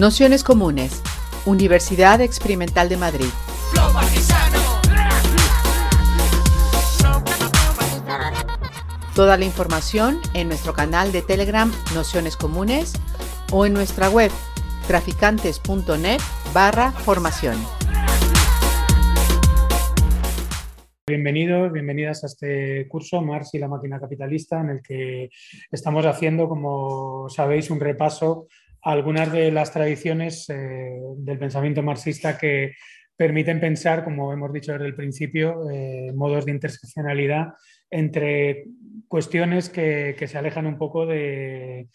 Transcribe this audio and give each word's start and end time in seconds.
Nociones 0.00 0.44
Comunes, 0.44 1.02
Universidad 1.44 2.22
Experimental 2.22 2.88
de 2.88 2.96
Madrid. 2.96 3.26
Toda 9.14 9.36
la 9.36 9.44
información 9.44 10.18
en 10.32 10.48
nuestro 10.48 10.72
canal 10.72 11.12
de 11.12 11.20
Telegram 11.20 11.70
Nociones 11.94 12.38
Comunes 12.38 12.94
o 13.52 13.66
en 13.66 13.74
nuestra 13.74 14.08
web 14.08 14.30
traficantes.net 14.86 16.20
barra 16.54 16.92
formación. 16.92 17.58
Bienvenidos, 21.06 21.72
bienvenidas 21.72 22.24
a 22.24 22.28
este 22.28 22.88
curso 22.88 23.20
Marx 23.20 23.52
y 23.52 23.58
la 23.58 23.68
máquina 23.68 24.00
capitalista 24.00 24.60
en 24.60 24.70
el 24.70 24.80
que 24.80 25.28
estamos 25.70 26.06
haciendo, 26.06 26.48
como 26.48 27.28
sabéis, 27.28 27.68
un 27.68 27.80
repaso 27.80 28.46
algunas 28.82 29.32
de 29.32 29.50
las 29.50 29.72
tradiciones 29.72 30.48
eh, 30.48 30.98
del 31.16 31.38
pensamiento 31.38 31.82
marxista 31.82 32.38
que 32.38 32.74
permiten 33.16 33.60
pensar, 33.60 34.02
como 34.02 34.32
hemos 34.32 34.52
dicho 34.52 34.72
desde 34.72 34.86
el 34.86 34.94
principio, 34.94 35.70
eh, 35.70 36.10
modos 36.14 36.46
de 36.46 36.52
interseccionalidad 36.52 37.48
entre 37.90 38.64
cuestiones 39.08 39.68
que, 39.68 40.16
se 40.26 40.38
alejan 40.38 40.66
un 40.66 40.78
poco 40.78 41.04
de, 41.04 41.88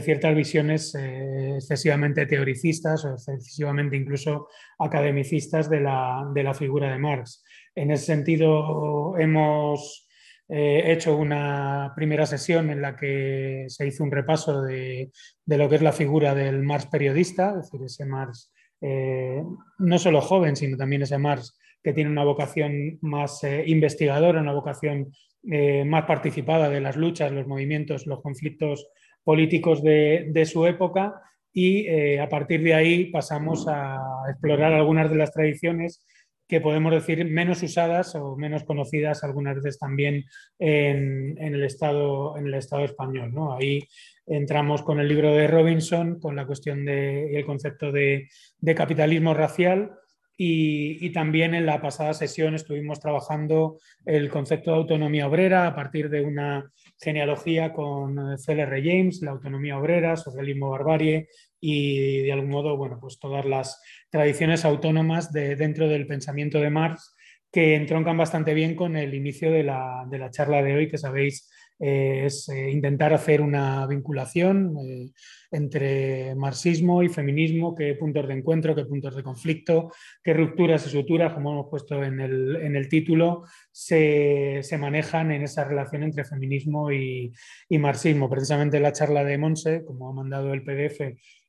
ciertas 0.00 0.34
visiones 0.34 0.94
eh, 0.94 1.56
excesivamente 1.56 2.24
teoricistas 2.24 3.04
o 3.04 3.14
excesivamente 3.14 3.96
incluso 3.96 4.48
academicistas 4.78 5.68
de 5.68 5.80
la, 5.80 6.30
de 6.32 6.42
la 6.42 6.54
figura 6.54 6.90
de 6.90 6.98
Marx. 6.98 7.44
En 7.74 7.90
ese 7.90 8.06
sentido, 8.06 9.18
hemos 9.18 10.08
He 10.48 10.92
hecho 10.92 11.16
una 11.16 11.92
primera 11.96 12.26
sesión 12.26 12.68
en 12.70 12.82
la 12.82 12.96
que 12.96 13.64
se 13.68 13.86
hizo 13.86 14.04
un 14.04 14.10
repaso 14.10 14.62
de, 14.62 15.10
lo 15.46 15.68
que 15.68 15.76
es 15.76 15.82
la 15.82 15.92
figura 15.92 16.34
del 16.34 16.62
Marx 16.62 16.86
periodista, 16.86 17.50
es 17.50 17.70
decir, 17.70 17.86
ese 17.86 18.04
Marx 18.04 18.52
eh, 18.84 19.42
no 19.78 19.98
solo 19.98 20.20
joven, 20.20 20.56
sino 20.56 20.76
también 20.76 21.02
ese 21.02 21.16
Marx 21.16 21.56
que 21.82 21.92
tiene 21.92 22.10
una 22.10 22.24
vocación 22.24 22.98
más 23.00 23.42
eh, 23.44 23.64
investigadora, 23.66 24.40
una 24.40 24.52
vocación 24.52 25.12
eh, 25.50 25.84
más 25.84 26.04
participada 26.04 26.68
de 26.68 26.80
las 26.80 26.96
luchas, 26.96 27.32
los 27.32 27.46
movimientos, 27.46 28.06
los 28.06 28.20
conflictos 28.20 28.88
políticos 29.24 29.82
de 29.82 30.44
su 30.46 30.66
época. 30.66 31.14
Y 31.54 32.16
a 32.18 32.28
partir 32.28 32.62
de 32.62 32.74
ahí 32.74 33.10
pasamos 33.10 33.66
a 33.68 34.00
explorar 34.30 34.72
algunas 34.72 35.10
de 35.10 35.16
las 35.16 35.32
tradiciones 35.32 36.04
que 36.52 36.60
podemos 36.60 36.92
decir 36.92 37.24
menos 37.24 37.62
usadas 37.62 38.14
o 38.14 38.36
menos 38.36 38.64
conocidas 38.64 39.24
algunas 39.24 39.56
veces 39.56 39.78
también 39.78 40.26
en, 40.58 41.38
el, 41.38 41.64
estado, 41.64 42.36
en 42.36 42.46
el 42.46 42.52
Estado 42.52 42.84
español. 42.84 43.32
¿no? 43.32 43.54
Ahí 43.54 43.88
entramos 44.26 44.82
con 44.82 45.00
el 45.00 45.08
libro 45.08 45.34
de 45.34 45.46
Robinson, 45.46 46.20
con 46.20 46.36
la 46.36 46.46
cuestión 46.46 46.84
del 46.84 47.42
concepto 47.46 47.90
de, 47.90 48.28
capitalismo 48.76 49.32
racial. 49.32 49.92
Y, 50.36 51.10
también 51.14 51.54
en 51.54 51.64
la 51.64 51.80
pasada 51.80 52.12
sesión 52.12 52.54
estuvimos 52.54 53.00
trabajando 53.00 53.78
el 54.04 54.28
concepto 54.28 54.72
de 54.72 54.76
autonomía 54.76 55.28
obrera 55.28 55.66
a 55.66 55.74
partir 55.74 56.10
de 56.10 56.20
una 56.20 56.70
genealogía 57.00 57.72
con 57.72 58.16
CLR 58.36 58.82
James, 58.84 59.22
la 59.22 59.30
autonomía 59.30 59.78
obrera, 59.78 60.18
socialismo 60.18 60.68
barbarie 60.68 61.28
y 61.64 62.22
de 62.22 62.32
algún 62.32 62.50
modo, 62.50 62.76
bueno, 62.76 62.98
pues 63.00 63.20
todas 63.20 63.46
las 63.46 63.80
tradiciones 64.10 64.64
autónomas 64.64 65.32
de, 65.32 65.54
dentro 65.54 65.88
del 65.88 66.08
pensamiento 66.08 66.58
de 66.58 66.70
Marx 66.70 67.14
que 67.52 67.76
entroncan 67.76 68.16
bastante 68.16 68.52
bien 68.52 68.74
con 68.74 68.96
el 68.96 69.14
inicio 69.14 69.52
de 69.52 69.62
la, 69.62 70.04
de 70.10 70.18
la 70.18 70.30
charla 70.30 70.60
de 70.62 70.74
hoy, 70.74 70.88
que 70.90 70.98
sabéis 70.98 71.48
eh, 71.78 72.26
es 72.26 72.48
eh, 72.48 72.70
intentar 72.70 73.12
hacer 73.12 73.40
una 73.40 73.86
vinculación 73.88 74.76
eh, 74.78 75.10
entre 75.50 76.34
marxismo 76.36 77.02
y 77.02 77.08
feminismo, 77.08 77.74
qué 77.74 77.94
puntos 77.94 78.28
de 78.28 78.34
encuentro, 78.34 78.74
qué 78.74 78.84
puntos 78.84 79.16
de 79.16 79.22
conflicto, 79.22 79.90
qué 80.22 80.32
rupturas 80.32 80.86
y 80.86 80.90
suturas, 80.90 81.34
como 81.34 81.52
hemos 81.52 81.66
puesto 81.68 82.02
en 82.02 82.20
el, 82.20 82.56
en 82.56 82.76
el 82.76 82.88
título, 82.88 83.44
se, 83.70 84.60
se, 84.62 84.78
manejan 84.78 85.32
en 85.32 85.42
esa 85.42 85.64
relación 85.64 86.04
entre 86.04 86.24
feminismo 86.24 86.92
y, 86.92 87.32
y, 87.68 87.78
marxismo. 87.78 88.30
Precisamente 88.30 88.78
la 88.80 88.92
charla 88.92 89.24
de 89.24 89.38
Monse, 89.38 89.84
como 89.84 90.08
ha 90.08 90.12
mandado 90.12 90.54
el 90.54 90.62
PDF, 90.62 91.00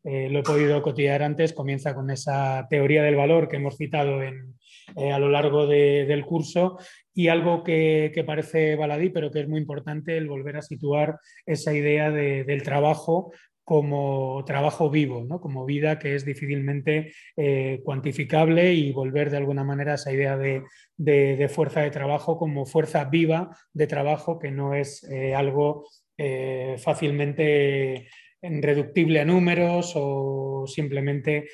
lo 0.04 0.40
he 0.40 0.44
podido 0.44 0.82
cotillar 0.82 1.24
antes, 1.24 1.54
comienza 1.54 1.96
con 1.96 2.12
esa 2.12 2.68
teoría 2.70 3.04
del 3.04 3.16
valor 3.16 3.48
que 3.48 3.56
hemos 3.56 3.78
citado 3.78 4.22
en, 4.22 4.56
a 5.12 5.20
lo 5.20 5.30
largo 5.30 5.66
de, 5.66 6.06
del 6.06 6.26
curso 6.26 6.78
y 7.14 7.28
algo 7.28 7.64
que, 7.64 8.24
parece 8.26 8.76
baladí, 8.76 9.10
pero 9.10 9.32
que 9.32 9.42
es 9.42 9.48
muy 9.48 9.60
importante, 9.60 10.18
el 10.18 10.28
volver 10.28 10.58
a 10.58 10.62
situar 10.62 11.20
esa 11.46 11.74
idea 11.74 12.12
del 12.12 12.64
trabajo 12.64 13.32
como 13.64 14.44
trabajo 14.46 14.90
vivo, 14.90 15.24
¿no? 15.24 15.40
como 15.40 15.66
vida 15.66 15.98
que 15.98 16.16
es 16.16 16.26
difícilmente 16.26 17.14
eh, 17.38 17.80
cuantificable 17.86 18.74
y 18.74 18.92
volver 18.92 19.30
de 19.30 19.38
alguna 19.38 19.64
manera 19.64 19.94
a 19.94 19.96
esa 19.96 20.12
idea 20.12 20.38
de, 20.38 21.48
fuerza 21.48 21.80
de 21.82 21.92
trabajo 21.92 22.38
como 22.38 22.66
fuerza 22.66 23.06
viva 23.06 23.56
de 23.72 23.88
trabajo 23.88 24.38
que 24.38 24.52
no 24.52 24.74
es 24.74 25.04
eh, 25.10 25.34
algo 25.34 25.88
eh, 26.18 26.76
fácilmente 26.78 28.10
reductible 28.44 29.22
a 29.22 29.26
números 29.26 29.94
o 29.96 30.66
simplemente 30.68 31.48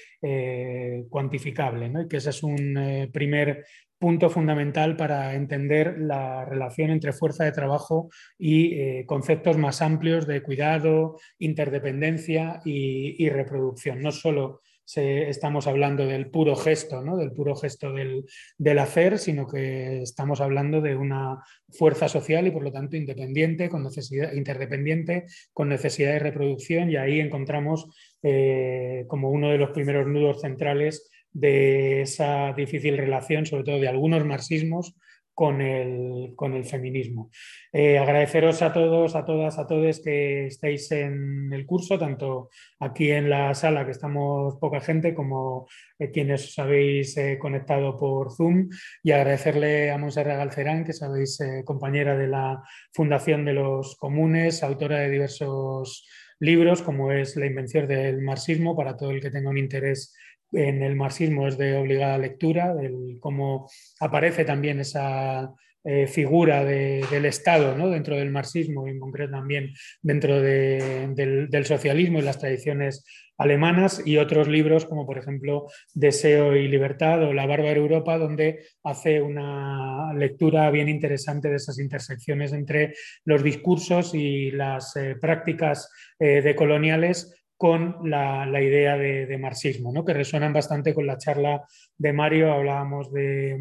cuantificable. 1.10 1.90
¿no? 1.90 2.02
Y 2.02 2.08
que 2.08 2.18
ese 2.18 2.32
es 2.32 2.44
un 2.44 3.10
primer 3.14 3.64
punto 4.00 4.30
fundamental 4.30 4.96
para 4.96 5.36
entender 5.36 6.00
la 6.00 6.46
relación 6.46 6.90
entre 6.90 7.14
fuerza 7.14 7.44
de 7.44 7.52
trabajo 7.52 8.10
y 8.38 8.74
eh, 8.76 9.06
conceptos 9.06 9.58
más 9.58 9.82
amplios 9.82 10.26
de 10.26 10.42
cuidado, 10.42 11.18
interdependencia 11.38 12.62
y, 12.64 13.30
reproducción. 13.30 14.02
No 14.02 14.12
solo 14.12 14.62
estamos 14.98 15.68
hablando 15.68 16.06
del 16.06 16.30
puro 16.30 16.56
gesto, 16.56 17.02
¿no? 17.02 17.18
del 17.18 17.32
puro 17.32 17.56
gesto 17.56 17.94
del, 17.94 18.80
hacer, 18.80 19.20
sino 19.20 19.48
que 19.48 20.02
estamos 20.02 20.42
hablando 20.42 20.82
de 20.82 20.96
una 20.96 21.44
fuerza 21.70 22.08
social 22.08 22.48
y 22.48 22.52
por 22.52 22.64
lo 22.64 22.72
tanto 22.72 22.98
independiente, 22.98 23.70
con 23.70 23.84
necesidad, 23.84 24.34
interdependiente, 24.34 25.26
con 25.54 25.70
necesidad 25.70 26.14
de 26.14 26.20
reproducción 26.20 26.90
y 26.90 26.96
ahí 26.96 27.20
encontramos 27.20 27.88
eh, 28.24 29.06
como 29.08 29.30
uno 29.30 29.50
de 29.50 29.58
los 29.58 29.72
primeros 29.72 30.08
nudos 30.08 30.42
centrales 30.42 31.10
de 31.32 32.02
esa 32.02 32.54
difícil 32.54 32.98
relación, 32.98 33.46
sobre 33.46 33.64
todo 33.64 33.80
de 33.80 33.88
algunos 33.88 34.26
marxismos, 34.26 34.96
con 35.40 35.62
el, 35.62 36.66
feminismo. 36.66 37.32
Eh, 37.72 37.98
agradeceros 37.98 38.62
a 38.62 38.74
todos, 38.74 39.16
a 39.16 39.24
todas, 39.24 39.58
a 39.58 39.66
todos 39.66 40.02
que 40.02 40.48
estéis 40.48 40.92
en 40.92 41.54
el 41.54 41.66
curso, 41.66 41.98
tanto 41.98 42.50
aquí 42.78 43.10
en 43.10 43.30
la 43.30 43.56
sala, 43.56 43.86
que 43.86 43.92
estamos 43.92 44.58
poca 44.60 44.82
gente, 44.82 45.14
como 45.14 45.66
eh, 45.98 46.12
quienes 46.12 46.44
os 46.44 46.60
habéis 46.60 47.16
eh, 47.16 47.38
conectado 47.40 47.96
por 47.96 48.34
Zoom, 48.34 48.68
y 49.02 49.12
agradecerle 49.14 49.92
a 49.92 49.98
Monserrat 49.98 50.40
Galcerán, 50.40 50.84
que 50.84 50.92
sabéis 50.92 51.40
compañera 51.64 52.18
de 52.18 52.28
la 52.28 52.62
Fundación 52.92 53.46
de 53.46 53.54
los 53.54 53.96
Comunes, 53.96 54.62
autora 54.62 54.98
de 55.00 55.10
diversos 55.10 56.06
libros, 56.42 56.82
como 56.82 57.14
es 57.14 57.38
La 57.38 57.46
invención 57.46 57.88
del 57.88 58.22
marxismo, 58.22 58.76
para 58.76 58.98
todo 58.98 59.12
el 59.12 59.22
que 59.22 59.32
tenga 59.32 59.50
un 59.50 59.58
interés 59.58 60.14
en 60.52 60.84
el 60.84 60.96
marxismo 60.96 61.48
es 61.48 61.58
de 61.58 61.76
obligada 61.76 62.18
lectura, 62.18 62.74
cómo 63.20 63.70
aparece 64.00 64.46
también 64.46 64.80
esa 64.80 65.54
eh, 65.86 66.08
figura 66.08 66.66
del 66.66 67.26
Estado 67.26 67.74
¿no? 67.78 67.90
dentro 67.90 68.18
del 68.18 68.32
marxismo 68.32 68.86
y 68.86 68.92
en 68.92 69.00
concreto 69.00 69.32
también 69.32 69.74
dentro 70.02 70.42
del, 70.42 71.66
socialismo 71.66 72.20
y 72.20 72.22
las 72.22 72.38
tradiciones 72.38 73.06
alemanas 73.38 74.02
y 74.06 74.18
otros 74.18 74.50
libros 74.50 74.86
como 74.86 75.06
por 75.06 75.18
ejemplo 75.18 75.68
Deseo 75.94 76.54
y 76.58 76.68
Libertad 76.68 77.24
o 77.24 77.32
La 77.32 77.46
bárbara 77.46 77.78
Europa 77.78 78.18
donde 78.18 78.66
hace 78.84 79.22
una 79.22 80.14
lectura 80.14 80.70
bien 80.70 80.90
interesante 80.90 81.48
de 81.48 81.56
esas 81.56 81.80
intersecciones 81.80 82.52
entre 82.52 82.94
los 83.24 83.42
discursos 83.42 84.14
y 84.14 84.52
las 84.52 84.98
eh, 84.98 85.16
prácticas 85.16 85.90
eh, 86.20 86.42
decoloniales 86.42 87.39
con 87.60 88.10
la, 88.10 88.62
idea 88.62 88.98
de, 88.98 89.38
marxismo, 89.38 89.92
¿no? 89.92 90.06
que 90.06 90.14
resuenan 90.14 90.54
bastante 90.54 90.94
con 90.94 91.06
la 91.06 91.18
charla 91.18 91.68
de 91.98 92.14
Mario, 92.14 92.54
hablábamos 92.54 93.12
de, 93.12 93.60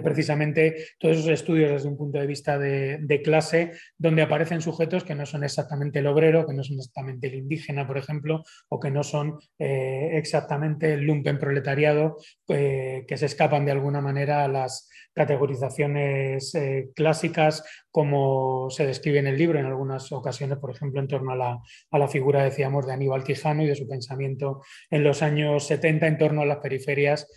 precisamente 0.00 0.86
todos 0.98 1.18
esos 1.18 1.30
estudios 1.30 1.70
desde 1.70 1.88
un 1.88 1.96
punto 1.96 2.18
de 2.18 2.26
vista 2.26 2.58
de, 2.58 3.20
clase, 3.22 3.72
donde 3.98 4.22
aparecen 4.22 4.62
sujetos 4.62 5.04
que 5.04 5.14
no 5.14 5.26
son 5.26 5.44
exactamente 5.44 5.98
el 5.98 6.06
obrero, 6.06 6.46
que 6.46 6.54
no 6.54 6.64
son 6.64 6.76
exactamente 6.76 7.26
el 7.26 7.34
indígena, 7.34 7.86
por 7.86 7.98
ejemplo, 7.98 8.42
o 8.68 8.80
que 8.80 8.90
no 8.90 9.02
son 9.02 9.38
eh, 9.58 10.10
exactamente 10.14 10.94
el 10.94 11.02
lumpen 11.02 11.38
proletariado, 11.38 12.16
eh, 12.48 13.04
que 13.06 13.16
se 13.16 13.26
escapan 13.26 13.64
de 13.64 13.72
alguna 13.72 14.00
manera 14.00 14.44
a 14.44 14.48
las 14.48 14.88
categorizaciones 15.14 16.54
eh, 16.54 16.88
clásicas 16.94 17.62
como 17.90 18.70
se 18.70 18.86
describe 18.86 19.18
en 19.18 19.26
el 19.26 19.36
libro 19.36 19.58
en 19.58 19.66
algunas 19.66 20.10
ocasiones, 20.10 20.56
por 20.56 20.70
ejemplo, 20.70 21.00
en 21.00 21.08
torno 21.08 21.32
a 21.32 21.36
la, 21.36 21.58
a 21.90 21.98
la, 21.98 22.08
figura, 22.08 22.42
decíamos, 22.42 22.86
de 22.86 22.94
Aníbal 22.94 23.22
Quijano 23.22 23.62
y 23.62 23.66
de 23.66 23.74
su 23.74 23.86
pensamiento 23.86 24.62
en 24.90 25.04
los 25.04 25.20
años 25.20 25.66
70 25.66 26.06
en 26.06 26.16
torno 26.16 26.40
a 26.40 26.46
las 26.46 26.58
periferias 26.58 27.28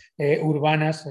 urbanas, 0.42 1.06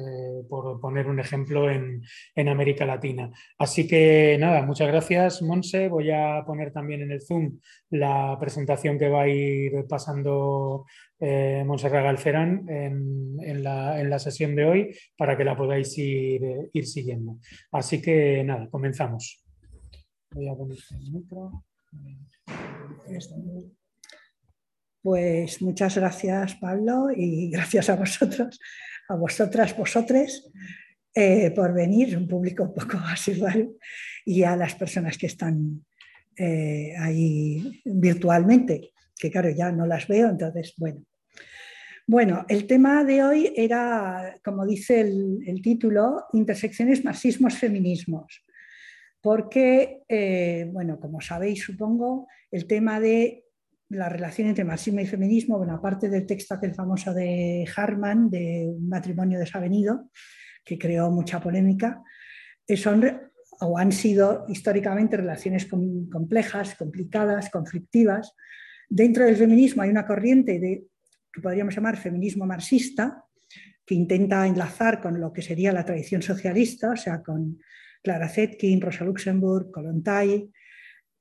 por 0.49 0.81
poner 0.81 1.07
un 1.07 1.21
ejemplo 1.21 1.34
ejemplo, 1.35 1.71
en, 1.71 2.49
América 2.49 2.87
Latina. 2.87 3.31
Así 3.59 3.87
que 3.87 4.37
nada, 4.39 4.63
muchas 4.63 4.89
gracias, 4.89 5.43
Monse. 5.43 5.89
Voy 5.89 6.11
a 6.11 6.43
poner 6.47 6.73
también 6.73 7.03
en 7.03 7.11
el 7.11 7.23
Zoom 7.23 7.59
la 7.91 8.37
presentación 8.39 8.99
que 8.99 9.09
va 9.09 9.23
a 9.23 9.29
ir 9.29 9.87
pasando 9.89 10.87
eh, 11.19 11.65
Montserrat 11.67 12.05
Galcerán 12.05 12.69
en, 12.69 13.63
la, 13.63 14.19
sesión 14.19 14.55
de 14.55 14.65
hoy 14.65 14.97
para 15.17 15.37
que 15.37 15.45
la 15.45 15.57
podáis 15.57 15.97
ir, 15.99 16.43
ir 16.73 16.87
siguiendo. 16.87 17.39
Así 17.73 18.01
que 18.01 18.45
nada, 18.45 18.69
comenzamos. 18.71 19.45
Voy 20.31 20.49
a 20.49 20.55
poner 20.55 20.79
el 20.91 21.13
micro. 21.13 21.65
Pues 25.03 25.61
muchas 25.61 25.97
gracias, 25.97 26.55
Pablo, 26.55 27.09
y 27.15 27.51
gracias 27.51 27.91
a 27.91 27.97
vosotros, 27.97 28.59
a 29.09 29.17
vosotras, 29.17 29.77
vosotres, 29.77 30.51
eh, 31.15 31.53
por 31.53 31.73
venir, 31.73 32.17
un 32.17 32.27
público 32.27 32.65
un 32.65 32.75
poco 32.75 32.99
igual, 33.29 33.71
y 34.25 34.43
a 34.43 34.57
las 34.57 34.75
personas 34.75 35.17
que 35.17 35.27
están 35.27 35.85
eh, 36.37 36.95
ahí 36.99 37.81
virtualmente, 37.85 38.93
que 39.17 39.31
claro, 39.31 39.51
ya 39.51 39.71
no 39.71 39.87
las 39.87 40.09
veo, 40.09 40.29
entonces, 40.29 40.75
bueno. 40.77 41.05
Bueno, 42.07 42.45
el 42.49 42.67
tema 42.67 43.03
de 43.05 43.23
hoy 43.23 43.53
era, 43.57 44.39
como 44.45 44.67
dice 44.67 45.01
el, 45.01 45.63
título, 45.63 46.27
intersecciones 46.35 47.03
marxismos-feminismos, 47.03 48.45
porque, 49.23 50.03
eh, 50.07 50.69
bueno, 50.71 51.01
como 51.01 51.23
sabéis, 51.23 51.63
supongo, 51.63 52.27
el 52.51 52.67
tema 52.67 53.01
de 53.01 53.45
la 53.89 54.11
relación 54.11 54.49
entre 54.49 54.65
marxismo 54.65 55.01
y 55.01 55.07
feminismo, 55.07 55.57
bueno, 55.57 55.75
aparte 55.75 56.11
del 56.11 56.27
texto 56.27 56.55
aquel 56.55 56.75
famoso 56.75 57.15
de 57.15 57.67
Harman, 57.75 58.29
de 58.29 58.67
un 58.69 58.87
matrimonio 58.87 59.39
desavenido, 59.39 60.11
que 60.65 60.79
creó 60.79 61.11
mucha 61.11 61.41
polémica, 61.41 62.03
eh, 62.67 62.77
son 62.77 63.31
o 63.61 63.79
han 63.79 63.93
sido 63.93 64.45
históricamente 64.49 65.17
relaciones 65.17 65.67
complejas, 65.67 66.75
complicadas, 66.75 67.51
conflictivas. 67.51 68.35
Dentro 68.89 69.25
del 69.25 69.37
feminismo 69.37 69.83
hay 69.83 69.91
una 69.91 70.07
corriente 70.07 70.59
de, 70.59 70.85
que 71.33 71.41
podríamos 71.41 71.75
llamar 71.75 71.97
feminismo 71.97 72.47
marxista, 72.47 73.25
que 73.87 73.95
intenta 73.95 74.47
enlazar 74.47 75.01
con 75.01 75.21
lo 75.21 75.33
que 75.33 75.43
sería 75.43 75.73
la 75.73 75.85
tradición 75.85 76.23
socialista, 76.23 76.91
o 76.91 76.97
sea, 76.97 77.23
con 77.23 77.61
Clara 78.03 78.29
Zetkin, 78.29 78.81
Rosa 78.81 79.05
Luxemburg, 79.05 79.71
Kolontai, 79.71 80.51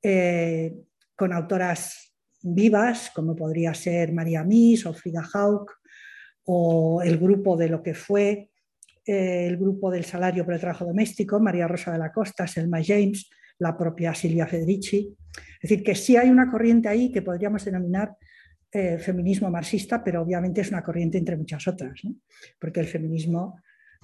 eh, 0.01 0.73
con 1.15 1.33
autoras 1.33 2.13
vivas, 2.41 3.11
como 3.13 3.35
podría 3.35 3.73
ser 3.73 4.11
María 4.11 4.43
Mies 4.43 4.85
o 4.85 4.93
Frida 4.93 5.23
Haug, 5.33 5.67
o 6.45 7.01
el 7.01 7.17
grupo 7.17 7.55
de 7.55 7.69
lo 7.69 7.81
que 7.81 7.93
fue 7.93 8.49
eh, 9.05 9.47
el 9.47 9.57
grupo 9.57 9.91
del 9.91 10.05
salario 10.05 10.45
por 10.45 10.53
el 10.53 10.59
trabajo 10.59 10.85
doméstico, 10.85 11.39
María 11.39 11.67
Rosa 11.67 11.91
de 11.91 11.99
la 11.99 12.11
Costa, 12.11 12.47
Selma 12.47 12.79
James, 12.83 13.29
la 13.59 13.77
propia 13.77 14.13
Silvia 14.13 14.47
Federici. 14.47 15.15
Es 15.61 15.69
decir, 15.69 15.83
que 15.83 15.95
sí 15.95 16.15
hay 16.15 16.29
una 16.29 16.49
corriente 16.49 16.89
ahí 16.89 17.11
que 17.11 17.21
podríamos 17.21 17.63
denominar 17.65 18.15
eh, 18.71 18.97
feminismo 18.97 19.49
marxista, 19.49 20.03
pero 20.03 20.21
obviamente 20.21 20.61
es 20.61 20.69
una 20.69 20.83
corriente 20.83 21.17
entre 21.17 21.37
muchas 21.37 21.67
otras, 21.67 22.01
porque 22.59 22.79
el 22.79 22.87
feminismo 22.87 23.59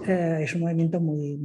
eh, 0.06 0.42
es 0.44 0.54
un 0.54 0.62
movimiento 0.62 1.00
muy, 1.02 1.40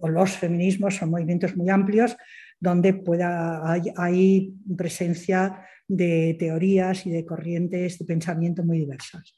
o 0.00 0.08
los 0.08 0.32
feminismos 0.36 0.96
son 0.96 1.10
movimientos 1.10 1.56
muy 1.56 1.70
amplios 1.70 2.16
donde 2.58 2.94
pueda, 2.94 3.70
hay, 3.70 3.82
hay 3.96 4.54
presencia 4.76 5.60
de 5.86 6.36
teorías 6.38 7.06
y 7.06 7.10
de 7.10 7.24
corrientes 7.24 7.98
de 7.98 8.04
pensamiento 8.04 8.64
muy 8.64 8.78
diversas. 8.78 9.34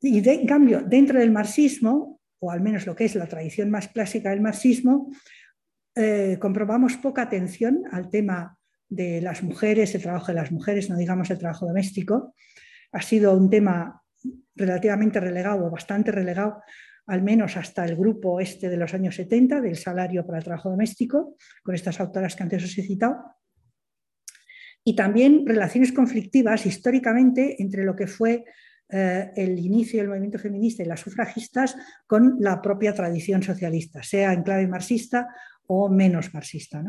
Y 0.00 0.26
en 0.26 0.46
cambio, 0.46 0.82
dentro 0.82 1.18
del 1.18 1.30
marxismo, 1.30 2.19
o 2.40 2.50
al 2.50 2.60
menos 2.60 2.86
lo 2.86 2.96
que 2.96 3.04
es 3.04 3.14
la 3.14 3.26
tradición 3.26 3.70
más 3.70 3.88
clásica 3.88 4.30
del 4.30 4.40
marxismo, 4.40 5.10
eh, 5.94 6.38
comprobamos 6.40 6.96
poca 6.96 7.22
atención 7.22 7.84
al 7.92 8.10
tema 8.10 8.58
de 8.88 9.20
las 9.20 9.42
mujeres, 9.42 9.94
el 9.94 10.02
trabajo 10.02 10.28
de 10.28 10.34
las 10.34 10.50
mujeres, 10.50 10.90
no 10.90 10.96
digamos 10.96 11.30
el 11.30 11.38
trabajo 11.38 11.66
doméstico. 11.66 12.34
Ha 12.92 13.02
sido 13.02 13.36
un 13.36 13.48
tema 13.48 14.02
relativamente 14.56 15.20
relegado 15.20 15.66
o 15.66 15.70
bastante 15.70 16.10
relegado, 16.10 16.62
al 17.06 17.22
menos 17.22 17.56
hasta 17.56 17.84
el 17.84 17.96
grupo 17.96 18.40
este 18.40 18.68
de 18.68 18.76
los 18.76 18.94
años 18.94 19.14
70 19.16 19.60
del 19.60 19.76
salario 19.76 20.26
para 20.26 20.38
el 20.38 20.44
trabajo 20.44 20.70
doméstico, 20.70 21.36
con 21.62 21.74
estas 21.74 22.00
autoras 22.00 22.34
que 22.34 22.42
antes 22.42 22.64
os 22.64 22.76
he 22.78 22.82
citado 22.82 23.16
y 24.84 24.96
también 24.96 25.46
relaciones 25.46 25.92
conflictivas 25.92 26.66
históricamente 26.66 27.62
entre 27.62 27.84
lo 27.84 27.94
que 27.94 28.06
fue 28.06 28.44
eh, 28.92 29.30
el 29.36 29.58
inicio 29.58 30.00
del 30.00 30.08
movimiento 30.08 30.38
feminista 30.38 30.82
y 30.82 30.86
las 30.86 31.00
sufragistas 31.00 31.76
con 32.06 32.36
la 32.40 32.60
propia 32.60 32.92
tradición 32.92 33.42
socialista, 33.42 34.02
sea 34.02 34.32
en 34.32 34.42
clave 34.42 34.66
marxista 34.66 35.28
o 35.66 35.88
menos 35.88 36.34
marxista. 36.34 36.82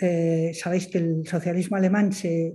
Eh, 0.00 0.52
sabéis 0.54 0.86
que 0.86 0.98
el 0.98 1.26
socialismo 1.26 1.76
alemán 1.76 2.12
se 2.12 2.54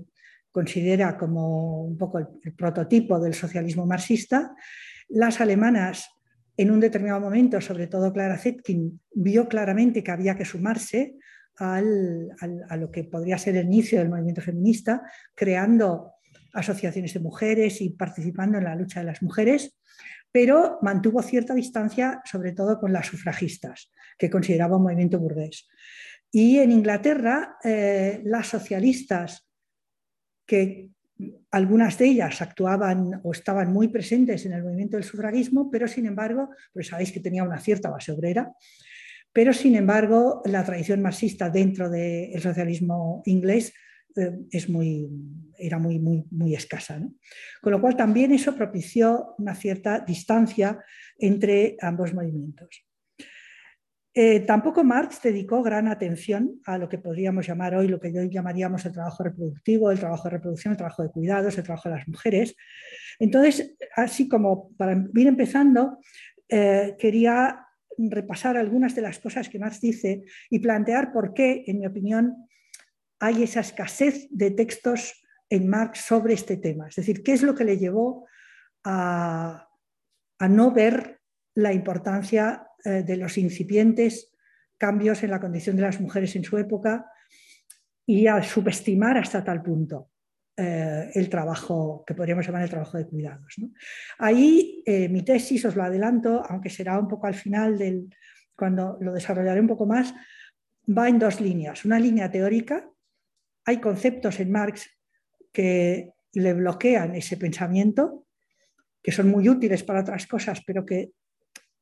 considera 0.51 1.17
como 1.17 1.83
un 1.83 1.97
poco 1.97 2.19
el 2.19 2.53
prototipo 2.53 3.19
del 3.19 3.33
socialismo 3.33 3.85
marxista. 3.85 4.55
Las 5.09 5.41
alemanas 5.41 6.09
en 6.57 6.71
un 6.71 6.79
determinado 6.79 7.19
momento, 7.19 7.59
sobre 7.61 7.87
todo 7.87 8.13
Clara 8.13 8.37
Zetkin, 8.37 8.99
vio 9.13 9.47
claramente 9.47 10.03
que 10.03 10.11
había 10.11 10.35
que 10.35 10.45
sumarse 10.45 11.15
a 11.57 11.81
lo 11.81 12.89
que 12.91 13.03
podría 13.03 13.37
ser 13.37 13.55
el 13.57 13.67
inicio 13.67 13.99
del 13.99 14.09
movimiento 14.09 14.41
feminista, 14.41 15.03
creando 15.35 16.12
asociaciones 16.53 17.13
de 17.13 17.19
mujeres 17.19 17.81
y 17.81 17.89
participando 17.89 18.57
en 18.57 18.65
la 18.65 18.75
lucha 18.75 18.99
de 18.99 19.07
las 19.07 19.21
mujeres, 19.21 19.77
pero 20.31 20.79
mantuvo 20.81 21.21
cierta 21.21 21.53
distancia, 21.53 22.21
sobre 22.25 22.53
todo 22.53 22.79
con 22.79 22.93
las 22.93 23.07
sufragistas, 23.07 23.91
que 24.17 24.29
consideraba 24.29 24.77
un 24.77 24.83
movimiento 24.83 25.19
burgués. 25.19 25.67
Y 26.31 26.59
en 26.59 26.71
Inglaterra, 26.71 27.57
eh, 27.63 28.21
las 28.23 28.47
socialistas, 28.47 29.47
que 30.45 30.89
algunas 31.51 31.97
de 31.97 32.05
ellas 32.05 32.41
actuaban 32.41 33.21
o 33.23 33.31
estaban 33.31 33.71
muy 33.71 33.89
presentes 33.89 34.45
en 34.45 34.53
el 34.53 34.63
movimiento 34.63 34.97
del 34.97 35.03
sufragismo, 35.03 35.69
pero 35.69 35.87
sin 35.87 36.07
embargo, 36.07 36.49
pues 36.73 36.87
sabéis 36.87 37.11
que 37.11 37.19
tenía 37.19 37.43
una 37.43 37.59
cierta 37.59 37.89
base 37.89 38.11
obrera, 38.11 38.51
pero, 39.33 39.51
sin 39.51 39.75
embargo, 39.75 40.43
la 40.45 40.63
tradición 40.63 41.01
marxista 41.01 41.49
dentro 41.49 41.89
del 41.89 42.39
socialismo 42.39 43.23
inglés 43.25 43.73
es 44.51 44.69
muy, 44.69 45.09
era 45.57 45.79
muy, 45.79 45.99
muy, 45.99 46.25
muy 46.31 46.55
escasa. 46.55 47.01
Con 47.61 47.71
lo 47.71 47.81
cual, 47.81 47.95
también 47.95 48.31
eso 48.31 48.55
propició 48.55 49.35
una 49.37 49.55
cierta 49.55 49.99
distancia 49.99 50.79
entre 51.17 51.77
ambos 51.81 52.13
movimientos. 52.13 52.85
Eh, 54.15 54.41
tampoco 54.41 54.83
Marx 54.83 55.21
dedicó 55.23 55.63
gran 55.63 55.87
atención 55.87 56.61
a 56.65 56.77
lo 56.77 56.87
que 56.87 56.99
podríamos 56.99 57.47
llamar 57.47 57.75
hoy, 57.75 57.87
lo 57.87 57.99
que 57.99 58.09
hoy 58.09 58.29
llamaríamos 58.29 58.85
el 58.85 58.93
trabajo 58.93 59.23
reproductivo, 59.23 59.89
el 59.89 59.99
trabajo 59.99 60.25
de 60.25 60.35
reproducción, 60.35 60.73
el 60.73 60.77
trabajo 60.77 61.01
de 61.01 61.09
cuidados, 61.09 61.57
el 61.57 61.63
trabajo 61.63 61.89
de 61.89 61.95
las 61.95 62.07
mujeres. 62.07 62.55
Entonces, 63.17 63.75
así 63.95 64.27
como 64.27 64.71
para 64.77 64.93
ir 65.15 65.27
empezando, 65.27 65.97
eh, 66.47 66.95
quería 66.99 67.65
repasar 67.97 68.55
algunas 68.55 68.95
de 68.95 69.01
las 69.01 69.17
cosas 69.17 69.49
que 69.49 69.57
Marx 69.57 69.81
dice 69.81 70.23
y 70.49 70.59
plantear 70.59 71.11
por 71.11 71.33
qué, 71.33 71.63
en 71.65 71.79
mi 71.79 71.87
opinión, 71.87 72.47
hay 73.23 73.43
esa 73.43 73.61
escasez 73.61 74.27
de 74.31 74.51
textos 74.51 75.23
en 75.49 75.69
Marx 75.69 76.01
sobre 76.01 76.33
este 76.33 76.57
tema. 76.57 76.89
Es 76.89 76.97
decir, 76.97 77.23
qué 77.23 77.31
es 77.31 77.41
lo 77.41 77.55
que 77.55 77.63
le 77.63 77.77
llevó 77.77 78.27
a, 78.83 79.69
no 80.49 80.71
ver 80.71 81.21
la 81.55 81.71
importancia 81.71 82.67
eh, 82.83 83.03
de 83.03 83.15
los 83.15 83.37
incipientes 83.37 84.33
cambios 84.77 85.23
en 85.23 85.31
la 85.31 85.39
condición 85.39 85.77
de 85.77 85.83
las 85.83 86.01
mujeres 86.01 86.35
en 86.35 86.43
su 86.43 86.57
época 86.57 87.05
y 88.05 88.27
a 88.27 88.43
subestimar 88.43 89.17
hasta 89.17 89.41
tal 89.41 89.63
punto 89.63 90.09
eh, 90.57 91.09
el 91.13 91.29
trabajo 91.29 92.03
que 92.05 92.15
podríamos 92.15 92.45
llamar 92.45 92.63
el 92.63 92.69
trabajo 92.69 92.97
de 92.97 93.07
cuidados. 93.07 93.55
Ahí 94.17 94.83
eh, 94.85 95.07
mi 95.07 95.23
tesis, 95.23 95.63
os 95.63 95.77
lo 95.77 95.83
adelanto, 95.83 96.43
aunque 96.49 96.69
será 96.69 96.99
un 96.99 97.07
poco 97.07 97.27
al 97.27 97.35
final 97.35 97.77
del, 97.77 98.13
cuando 98.53 98.97
lo 98.99 99.13
desarrollaré 99.13 99.61
un 99.61 99.67
poco 99.67 99.85
más, 99.85 100.13
va 100.85 101.07
en 101.07 101.19
dos 101.19 101.39
líneas. 101.39 101.85
Una 101.85 101.97
línea 101.99 102.29
teórica, 102.29 102.89
hay 103.65 103.79
conceptos 103.79 104.39
en 104.39 104.51
Marx 104.51 104.89
que 105.51 106.11
le 106.33 106.53
bloquean 106.53 107.15
ese 107.15 107.37
pensamiento, 107.37 108.25
que 109.01 109.11
son 109.11 109.29
muy 109.29 109.47
útiles 109.49 109.83
para 109.83 110.01
otras 110.01 110.25
cosas, 110.27 110.61
pero 110.65 110.85
que 110.85 111.11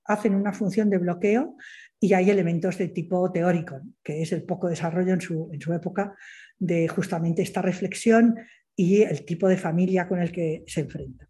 hacen 0.05 0.35
una 0.35 0.51
función 0.51 0.89
de 0.89 0.97
bloqueo 0.97 1.55
y 2.00 2.13
hay 2.13 2.29
elementos 2.29 2.77
de 2.77 2.89
tipo 2.89 3.31
teórico, 3.31 3.79
que 4.03 4.21
es 4.21 4.31
el 4.31 4.43
poco 4.43 4.67
desarrollo 4.67 5.13
en 5.13 5.21
su, 5.21 5.50
en 5.53 5.61
su 5.61 5.73
época 5.73 6.15
de 6.57 6.88
justamente 6.88 7.41
esta 7.41 7.61
reflexión 7.61 8.35
y 8.75 9.03
el 9.03 9.25
tipo 9.25 9.47
de 9.47 9.57
familia 9.57 10.07
con 10.07 10.21
el 10.21 10.31
que 10.31 10.63
se 10.67 10.81
enfrenta. 10.81 11.27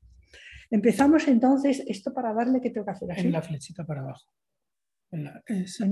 Empezamos 0.69 1.27
entonces, 1.27 1.83
esto 1.85 2.13
para 2.13 2.33
darle 2.33 2.61
que 2.61 2.69
tengo 2.69 2.85
que 2.85 2.91
hacer 2.91 3.11
así. 3.11 3.21
En 3.21 3.33
la 3.33 3.41
flechita 3.41 3.85
para 3.85 4.01
abajo. 4.01 4.31
En, 5.11 5.27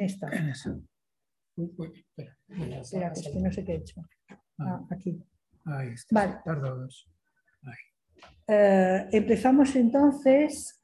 esta. 0.01 0.30
En 0.30 0.50
esa. 0.50 0.80
Uy, 1.58 1.92
espera. 1.94 2.38
espera 2.80 3.12
es 3.12 3.28
que 3.28 3.39
no 3.42 3.51
sé 3.51 3.66
qué 3.66 3.74
he 3.74 3.75
hecho. 3.75 4.01
Ah, 4.60 4.82
aquí. 4.89 5.22
Ahí 5.66 5.89
está. 5.89 6.16
Vale. 6.16 6.39
Tarda 6.44 6.70
dos. 6.70 7.10
Eh, 8.48 9.08
empezamos 9.12 9.75
entonces 9.75 10.84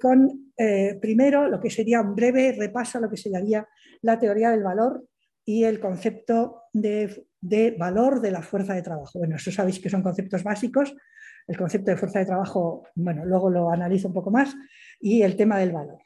con 0.00 0.52
eh, 0.56 0.98
primero 1.00 1.48
lo 1.48 1.58
que 1.58 1.70
sería 1.70 2.00
un 2.00 2.14
breve 2.14 2.52
repaso 2.52 2.98
a 2.98 3.00
lo 3.00 3.10
que 3.10 3.16
sería 3.16 3.66
la 4.02 4.18
teoría 4.18 4.50
del 4.50 4.62
valor 4.62 5.04
y 5.44 5.64
el 5.64 5.80
concepto 5.80 6.64
de, 6.72 7.26
de, 7.40 7.72
valor 7.72 8.20
de 8.20 8.30
la 8.30 8.42
fuerza 8.42 8.74
de 8.74 8.82
trabajo. 8.82 9.18
Bueno, 9.18 9.36
eso 9.36 9.50
sabéis 9.50 9.80
que 9.80 9.90
son 9.90 10.02
conceptos 10.02 10.44
básicos. 10.44 10.94
El 11.48 11.56
concepto 11.56 11.90
de 11.90 11.96
fuerza 11.96 12.20
de 12.20 12.26
trabajo, 12.26 12.84
bueno, 12.94 13.24
luego 13.24 13.50
lo 13.50 13.70
analizo 13.70 14.08
un 14.08 14.14
poco 14.14 14.30
más, 14.30 14.54
y 15.00 15.22
el 15.22 15.34
tema 15.36 15.58
del 15.58 15.72
valor. 15.72 15.98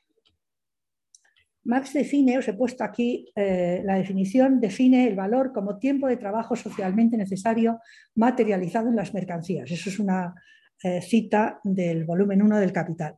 Marx 1.66 1.92
define, 1.92 2.38
os 2.38 2.46
he 2.46 2.54
puesto 2.54 2.84
aquí 2.84 3.26
eh, 3.34 3.82
la 3.84 3.96
definición, 3.96 4.60
define 4.60 5.08
el 5.08 5.16
valor 5.16 5.52
como 5.52 5.78
tiempo 5.78 6.06
de 6.06 6.16
trabajo 6.16 6.54
socialmente 6.54 7.16
necesario 7.16 7.80
materializado 8.14 8.88
en 8.88 8.96
las 8.96 9.12
mercancías. 9.12 9.70
Eso 9.70 9.90
es 9.90 9.98
una 9.98 10.34
eh, 10.82 11.02
cita 11.02 11.60
del 11.64 12.04
volumen 12.04 12.42
1 12.42 12.58
del 12.58 12.72
Capital. 12.72 13.16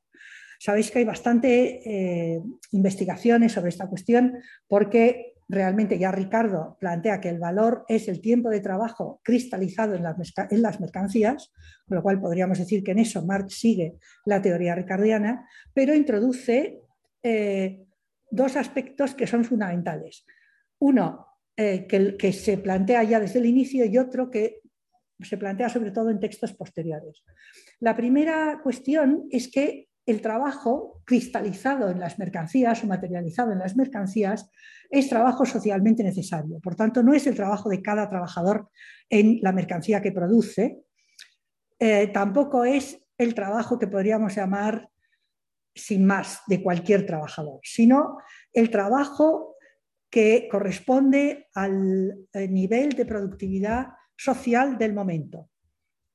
Sabéis 0.58 0.90
que 0.90 1.00
hay 1.00 1.04
bastante 1.04 1.80
eh, 1.84 2.40
investigaciones 2.72 3.52
sobre 3.52 3.68
esta 3.68 3.86
cuestión 3.86 4.38
porque 4.66 5.34
realmente 5.46 5.98
ya 5.98 6.10
Ricardo 6.10 6.76
plantea 6.80 7.20
que 7.20 7.28
el 7.28 7.38
valor 7.38 7.84
es 7.88 8.08
el 8.08 8.20
tiempo 8.20 8.48
de 8.48 8.60
trabajo 8.60 9.20
cristalizado 9.22 9.94
en 9.94 10.02
las, 10.02 10.80
mercancías, 10.80 11.52
con 11.86 11.96
lo 11.96 12.02
cual 12.02 12.20
podríamos 12.20 12.58
decir 12.58 12.82
que 12.82 12.92
en 12.92 13.00
eso 13.00 13.24
Marx 13.24 13.58
sigue 13.58 13.96
la 14.24 14.40
teoría 14.40 14.74
ricardiana, 14.74 15.46
pero 15.74 15.94
introduce 15.94 16.80
dos 18.30 18.56
aspectos 18.56 19.14
que 19.14 19.26
son 19.26 19.44
fundamentales. 19.44 20.24
Uno, 20.78 21.26
eh, 21.56 21.86
que, 21.86 22.32
se 22.32 22.58
plantea 22.58 23.02
ya 23.02 23.20
desde 23.20 23.40
el 23.40 23.46
inicio 23.46 23.84
y 23.84 23.98
otro 23.98 24.30
que 24.30 24.60
se 25.20 25.36
plantea 25.36 25.68
sobre 25.68 25.90
todo 25.90 26.10
en 26.10 26.20
textos 26.20 26.52
posteriores. 26.52 27.24
La 27.80 27.96
primera 27.96 28.60
cuestión 28.62 29.26
es 29.30 29.50
que 29.50 29.88
el 30.06 30.20
trabajo 30.20 31.02
cristalizado 31.04 31.90
en 31.90 31.98
las 31.98 32.18
mercancías 32.18 32.82
o 32.82 32.86
materializado 32.86 33.52
en 33.52 33.58
las 33.58 33.76
mercancías 33.76 34.50
es 34.88 35.08
trabajo 35.08 35.44
socialmente 35.44 36.02
necesario. 36.02 36.60
Por 36.60 36.76
tanto, 36.76 37.02
no 37.02 37.12
es 37.12 37.26
el 37.26 37.34
trabajo 37.34 37.68
de 37.68 37.82
cada 37.82 38.08
trabajador 38.08 38.70
en 39.10 39.40
la 39.42 39.52
mercancía 39.52 40.00
que 40.00 40.12
produce, 40.12 40.78
eh, 41.78 42.08
tampoco 42.08 42.64
es 42.64 43.00
el 43.18 43.34
trabajo 43.34 43.78
que 43.78 43.86
podríamos 43.86 44.34
llamar 44.34 44.88
sin 45.78 46.04
más 46.04 46.42
de 46.46 46.62
cualquier 46.62 47.06
trabajador, 47.06 47.60
sino 47.62 48.18
el 48.52 48.70
trabajo 48.70 49.56
que 50.10 50.48
corresponde 50.50 51.48
al 51.54 52.28
eh, 52.32 52.48
nivel 52.48 52.90
de 52.90 53.04
productividad 53.04 53.88
social 54.16 54.78
del 54.78 54.94
momento. 54.94 55.50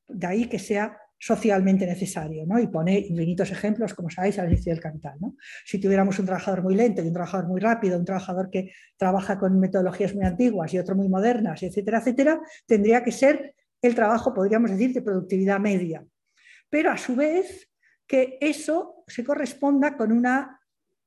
De 0.08 0.27
ahí 0.27 0.46
que 0.48 0.60
sea 0.60 0.98
socialmente 1.25 1.86
necesario, 1.86 2.46
¿no? 2.46 2.60
Y 2.60 2.67
pone 2.67 3.00
infinitos 3.00 3.50
ejemplos, 3.50 3.93
como 3.93 4.10
sabéis, 4.10 4.39
al 4.39 4.51
inicio 4.51 4.74
del 4.74 4.82
capital. 4.82 5.17
Si 5.63 5.79
tuviéramos 5.79 6.20
un 6.20 6.25
trabajador 6.25 6.63
muy 6.63 6.75
lento 6.75 7.01
y 7.01 7.08
un 7.08 7.13
trabajador 7.13 7.48
muy 7.48 7.62
rápido, 7.62 7.98
un 7.98 8.03
trabajador 8.03 8.50
que 8.50 8.72
trabaja 8.98 9.39
con 9.39 9.58
metodologías 9.58 10.13
muy 10.13 10.25
antiguas 10.25 10.74
y 10.74 10.79
otro 10.79 10.98
muy 10.98 11.08
modernas, 11.08 11.63
etcétera, 11.63 12.00
etcétera, 12.00 12.41
tendría 12.65 13.03
que 13.05 13.13
ser 13.13 13.55
el 13.82 13.96
trabajo, 13.96 14.34
podríamos 14.34 14.72
decir, 14.72 14.91
de 14.91 15.01
productividad 15.01 15.62
media. 15.62 16.05
Pero 16.70 16.91
a 16.91 16.98
su 16.98 17.15
vez, 17.15 17.70
que 18.05 18.38
eso 18.41 18.92
se 19.07 19.24
corresponda 19.24 19.95
con 19.95 20.12
una 20.12 20.60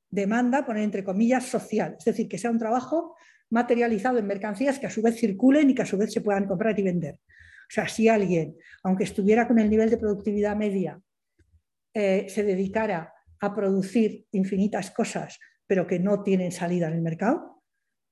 demanda, 0.09 0.65
poner 0.65 0.83
entre 0.83 1.03
comillas, 1.03 1.45
social, 1.45 1.95
es 1.97 2.05
decir, 2.05 2.27
que 2.27 2.37
sea 2.37 2.51
un 2.51 2.59
trabajo 2.59 3.15
materializado 3.49 4.17
en 4.17 4.27
mercancías 4.27 4.79
que 4.79 4.87
a 4.87 4.89
su 4.89 5.01
vez 5.01 5.19
circulen 5.19 5.69
y 5.69 5.75
que 5.75 5.81
a 5.81 5.85
su 5.85 5.97
vez 5.97 6.11
se 6.11 6.21
puedan 6.21 6.45
comprar 6.45 6.77
y 6.79 6.83
vender. 6.83 7.15
O 7.15 7.69
sea, 7.69 7.87
si 7.87 8.07
alguien, 8.07 8.55
aunque 8.83 9.03
estuviera 9.03 9.47
con 9.47 9.59
el 9.59 9.69
nivel 9.69 9.89
de 9.89 9.97
productividad 9.97 10.55
media, 10.55 11.01
eh, 11.93 12.27
se 12.29 12.43
dedicara 12.43 13.13
a 13.39 13.53
producir 13.53 14.25
infinitas 14.31 14.91
cosas, 14.91 15.39
pero 15.65 15.85
que 15.85 15.99
no 15.99 16.23
tienen 16.23 16.51
salida 16.51 16.87
en 16.87 16.93
el 16.93 17.01
mercado, 17.01 17.63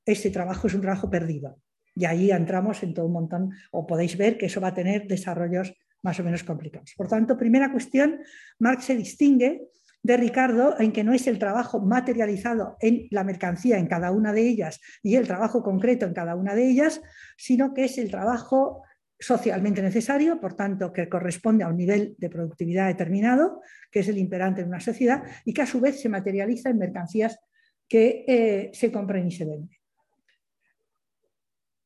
ese 0.06 0.30
trabajo 0.30 0.68
es 0.68 0.74
un 0.74 0.82
trabajo 0.82 1.10
perdido. 1.10 1.60
Y 1.96 2.06
ahí 2.06 2.32
entramos 2.32 2.84
en 2.84 2.94
todo 2.94 3.06
un 3.06 3.14
montón, 3.14 3.52
o 3.72 3.88
podéis 3.88 4.18
ver 4.18 4.38
que 4.38 4.48
eso 4.48 4.60
va 4.60 4.70
a 4.70 4.74
tener 4.74 5.08
desarrollos 5.08 5.74
más 6.06 6.20
o 6.20 6.24
menos 6.24 6.44
complicados. 6.44 6.94
Por 6.96 7.08
tanto, 7.08 7.36
primera 7.36 7.72
cuestión, 7.72 8.20
Marx 8.60 8.86
se 8.86 8.96
distingue 8.96 9.64
de 10.04 10.18
Ricardo 10.18 10.80
en 10.80 10.92
que 10.92 11.04
no 11.04 11.14
es 11.14 11.26
el 11.26 11.40
trabajo 11.40 11.80
materializado 11.80 12.78
en 12.80 13.08
la 13.10 13.24
mercancía 13.24 13.80
en 13.80 13.88
cada 13.88 14.12
una 14.12 14.32
de 14.32 14.48
ellas 14.48 14.80
y 15.02 15.16
el 15.16 15.26
trabajo 15.26 15.64
concreto 15.64 16.06
en 16.06 16.14
cada 16.14 16.36
una 16.36 16.54
de 16.54 16.70
ellas, 16.70 17.02
sino 17.38 17.74
que 17.74 17.86
es 17.86 17.98
el 17.98 18.12
trabajo 18.12 18.84
socialmente 19.20 19.82
necesario, 19.82 20.40
por 20.40 20.54
tanto, 20.54 20.94
que 20.94 21.10
corresponde 21.10 21.64
a 21.64 21.70
un 21.70 21.78
nivel 21.78 22.14
de 22.20 22.30
productividad 22.30 22.86
determinado, 22.86 23.62
que 23.90 24.02
es 24.02 24.08
el 24.08 24.20
imperante 24.20 24.62
en 24.62 24.68
una 24.68 24.80
sociedad, 24.80 25.24
y 25.44 25.54
que 25.54 25.64
a 25.64 25.66
su 25.66 25.80
vez 25.80 26.00
se 26.00 26.10
materializa 26.10 26.70
en 26.70 26.78
mercancías 26.78 27.40
que 27.88 28.26
eh, 28.28 28.70
se 28.74 28.92
compran 28.92 29.26
y 29.26 29.32
se 29.32 29.46
venden. 29.46 29.78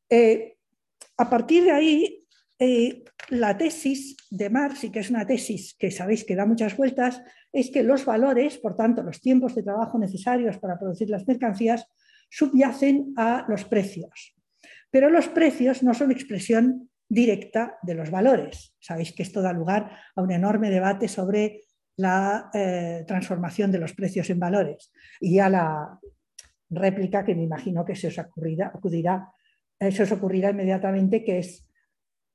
Eh, 0.10 0.58
a 1.16 1.30
partir 1.30 1.64
de 1.64 1.72
ahí, 1.72 2.19
eh, 2.60 3.06
la 3.30 3.58
tesis 3.58 4.18
de 4.30 4.50
Marx, 4.50 4.84
y 4.84 4.92
que 4.92 5.00
es 5.00 5.10
una 5.10 5.26
tesis 5.26 5.76
que 5.80 5.92
sabéis 5.92 6.26
que 6.26 6.36
da 6.36 6.46
muchas 6.46 6.76
vueltas, 6.76 7.22
es 7.54 7.72
que 7.72 7.84
los 7.84 8.04
valores, 8.04 8.58
por 8.58 8.76
tanto, 8.76 9.02
los 9.02 9.22
tiempos 9.22 9.56
de 9.56 9.64
trabajo 9.64 9.98
necesarios 9.98 10.58
para 10.58 10.78
producir 10.78 11.10
las 11.10 11.26
mercancías, 11.26 11.88
subyacen 12.30 13.14
a 13.16 13.46
los 13.48 13.64
precios. 13.64 14.36
Pero 14.92 15.10
los 15.10 15.30
precios 15.30 15.84
no 15.84 15.94
son 15.94 16.12
expresión 16.12 16.90
directa 17.08 17.78
de 17.82 17.96
los 17.96 18.12
valores. 18.12 18.76
Sabéis 18.80 19.14
que 19.14 19.24
esto 19.24 19.42
da 19.42 19.54
lugar 19.54 19.90
a 20.16 20.22
un 20.22 20.32
enorme 20.32 20.70
debate 20.70 21.08
sobre 21.08 21.62
la 21.96 22.50
eh, 22.54 23.04
transformación 23.08 23.72
de 23.72 23.80
los 23.80 23.94
precios 23.94 24.30
en 24.30 24.40
valores 24.40 24.92
y 25.20 25.40
a 25.40 25.50
la 25.50 26.00
réplica 26.70 27.24
que 27.24 27.36
me 27.36 27.44
imagino 27.44 27.84
que 27.84 27.96
se 27.96 28.08
os 28.08 28.20
acudirá, 28.20 29.32
se 29.80 30.04
os 30.04 30.12
ocurrirá 30.12 30.52
inmediatamente, 30.52 31.24
que 31.24 31.40
es 31.40 31.69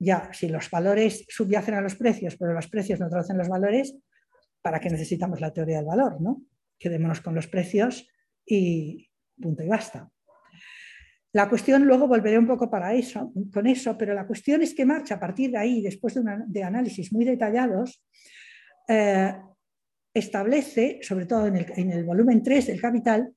ya, 0.04 0.30
si 0.32 0.48
los 0.48 0.70
valores 0.70 1.24
subyacen 1.28 1.74
a 1.74 1.80
los 1.80 1.96
precios, 1.96 2.36
pero 2.36 2.52
los 2.52 2.68
precios 2.68 3.00
no 3.00 3.08
traducen 3.08 3.38
los 3.38 3.48
valores, 3.48 3.96
¿para 4.62 4.80
qué 4.80 4.90
necesitamos 4.90 5.40
la 5.40 5.52
teoría 5.52 5.78
del 5.78 5.86
valor? 5.86 6.20
¿no? 6.20 6.42
Quedémonos 6.78 7.20
con 7.20 7.34
los 7.34 7.46
precios 7.46 8.08
y 8.46 9.10
punto 9.40 9.62
y 9.62 9.68
basta. 9.68 10.10
La 11.32 11.48
cuestión, 11.48 11.84
luego 11.84 12.06
volveré 12.06 12.38
un 12.38 12.46
poco 12.46 12.70
para 12.70 12.94
eso, 12.94 13.32
con 13.52 13.66
eso, 13.66 13.98
pero 13.98 14.14
la 14.14 14.26
cuestión 14.26 14.62
es 14.62 14.72
que 14.72 14.84
marcha 14.84 15.16
a 15.16 15.20
partir 15.20 15.50
de 15.50 15.58
ahí, 15.58 15.82
después 15.82 16.14
de, 16.14 16.62
análisis 16.62 17.12
muy 17.12 17.24
detallados, 17.24 18.04
eh, 18.88 19.34
establece, 20.12 21.00
sobre 21.02 21.26
todo 21.26 21.48
en 21.48 21.56
el, 21.56 21.66
en 21.74 21.90
el 21.90 22.04
volumen 22.04 22.40
3 22.40 22.68
del 22.68 22.80
capital, 22.80 23.34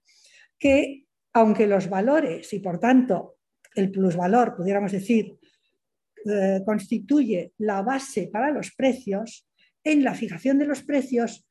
que 0.59 1.05
aunque 1.33 1.65
los 1.65 1.89
valores 1.89 2.53
y 2.53 2.59
por 2.59 2.79
tanto 2.79 3.37
el 3.75 3.91
plusvalor, 3.91 4.55
pudiéramos 4.55 4.91
decir, 4.91 5.37
eh, 6.29 6.61
constituye 6.65 7.53
la 7.59 7.81
base 7.81 8.29
para 8.31 8.51
los 8.51 8.73
precios, 8.75 9.47
en 9.83 10.03
la 10.03 10.13
fijación 10.13 10.59
de 10.59 10.65
los 10.65 10.83
precios 10.83 11.45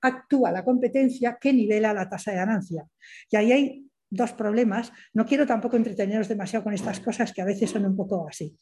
actúa 0.00 0.50
la 0.50 0.64
competencia 0.64 1.38
que 1.40 1.52
nivela 1.52 1.94
la 1.94 2.08
tasa 2.08 2.32
de 2.32 2.38
ganancia. 2.38 2.86
Y 3.30 3.36
ahí 3.36 3.52
hay 3.52 3.86
dos 4.10 4.32
problemas. 4.32 4.92
No 5.14 5.24
quiero 5.24 5.46
tampoco 5.46 5.76
entreteneros 5.76 6.28
demasiado 6.28 6.64
con 6.64 6.74
estas 6.74 7.00
cosas 7.00 7.32
que 7.32 7.40
a 7.40 7.46
veces 7.46 7.70
son 7.70 7.86
un 7.86 7.96
poco 7.96 8.28
así. 8.28 8.56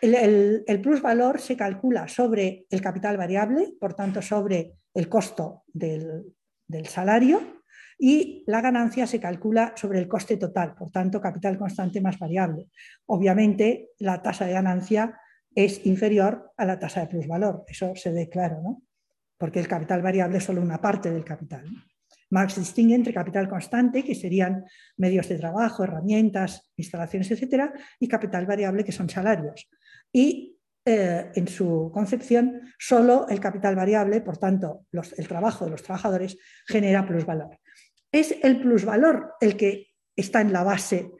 El, 0.00 0.14
el, 0.14 0.64
el 0.66 0.80
plusvalor 0.80 1.40
se 1.40 1.56
calcula 1.56 2.08
sobre 2.08 2.66
el 2.70 2.80
capital 2.80 3.16
variable, 3.16 3.74
por 3.78 3.94
tanto 3.94 4.20
sobre 4.20 4.72
el 4.94 5.08
costo 5.08 5.62
del, 5.72 6.34
del 6.66 6.86
salario, 6.86 7.59
y 8.02 8.44
la 8.46 8.62
ganancia 8.62 9.06
se 9.06 9.20
calcula 9.20 9.74
sobre 9.76 9.98
el 9.98 10.08
coste 10.08 10.38
total, 10.38 10.74
por 10.74 10.90
tanto, 10.90 11.20
capital 11.20 11.58
constante 11.58 12.00
más 12.00 12.18
variable. 12.18 12.68
Obviamente, 13.04 13.90
la 13.98 14.22
tasa 14.22 14.46
de 14.46 14.54
ganancia 14.54 15.20
es 15.54 15.84
inferior 15.84 16.50
a 16.56 16.64
la 16.64 16.78
tasa 16.78 17.00
de 17.00 17.08
plusvalor, 17.08 17.64
eso 17.68 17.92
se 17.94 18.10
ve 18.10 18.30
claro, 18.30 18.62
¿no? 18.62 18.82
porque 19.36 19.60
el 19.60 19.68
capital 19.68 20.00
variable 20.00 20.38
es 20.38 20.44
solo 20.44 20.62
una 20.62 20.80
parte 20.80 21.10
del 21.10 21.24
capital. 21.24 21.66
Marx 22.30 22.56
distingue 22.56 22.94
entre 22.94 23.12
capital 23.12 23.48
constante, 23.48 24.02
que 24.02 24.14
serían 24.14 24.64
medios 24.96 25.28
de 25.28 25.38
trabajo, 25.38 25.84
herramientas, 25.84 26.70
instalaciones, 26.76 27.30
etcétera, 27.30 27.72
y 27.98 28.08
capital 28.08 28.46
variable, 28.46 28.84
que 28.84 28.92
son 28.92 29.10
salarios. 29.10 29.68
Y 30.12 30.56
eh, 30.84 31.32
en 31.34 31.48
su 31.48 31.90
concepción, 31.92 32.60
solo 32.78 33.26
el 33.28 33.40
capital 33.40 33.76
variable, 33.76 34.20
por 34.20 34.38
tanto, 34.38 34.86
el 34.92 35.28
trabajo 35.28 35.64
de 35.64 35.72
los 35.72 35.82
trabajadores, 35.82 36.38
genera 36.66 37.06
plusvalor 37.06 37.58
es 38.12 38.36
el 38.42 38.60
plusvalor 38.60 39.34
el 39.40 39.56
que 39.56 39.88
está 40.16 40.40
en 40.40 40.52
la 40.52 40.64
base 40.64 41.10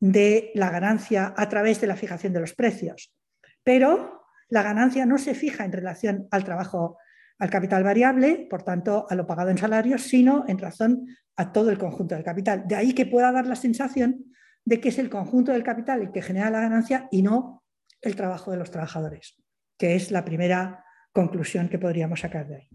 de 0.00 0.50
la 0.54 0.70
ganancia 0.70 1.34
a 1.36 1.48
través 1.48 1.80
de 1.80 1.86
la 1.86 1.96
fijación 1.96 2.32
de 2.32 2.40
los 2.40 2.54
precios. 2.54 3.14
Pero 3.62 4.22
la 4.48 4.62
ganancia 4.62 5.06
no 5.06 5.18
se 5.18 5.34
fija 5.34 5.64
en 5.64 5.72
relación 5.72 6.28
al 6.30 6.44
trabajo, 6.44 6.98
al 7.38 7.50
capital 7.50 7.82
variable, 7.82 8.46
por 8.48 8.62
tanto, 8.62 9.06
a 9.08 9.14
lo 9.14 9.26
pagado 9.26 9.50
en 9.50 9.58
salarios, 9.58 10.02
sino 10.02 10.44
en 10.46 10.58
razón 10.58 11.06
a 11.36 11.52
todo 11.52 11.70
el 11.70 11.78
conjunto 11.78 12.14
del 12.14 12.24
capital. 12.24 12.64
De 12.66 12.76
ahí 12.76 12.92
que 12.92 13.06
pueda 13.06 13.32
dar 13.32 13.46
la 13.46 13.56
sensación 13.56 14.24
de 14.64 14.80
que 14.80 14.88
es 14.88 14.98
el 14.98 15.10
conjunto 15.10 15.52
del 15.52 15.62
capital 15.62 16.02
el 16.02 16.12
que 16.12 16.22
genera 16.22 16.50
la 16.50 16.60
ganancia 16.60 17.08
y 17.10 17.22
no 17.22 17.62
el 18.00 18.16
trabajo 18.16 18.50
de 18.50 18.56
los 18.56 18.70
trabajadores, 18.70 19.42
que 19.78 19.94
es 19.96 20.10
la 20.10 20.24
primera 20.24 20.84
conclusión 21.12 21.68
que 21.68 21.78
podríamos 21.78 22.20
sacar 22.20 22.46
de 22.46 22.56
ahí. 22.56 22.68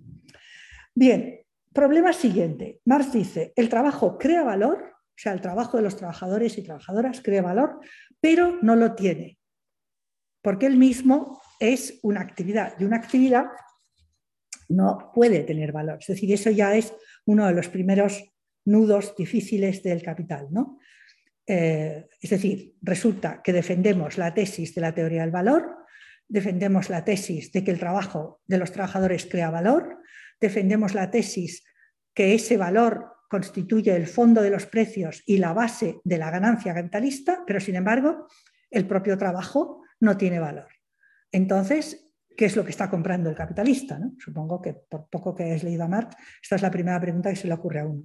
Bien, 0.94 1.40
problema 1.74 2.14
siguiente. 2.14 2.82
Marx 2.86 3.14
dice, 3.14 3.54
el 3.56 3.70
trabajo 3.70 4.18
crea 4.18 4.44
valor, 4.44 4.94
o 4.94 5.18
sea, 5.18 5.34
el 5.34 5.42
trabajo 5.42 5.78
de 5.78 5.84
los 5.84 5.96
trabajadores 5.96 6.58
y 6.58 6.64
trabajadoras 6.64 7.22
crea 7.22 7.42
valor, 7.42 7.80
pero 8.20 8.58
no 8.62 8.76
lo 8.76 8.96
tiene, 8.96 9.40
porque 10.42 10.66
él 10.66 10.78
mismo 10.78 11.42
es 11.60 12.00
una 12.04 12.22
actividad 12.22 12.74
y 12.80 12.84
una 12.86 12.98
actividad 12.98 13.46
no 14.70 15.12
puede 15.14 15.44
tener 15.44 15.72
valor. 15.72 15.98
Es 16.00 16.08
decir, 16.08 16.32
eso 16.34 16.50
ya 16.50 16.76
es 16.76 16.94
uno 17.26 17.48
de 17.48 17.54
los 17.54 17.68
primeros 17.68 18.24
nudos 18.66 19.16
difíciles 19.16 19.84
del 19.84 20.02
capital. 20.02 20.48
¿no? 20.50 20.80
Eh, 21.46 22.08
es 22.20 22.30
decir, 22.30 22.76
resulta 22.82 23.42
que 23.44 23.54
defendemos 23.54 24.18
la 24.18 24.34
tesis 24.34 24.74
de 24.74 24.82
la 24.82 24.94
teoría 24.94 25.22
del 25.22 25.32
valor, 25.32 25.78
defendemos 26.28 26.90
la 26.90 27.04
tesis 27.04 27.52
de 27.52 27.64
que 27.64 27.72
el 27.72 27.80
trabajo 27.80 28.42
de 28.48 28.58
los 28.58 28.72
trabajadores 28.72 29.26
crea 29.26 29.50
valor, 29.50 30.00
defendemos 30.42 30.94
la 30.94 31.12
tesis 31.12 31.64
que 32.14 32.34
ese 32.34 32.58
valor 32.58 33.14
constituye 33.30 33.96
el 33.96 34.08
fondo 34.08 34.42
de 34.42 34.50
los 34.50 34.66
precios 34.66 35.24
y 35.26 35.38
la 35.38 35.54
base 35.54 36.02
de 36.04 36.18
la 36.18 36.30
ganancia 36.30 36.74
capitalista, 36.74 37.44
pero 37.48 37.62
sin 37.62 37.76
embargo 37.76 38.28
el 38.70 38.86
propio 38.86 39.18
trabajo 39.18 39.84
no 40.02 40.18
tiene 40.18 40.40
valor. 40.40 40.68
Entonces, 41.32 42.12
¿qué 42.36 42.46
es 42.46 42.56
lo 42.56 42.66
que 42.66 42.72
está 42.72 42.90
comprando 42.90 43.30
el 43.30 43.36
capitalista? 43.36 44.00
Supongo 44.20 44.62
que 44.62 44.74
por 44.74 45.08
poco 45.10 45.34
que 45.34 45.44
hayas 45.44 45.64
leído 45.64 45.84
a 45.84 45.88
Marx, 45.88 46.16
esta 46.42 46.56
es 46.56 46.62
la 46.62 46.72
primera 46.72 47.00
pregunta 47.00 47.30
que 47.30 47.36
se 47.38 47.48
le 47.48 47.54
ocurre 47.54 47.80
a 47.80 47.86
uno. 47.86 48.04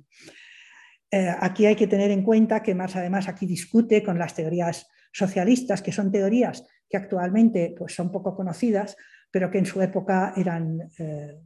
Eh, 1.10 1.34
aquí 1.40 1.66
hay 1.66 1.74
que 1.76 1.86
tener 1.86 2.10
en 2.10 2.22
cuenta 2.22 2.62
que 2.62 2.74
Marx 2.74 2.96
además 2.96 3.28
aquí 3.28 3.46
discute 3.46 4.02
con 4.02 4.18
las 4.18 4.34
teorías 4.34 4.86
socialistas, 5.12 5.82
que 5.82 5.92
son 5.92 6.12
teorías 6.12 6.64
que 6.88 6.96
actualmente 6.96 7.74
pues, 7.76 7.94
son 7.94 8.12
poco 8.12 8.36
conocidas, 8.36 8.96
pero 9.30 9.50
que 9.50 9.58
en 9.58 9.66
su 9.66 9.80
época 9.82 10.34
eran, 10.36 10.90
eh, 10.98 11.40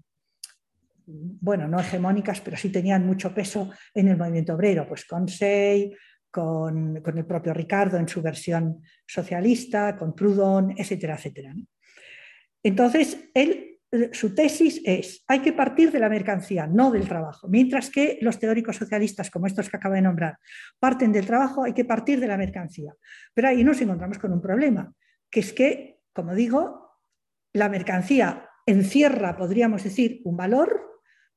bueno, 1.13 1.69
no 1.69 1.81
hegemónicas, 1.81 2.41
pero 2.41 2.57
sí 2.57 2.71
tenían 2.71 3.07
mucho 3.07 3.35
peso 3.35 3.71
en 3.95 4.09
el 4.09 4.17
movimiento 4.17 4.55
obrero, 4.55 4.87
pues 4.87 5.05
con 5.05 5.29
Say, 5.29 5.95
con, 6.31 7.03
el 7.05 7.27
propio 7.27 7.53
Ricardo 7.53 7.99
en 7.99 8.09
su 8.09 8.23
versión 8.23 8.83
socialista, 9.07 9.97
con 9.97 10.15
Proudhon, 10.15 10.75
etcétera, 10.77 11.17
etcétera. 11.17 11.55
Entonces, 12.63 13.31
su 14.13 14.35
tesis 14.35 14.81
es, 14.85 15.25
hay 15.27 15.41
que 15.41 15.53
partir 15.53 15.91
de 15.91 15.99
la 15.99 16.09
mercancía, 16.09 16.67
no 16.67 16.91
del 16.91 17.09
trabajo. 17.09 17.49
Mientras 17.49 17.91
que 17.91 18.19
los 18.21 18.39
teóricos 18.39 18.77
socialistas, 18.77 19.31
como 19.31 19.47
estos 19.47 19.69
que 19.69 19.77
acabo 19.77 19.95
de 19.95 20.03
nombrar, 20.03 20.39
parten 20.79 21.11
del 21.11 21.27
trabajo, 21.27 21.65
hay 21.65 21.73
que 21.73 21.85
partir 21.85 22.21
de 22.21 22.29
la 22.29 22.37
mercancía. 22.37 22.95
Pero 23.35 23.49
ahí 23.49 23.65
nos 23.65 23.81
encontramos 23.81 24.19
con 24.19 24.33
un 24.33 24.41
problema, 24.41 24.93
que 25.31 25.41
es 25.41 25.53
que, 25.53 26.01
como 26.13 26.35
digo, 26.35 26.99
la 27.53 27.69
mercancía 27.69 28.49
encierra, 28.67 29.37
podríamos 29.37 29.83
decir, 29.83 30.21
un 30.25 30.37
valor 30.37 30.90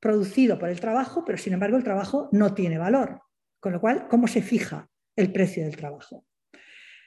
producido 0.04 0.58
por 0.58 0.68
el 0.68 0.78
trabajo, 0.78 1.24
pero 1.24 1.38
sin 1.38 1.54
embargo 1.54 1.78
el 1.78 1.82
trabajo 1.82 2.28
no 2.30 2.52
tiene 2.52 2.76
valor. 2.76 3.22
Con 3.58 3.72
lo 3.72 3.80
cual, 3.80 4.06
¿cómo 4.06 4.28
se 4.28 4.42
fija 4.42 4.86
el 5.16 5.32
precio 5.32 5.64
del 5.64 5.76
trabajo? 5.76 6.26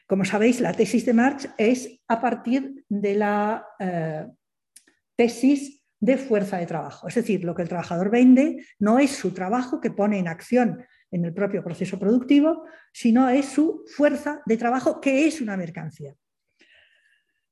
Como 0.07 0.25
sabéis, 0.25 0.61
la 0.61 0.73
tesis 0.73 1.05
de 1.05 1.13
Marx 1.13 1.47
es 1.59 2.01
a 2.07 2.19
partir 2.19 2.83
de 2.89 3.13
la 3.13 3.67
eh, 3.77 4.25
tesis 5.15 5.83
de 5.99 6.17
fuerza 6.17 6.57
de 6.57 6.65
trabajo. 6.65 7.07
Es 7.07 7.13
decir, 7.13 7.43
lo 7.43 7.53
que 7.53 7.61
el 7.61 7.69
trabajador 7.69 8.09
vende 8.09 8.65
no 8.79 8.97
es 8.97 9.11
su 9.11 9.31
trabajo 9.31 9.79
que 9.79 9.91
pone 9.91 10.17
en 10.17 10.27
acción 10.27 10.83
en 11.11 11.23
el 11.23 11.35
propio 11.35 11.63
proceso 11.63 11.99
productivo, 11.99 12.63
sino 12.91 13.29
es 13.29 13.45
su 13.45 13.83
fuerza 13.95 14.41
de 14.47 14.57
trabajo, 14.57 14.99
que 14.99 15.27
es 15.27 15.39
una 15.39 15.55
mercancía. 15.55 16.15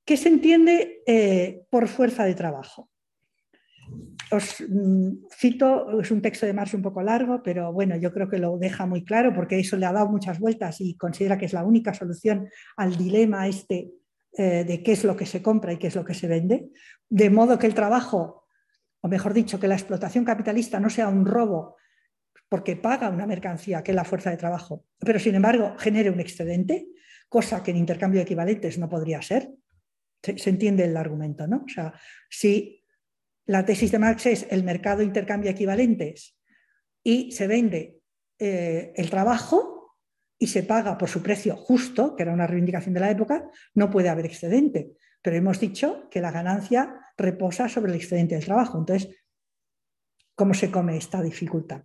¿Qué 0.04 0.18
se 0.18 0.30
entiende 0.30 1.04
eh, 1.06 1.62
por 1.70 1.88
fuerza 1.88 2.26
de 2.26 2.34
trabajo? 2.34 2.90
Os 4.32 4.64
mm, 4.68 5.28
cito, 5.32 6.02
es 6.02 6.12
un 6.12 6.22
texto 6.22 6.46
de 6.46 6.54
Marx 6.54 6.74
un 6.74 6.82
poco 6.82 7.02
largo, 7.02 7.44
pero 7.44 7.72
bueno, 7.72 7.96
yo 7.96 8.12
creo 8.12 8.30
que 8.30 8.40
lo 8.40 8.58
deja 8.58 8.86
muy 8.86 9.04
claro 9.04 9.34
porque 9.34 9.60
eso 9.60 9.78
le 9.78 9.86
ha 9.86 9.94
dado 9.94 10.10
muchas 10.10 10.40
vueltas 10.40 10.82
y 10.82 10.96
considera 10.96 11.38
que 11.38 11.46
es 11.46 11.54
la 11.54 11.64
única 11.64 11.94
solución 11.94 12.50
al 12.78 12.98
dilema 12.98 13.48
este 13.48 13.92
eh, 14.38 14.66
de 14.66 14.84
qué 14.84 14.92
es 14.92 15.04
lo 15.04 15.16
que 15.16 15.26
se 15.26 15.42
compra 15.42 15.74
y 15.74 15.78
qué 15.78 15.88
es 15.88 15.96
lo 15.96 16.04
que 16.04 16.14
se 16.14 16.28
vende, 16.28 16.70
de 17.10 17.30
modo 17.30 17.58
que 17.58 17.68
el 17.68 17.74
trabajo, 17.74 18.48
o 19.02 19.08
mejor 19.08 19.34
dicho, 19.34 19.60
que 19.60 19.68
la 19.68 19.76
explotación 19.76 20.26
capitalista 20.26 20.80
no 20.80 20.90
sea 20.90 21.08
un 21.08 21.26
robo 21.26 21.78
porque 22.50 22.76
paga 22.76 23.10
una 23.10 23.26
mercancía 23.26 23.84
que 23.84 23.92
es 23.92 23.96
la 23.96 24.04
fuerza 24.04 24.32
de 24.32 24.38
trabajo, 24.38 24.86
pero 25.00 25.20
sin 25.20 25.36
embargo 25.36 25.76
genere 25.78 26.10
un 26.10 26.20
excedente, 26.20 26.88
cosa 27.30 27.64
que 27.64 27.72
en 27.72 27.78
intercambio 27.78 28.20
de 28.20 28.24
equivalentes 28.24 28.78
no 28.78 28.90
podría 28.90 29.22
ser. 29.22 29.50
Se, 30.22 30.50
entiende 30.50 30.86
el 30.86 30.98
argumento, 30.98 31.48
¿no? 31.48 31.64
O 31.66 31.70
sea, 31.70 31.94
si 32.30 32.84
la 33.46 33.66
tesis 33.66 33.92
de 33.92 34.00
Marx 34.00 34.26
es 34.26 34.48
el 34.50 34.64
mercado 34.64 35.02
intercambia 35.02 35.52
equivalentes 35.52 36.38
y 37.04 37.32
se 37.32 37.48
vende 37.48 38.00
eh, 38.40 38.92
el 38.96 39.10
trabajo, 39.10 39.76
y 40.38 40.48
se 40.48 40.64
paga 40.64 40.98
por 40.98 41.10
su 41.10 41.22
precio 41.22 41.56
justo, 41.56 42.16
que 42.16 42.24
era 42.24 42.34
una 42.34 42.48
reivindicación 42.48 42.94
de 42.94 43.00
la 43.00 43.12
época, 43.12 43.50
no 43.74 43.90
puede 43.90 44.10
haber 44.10 44.26
excedente. 44.26 44.92
Pero 45.22 45.38
hemos 45.38 45.60
dicho 45.60 46.10
que 46.10 46.22
la 46.22 46.32
ganancia 46.32 47.00
reposa 47.18 47.70
sobre 47.70 47.92
el 47.92 47.98
excedente 47.98 48.36
del 48.36 48.46
trabajo. 48.46 48.78
Entonces, 48.78 49.10
¿cómo 50.36 50.54
se 50.54 50.70
come 50.70 50.98
esta 50.98 51.22
dificultad? 51.22 51.84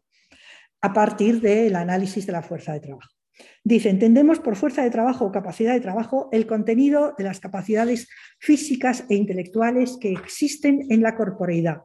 A 0.81 0.93
partir 0.93 1.41
del 1.41 1.77
análisis 1.77 2.27
de 2.27 2.33
la 2.33 2.43
fuerza 2.43 2.73
de 2.73 2.81
trabajo. 2.81 3.15
Dice, 3.63 3.91
entendemos 3.91 4.41
por 4.41 4.57
fuerza 4.57 4.83
de 4.83 4.91
trabajo 4.91 5.27
o 5.27 5.33
capacidad 5.33 5.75
de 5.75 5.81
trabajo 5.81 6.29
el 6.33 6.47
contenido 6.47 7.15
de 7.19 7.25
las 7.25 7.41
capacidades 7.41 8.09
físicas 8.39 9.05
e 9.09 9.15
intelectuales 9.15 9.99
que 10.01 10.13
existen 10.13 10.87
en 10.91 11.03
la 11.03 11.17
corporeidad, 11.17 11.83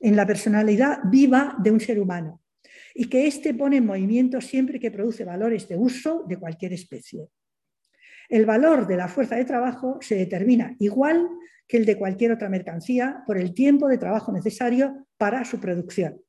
en 0.00 0.16
la 0.16 0.26
personalidad 0.26 0.98
viva 1.10 1.56
de 1.62 1.70
un 1.70 1.80
ser 1.80 1.98
humano, 1.98 2.42
y 2.94 3.08
que 3.08 3.26
éste 3.26 3.54
pone 3.54 3.78
en 3.78 3.86
movimiento 3.86 4.40
siempre 4.40 4.78
que 4.78 4.90
produce 4.90 5.24
valores 5.24 5.66
de 5.68 5.76
uso 5.76 6.24
de 6.28 6.36
cualquier 6.36 6.72
especie. 6.72 7.28
El 8.28 8.46
valor 8.46 8.86
de 8.86 8.96
la 8.96 9.08
fuerza 9.08 9.36
de 9.36 9.44
trabajo 9.44 9.98
se 10.00 10.16
determina 10.16 10.76
igual 10.78 11.28
que 11.66 11.76
el 11.78 11.86
de 11.86 11.96
cualquier 11.96 12.32
otra 12.32 12.48
mercancía 12.48 13.22
por 13.26 13.38
el 13.38 13.54
tiempo 13.54 13.88
de 13.88 13.98
trabajo 13.98 14.32
necesario 14.32 15.06
para 15.16 15.44
su 15.44 15.60
producción, 15.60 16.20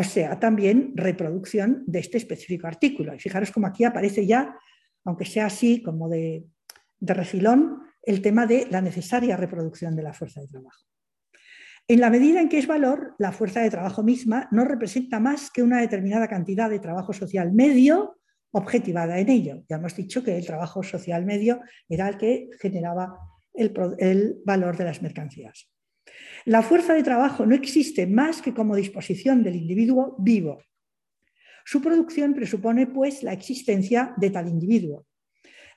o 0.00 0.02
sea, 0.02 0.40
también 0.40 0.92
reproducción 0.94 1.84
de 1.86 1.98
este 1.98 2.16
específico 2.16 2.66
artículo. 2.66 3.14
Y 3.14 3.18
fijaros 3.18 3.50
cómo 3.50 3.66
aquí 3.66 3.84
aparece 3.84 4.26
ya, 4.26 4.56
aunque 5.04 5.26
sea 5.26 5.44
así 5.44 5.82
como 5.82 6.08
de, 6.08 6.46
de 7.00 7.12
refilón, 7.12 7.82
el 8.02 8.22
tema 8.22 8.46
de 8.46 8.66
la 8.70 8.80
necesaria 8.80 9.36
reproducción 9.36 9.94
de 9.94 10.02
la 10.02 10.14
fuerza 10.14 10.40
de 10.40 10.48
trabajo. 10.48 10.86
En 11.86 12.00
la 12.00 12.08
medida 12.08 12.40
en 12.40 12.48
que 12.48 12.56
es 12.56 12.66
valor, 12.66 13.14
la 13.18 13.30
fuerza 13.30 13.60
de 13.60 13.68
trabajo 13.68 14.02
misma 14.02 14.48
no 14.52 14.64
representa 14.64 15.20
más 15.20 15.50
que 15.50 15.62
una 15.62 15.82
determinada 15.82 16.28
cantidad 16.28 16.70
de 16.70 16.78
trabajo 16.78 17.12
social 17.12 17.52
medio 17.52 18.16
objetivada 18.52 19.18
en 19.18 19.28
ello. 19.28 19.64
Ya 19.68 19.76
hemos 19.76 19.94
dicho 19.94 20.24
que 20.24 20.34
el 20.34 20.46
trabajo 20.46 20.82
social 20.82 21.26
medio 21.26 21.60
era 21.90 22.08
el 22.08 22.16
que 22.16 22.48
generaba 22.58 23.18
el 23.52 24.40
valor 24.46 24.78
de 24.78 24.84
las 24.84 25.02
mercancías. 25.02 25.68
La 26.44 26.62
fuerza 26.62 26.94
de 26.94 27.02
trabajo 27.02 27.46
no 27.46 27.54
existe 27.54 28.06
más 28.06 28.42
que 28.42 28.54
como 28.54 28.76
disposición 28.76 29.42
del 29.42 29.56
individuo 29.56 30.16
vivo. 30.18 30.58
Su 31.64 31.80
producción 31.80 32.34
presupone, 32.34 32.86
pues, 32.86 33.22
la 33.22 33.32
existencia 33.32 34.14
de 34.16 34.30
tal 34.30 34.48
individuo. 34.48 35.06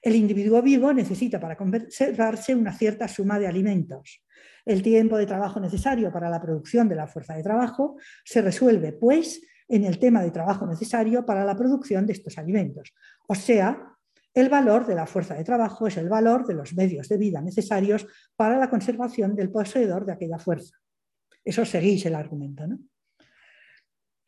El 0.02 0.16
individuo 0.16 0.62
vivo 0.62 0.94
necesita 0.94 1.40
para 1.40 1.56
conservarse 1.56 2.56
una 2.56 2.74
cierta 2.74 3.08
suma 3.08 3.40
de 3.40 3.48
alimentos. 3.48 4.22
El 4.66 4.82
tiempo 4.82 5.18
de 5.18 5.26
trabajo 5.26 5.60
necesario 5.60 6.12
para 6.12 6.30
la 6.30 6.42
producción 6.42 6.90
de 6.90 6.96
la 6.96 7.08
fuerza 7.08 7.36
de 7.36 7.44
trabajo 7.44 7.98
se 8.24 8.42
resuelve, 8.42 8.94
pues, 8.94 9.42
en 9.68 9.86
el 9.86 10.00
tema 10.00 10.22
de 10.22 10.32
trabajo 10.32 10.66
necesario 10.66 11.26
para 11.26 11.46
la 11.46 11.56
producción 11.56 12.06
de 12.06 12.14
estos 12.14 12.38
alimentos. 12.38 12.94
O 13.28 13.36
sea, 13.36 13.93
el 14.34 14.50
valor 14.50 14.86
de 14.86 14.96
la 14.96 15.06
fuerza 15.06 15.36
de 15.36 15.44
trabajo 15.44 15.88
es 15.88 15.98
el 15.98 16.10
valor 16.10 16.46
de 16.46 16.54
los 16.54 16.74
medios 16.74 17.08
de 17.08 17.18
vida 17.18 17.42
necesarios 17.42 18.08
para 18.36 18.58
la 18.58 18.70
conservación 18.70 19.36
del 19.36 19.52
poseedor 19.52 20.06
de 20.06 20.14
aquella 20.14 20.40
fuerza. 20.40 20.78
Eso 21.44 21.66
seguís 21.66 22.06
el 22.06 22.16
argumento, 22.16 22.68
¿no? 22.68 22.80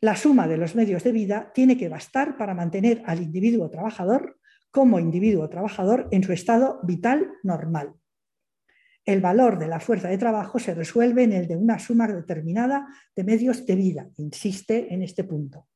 La 0.02 0.16
suma 0.16 0.48
de 0.48 0.58
los 0.58 0.76
medios 0.76 1.04
de 1.04 1.12
vida 1.12 1.52
tiene 1.54 1.78
que 1.78 1.90
bastar 1.90 2.38
para 2.38 2.54
mantener 2.54 3.02
al 3.06 3.22
individuo 3.22 3.70
trabajador 3.70 4.40
como 4.70 5.00
individuo 5.00 5.50
trabajador 5.50 6.08
en 6.12 6.22
su 6.24 6.34
estado 6.34 6.80
vital 6.84 7.32
normal 7.44 7.96
el 9.06 9.22
valor 9.22 9.60
de 9.60 9.68
la 9.68 9.80
fuerza 9.80 10.10
de 10.10 10.18
trabajo 10.18 10.58
se 10.58 10.74
resuelve 10.74 11.24
en 11.24 11.34
el 11.34 11.48
de 11.48 11.56
una 11.56 11.78
suma 11.78 12.08
determinada 12.08 12.88
de 13.16 13.24
medios 13.24 13.66
de 13.66 13.76
vida. 13.76 14.10
Insiste 14.18 14.92
en 14.94 15.04
este 15.04 15.24
punto. 15.24 15.68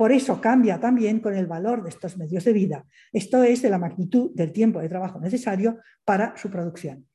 Por 0.00 0.12
eso 0.12 0.40
cambia 0.40 0.80
también 0.80 1.20
con 1.20 1.36
el 1.36 1.46
valor 1.46 1.82
de 1.82 1.90
estos 1.90 2.16
medios 2.16 2.42
de 2.44 2.54
vida. 2.54 2.86
Esto 3.12 3.42
es 3.44 3.60
de 3.60 3.68
la 3.68 3.76
magnitud 3.76 4.30
del 4.34 4.50
tiempo 4.50 4.80
de 4.80 4.88
trabajo 4.88 5.20
necesario 5.20 5.78
para 6.06 6.34
su 6.38 6.48
producción. 6.48 7.06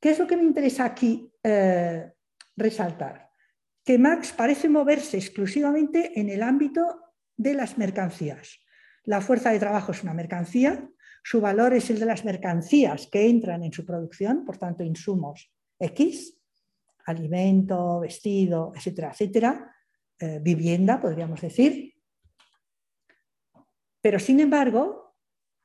¿Qué 0.00 0.12
es 0.12 0.18
lo 0.18 0.26
que 0.26 0.38
me 0.38 0.42
interesa 0.42 0.86
aquí 0.86 1.30
eh, 1.42 2.10
resaltar? 2.56 3.28
Que 3.84 3.98
Marx 3.98 4.32
parece 4.32 4.70
moverse 4.70 5.18
exclusivamente 5.18 6.18
en 6.18 6.30
el 6.30 6.42
ámbito 6.42 6.80
de 7.36 7.52
las 7.52 7.76
mercancías. 7.76 8.58
La 9.04 9.20
fuerza 9.20 9.50
de 9.50 9.58
trabajo 9.58 9.92
es 9.92 10.02
una 10.02 10.14
mercancía, 10.14 10.88
su 11.22 11.42
valor 11.42 11.74
es 11.74 11.90
el 11.90 12.00
de 12.00 12.06
las 12.06 12.24
mercancías 12.24 13.06
que 13.12 13.28
entran 13.28 13.62
en 13.64 13.72
su 13.74 13.84
producción, 13.84 14.46
por 14.46 14.56
tanto, 14.56 14.82
insumos 14.82 15.52
X. 15.78 16.38
alimento, 17.04 18.00
vestido, 18.00 18.72
etcétera, 18.74 19.10
etcétera, 19.10 19.74
eh, 20.18 20.40
vivienda, 20.42 20.98
podríamos 21.02 21.42
decir. 21.42 21.97
Pero 24.00 24.18
sin 24.18 24.40
embargo, 24.40 25.16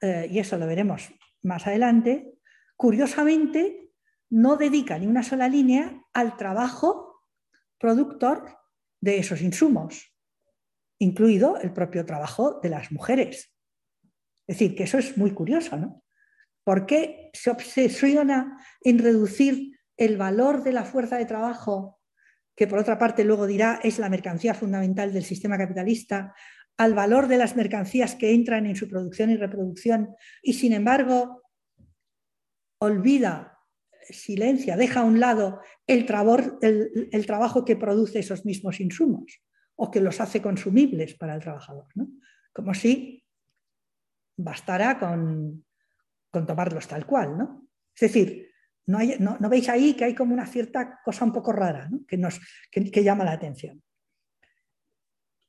eh, 0.02 0.28
y 0.30 0.40
eso 0.40 0.58
lo 0.58 0.68
veremos 0.68 1.14
más 1.44 1.68
adelante, 1.68 2.34
curiosamente 2.76 3.92
no 4.30 4.58
dedica 4.58 4.98
ni 4.98 5.08
una 5.08 5.24
sola 5.24 5.48
línea 5.48 6.04
al 6.14 6.38
trabajo 6.38 7.22
productor 7.78 8.58
de 9.02 9.18
esos 9.18 9.42
insumos, 9.42 10.16
incluido 11.00 11.60
el 11.60 11.74
propio 11.74 12.06
trabajo 12.06 12.60
de 12.62 12.70
las 12.70 12.92
mujeres. 12.92 13.54
Es 14.48 14.58
decir, 14.58 14.76
que 14.76 14.84
eso 14.84 14.98
es 14.98 15.18
muy 15.18 15.32
curioso, 15.32 15.78
¿no? 15.78 16.04
¿Por 16.64 16.86
qué 16.86 17.30
se 17.34 17.52
obsesiona 17.52 18.58
en 18.82 19.00
reducir 19.00 19.78
el 19.98 20.18
valor 20.18 20.64
de 20.64 20.72
la 20.72 20.86
fuerza 20.86 21.18
de 21.18 21.26
trabajo, 21.26 22.00
que 22.56 22.68
por 22.68 22.80
otra 22.80 22.98
parte 22.98 23.24
luego 23.24 23.48
dirá 23.48 23.80
es 23.84 24.00
la 24.00 24.10
mercancía 24.10 24.54
fundamental 24.54 25.14
del 25.14 25.24
sistema 25.24 25.58
capitalista, 25.58 26.34
al 26.78 26.94
valor 26.94 27.28
de 27.28 27.38
las 27.38 27.56
mercancías 27.56 28.16
que 28.16 28.34
entran 28.34 28.66
en 28.66 28.76
su 28.76 28.90
producción 28.90 29.30
y 29.30 29.38
reproducción 29.38 30.16
y 30.42 30.54
sin 30.54 30.74
embargo 30.74 31.44
olvida, 32.80 33.60
silencia, 34.10 34.76
deja 34.76 35.02
a 35.02 35.06
un 35.06 35.20
lado 35.20 35.62
el, 35.88 36.06
trabajo 36.06 37.64
que 37.64 37.76
produce 37.76 38.20
esos 38.20 38.46
mismos 38.46 38.80
insumos 38.80 39.42
o 39.76 39.90
que 39.90 40.02
los 40.02 40.20
hace 40.20 40.42
consumibles 40.42 41.16
para 41.16 41.36
el 41.36 41.42
trabajador. 41.42 41.88
Como 42.52 42.74
si 42.74 43.24
bastara 44.36 45.00
con, 45.00 45.66
tomarlos 46.32 46.88
tal 46.88 47.06
cual. 47.06 47.38
¿no? 47.38 47.70
Es 47.96 48.02
decir, 48.02 48.50
no, 48.88 49.50
veis 49.50 49.70
ahí 49.70 49.94
que 49.94 50.06
hay 50.06 50.16
como 50.16 50.34
una 50.34 50.46
cierta 50.46 51.00
cosa 51.06 51.24
un 51.24 51.32
poco 51.32 51.54
rara 51.54 51.90
que, 52.08 52.18
nos, 52.18 52.40
que 52.70 53.04
llama 53.04 53.24
la 53.24 53.32
atención. 53.32 53.82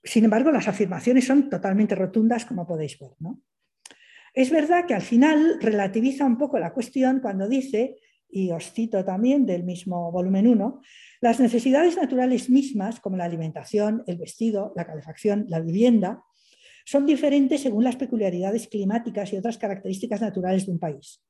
Sin 0.05 0.25
embargo, 0.25 0.53
las 0.53 0.69
afirmaciones 0.69 1.27
son 1.27 1.49
totalmente 1.49 1.95
rotundas, 1.95 2.45
como 2.45 2.67
podéis 2.67 2.99
ver. 2.99 3.13
Es 4.35 4.51
verdad 4.51 4.85
que 4.87 4.95
al 4.95 5.03
final 5.03 5.59
relativiza 5.61 6.27
un 6.27 6.37
poco 6.37 6.59
la 6.59 6.75
cuestión 6.75 7.21
cuando 7.21 7.49
dice, 7.49 7.97
y 8.29 8.51
os 8.51 8.73
cito 8.73 9.05
también 9.05 9.47
del 9.47 9.65
mismo 9.65 10.13
volumen 10.13 10.47
1, 10.47 10.81
las 11.21 11.41
necesidades 11.41 11.97
naturales 11.97 12.51
mismas, 12.51 13.01
como 13.01 13.17
la 13.17 13.25
alimentación, 13.25 14.03
el 14.07 14.19
vestido, 14.19 14.73
la 14.77 14.87
calefacción, 14.87 15.47
la 15.49 15.61
vivienda, 15.61 16.23
son 16.85 17.07
diferentes 17.07 17.63
según 17.63 17.85
las 17.85 17.97
peculiaridades 17.97 18.69
climáticas 18.69 19.33
y 19.33 19.39
otras 19.39 19.57
características 19.57 20.21
naturales 20.21 20.67
de 20.67 20.73
un 20.73 20.79
país. 20.79 21.25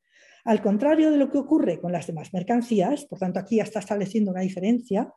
Al 0.45 0.61
contrario 0.61 1.11
de 1.11 1.17
lo 1.17 1.31
que 1.31 1.39
ocurre 1.39 1.81
con 1.81 1.93
las 1.93 2.07
demás 2.07 2.35
mercancías, 2.35 3.07
por 3.07 3.19
tanto 3.19 3.39
aquí 3.39 3.57
ya 3.57 3.63
está 3.63 3.79
estableciendo 3.79 4.33
una 4.33 4.41
diferencia, 4.41 5.13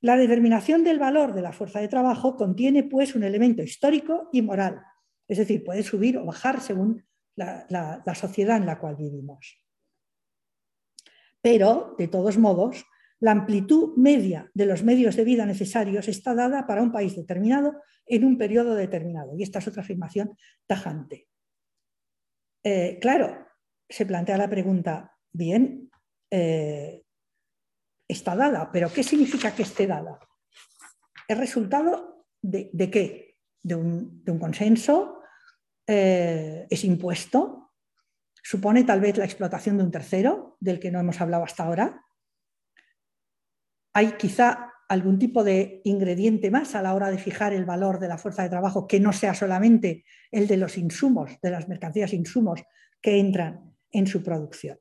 la 0.00 0.16
determinación 0.16 0.84
del 0.84 0.98
valor 0.98 1.34
de 1.34 1.42
la 1.42 1.52
fuerza 1.52 1.80
de 1.80 1.88
trabajo 1.88 2.36
contiene 2.36 2.84
pues 2.84 3.14
un 3.14 3.24
elemento 3.24 3.62
histórico 3.62 4.28
y 4.32 4.42
moral, 4.42 4.80
es 5.26 5.38
decir, 5.38 5.64
puede 5.64 5.82
subir 5.82 6.18
o 6.18 6.24
bajar 6.24 6.60
según 6.60 7.04
la, 7.34 8.14
sociedad 8.14 8.56
en 8.56 8.66
la 8.66 8.78
cual 8.78 8.96
vivimos. 8.96 9.62
Pero, 11.40 11.94
de 11.98 12.08
todos 12.08 12.38
modos, 12.38 12.84
la 13.20 13.32
amplitud 13.32 13.96
media 13.96 14.50
de 14.54 14.66
los 14.66 14.82
medios 14.82 15.16
de 15.16 15.24
vida 15.24 15.46
necesarios 15.46 16.08
está 16.08 16.34
dada 16.34 16.66
para 16.66 16.82
un 16.82 16.92
país 16.92 17.16
determinado 17.16 17.80
en 18.06 18.24
un 18.24 18.38
periodo 18.38 18.74
determinado. 18.74 19.36
Y 19.36 19.42
esta 19.42 19.58
es 19.58 19.68
otra 19.68 19.82
afirmación 19.82 20.36
tajante. 20.66 21.28
Eh, 22.64 22.98
claro, 23.00 23.46
se 23.88 24.06
plantea 24.06 24.36
la 24.36 24.50
pregunta, 24.50 25.16
bien, 25.32 25.90
eh, 26.30 27.04
está 28.08 28.34
dada, 28.34 28.70
pero 28.72 28.90
¿qué 28.92 29.02
significa 29.02 29.54
que 29.54 29.62
esté 29.62 29.86
dada? 29.86 30.18
¿Es 31.28 31.36
resultado 31.36 32.24
de, 32.40 32.70
qué? 32.90 33.36
de 33.62 33.74
un, 33.74 34.38
consenso, 34.40 35.20
eh, 35.86 36.66
es 36.70 36.84
impuesto, 36.84 37.74
supone 38.42 38.84
tal 38.84 39.00
vez 39.00 39.18
la 39.18 39.26
explotación 39.26 39.76
de 39.76 39.84
un 39.84 39.90
tercero, 39.90 40.56
del 40.58 40.80
que 40.80 40.90
no 40.90 41.00
hemos 41.00 41.20
hablado 41.20 41.44
hasta 41.44 41.64
ahora. 41.64 42.02
Hay 43.92 44.12
quizá 44.12 44.72
algún 44.88 45.18
tipo 45.18 45.44
de 45.44 45.82
ingrediente 45.84 46.50
más 46.50 46.74
a 46.74 46.80
la 46.80 46.94
hora 46.94 47.10
de 47.10 47.18
fijar 47.18 47.52
el 47.52 47.66
valor 47.66 47.98
de 47.98 48.08
la 48.08 48.16
fuerza 48.16 48.42
de 48.42 48.48
trabajo 48.48 48.86
que 48.86 49.00
no 49.00 49.12
sea 49.12 49.34
solamente 49.34 50.04
el 50.30 50.46
de 50.46 50.56
los 50.56 50.78
insumos, 50.78 51.38
de 51.42 51.50
las 51.50 51.68
mercancías 51.68 52.14
insumos 52.14 52.62
que 53.02 53.18
entran 53.18 53.76
en 53.90 54.06
su 54.06 54.22
producción. 54.22 54.78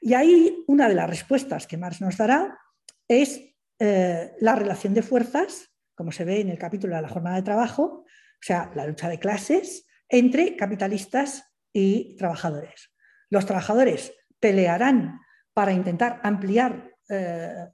Y 0.00 0.14
ahí 0.14 0.64
una 0.66 0.88
de 0.88 0.94
las 0.94 1.08
respuestas 1.08 1.66
que 1.66 1.76
Marx 1.76 2.00
nos 2.00 2.16
dará 2.16 2.58
es 3.06 3.40
eh, 3.78 4.32
la 4.40 4.54
relación 4.54 4.94
de 4.94 5.02
fuerzas, 5.02 5.70
como 5.94 6.12
se 6.12 6.24
ve 6.24 6.40
en 6.40 6.48
el 6.48 6.58
capítulo 6.58 6.96
de 6.96 7.02
la 7.02 7.08
jornada 7.08 7.36
de 7.36 7.42
trabajo, 7.42 8.04
o 8.04 8.42
sea, 8.42 8.70
la 8.74 8.86
lucha 8.86 9.08
de 9.08 9.18
clases, 9.18 9.86
entre 10.08 10.56
capitalistas 10.56 11.44
y 11.72 12.16
trabajadores. 12.16 12.90
Los 13.28 13.46
trabajadores 13.46 14.12
pelearán 14.38 15.20
para 15.52 15.72
intentar 15.72 16.20
ampliar 16.22 16.90
eh, 17.08 17.68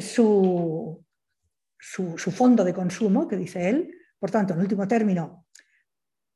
su, 0.00 1.04
fondo 1.78 2.64
de 2.64 2.74
consumo, 2.74 3.26
que 3.26 3.36
dice 3.36 3.68
él. 3.68 3.94
Por 4.18 4.30
tanto, 4.30 4.54
en 4.54 4.60
último 4.60 4.86
término, 4.86 5.46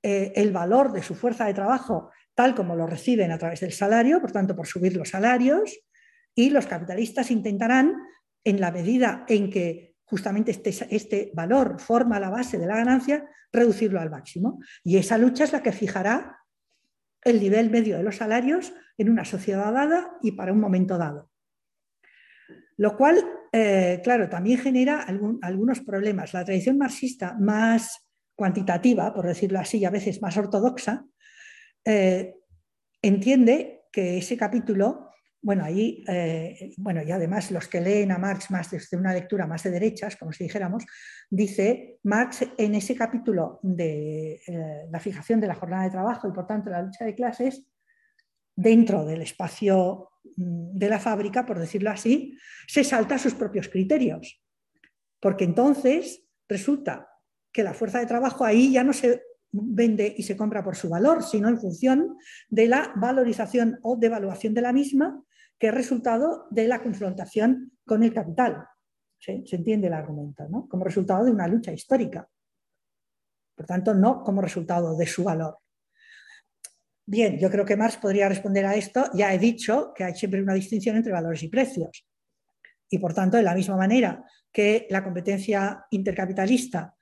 eh, 0.02 0.32
el 0.34 0.52
valor 0.52 0.92
de 0.92 1.02
su 1.02 1.14
fuerza 1.14 1.46
de 1.46 1.54
trabajo 1.54 2.10
tal 2.34 2.54
como 2.54 2.76
lo 2.76 2.86
reciben 2.86 3.30
a 3.30 3.38
través 3.38 3.60
del 3.60 3.72
salario, 3.72 4.20
por 4.20 4.32
tanto, 4.32 4.56
por 4.56 4.66
subir 4.66 4.96
los 4.96 5.10
salarios, 5.10 5.78
y 6.34 6.50
los 6.50 6.66
capitalistas 6.66 7.30
intentarán, 7.30 7.94
en 8.44 8.60
la 8.60 8.72
medida 8.72 9.24
en 9.28 9.50
que 9.50 9.94
justamente 10.04 10.50
este, 10.50 10.70
este, 10.90 11.30
valor 11.34 11.80
forma 11.80 12.18
la 12.18 12.30
base 12.30 12.58
de 12.58 12.66
la 12.66 12.76
ganancia, 12.76 13.24
reducirlo 13.52 14.00
al 14.00 14.10
máximo. 14.10 14.60
Y 14.82 14.96
esa 14.96 15.16
lucha 15.16 15.44
es 15.44 15.52
la 15.52 15.62
que 15.62 15.72
fijará 15.72 16.38
el 17.22 17.40
nivel 17.40 17.70
medio 17.70 17.96
de 17.96 18.02
los 18.02 18.16
salarios 18.16 18.72
en 18.98 19.10
una 19.10 19.24
sociedad 19.24 19.72
dada 19.72 20.10
y 20.22 20.32
para 20.32 20.52
un 20.52 20.60
momento 20.60 20.98
dado. 20.98 21.30
Lo 22.76 22.96
cual, 22.96 23.24
eh, 23.52 24.00
claro, 24.02 24.28
también 24.28 24.58
genera 24.58 25.06
algunos 25.42 25.80
problemas. 25.80 26.34
La 26.34 26.44
tradición 26.44 26.78
marxista 26.78 27.36
más 27.38 28.08
cuantitativa, 28.34 29.14
por 29.14 29.26
decirlo 29.26 29.60
así, 29.60 29.78
y 29.78 29.84
a 29.84 29.90
veces 29.90 30.20
más 30.20 30.36
ortodoxa, 30.36 31.04
eh, 31.84 32.36
entiende 33.02 33.86
que 33.92 34.18
ese 34.18 34.36
capítulo 34.36 35.12
bueno, 35.44 35.64
ahí, 35.64 36.04
eh, 36.06 36.72
bueno, 36.76 37.02
y 37.02 37.10
además 37.10 37.50
los 37.50 37.66
que 37.66 37.80
leen 37.80 38.12
a 38.12 38.18
Marx 38.18 38.48
más 38.52 38.70
desde 38.70 38.96
una 38.96 39.12
lectura 39.12 39.44
más 39.44 39.64
de 39.64 39.72
derechas, 39.72 40.16
como 40.16 40.32
si 40.32 40.44
dijéramos, 40.44 40.86
dice 41.28 41.98
Marx 42.04 42.46
en 42.56 42.76
ese 42.76 42.94
capítulo 42.94 43.58
de 43.62 44.40
eh, 44.46 44.86
la 44.88 45.00
fijación 45.00 45.40
de 45.40 45.48
la 45.48 45.56
jornada 45.56 45.82
de 45.82 45.90
trabajo 45.90 46.28
y 46.28 46.32
por 46.32 46.46
tanto 46.46 46.70
la 46.70 46.82
lucha 46.82 47.04
de 47.04 47.16
clases, 47.16 47.66
dentro 48.54 49.04
del 49.04 49.22
espacio 49.22 50.10
mm, 50.36 50.78
de 50.78 50.88
la 50.88 51.00
fábrica, 51.00 51.44
por 51.44 51.58
decirlo 51.58 51.90
así, 51.90 52.38
se 52.68 52.84
salta 52.84 53.18
sus 53.18 53.34
propios 53.34 53.68
criterios. 53.68 54.40
Porque 55.18 55.42
entonces 55.42 56.22
resulta 56.48 57.08
que 57.50 57.64
la 57.64 57.74
fuerza 57.74 57.98
de 57.98 58.06
trabajo 58.06 58.44
ahí 58.44 58.72
ya 58.72 58.84
no 58.84 58.92
se 58.92 59.22
vende 59.52 60.14
y 60.16 60.22
se 60.22 60.36
compra 60.36 60.64
por 60.64 60.76
su 60.76 60.88
valor, 60.88 61.22
sino 61.22 61.48
en 61.48 61.60
función 61.60 62.16
de 62.48 62.66
la 62.66 62.92
valorización 62.96 63.78
o 63.82 63.96
devaluación 63.96 64.54
de 64.54 64.62
la 64.62 64.72
misma 64.72 65.22
que 65.58 65.68
es 65.68 65.74
resultado 65.74 66.46
de 66.50 66.66
la 66.66 66.82
confrontación 66.82 67.72
con 67.86 68.02
el 68.02 68.12
capital. 68.12 68.66
¿Se, 69.18 69.44
entiende 69.52 69.86
el 69.86 69.92
argumento? 69.92 70.48
¿no? 70.48 70.66
Como 70.68 70.84
resultado 70.84 71.24
de 71.24 71.30
una 71.30 71.46
lucha 71.46 71.72
histórica. 71.72 72.28
Por 73.54 73.66
tanto, 73.66 73.94
no 73.94 74.24
como 74.24 74.40
resultado 74.40 74.96
de 74.96 75.06
su 75.06 75.22
valor. 75.22 75.58
Bien, 77.06 77.38
yo 77.38 77.50
creo 77.50 77.64
que 77.64 77.76
Marx 77.76 77.98
podría 77.98 78.28
responder 78.28 78.64
a 78.66 78.74
esto. 78.74 79.04
Ya 79.14 79.32
he 79.32 79.38
dicho 79.38 79.92
que 79.94 80.04
hay 80.04 80.14
siempre 80.14 80.42
una 80.42 80.54
distinción 80.54 80.96
entre 80.96 81.12
valores 81.12 81.42
y 81.42 81.48
precios. 81.48 82.06
Y 82.88 82.98
por 82.98 83.14
tanto, 83.14 83.36
de 83.36 83.42
la 83.42 83.54
misma 83.54 83.76
manera 83.76 84.24
que 84.50 84.86
la 84.90 85.04
competencia 85.04 85.86
intercapitalista 85.90 86.96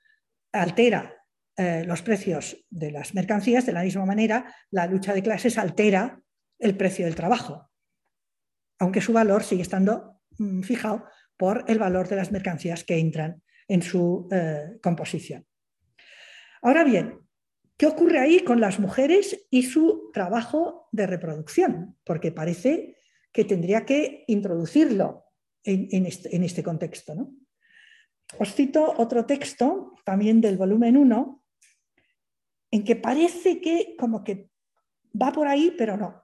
altera 0.51 1.20
eh, 1.61 1.83
los 1.85 2.01
precios 2.01 2.65
de 2.69 2.91
las 2.91 3.13
mercancías, 3.13 3.65
de 3.65 3.73
la 3.73 3.83
misma 3.83 4.05
manera 4.05 4.53
la 4.71 4.87
lucha 4.87 5.13
de 5.13 5.23
clases 5.23 5.57
altera 5.57 6.21
el 6.59 6.75
precio 6.75 7.05
del 7.05 7.15
trabajo 7.15 7.71
aunque 8.81 8.99
su 8.99 9.13
valor 9.13 9.43
sigue 9.43 9.61
estando 9.61 10.21
mm, 10.39 10.63
fijado 10.63 11.05
por 11.37 11.63
el 11.67 11.77
valor 11.77 12.07
de 12.07 12.15
las 12.15 12.31
mercancías 12.31 12.83
que 12.83 12.97
entran 12.97 13.43
en 13.67 13.83
su 13.83 14.27
eh, 14.31 14.79
composición. 14.81 15.45
Ahora 16.63 16.83
bien, 16.83 17.19
¿qué 17.77 17.85
ocurre 17.85 18.17
ahí 18.17 18.39
con 18.39 18.59
las 18.59 18.79
mujeres 18.79 19.47
y 19.51 19.63
su 19.63 20.09
trabajo 20.11 20.89
de 20.91 21.05
reproducción? 21.05 21.95
Porque 22.03 22.31
parece 22.31 22.97
que 23.31 23.45
tendría 23.45 23.85
que 23.85 24.23
introducirlo 24.27 25.25
en, 25.63 26.07
este, 26.07 26.35
este, 26.43 26.63
contexto. 26.63 27.13
Os 28.39 28.53
cito 28.55 28.95
otro 28.97 29.25
texto, 29.25 29.93
también 30.03 30.41
del 30.41 30.57
volumen 30.57 30.97
1, 30.97 31.40
en 32.71 32.83
que 32.83 32.95
parece 32.95 33.59
que 33.59 33.95
como 33.97 34.23
que 34.23 34.49
va 35.19 35.31
por 35.31 35.47
ahí, 35.47 35.75
pero 35.77 35.97
no. 35.97 36.23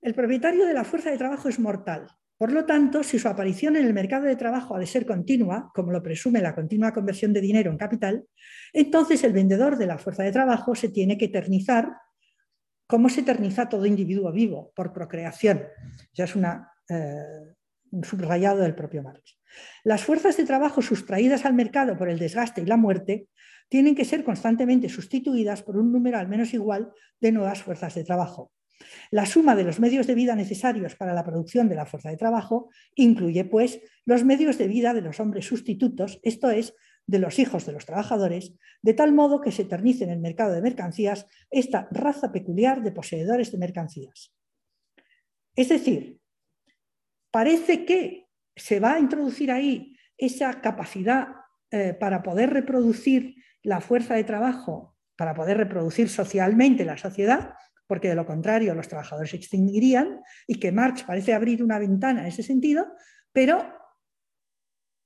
El 0.00 0.14
propietario 0.14 0.64
de 0.64 0.74
la 0.74 0.84
fuerza 0.84 1.10
de 1.10 1.18
trabajo 1.18 1.48
es 1.48 1.58
mortal. 1.58 2.06
Por 2.38 2.52
lo 2.52 2.64
tanto, 2.64 3.02
si 3.02 3.18
su 3.18 3.26
aparición 3.26 3.74
en 3.74 3.84
el 3.84 3.92
mercado 3.92 4.26
de 4.26 4.36
trabajo 4.36 4.76
ha 4.76 4.78
de 4.78 4.86
ser 4.86 5.04
continua, 5.04 5.72
como 5.74 5.90
lo 5.90 6.00
presume 6.00 6.40
la 6.40 6.54
continua 6.54 6.92
conversión 6.92 7.32
de 7.32 7.40
dinero 7.40 7.72
en 7.72 7.76
capital, 7.76 8.24
entonces 8.72 9.24
el 9.24 9.32
vendedor 9.32 9.76
de 9.76 9.86
la 9.86 9.98
fuerza 9.98 10.22
de 10.22 10.30
trabajo 10.30 10.76
se 10.76 10.88
tiene 10.88 11.18
que 11.18 11.24
eternizar 11.24 11.90
como 12.86 13.08
se 13.08 13.20
eterniza 13.20 13.68
todo 13.68 13.84
individuo 13.86 14.32
vivo, 14.32 14.72
por 14.74 14.92
procreación. 14.92 15.64
Ya 16.14 16.24
es 16.24 16.34
eh, 16.36 17.54
un 17.90 18.04
subrayado 18.04 18.62
del 18.62 18.74
propio 18.74 19.02
Marx. 19.02 19.36
Las 19.82 20.04
fuerzas 20.04 20.36
de 20.36 20.44
trabajo 20.44 20.80
sustraídas 20.80 21.44
al 21.44 21.54
mercado 21.54 21.98
por 21.98 22.08
el 22.08 22.18
desgaste 22.18 22.62
y 22.62 22.66
la 22.66 22.76
muerte 22.76 23.26
tienen 23.68 23.94
que 23.94 24.04
ser 24.04 24.24
constantemente 24.24 24.88
sustituidas 24.88 25.62
por 25.62 25.76
un 25.76 25.92
número 25.92 26.18
al 26.18 26.28
menos 26.28 26.54
igual 26.54 26.92
de 27.20 27.32
nuevas 27.32 27.62
fuerzas 27.62 27.94
de 27.94 28.04
trabajo. 28.04 28.52
La 29.10 29.26
suma 29.26 29.56
de 29.56 29.64
los 29.64 29.80
medios 29.80 30.06
de 30.06 30.14
vida 30.14 30.34
necesarios 30.34 30.94
para 30.94 31.14
la 31.14 31.24
producción 31.24 31.68
de 31.68 31.74
la 31.74 31.86
fuerza 31.86 32.10
de 32.10 32.16
trabajo 32.16 32.70
incluye, 32.94 33.44
pues, 33.44 33.80
los 34.04 34.24
medios 34.24 34.56
de 34.58 34.68
vida 34.68 34.94
de 34.94 35.02
los 35.02 35.20
hombres 35.20 35.46
sustitutos, 35.46 36.20
esto 36.22 36.50
es, 36.50 36.74
de 37.06 37.18
los 37.18 37.38
hijos 37.38 37.64
de 37.66 37.72
los 37.72 37.86
trabajadores, 37.86 38.54
de 38.82 38.94
tal 38.94 39.12
modo 39.12 39.40
que 39.40 39.50
se 39.50 39.62
eternice 39.62 40.04
en 40.04 40.10
el 40.10 40.20
mercado 40.20 40.52
de 40.52 40.62
mercancías 40.62 41.26
esta 41.50 41.88
raza 41.90 42.30
peculiar 42.30 42.82
de 42.82 42.92
poseedores 42.92 43.50
de 43.50 43.58
mercancías. 43.58 44.34
Es 45.56 45.70
decir, 45.70 46.20
parece 47.30 47.84
que 47.84 48.26
se 48.54 48.78
va 48.78 48.94
a 48.94 49.00
introducir 49.00 49.50
ahí 49.50 49.96
esa 50.18 50.60
capacidad 50.60 51.28
eh, 51.70 51.94
para 51.94 52.22
poder 52.22 52.50
reproducir 52.50 53.36
la 53.62 53.80
fuerza 53.80 54.14
de 54.14 54.24
trabajo, 54.24 54.96
para 55.16 55.34
poder 55.34 55.56
reproducir 55.56 56.08
socialmente 56.08 56.84
la 56.84 56.96
sociedad, 56.96 57.54
porque 57.88 58.08
de 58.08 58.14
lo 58.14 58.24
contrario 58.24 58.74
los 58.74 58.86
trabajadores 58.86 59.30
se 59.30 59.36
extinguirían 59.36 60.20
y 60.46 60.60
que 60.60 60.70
Marx 60.70 61.02
parece 61.02 61.34
abrir 61.34 61.62
una 61.62 61.78
ventana 61.78 62.20
en 62.20 62.26
ese 62.28 62.44
sentido, 62.44 62.86
pero 63.32 63.74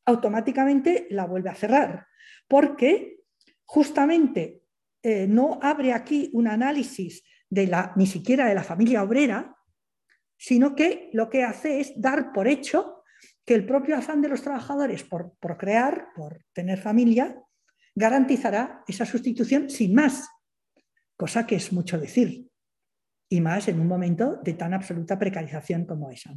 automáticamente 0.05 1.07
la 1.11 1.25
vuelve 1.25 1.49
a 1.49 1.55
cerrar, 1.55 2.07
porque 2.47 3.21
justamente 3.65 4.62
eh, 5.03 5.27
no 5.27 5.59
abre 5.62 5.95
aquí 5.95 6.31
un 6.35 6.47
análisis 6.47 7.25
de 7.49 7.67
la, 7.69 7.93
ni 7.97 8.07
siquiera 8.07 8.47
de 8.47 8.55
la 8.55 8.65
familia 8.65 9.03
obrera, 9.03 9.57
sino 10.37 10.75
que 10.75 11.09
lo 11.12 11.31
que 11.31 11.45
hace 11.45 11.81
es 11.81 11.93
dar 11.97 12.33
por 12.33 12.49
hecho 12.49 13.03
que 13.45 13.55
el 13.55 13.65
propio 13.65 13.97
afán 13.97 14.21
de 14.21 14.29
los 14.29 14.43
trabajadores 14.43 15.05
por, 15.05 15.35
por 15.38 15.57
crear, 15.57 16.09
por 16.15 16.45
tener 16.53 16.81
familia, 16.81 17.43
garantizará 17.94 18.85
esa 18.87 19.07
sustitución 19.07 19.68
sin 19.70 19.94
más, 19.94 20.28
cosa 21.16 21.46
que 21.46 21.57
es 21.57 21.72
mucho 21.72 21.98
decir 21.98 22.48
y 23.33 23.40
más 23.40 23.66
en 23.68 23.81
un 23.81 23.87
momento 23.87 24.40
de 24.44 24.52
tan 24.52 24.74
absoluta 24.74 25.18
precarización 25.18 25.87
como 25.87 26.11
esa. 26.11 26.35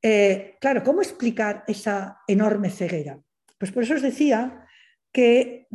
Eh, 0.00 0.54
claro, 0.60 0.84
¿cómo 0.84 1.02
explicar 1.02 1.64
esa 1.66 2.20
enorme 2.28 2.70
ceguera? 2.70 3.20
Pues 3.58 3.72
por 3.72 3.82
eso 3.82 3.94
os 3.94 4.02
decía 4.02 4.64
que 5.12 5.66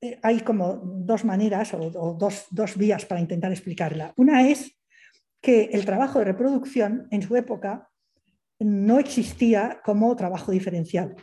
eh, 0.00 0.18
hay 0.22 0.40
como 0.40 0.80
dos 1.04 1.26
maneras 1.26 1.74
o, 1.74 1.90
dos, 2.18 2.46
dos 2.50 2.78
vías 2.78 3.04
para 3.04 3.20
intentar 3.20 3.52
explicarla. 3.52 4.14
Una 4.16 4.48
es 4.48 4.80
que 5.42 5.64
el 5.72 5.84
trabajo 5.84 6.20
de 6.20 6.24
reproducción 6.24 7.06
en 7.10 7.20
su 7.20 7.36
época 7.36 7.90
no 8.58 8.98
existía 8.98 9.82
como 9.84 10.16
trabajo 10.16 10.50
diferencial. 10.50 11.14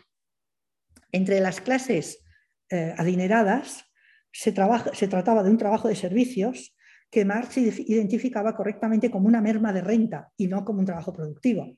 Entre 1.12 1.40
las 1.40 1.62
clases 1.62 2.24
eh, 2.70 2.94
adineradas 2.98 3.86
se, 4.32 4.54
se, 4.94 5.08
trataba 5.08 5.44
de 5.44 5.50
un 5.50 5.58
trabajo 5.58 5.88
de 5.88 5.96
servicios 5.96 6.76
que 7.10 7.26
Marx 7.26 7.58
identificaba 7.58 8.56
correctamente 8.56 9.10
como 9.10 9.28
una 9.28 9.42
merma 9.42 9.72
de 9.72 9.82
renta 9.82 10.30
y 10.36 10.48
no 10.48 10.66
como 10.66 10.80
un 10.80 10.86
trabajo 10.86 11.14
productivo. 11.14 11.78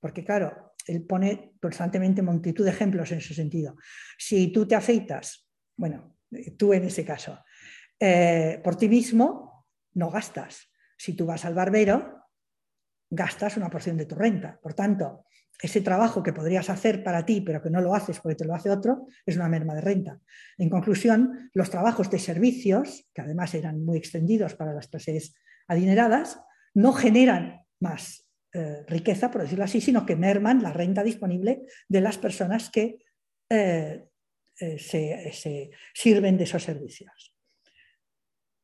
Porque 0.00 0.24
claro, 0.24 0.74
él 0.86 1.04
pone 1.04 1.54
constantemente 1.60 2.22
multitud 2.22 2.64
de 2.64 2.70
ejemplos 2.70 3.10
en 3.12 3.18
ese 3.18 3.34
sentido. 3.34 3.76
Si 4.18 4.52
tú 4.52 4.66
te 4.66 4.74
afeitas, 4.74 5.48
bueno, 5.76 6.16
tú 6.56 6.72
en 6.72 6.84
ese 6.84 7.04
caso, 7.04 7.38
eh, 7.98 8.60
por 8.62 8.76
ti 8.76 8.88
mismo, 8.88 9.66
no 9.94 10.10
gastas. 10.10 10.70
Si 10.96 11.14
tú 11.14 11.26
vas 11.26 11.44
al 11.44 11.54
barbero, 11.54 12.24
gastas 13.10 13.56
una 13.56 13.70
porción 13.70 13.96
de 13.96 14.06
tu 14.06 14.14
renta. 14.14 14.58
Por 14.62 14.74
tanto, 14.74 15.24
ese 15.60 15.80
trabajo 15.80 16.22
que 16.22 16.32
podrías 16.32 16.68
hacer 16.70 17.02
para 17.02 17.24
ti, 17.24 17.40
pero 17.40 17.62
que 17.62 17.70
no 17.70 17.80
lo 17.80 17.94
haces 17.94 18.20
porque 18.20 18.36
te 18.36 18.44
lo 18.44 18.54
hace 18.54 18.70
otro, 18.70 19.06
es 19.24 19.36
una 19.36 19.48
merma 19.48 19.74
de 19.74 19.80
renta. 19.80 20.20
En 20.58 20.68
conclusión, 20.68 21.50
los 21.54 21.70
trabajos 21.70 22.10
de 22.10 22.18
servicios, 22.18 23.08
que 23.14 23.22
además 23.22 23.54
eran 23.54 23.84
muy 23.84 23.98
extendidos 23.98 24.54
para 24.54 24.74
las 24.74 24.88
clases 24.88 25.34
adineradas, 25.66 26.40
no 26.74 26.92
generan 26.92 27.62
más 27.80 28.28
eh, 28.52 28.84
riqueza, 28.86 29.30
por 29.30 29.42
decirlo 29.42 29.64
así, 29.64 29.80
sino 29.80 30.04
que 30.04 30.16
merman 30.16 30.62
la 30.62 30.72
renta 30.72 31.02
disponible 31.02 31.62
de 31.88 32.00
las 32.00 32.18
personas 32.18 32.70
que 32.70 32.98
eh, 33.48 34.04
eh, 34.60 34.78
se 34.78 35.70
sirven 35.94 36.36
de 36.36 36.44
esos 36.44 36.62
servicios. 36.62 37.34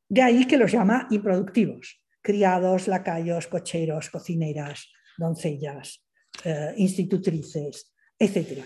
De 0.09 0.21
ahí 0.21 0.47
que 0.47 0.59
los 0.59 0.71
llama 0.71 1.09
improductivos, 1.11 2.03
criados, 2.21 2.87
lacayos, 2.87 3.47
cocheros, 3.49 4.11
cocineras, 4.11 4.93
doncellas, 5.17 6.05
eh, 6.45 6.75
institutrices, 6.77 7.93
etc. 8.19 8.65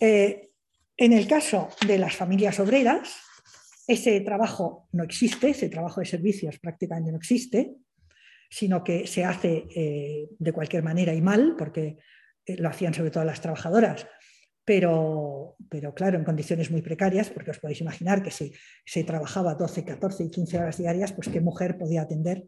Eh, 0.00 0.50
en 0.96 1.12
el 1.12 1.26
caso 1.26 1.68
de 1.86 1.98
las 1.98 2.14
familias 2.14 2.60
obreras, 2.60 3.16
ese 3.86 4.20
trabajo 4.20 4.88
no 4.92 5.04
existe, 5.04 5.50
ese 5.50 5.68
trabajo 5.68 6.00
de 6.00 6.06
servicios 6.06 6.58
prácticamente 6.58 7.10
no 7.10 7.18
existe, 7.18 7.74
sino 8.48 8.84
que 8.84 9.06
se 9.06 9.24
hace 9.24 9.66
eh, 9.74 10.28
de 10.38 10.52
cualquier 10.52 10.82
manera 10.82 11.12
y 11.12 11.20
mal, 11.20 11.56
porque 11.58 11.98
lo 12.46 12.68
hacían 12.68 12.94
sobre 12.94 13.10
todo 13.10 13.24
las 13.24 13.40
trabajadoras, 13.40 14.06
pero, 14.64 15.56
pero, 15.68 15.92
claro, 15.92 16.18
en 16.18 16.24
condiciones 16.24 16.70
muy 16.70 16.80
precarias, 16.80 17.28
porque 17.28 17.50
os 17.50 17.58
podéis 17.58 17.82
imaginar 17.82 18.22
que 18.22 18.30
si 18.30 18.52
se 18.86 19.04
trabajaba 19.04 19.54
12, 19.54 19.84
14 19.84 20.24
y 20.24 20.30
15 20.30 20.58
horas 20.58 20.78
diarias, 20.78 21.12
pues 21.12 21.28
qué 21.28 21.40
mujer 21.40 21.76
podía 21.76 22.02
atender 22.02 22.44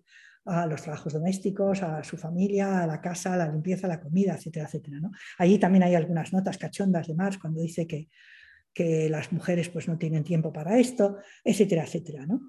a 0.47 0.67
los 0.67 0.83
trabajos 0.83 1.13
domésticos, 1.13 1.83
a 1.83 2.03
su 2.05 2.17
familia, 2.17 2.83
a 2.83 2.87
la 2.87 3.01
casa, 3.01 3.35
a 3.35 3.37
la 3.37 3.49
limpieza, 3.49 3.87
a 3.87 3.91
la 3.91 4.01
comida, 4.01 4.35
etcétera, 4.35 4.67
etcétera. 4.67 5.01
¿no? 5.01 5.11
Allí 5.39 5.59
también 5.59 5.83
hay 5.83 5.95
algunas 5.95 6.33
notas 6.33 6.57
cachondas 6.57 7.09
de 7.09 7.15
Marx 7.15 7.39
cuando 7.39 7.61
dice 7.61 7.87
que, 7.87 8.09
que 8.73 9.09
las 9.09 9.33
mujeres 9.33 9.69
pues, 9.69 9.89
no 9.89 9.99
tienen 9.99 10.25
tiempo 10.25 10.53
para 10.53 10.79
esto, 10.79 11.19
etcétera, 11.45 11.85
etcétera. 11.85 12.27
¿no? 12.27 12.41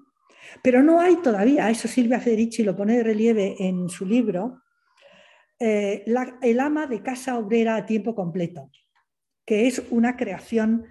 Pero 0.62 0.82
no 0.82 1.00
hay 1.00 1.16
todavía, 1.16 1.68
eso 1.70 1.88
Silvia 1.88 2.20
Federici 2.20 2.62
lo 2.62 2.76
pone 2.76 2.96
de 2.96 3.02
relieve 3.02 3.56
en 3.58 3.88
su 3.88 4.06
libro, 4.06 4.62
eh, 5.58 6.04
el 6.42 6.60
ama 6.60 6.86
de 6.86 7.02
casa 7.02 7.36
obrera 7.36 7.76
a 7.76 7.86
tiempo 7.86 8.14
completo, 8.14 8.70
que 9.44 9.66
es 9.66 9.82
una 9.90 10.16
creación, 10.16 10.86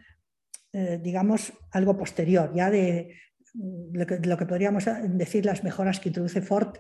eh, 0.74 1.00
digamos, 1.02 1.54
algo 1.72 1.98
posterior, 1.98 2.52
ya 2.54 2.70
de 2.70 3.16
lo 3.58 4.38
que, 4.38 4.46
podríamos 4.46 4.86
decir 5.10 5.46
las 5.46 5.64
mejoras 5.64 6.00
que 6.00 6.10
introduce 6.10 6.42
Ford 6.42 6.78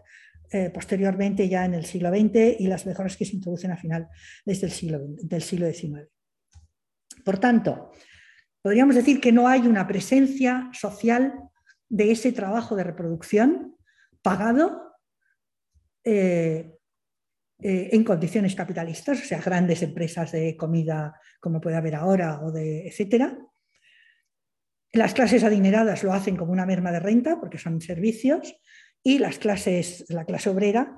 eh, 0.49 0.69
posteriormente 0.73 1.49
ya 1.49 1.65
en 1.65 1.73
el 1.73 1.85
siglo 1.85 2.09
XX 2.09 2.59
y 2.59 2.67
las 2.67 2.85
mejoras 2.85 3.17
que 3.17 3.25
se 3.25 3.35
introducen 3.35 3.71
al 3.71 3.77
final 3.77 4.07
desde 4.45 4.67
el 4.67 4.71
siglo, 4.71 4.99
del 5.05 5.41
siglo 5.41 5.69
XIX. 5.69 6.07
Por 7.25 7.37
tanto, 7.37 7.91
podríamos 8.61 8.95
decir 8.95 9.19
que 9.19 9.33
no 9.33 9.47
hay 9.49 9.67
una 9.67 9.85
presencia 9.85 10.69
social 10.71 11.33
de 11.89 12.11
ese 12.11 12.31
trabajo 12.31 12.77
de 12.77 12.85
reproducción 12.85 13.75
pagado 14.21 14.93
eh, 16.05 16.77
eh, 17.59 17.89
en 17.91 18.03
condiciones 18.05 18.55
capitalistas, 18.55 19.21
o 19.21 19.25
sea, 19.25 19.41
grandes 19.41 19.81
empresas 19.81 20.31
de 20.31 20.55
comida 20.55 21.19
como 21.41 21.59
puede 21.59 21.75
haber 21.75 21.95
ahora 21.95 22.39
o 22.41 22.51
de 22.53 22.87
etcétera, 22.87 23.37
las 24.93 25.13
clases 25.13 25.43
adineradas 25.43 26.03
lo 26.03 26.13
hacen 26.13 26.35
como 26.35 26.51
una 26.51 26.65
merma 26.65 26.91
de 26.91 26.99
renta 26.99 27.39
porque 27.39 27.57
son 27.57 27.81
servicios 27.81 28.55
y 29.03 29.19
las 29.19 29.37
clases, 29.37 30.05
la 30.09 30.25
clase 30.25 30.49
obrera 30.49 30.95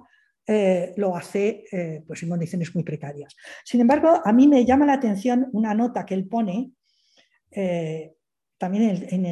eh, 0.48 0.94
lo 0.98 1.16
hace 1.16 1.66
eh, 1.72 2.04
pues 2.08 2.24
en 2.24 2.30
condiciones 2.30 2.74
muy 2.74 2.84
precarias. 2.84 3.36
Sin 3.64 3.82
embargo, 3.82 4.22
a 4.24 4.34
mí 4.34 4.48
me 4.48 4.66
llama 4.66 4.86
la 4.86 4.94
atención 4.94 5.48
una 5.52 5.74
nota 5.74 6.06
que 6.06 6.16
él 6.16 6.28
pone 6.28 6.72
eh, 7.52 8.14
también 8.58 9.08
en 9.10 9.26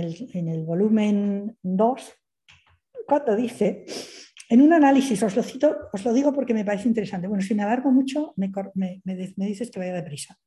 el, 0.48 0.64
volumen 0.64 1.58
2, 1.62 2.14
cuando 3.06 3.36
dice, 3.36 3.84
en 4.48 4.62
un 4.62 4.72
análisis, 4.72 5.22
os 5.24 5.36
lo 5.36 5.44
cito, 5.44 5.76
os 5.92 6.06
lo 6.06 6.14
digo 6.14 6.32
porque 6.32 6.54
me 6.54 6.64
parece 6.64 6.88
interesante. 6.88 7.28
Bueno, 7.28 7.44
si 7.44 7.54
me 7.54 7.64
alargo 7.64 7.92
mucho, 7.92 8.34
me, 8.38 8.52
me 9.04 9.46
dices 9.48 9.70
que 9.70 9.80
vaya 9.80 9.94
deprisa. 9.94 10.38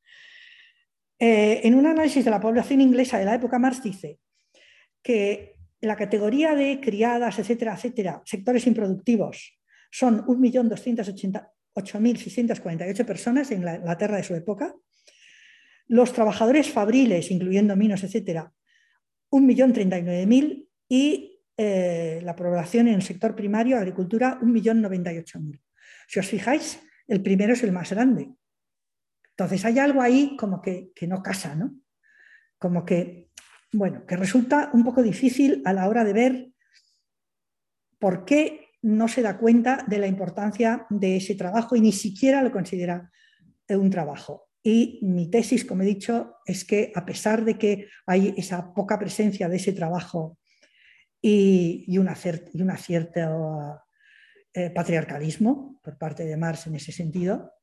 Eh, 1.23 1.67
en 1.67 1.75
un 1.75 1.85
análisis 1.85 2.25
de 2.25 2.31
la 2.31 2.39
población 2.39 2.81
inglesa 2.81 3.19
de 3.19 3.25
la 3.25 3.35
época 3.35 3.59
Marx 3.59 3.83
dice 3.83 4.17
que 5.03 5.53
la 5.79 5.95
categoría 5.95 6.55
de 6.55 6.81
criadas, 6.81 7.37
etcétera, 7.37 7.75
etcétera, 7.75 8.23
sectores 8.25 8.65
improductivos, 8.65 9.59
son 9.91 10.25
1.288.648 10.25 13.05
personas 13.05 13.51
en 13.51 13.63
la 13.63 13.75
Inglaterra 13.75 14.17
de 14.17 14.23
su 14.23 14.33
época. 14.33 14.73
Los 15.85 16.11
trabajadores 16.11 16.71
fabriles, 16.71 17.29
incluyendo 17.29 17.75
minos, 17.75 18.03
etcétera, 18.03 18.51
1.039.000 19.29 20.65
y 20.89 21.39
eh, 21.55 22.19
la 22.23 22.35
población 22.35 22.87
en 22.87 22.95
el 22.95 23.03
sector 23.03 23.35
primario, 23.35 23.77
agricultura, 23.77 24.39
1.098.000. 24.41 25.61
Si 26.07 26.19
os 26.19 26.25
fijáis, 26.25 26.79
el 27.07 27.21
primero 27.21 27.53
es 27.53 27.61
el 27.61 27.71
más 27.71 27.91
grande. 27.91 28.31
Entonces 29.31 29.65
hay 29.65 29.79
algo 29.79 30.01
ahí 30.01 30.35
como 30.37 30.61
que, 30.61 30.91
que 30.95 31.07
no 31.07 31.23
casa, 31.23 31.55
¿no? 31.55 31.75
Como 32.57 32.85
que, 32.85 33.29
bueno, 33.73 34.05
que 34.05 34.15
resulta 34.15 34.69
un 34.73 34.83
poco 34.83 35.01
difícil 35.01 35.61
a 35.65 35.73
la 35.73 35.87
hora 35.87 36.03
de 36.03 36.13
ver 36.13 36.51
por 37.99 38.25
qué 38.25 38.69
no 38.81 39.07
se 39.07 39.21
da 39.21 39.37
cuenta 39.37 39.85
de 39.87 39.99
la 39.99 40.07
importancia 40.07 40.85
de 40.89 41.17
ese 41.17 41.35
trabajo 41.35 41.75
y 41.75 41.81
ni 41.81 41.91
siquiera 41.91 42.41
lo 42.41 42.51
considera 42.51 43.11
un 43.69 43.89
trabajo. 43.89 44.49
Y 44.63 44.99
mi 45.03 45.29
tesis, 45.29 45.65
como 45.65 45.83
he 45.83 45.85
dicho, 45.85 46.35
es 46.45 46.65
que 46.65 46.91
a 46.95 47.05
pesar 47.05 47.45
de 47.45 47.57
que 47.57 47.87
hay 48.05 48.33
esa 48.37 48.73
poca 48.73 48.99
presencia 48.99 49.49
de 49.49 49.55
ese 49.55 49.73
trabajo 49.73 50.37
y, 51.21 51.85
y 51.87 51.97
una 51.97 52.15
cierta 52.15 53.83
eh, 54.53 54.69
patriarcalismo 54.69 55.79
por 55.81 55.97
parte 55.97 56.25
de 56.25 56.37
Marx 56.37 56.67
en 56.67 56.75
ese 56.75 56.91
sentido, 56.91 57.53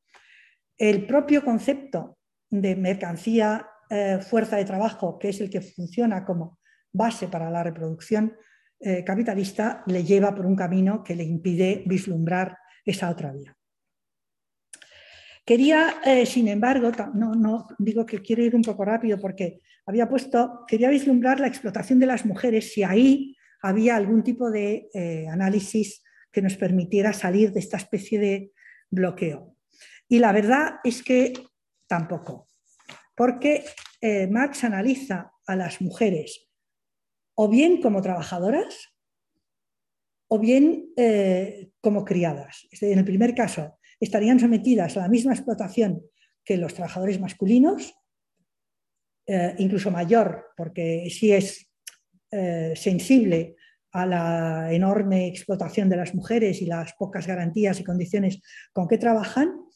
el 0.78 1.06
propio 1.06 1.44
concepto 1.44 2.18
de 2.48 2.76
mercancía, 2.76 3.66
eh, 3.90 4.20
fuerza 4.20 4.56
de 4.56 4.64
trabajo, 4.64 5.18
que 5.18 5.30
es 5.30 5.40
el 5.40 5.50
que 5.50 5.60
funciona 5.60 6.24
como 6.24 6.58
base 6.92 7.28
para 7.28 7.50
la 7.50 7.62
reproducción 7.62 8.36
eh, 8.80 9.02
capitalista, 9.04 9.82
le 9.86 10.04
lleva 10.04 10.34
por 10.34 10.46
un 10.46 10.54
camino 10.54 11.02
que 11.02 11.16
le 11.16 11.24
impide 11.24 11.82
vislumbrar 11.84 12.56
esa 12.84 13.10
otra 13.10 13.32
vía. 13.32 13.54
Quería, 15.44 15.94
sin 16.26 16.46
embargo, 16.46 16.92
no, 17.14 17.34
no, 17.34 17.68
digo 17.78 18.04
que 18.04 18.20
quiero 18.20 18.42
ir 18.42 18.54
un 18.54 18.60
poco 18.60 18.84
rápido 18.84 19.18
porque 19.18 19.60
había 19.86 20.06
puesto, 20.06 20.66
quería 20.68 20.90
vislumbrar 20.90 21.40
la 21.40 21.46
explotación 21.46 21.98
de 21.98 22.04
las 22.04 22.26
mujeres 22.26 22.74
si 22.74 22.82
ahí 22.82 23.34
había 23.62 23.96
algún 23.96 24.22
tipo 24.22 24.50
de 24.50 24.90
análisis 25.32 26.02
que 26.30 26.42
nos 26.42 26.56
permitiera 26.56 27.14
salir 27.14 27.52
de 27.52 27.60
esta 27.60 27.78
especie 27.78 28.18
de 28.18 28.52
bloqueo. 28.90 29.57
Y 30.08 30.18
la 30.18 30.32
verdad 30.32 30.76
es 30.84 31.02
que 31.02 31.34
tampoco, 31.86 32.48
porque 33.14 33.64
eh, 34.00 34.26
Marx 34.26 34.64
analiza 34.64 35.32
a 35.46 35.56
las 35.56 35.80
mujeres 35.80 36.48
o 37.34 37.48
bien 37.48 37.80
como 37.80 38.00
trabajadoras 38.00 38.94
o 40.28 40.38
bien 40.38 40.92
eh, 40.96 41.70
como 41.80 42.04
criadas. 42.04 42.66
En 42.80 42.98
el 42.98 43.04
primer 43.04 43.34
caso, 43.34 43.78
estarían 44.00 44.38
sometidas 44.40 44.96
a 44.96 45.00
la 45.00 45.08
misma 45.08 45.32
explotación 45.32 46.02
que 46.44 46.56
los 46.56 46.74
trabajadores 46.74 47.20
masculinos, 47.20 47.94
eh, 49.26 49.54
incluso 49.58 49.90
mayor, 49.90 50.46
porque 50.56 51.08
sí 51.10 51.32
es 51.32 51.66
sensible 52.74 53.56
a 53.92 54.04
la 54.04 54.72
enorme 54.72 55.28
explotación 55.28 55.88
de 55.88 55.96
las 55.96 56.14
mujeres 56.14 56.60
y 56.60 56.66
las 56.66 56.92
pocas 56.94 57.26
garantías 57.26 57.80
y 57.80 57.84
condiciones 57.84 58.40
con 58.72 58.86
que 58.86 58.98
trabajan. 58.98 59.67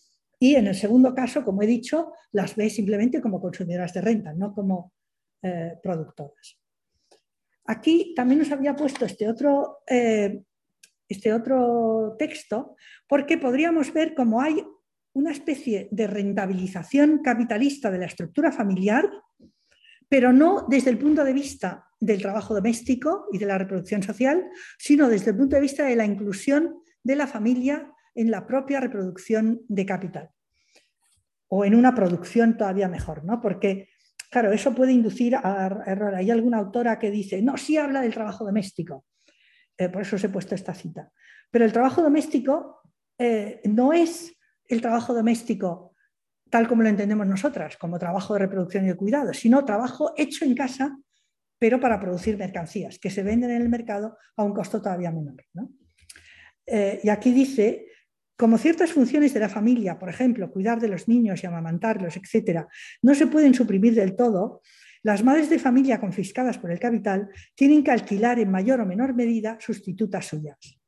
Y 0.43 0.57
en 0.57 0.67
el 0.67 0.75
segundo 0.75 1.15
caso, 1.15 1.45
como 1.45 1.63
he 1.63 1.69
dicho, 1.69 2.15
las 2.33 2.57
ve 2.57 2.69
simplemente 2.69 3.23
como 3.23 3.41
consumidoras 3.41 3.95
de 3.95 4.01
renta, 4.01 4.35
no 4.35 4.53
como 4.53 4.93
eh, 5.41 5.79
productoras. 5.81 6.59
Aquí 7.67 8.13
también 8.17 8.41
nos 8.41 8.51
había 8.51 8.75
puesto 8.75 9.05
este 9.05 9.29
otro, 9.29 9.83
eh, 9.87 10.43
este 11.09 11.33
otro 11.33 12.17
texto 12.19 12.75
porque 13.07 13.39
podríamos 13.39 13.93
ver 13.93 14.17
cómo 14.17 14.41
hay 14.41 14.65
una 15.13 15.31
especie 15.31 15.87
de 15.93 16.09
rentabilización 16.09 17.21
capitalista 17.23 17.89
de 17.93 17.99
la 17.99 18.07
estructura 18.07 18.51
familiar, 18.51 19.09
pero 20.09 20.33
no 20.33 20.67
desde 20.69 20.91
el 20.91 20.99
punto 20.99 21.23
de 21.23 21.35
vista 21.35 21.87
del 22.01 22.21
trabajo 22.21 22.53
doméstico 22.53 23.29
y 23.31 23.39
de 23.39 23.47
la 23.47 23.59
reproducción 23.59 24.03
social, 24.03 24.51
sino 24.77 25.09
desde 25.09 25.31
el 25.31 25.37
punto 25.37 25.55
de 25.55 25.63
vista 25.63 25.85
de 25.85 25.95
la 25.95 26.05
inclusión 26.05 26.83
de 27.05 27.15
la 27.15 27.29
familia 27.29 27.92
en 28.15 28.31
la 28.31 28.47
propia 28.47 28.81
reproducción 28.81 29.63
de 29.69 29.87
capital 29.87 30.31
o 31.49 31.65
en 31.65 31.75
una 31.75 31.95
producción 31.95 32.57
todavía 32.57 32.89
mejor, 32.89 33.25
¿no? 33.25 33.41
Porque, 33.41 33.89
claro, 34.31 34.53
eso 34.53 34.75
puede 34.75 34.93
inducir 34.93 35.37
a 35.37 35.83
error. 35.87 36.15
Hay 36.15 36.31
alguna 36.31 36.59
autora 36.59 36.99
que 36.99 37.11
dice, 37.11 37.43
no, 37.43 37.57
sí 37.57 37.77
habla 37.77 38.01
del 38.01 38.15
trabajo 38.15 38.45
doméstico. 38.45 39.05
Eh, 39.77 39.89
por 39.89 40.03
eso 40.03 40.17
os 40.17 40.25
he 40.25 40.29
puesto 40.29 40.55
esta 40.55 40.75
cita. 40.75 41.11
Pero 41.51 41.65
el 41.65 41.73
trabajo 41.73 42.03
doméstico 42.03 42.81
eh, 43.19 43.61
no 43.65 43.93
es 43.93 44.35
el 44.67 44.81
trabajo 44.81 45.13
doméstico 45.13 45.95
tal 46.51 46.69
como 46.69 46.83
lo 46.83 46.91
entendemos 46.91 47.27
nosotras, 47.27 47.79
como 47.79 47.99
trabajo 47.99 48.35
de 48.35 48.41
reproducción 48.41 48.85
y 48.85 48.89
de 48.89 48.95
cuidado, 48.95 49.33
sino 49.33 49.65
trabajo 49.65 50.13
hecho 50.19 50.45
en 50.45 50.55
casa 50.55 50.99
pero 51.63 51.79
para 51.79 52.01
producir 52.01 52.37
mercancías 52.37 52.99
que 52.99 53.09
se 53.09 53.23
venden 53.23 53.53
en 53.53 53.63
el 53.63 53.69
mercado 53.69 54.19
a 54.37 54.43
un 54.43 54.53
costo 54.53 54.83
todavía 54.83 55.13
menor. 55.13 55.37
Eh, 56.67 56.99
y 57.05 57.09
aquí 57.09 57.31
dice, 57.31 57.87
como 58.37 58.59
ciertas 58.59 58.93
funciones 58.93 59.35
de 59.35 59.41
la 59.41 59.49
familia, 59.49 59.99
por 59.99 60.09
ejemplo, 60.09 60.51
cuidar 60.51 60.81
de 60.81 60.89
los 60.89 61.09
niños 61.09 61.43
y 61.43 61.47
amamantarlos, 61.47 62.17
etc., 62.17 62.67
no 63.03 63.15
se 63.15 63.27
pueden 63.27 63.55
suprimir 63.55 63.95
del 63.95 64.17
todo, 64.17 64.63
las 65.03 65.25
madres 65.25 65.51
de 65.51 65.59
familia 65.59 66.01
confiscadas 66.01 66.59
por 66.59 66.71
el 66.71 66.79
capital 66.79 67.29
tienen 67.55 67.83
que 67.83 67.91
alquilar 67.91 68.39
en 68.39 68.51
mayor 68.51 68.81
o 68.81 68.87
menor 68.87 69.15
medida 69.15 69.59
sustitutas 69.61 70.27
suyas. 70.27 70.79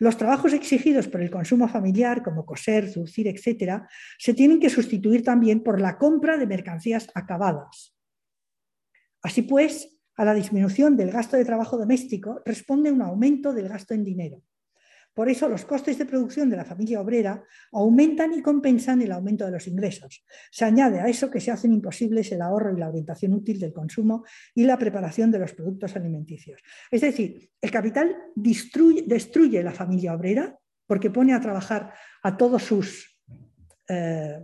Los 0.00 0.16
trabajos 0.16 0.52
exigidos 0.52 1.06
por 1.06 1.20
el 1.22 1.30
consumo 1.30 1.68
familiar, 1.68 2.24
como 2.24 2.44
coser, 2.44 2.88
zurcir, 2.88 3.28
etc., 3.28 3.82
se 4.18 4.34
tienen 4.34 4.58
que 4.58 4.68
sustituir 4.68 5.22
también 5.22 5.62
por 5.62 5.80
la 5.80 5.96
compra 5.96 6.36
de 6.38 6.46
mercancías 6.46 7.08
acabadas. 7.14 7.94
Así 9.22 9.42
pues, 9.42 10.00
a 10.16 10.24
la 10.24 10.34
disminución 10.34 10.96
del 10.96 11.12
gasto 11.12 11.36
de 11.36 11.44
trabajo 11.44 11.78
doméstico 11.78 12.42
responde 12.44 12.90
un 12.90 13.00
aumento 13.00 13.52
del 13.52 13.68
gasto 13.68 13.94
en 13.94 14.02
dinero. 14.02 14.42
Por 15.14 15.28
eso 15.28 15.48
los 15.48 15.64
costes 15.64 15.98
de 15.98 16.06
producción 16.06 16.48
de 16.48 16.56
la 16.56 16.64
familia 16.64 17.00
obrera 17.00 17.44
aumentan 17.72 18.32
y 18.32 18.40
compensan 18.40 19.02
el 19.02 19.12
aumento 19.12 19.44
de 19.44 19.50
los 19.50 19.66
ingresos. 19.66 20.24
Se 20.50 20.64
añade 20.64 21.00
a 21.00 21.08
eso 21.08 21.30
que 21.30 21.40
se 21.40 21.50
hacen 21.50 21.72
imposibles 21.72 22.32
el 22.32 22.40
ahorro 22.40 22.74
y 22.74 22.80
la 22.80 22.88
orientación 22.88 23.34
útil 23.34 23.60
del 23.60 23.72
consumo 23.72 24.24
y 24.54 24.64
la 24.64 24.78
preparación 24.78 25.30
de 25.30 25.38
los 25.38 25.52
productos 25.52 25.94
alimenticios. 25.96 26.62
Es 26.90 27.02
decir, 27.02 27.50
el 27.60 27.70
capital 27.70 28.16
destruye, 28.34 29.62
la 29.62 29.72
familia 29.72 30.14
obrera 30.14 30.58
porque 30.86 31.10
pone 31.10 31.34
a 31.34 31.40
trabajar 31.40 31.92
a 32.22 32.36
todos 32.36 32.62
sus, 32.62 33.18
eh, 33.88 34.40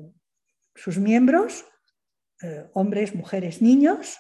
sus 0.74 0.98
miembros, 0.98 1.64
eh, 2.42 2.66
hombres, 2.74 3.14
mujeres, 3.14 3.62
niños, 3.62 4.18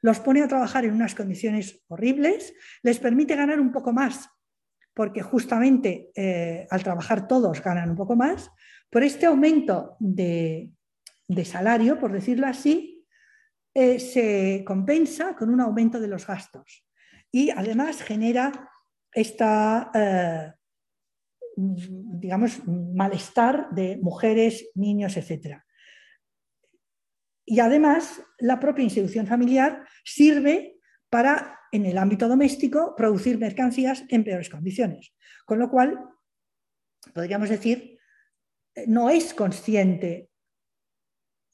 los 0.00 0.20
pone 0.20 0.42
a 0.42 0.48
trabajar 0.48 0.84
en 0.84 0.94
unas 0.94 1.14
condiciones 1.14 1.82
horribles, 1.88 2.54
les 2.82 2.98
permite 2.98 3.34
ganar 3.34 3.60
un 3.60 3.72
poco 3.72 3.92
más, 3.92 4.28
porque 4.98 5.22
justamente 5.22 6.10
eh, 6.16 6.66
al 6.68 6.82
trabajar 6.82 7.28
todos 7.28 7.62
ganan 7.62 7.90
un 7.90 7.96
poco 7.96 8.16
más, 8.16 8.50
por 8.90 9.04
este 9.04 9.26
aumento 9.26 9.96
de, 10.00 10.72
salario, 11.44 12.00
por 12.00 12.10
decirlo 12.10 12.48
así, 12.48 13.06
eh, 13.74 14.00
se 14.00 14.64
compensa 14.66 15.36
con 15.36 15.50
un 15.50 15.60
aumento 15.60 16.00
de 16.00 16.08
los 16.08 16.26
gastos 16.26 16.84
y 17.30 17.50
además 17.50 18.02
genera 18.02 18.50
esta, 19.12 19.92
eh, 19.94 20.52
digamos, 21.54 22.66
malestar 22.66 23.70
de 23.70 23.98
mujeres, 24.02 24.68
niños, 24.74 25.16
etc. 25.16 25.62
Y 27.44 27.60
además, 27.60 28.20
la 28.40 28.58
propia 28.58 28.82
institución 28.82 29.28
familiar 29.28 29.86
sirve 30.04 30.80
para, 31.08 31.57
en 31.72 31.86
el 31.86 31.98
ámbito 31.98 32.28
doméstico, 32.28 32.94
producir 32.96 33.38
mercancías 33.38 34.04
en 34.08 34.24
peores 34.24 34.48
condiciones. 34.48 35.14
Con 35.44 35.58
lo 35.58 35.70
cual, 35.70 35.98
podríamos 37.14 37.48
decir, 37.48 37.98
no 38.86 39.10
es 39.10 39.34
consciente, 39.34 40.30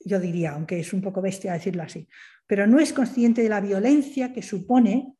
yo 0.01 0.21
diría, 0.21 0.53
aunque 0.53 0.81
es 0.81 0.93
un 0.93 1.01
poco 1.01 1.23
bestia 1.23 1.53
decirlo 1.53 1.83
así, 1.83 2.09
pero 2.47 2.67
no 2.67 2.79
es 2.79 2.93
consciente 2.93 3.43
de 3.43 3.49
la 3.49 3.61
violencia 3.61 4.33
que 4.33 4.43
supone 4.43 5.15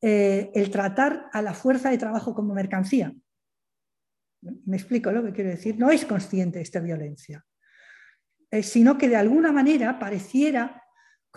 eh, 0.00 0.50
el 0.54 0.70
tratar 0.70 1.26
a 1.32 1.42
la 1.42 1.54
fuerza 1.54 1.90
de 1.90 1.98
trabajo 1.98 2.34
como 2.34 2.54
mercancía. 2.54 3.12
Me 4.40 4.76
explico 4.76 5.10
lo 5.10 5.24
que 5.24 5.32
quiero 5.32 5.50
decir. 5.50 5.76
No 5.78 5.90
es 5.90 6.04
consciente 6.04 6.58
de 6.58 6.62
esta 6.62 6.80
violencia. 6.80 7.44
Eh, 8.50 8.62
sino 8.62 8.96
que 8.96 9.08
de 9.08 9.16
alguna 9.16 9.52
manera 9.52 9.98
pareciera 9.98 10.82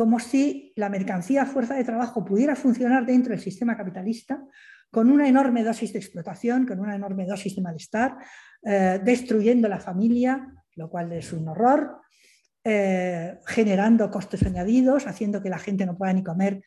como 0.02 0.20
si 0.20 0.74
la 0.78 0.90
mercancía 0.90 1.46
fuerza 1.46 1.76
de 1.76 1.84
trabajo 1.84 2.26
pudiera 2.26 2.56
funcionar 2.56 3.06
dentro 3.06 3.34
del 3.34 3.40
sistema 3.40 3.78
capitalista 3.78 4.44
con 4.90 5.12
una 5.12 5.28
enorme 5.28 5.64
dosis 5.64 5.94
de 5.94 6.00
explotación, 6.00 6.66
con 6.66 6.80
una 6.80 6.96
enorme 6.96 7.28
dosis 7.28 7.56
de 7.56 7.62
malestar, 7.62 8.18
eh, 8.64 9.00
destruyendo 9.04 9.70
la 9.70 9.80
familia, 9.80 10.52
lo 10.76 10.90
cual 10.90 11.12
es 11.12 11.32
un 11.34 11.48
horror, 11.48 11.98
eh, 12.64 13.38
generando 13.46 14.10
costes 14.10 14.42
añadidos, 14.42 15.06
haciendo 15.06 15.40
que 15.40 15.50
la 15.50 15.60
gente 15.60 15.86
no 15.86 15.96
pueda 15.96 16.14
ni 16.14 16.24
comer 16.24 16.64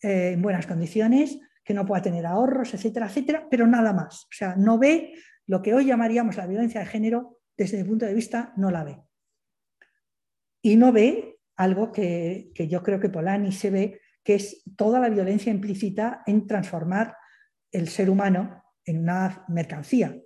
en 0.00 0.40
buenas 0.40 0.66
condiciones, 0.66 1.38
que 1.62 1.74
no 1.74 1.84
pueda 1.84 2.00
tener 2.00 2.24
ahorros, 2.24 2.72
etcétera, 2.72 3.08
etcétera, 3.08 3.48
pero 3.50 3.66
nada 3.66 3.92
más. 3.92 4.22
O 4.22 4.32
sea, 4.32 4.56
no 4.56 4.78
ve 4.78 5.12
lo 5.46 5.60
que 5.60 5.74
hoy 5.74 5.84
llamaríamos 5.84 6.38
la 6.38 6.46
violencia 6.46 6.80
de 6.80 6.86
género, 6.86 7.36
desde 7.54 7.76
mi 7.76 7.84
punto 7.84 8.06
de 8.06 8.14
vista, 8.14 8.54
no 8.56 8.70
la 8.70 8.82
ve 8.82 8.98
y 10.62 10.76
no 10.76 10.90
ve 10.90 11.37
algo 11.58 11.90
que, 11.92 12.52
yo 12.54 12.82
creo 12.82 13.00
que 13.00 13.10
Polanyi 13.10 13.52
se 13.52 13.70
ve, 13.70 14.00
que 14.24 14.36
es 14.36 14.62
toda 14.76 15.00
la 15.00 15.10
violencia 15.10 15.52
implícita 15.52 16.22
en 16.24 16.46
transformar 16.46 17.16
el 17.70 17.88
ser 17.88 18.08
humano 18.08 18.62
en 18.84 19.00
una 19.00 19.44
mercancía. 19.48 20.16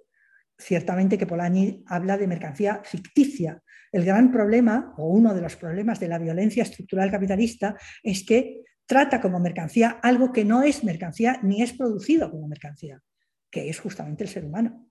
ciertamente 0.58 1.18
que 1.18 1.26
Polanyi 1.26 1.82
habla 1.88 2.16
de 2.16 2.28
mercancía 2.28 2.82
ficticia. 2.84 3.60
El 3.90 4.04
gran 4.04 4.30
problema, 4.30 4.94
o 4.96 5.08
uno 5.08 5.34
de 5.34 5.40
los 5.40 5.56
problemas 5.56 5.98
de 5.98 6.06
la 6.06 6.18
violencia 6.18 6.62
estructural 6.62 7.10
capitalista, 7.10 7.76
es 8.02 8.24
que 8.24 8.60
trata 8.86 9.20
como 9.20 9.40
mercancía 9.40 9.98
algo 10.02 10.32
que 10.32 10.44
no 10.44 10.62
es 10.62 10.84
mercancía 10.84 11.40
ni 11.42 11.62
es 11.62 11.72
producido 11.72 12.30
como 12.30 12.46
mercancía, 12.46 13.00
que 13.50 13.68
es 13.68 13.80
justamente 13.80 14.22
el 14.22 14.30
ser 14.30 14.44
humano. 14.44 14.88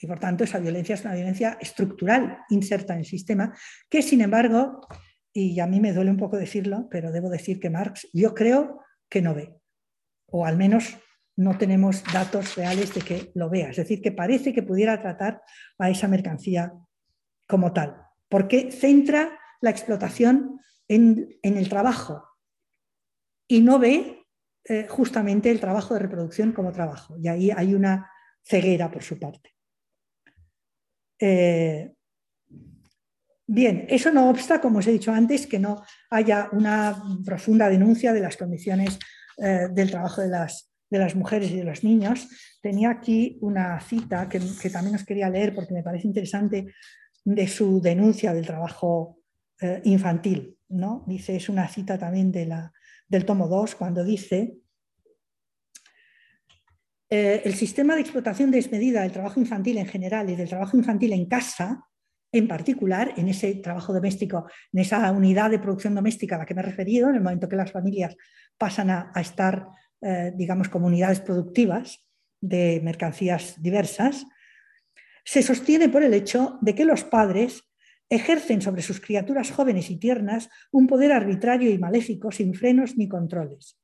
Y 0.00 0.06
por 0.06 0.18
tanto, 0.18 0.44
esa 0.44 0.58
violencia 0.58 0.96
es 0.96 1.04
una 1.04 1.14
violencia 1.14 1.56
estructural 1.60 2.38
inserta 2.50 2.92
en 2.92 3.00
el 3.00 3.06
sistema, 3.06 3.56
que 3.88 4.02
sin 4.02 4.20
embargo, 4.20 4.86
y 5.32 5.60
a 5.60 5.66
mí 5.66 5.80
me 5.80 5.92
duele 5.92 6.10
un 6.10 6.16
poco 6.16 6.36
decirlo, 6.36 6.88
pero 6.90 7.12
debo 7.12 7.30
decir 7.30 7.60
que 7.60 7.70
Marx, 7.70 8.08
yo 8.12 8.34
creo 8.34 8.80
que 9.08 9.22
no 9.22 9.34
ve, 9.34 9.54
o 10.26 10.44
al 10.44 10.56
menos 10.56 10.98
no 11.36 11.56
tenemos 11.56 12.02
datos 12.12 12.56
reales 12.56 12.92
de 12.94 13.00
que 13.00 13.30
lo 13.34 13.48
vea. 13.48 13.70
Es 13.70 13.76
decir, 13.76 14.02
que 14.02 14.10
parece 14.10 14.52
que 14.52 14.64
pudiera 14.64 15.00
tratar 15.00 15.40
a 15.78 15.88
esa 15.88 16.08
mercancía 16.08 16.72
como 17.46 17.72
tal, 17.72 17.96
porque 18.28 18.72
centra 18.72 19.38
la 19.60 19.70
explotación 19.70 20.60
en, 20.88 21.38
el 21.42 21.68
trabajo 21.68 22.24
y 23.46 23.60
no 23.60 23.78
ve 23.78 24.26
eh, 24.64 24.86
justamente 24.88 25.50
el 25.50 25.60
trabajo 25.60 25.94
de 25.94 26.00
reproducción 26.00 26.52
como 26.52 26.72
trabajo. 26.72 27.16
Y 27.18 27.28
ahí 27.28 27.50
hay 27.50 27.74
una 27.74 28.10
ceguera 28.42 28.90
por 28.90 29.02
su 29.02 29.18
parte. 29.18 29.54
Eh, 31.20 31.94
bien, 33.48 33.86
eso 33.88 34.12
no 34.12 34.28
obsta, 34.30 34.60
como 34.60 34.78
os 34.78 34.86
he 34.86 34.92
dicho 34.92 35.10
antes, 35.10 35.46
que 35.46 35.58
no 35.58 35.82
haya 36.10 36.48
una 36.52 37.02
profunda 37.24 37.68
denuncia 37.68 38.12
de 38.12 38.20
las 38.20 38.36
condiciones 38.36 38.98
eh, 39.38 39.68
del 39.72 39.90
trabajo 39.90 40.20
de 40.20 40.28
las, 40.28 41.16
mujeres 41.16 41.50
y 41.50 41.56
de 41.56 41.64
los 41.64 41.82
niños. 41.82 42.28
Tenía 42.62 42.90
aquí 42.90 43.38
una 43.40 43.80
cita 43.80 44.28
que, 44.28 44.38
también 44.70 44.94
os 44.94 45.04
quería 45.04 45.30
leer 45.30 45.54
porque 45.54 45.74
me 45.74 45.82
parece 45.82 46.06
interesante 46.06 46.66
de 47.24 47.48
su 47.48 47.80
denuncia 47.80 48.32
del 48.32 48.46
trabajo 48.46 49.18
eh, 49.60 49.80
infantil. 49.84 50.56
¿no? 50.68 51.04
Dice, 51.06 51.34
es 51.34 51.48
una 51.48 51.66
cita 51.68 51.98
también 51.98 52.30
del 52.30 53.24
tomo 53.24 53.48
2, 53.48 53.74
cuando 53.74 54.04
dice 54.04 54.58
eh, 57.10 57.40
el 57.44 57.54
sistema 57.54 57.94
de 57.94 58.02
explotación 58.02 58.50
desmedida 58.50 59.00
del 59.00 59.12
trabajo 59.12 59.40
infantil 59.40 59.78
en 59.78 59.86
general 59.86 60.28
y 60.28 60.36
del 60.36 60.48
trabajo 60.48 60.76
infantil 60.76 61.14
en 61.14 61.26
casa, 61.26 61.87
en 62.32 62.46
particular, 62.46 63.14
en 63.16 63.28
ese 63.28 63.54
trabajo 63.56 63.92
doméstico, 63.92 64.46
en 64.72 64.80
esa 64.80 65.10
unidad 65.12 65.50
de 65.50 65.58
producción 65.58 65.94
doméstica 65.94 66.36
a 66.36 66.40
la 66.40 66.46
que 66.46 66.54
me 66.54 66.60
he 66.60 66.64
referido, 66.64 67.08
en 67.08 67.16
el 67.16 67.22
momento 67.22 67.48
que 67.48 67.56
las 67.56 67.72
familias 67.72 68.16
pasan 68.56 68.90
a, 68.90 69.12
estar, 69.16 69.66
eh, 70.02 70.32
digamos, 70.36 70.68
como 70.68 70.86
unidades 70.86 71.20
productivas 71.20 72.04
de 72.40 72.80
mercancías 72.84 73.60
diversas, 73.60 74.26
se 75.24 75.42
sostiene 75.42 75.88
por 75.88 76.02
el 76.02 76.14
hecho 76.14 76.58
de 76.60 76.74
que 76.74 76.84
los 76.84 77.04
padres 77.04 77.64
ejercen 78.10 78.62
sobre 78.62 78.82
sus 78.82 79.00
criaturas 79.00 79.50
jóvenes 79.50 79.90
y 79.90 79.98
tiernas 79.98 80.48
un 80.72 80.86
poder 80.86 81.12
arbitrario 81.12 81.70
y 81.70 81.78
maléfico 81.78 82.30
sin 82.30 82.54
frenos 82.54 82.96
ni 82.96 83.08
controles. 83.08 83.78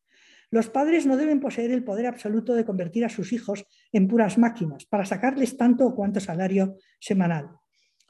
Los 0.50 0.70
padres 0.70 1.04
no 1.04 1.16
deben 1.16 1.40
poseer 1.40 1.72
el 1.72 1.84
poder 1.84 2.06
absoluto 2.06 2.54
de 2.54 2.64
convertir 2.64 3.04
a 3.04 3.08
sus 3.08 3.32
hijos 3.32 3.66
en 3.92 4.08
puras 4.08 4.38
máquinas 4.38 4.86
para 4.86 5.04
sacarles 5.04 5.56
tanto 5.56 5.84
o 5.86 5.94
cuanto 5.94 6.20
salario 6.20 6.76
semanal. 7.00 7.50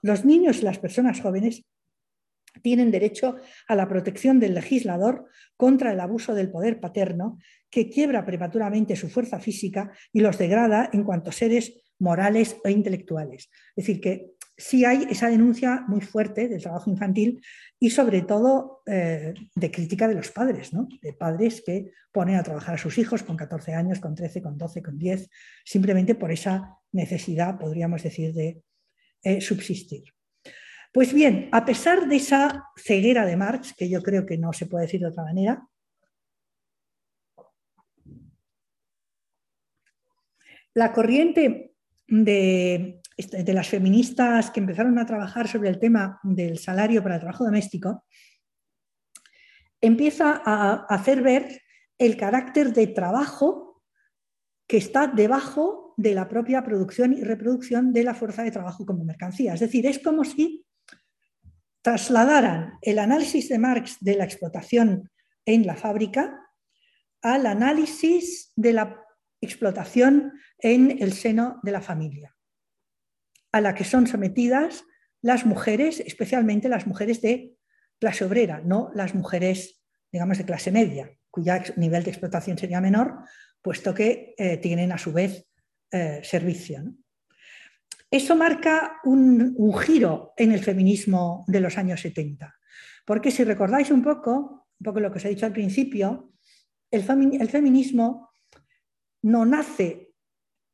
Los 0.05 0.27
niños 0.27 0.59
y 0.59 0.65
las 0.65 0.79
personas 0.79 1.23
jóvenes 1.23 1.65
tienen 2.61 2.91
derecho 2.91 3.37
a 3.67 3.75
la 3.75 3.89
protección 3.89 4.39
del 4.39 4.53
legislador 4.53 5.31
contra 5.57 5.93
el 5.93 5.99
abuso 5.99 6.35
del 6.35 6.51
poder 6.51 6.79
paterno 6.79 7.39
que 7.71 7.89
quiebra 7.89 8.27
prematuramente 8.27 8.97
su 8.97 9.09
fuerza 9.09 9.41
física 9.41 9.93
y 10.13 10.21
los 10.21 10.37
degrada 10.37 10.91
en 10.93 11.05
cuanto 11.05 11.33
seres 11.33 11.73
morales 11.99 12.55
e 12.65 12.71
intelectuales. 12.71 13.49
Es 13.75 13.87
decir, 13.87 14.03
que 14.03 14.33
sí 14.59 14.85
hay 14.85 15.07
esa 15.09 15.31
denuncia 15.31 15.87
muy 15.89 16.03
fuerte 16.03 16.49
del 16.49 16.61
trabajo 16.61 16.91
infantil 16.91 17.43
y 17.81 17.89
sobre 17.89 18.21
todo 18.21 18.83
eh, 18.85 19.33
de 19.55 19.71
crítica 19.71 20.07
de 20.07 20.17
los 20.17 20.31
padres, 20.33 20.71
de 21.01 21.13
padres 21.15 21.63
que 21.65 21.93
ponen 22.13 22.37
a 22.37 22.43
trabajar 22.43 22.75
a 22.75 22.79
sus 22.79 22.99
hijos 22.99 23.23
con 23.23 23.39
14 23.39 23.73
años, 23.73 24.01
con 24.01 24.15
13, 24.15 24.43
con 24.43 24.59
12, 24.59 24.83
con 24.83 24.99
10, 24.99 25.31
simplemente 25.65 26.15
por 26.15 26.31
esa 26.31 26.77
necesidad, 26.93 27.59
podríamos 27.59 28.03
decir, 28.03 28.35
de 28.35 28.63
eh, 29.25 29.41
subsistir. 29.41 30.05
Pues 30.93 31.13
bien, 31.13 31.49
a 31.51 31.65
pesar 31.65 32.07
de 32.07 32.17
esa 32.17 32.71
ceguera 32.77 33.27
de 33.27 33.37
Marx, 33.37 33.75
que 33.77 33.89
yo 33.89 34.03
creo 34.03 34.25
que 34.25 34.39
no 34.39 34.53
se 34.53 34.67
puede 34.67 34.85
decir 34.85 35.01
de 35.01 35.09
otra 35.09 35.25
manera, 35.25 35.67
la 40.75 40.93
corriente 40.93 41.75
de 42.07 43.01
de 43.17 43.53
las 43.53 43.69
feministas 43.69 44.51
que 44.51 44.61
empezaron 44.61 44.99
a 44.99 45.07
trabajar 45.07 45.47
sobre 45.47 45.69
el 45.69 45.79
tema 45.79 46.19
del 46.23 46.59
salario 46.59 47.03
para 47.03 47.17
el 47.17 47.21
trabajo 47.21 47.45
doméstico, 47.45 48.05
empieza 49.81 50.43
a 50.45 50.87
hacer 50.89 51.23
ver 51.23 51.63
el 51.99 52.17
carácter 52.17 52.73
de 52.73 52.89
trabajo 52.89 53.83
que 54.67 54.79
está 54.79 55.07
debajo 55.07 55.84
de 55.97 56.15
la 56.15 56.29
propia 56.29 56.65
producción 56.65 57.13
y 57.13 57.23
reproducción 57.23 57.93
de 57.93 58.05
la 58.05 58.15
fuerza 58.15 58.43
de 58.43 58.51
trabajo 58.51 58.85
como 58.85 59.05
mercancía. 59.05 59.55
Es 59.55 59.61
decir, 59.61 59.87
es 59.87 59.99
como 59.99 60.25
si 60.25 60.65
trasladaran 61.83 62.75
el 62.83 62.99
análisis 62.99 63.49
de 63.49 63.59
Marx 63.59 63.97
de 64.01 64.17
la 64.17 64.25
explotación 64.25 65.11
en 65.45 65.67
la 65.67 65.77
fábrica 65.77 66.41
al 67.23 67.47
análisis 67.47 68.53
de 68.57 68.73
la 68.73 69.01
explotación 69.41 70.33
en 70.59 71.03
el 71.03 71.13
seno 71.13 71.61
de 71.63 71.73
la 71.73 71.81
familia 71.81 72.35
a 73.55 73.61
la 73.61 73.77
que 73.77 73.85
son 73.85 74.09
sometidas 74.09 74.85
las 75.23 75.47
mujeres, 75.47 76.01
especialmente 76.01 76.69
las 76.69 76.89
mujeres 76.89 77.23
de 77.23 77.55
clase 78.01 78.25
obrera, 78.25 78.61
no 78.65 78.91
las 78.97 79.15
mujeres, 79.15 79.81
digamos, 80.11 80.39
de 80.39 80.45
clase 80.45 80.73
media, 80.73 81.09
cuyo 81.31 81.53
nivel 81.77 82.03
de 82.03 82.11
explotación 82.11 82.59
sería 82.59 82.81
menor, 82.81 83.21
puesto 83.63 83.95
que 83.95 84.35
eh, 84.39 84.57
tienen 84.57 84.91
a 84.91 84.99
su 84.99 85.13
vez 85.13 85.47
eh, 85.97 86.23
servicio. 86.25 86.83
Eso 88.11 88.35
marca 88.35 88.97
un, 89.05 89.55
giro 89.79 90.35
en 90.37 90.51
el 90.51 90.59
feminismo 90.59 91.45
de 91.47 91.61
los 91.61 91.79
años 91.79 92.01
70, 92.01 92.53
porque 93.07 93.31
si 93.31 93.45
recordáis 93.45 93.93
un 93.93 94.03
poco, 94.03 94.67
un 94.81 94.85
poco 94.85 94.99
lo 94.99 95.13
que 95.13 95.19
os 95.19 95.25
he 95.25 95.29
dicho 95.29 95.47
al 95.47 95.53
principio, 95.53 96.33
el, 96.91 97.05
feminismo 97.05 98.31
no 99.23 99.47
nace 99.47 100.11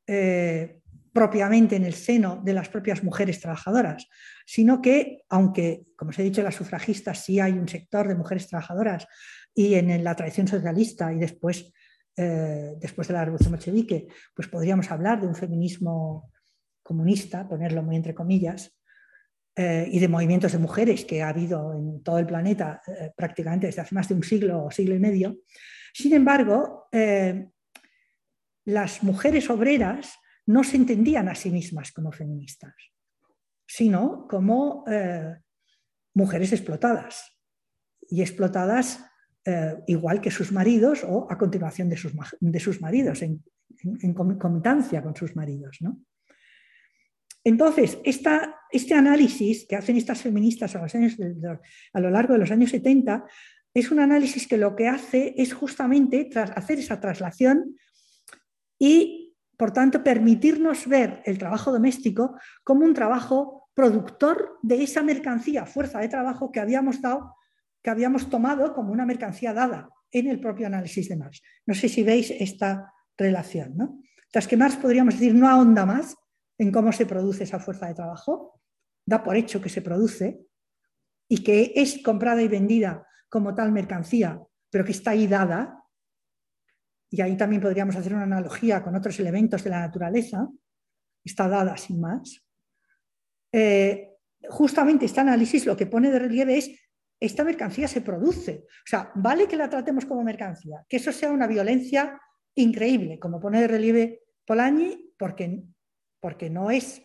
eh, 0.07 0.81
propiamente 1.13 1.77
en 1.77 1.85
el 1.85 1.93
seno 1.93 2.41
de 2.43 2.55
las 2.55 2.71
propias 2.71 3.05
mujeres 3.05 3.41
trabajadoras, 3.41 4.09
sino 4.47 4.81
que, 4.81 5.25
aunque, 5.29 5.83
como 5.97 6.13
os 6.13 6.19
he 6.19 6.23
dicho, 6.23 6.43
las 6.43 6.55
sufragistas 6.55 7.27
sí 7.27 7.41
hay 7.41 7.53
un 7.53 7.69
sector 7.69 8.09
de 8.09 8.15
mujeres 8.15 8.49
trabajadoras 8.49 9.07
y 9.55 9.75
en 9.75 10.03
la 10.03 10.17
tradición 10.17 10.49
socialista 10.49 11.13
y 11.13 11.19
después, 11.19 11.75
eh, 12.21 12.77
después 12.79 13.09
de 13.09 13.15
la 13.15 13.25
Revolución 13.25 13.53
Bolchevique, 13.53 14.09
pues 14.35 14.49
podríamos 14.49 14.91
hablar 14.91 15.21
de 15.21 15.27
un 15.27 15.35
feminismo 15.35 16.31
comunista, 16.83 17.49
ponerlo 17.49 17.83
muy 17.83 17.97
entre 17.97 18.15
comillas, 18.15 18.77
eh, 19.57 19.89
y 19.91 19.99
de 19.99 20.09
movimientos 20.09 20.53
de 20.53 20.59
mujeres 20.59 21.05
que 21.05 21.23
ha 21.23 21.29
habido 21.29 21.73
en 21.75 22.03
todo 22.03 22.19
el 22.19 22.27
planeta 22.27 22.83
eh, 22.87 23.13
prácticamente 23.17 23.67
desde 23.67 23.83
hace 23.83 23.95
más 23.95 24.09
de 24.09 24.15
un 24.15 24.23
siglo 24.23 24.65
o 24.65 24.71
siglo 24.71 24.95
y 24.95 24.99
medio. 24.99 25.39
Sin 25.93 26.13
embargo, 26.15 26.89
las 28.65 29.03
mujeres 29.03 29.51
obreras 29.51 30.15
no 30.47 30.65
se 30.65 30.77
entendían 30.77 31.29
a 31.29 31.35
sí 31.35 31.51
mismas 31.51 31.93
como 31.93 32.13
feministas, 32.13 32.75
sino 33.67 34.27
como 34.29 34.85
eh, 34.89 35.37
mujeres 36.15 36.53
explotadas 36.53 37.37
y 38.09 38.21
explotadas 38.21 39.05
eh, 39.45 39.77
igual 39.87 40.21
que 40.21 40.31
sus 40.31 40.53
maridos 40.53 41.05
o 41.05 41.27
a 41.31 41.39
continuación 41.39 41.89
de 41.89 41.97
sus, 41.97 42.13
de 42.41 42.61
sus 42.61 42.81
maridos, 42.81 43.23
en, 43.23 43.43
en, 44.03 44.15
concomitancia 44.15 45.03
con 45.03 45.17
sus 45.17 45.35
maridos. 45.37 45.79
Entonces, 47.43 47.99
este 48.05 48.95
análisis 48.95 49.67
que 49.67 49.77
hacen 49.77 49.97
estas 49.97 50.21
feministas 50.21 50.77
a, 50.77 50.85
a, 50.85 52.01
lo 52.01 52.11
largo 52.11 52.35
de 52.35 52.41
los 52.41 52.51
años 52.51 52.71
70 52.71 53.25
es 53.73 53.91
un 53.91 54.01
análisis 54.01 54.47
que 54.47 54.59
lo 54.59 54.77
que 54.77 54.89
hace 54.89 55.35
es 55.39 55.55
justamente 55.55 56.29
hacer 56.35 56.79
esa 56.79 57.01
traslación 57.01 57.77
y 58.79 59.21
por 59.61 59.73
tanto, 59.75 60.03
permitirnos 60.03 60.89
ver 60.89 61.21
el 61.27 61.37
trabajo 61.37 61.71
doméstico 61.71 62.35
como 62.65 62.87
un 62.87 62.95
trabajo 62.95 63.69
productor 63.75 64.59
de 64.63 64.83
esa 64.83 65.03
mercancía, 65.03 65.67
fuerza 65.67 65.99
de 66.01 66.09
trabajo 66.09 66.51
que 66.51 66.61
habíamos 66.61 67.03
dado, 67.03 67.37
que 67.83 67.91
habíamos 67.91 68.29
tomado 68.29 68.75
como 68.75 68.93
una 68.93 69.07
mercancía 69.07 69.53
dada 69.53 69.89
en 70.11 70.29
el 70.29 70.41
propio 70.41 70.67
análisis 70.67 71.09
de 71.09 71.17
Marx. 71.17 71.43
No 71.67 71.75
sé 71.75 71.89
si 71.89 72.03
veis 72.03 72.31
esta 72.31 72.93
relación. 73.17 73.77
¿no? 73.77 74.01
Tras 74.31 74.47
que 74.47 74.57
Marx 74.57 74.77
podríamos 74.77 75.15
decir 75.15 75.35
no 75.35 75.49
ahonda 75.49 75.87
más 75.87 76.17
en 76.59 76.73
cómo 76.73 76.93
se 76.93 77.07
produce 77.07 77.45
esa 77.45 77.59
fuerza 77.59 77.87
de 77.87 77.95
trabajo, 77.95 78.61
da 79.07 79.23
por 79.23 79.37
hecho 79.37 79.61
que 79.61 79.69
se 79.69 79.83
produce 79.83 80.41
y 81.29 81.43
que 81.43 81.73
es 81.75 82.03
comprada 82.03 82.43
y 82.43 82.49
vendida 82.49 83.07
como 83.29 83.55
tal 83.55 83.73
mercancía, 83.73 84.41
pero 84.69 84.85
que 84.85 84.93
está 84.93 85.13
ahí 85.13 85.27
dada, 85.27 85.81
y 87.11 87.21
ahí 87.23 87.37
también 87.37 87.63
podríamos 87.63 87.97
hacer 87.97 88.15
una 88.15 88.23
analogía 88.25 88.83
con 88.83 88.95
otros 88.95 89.19
elementos 89.19 89.65
de 89.65 89.71
la 89.71 89.81
naturaleza, 89.81 90.49
está 91.25 91.49
dada 91.49 91.77
sin 91.77 92.01
más. 92.01 92.45
Eh, 93.53 94.11
justamente 94.49 95.07
este 95.07 95.21
análisis 95.21 95.67
lo 95.67 95.77
que 95.77 95.87
pone 95.87 96.11
de 96.11 96.19
relieve 96.19 96.59
es 96.59 96.71
esta 97.21 97.45
mercancía 97.45 97.87
se 97.87 98.01
produce. 98.01 98.65
O 98.67 98.87
sea, 98.87 99.13
vale 99.15 99.47
que 99.47 99.57
la 99.57 99.69
tratemos 99.69 100.07
como 100.07 100.25
mercancía, 100.25 100.85
que 100.89 100.97
eso 100.97 101.13
sea 101.13 101.31
una 101.31 101.47
violencia 101.47 102.19
increíble, 102.55 103.19
como 103.19 103.39
pone 103.39 103.61
de 103.61 103.69
relieve 103.69 104.23
Polanyi, 104.47 105.15
porque, 105.19 105.63
porque 106.19 106.49
no 106.49 106.71
es 106.71 107.03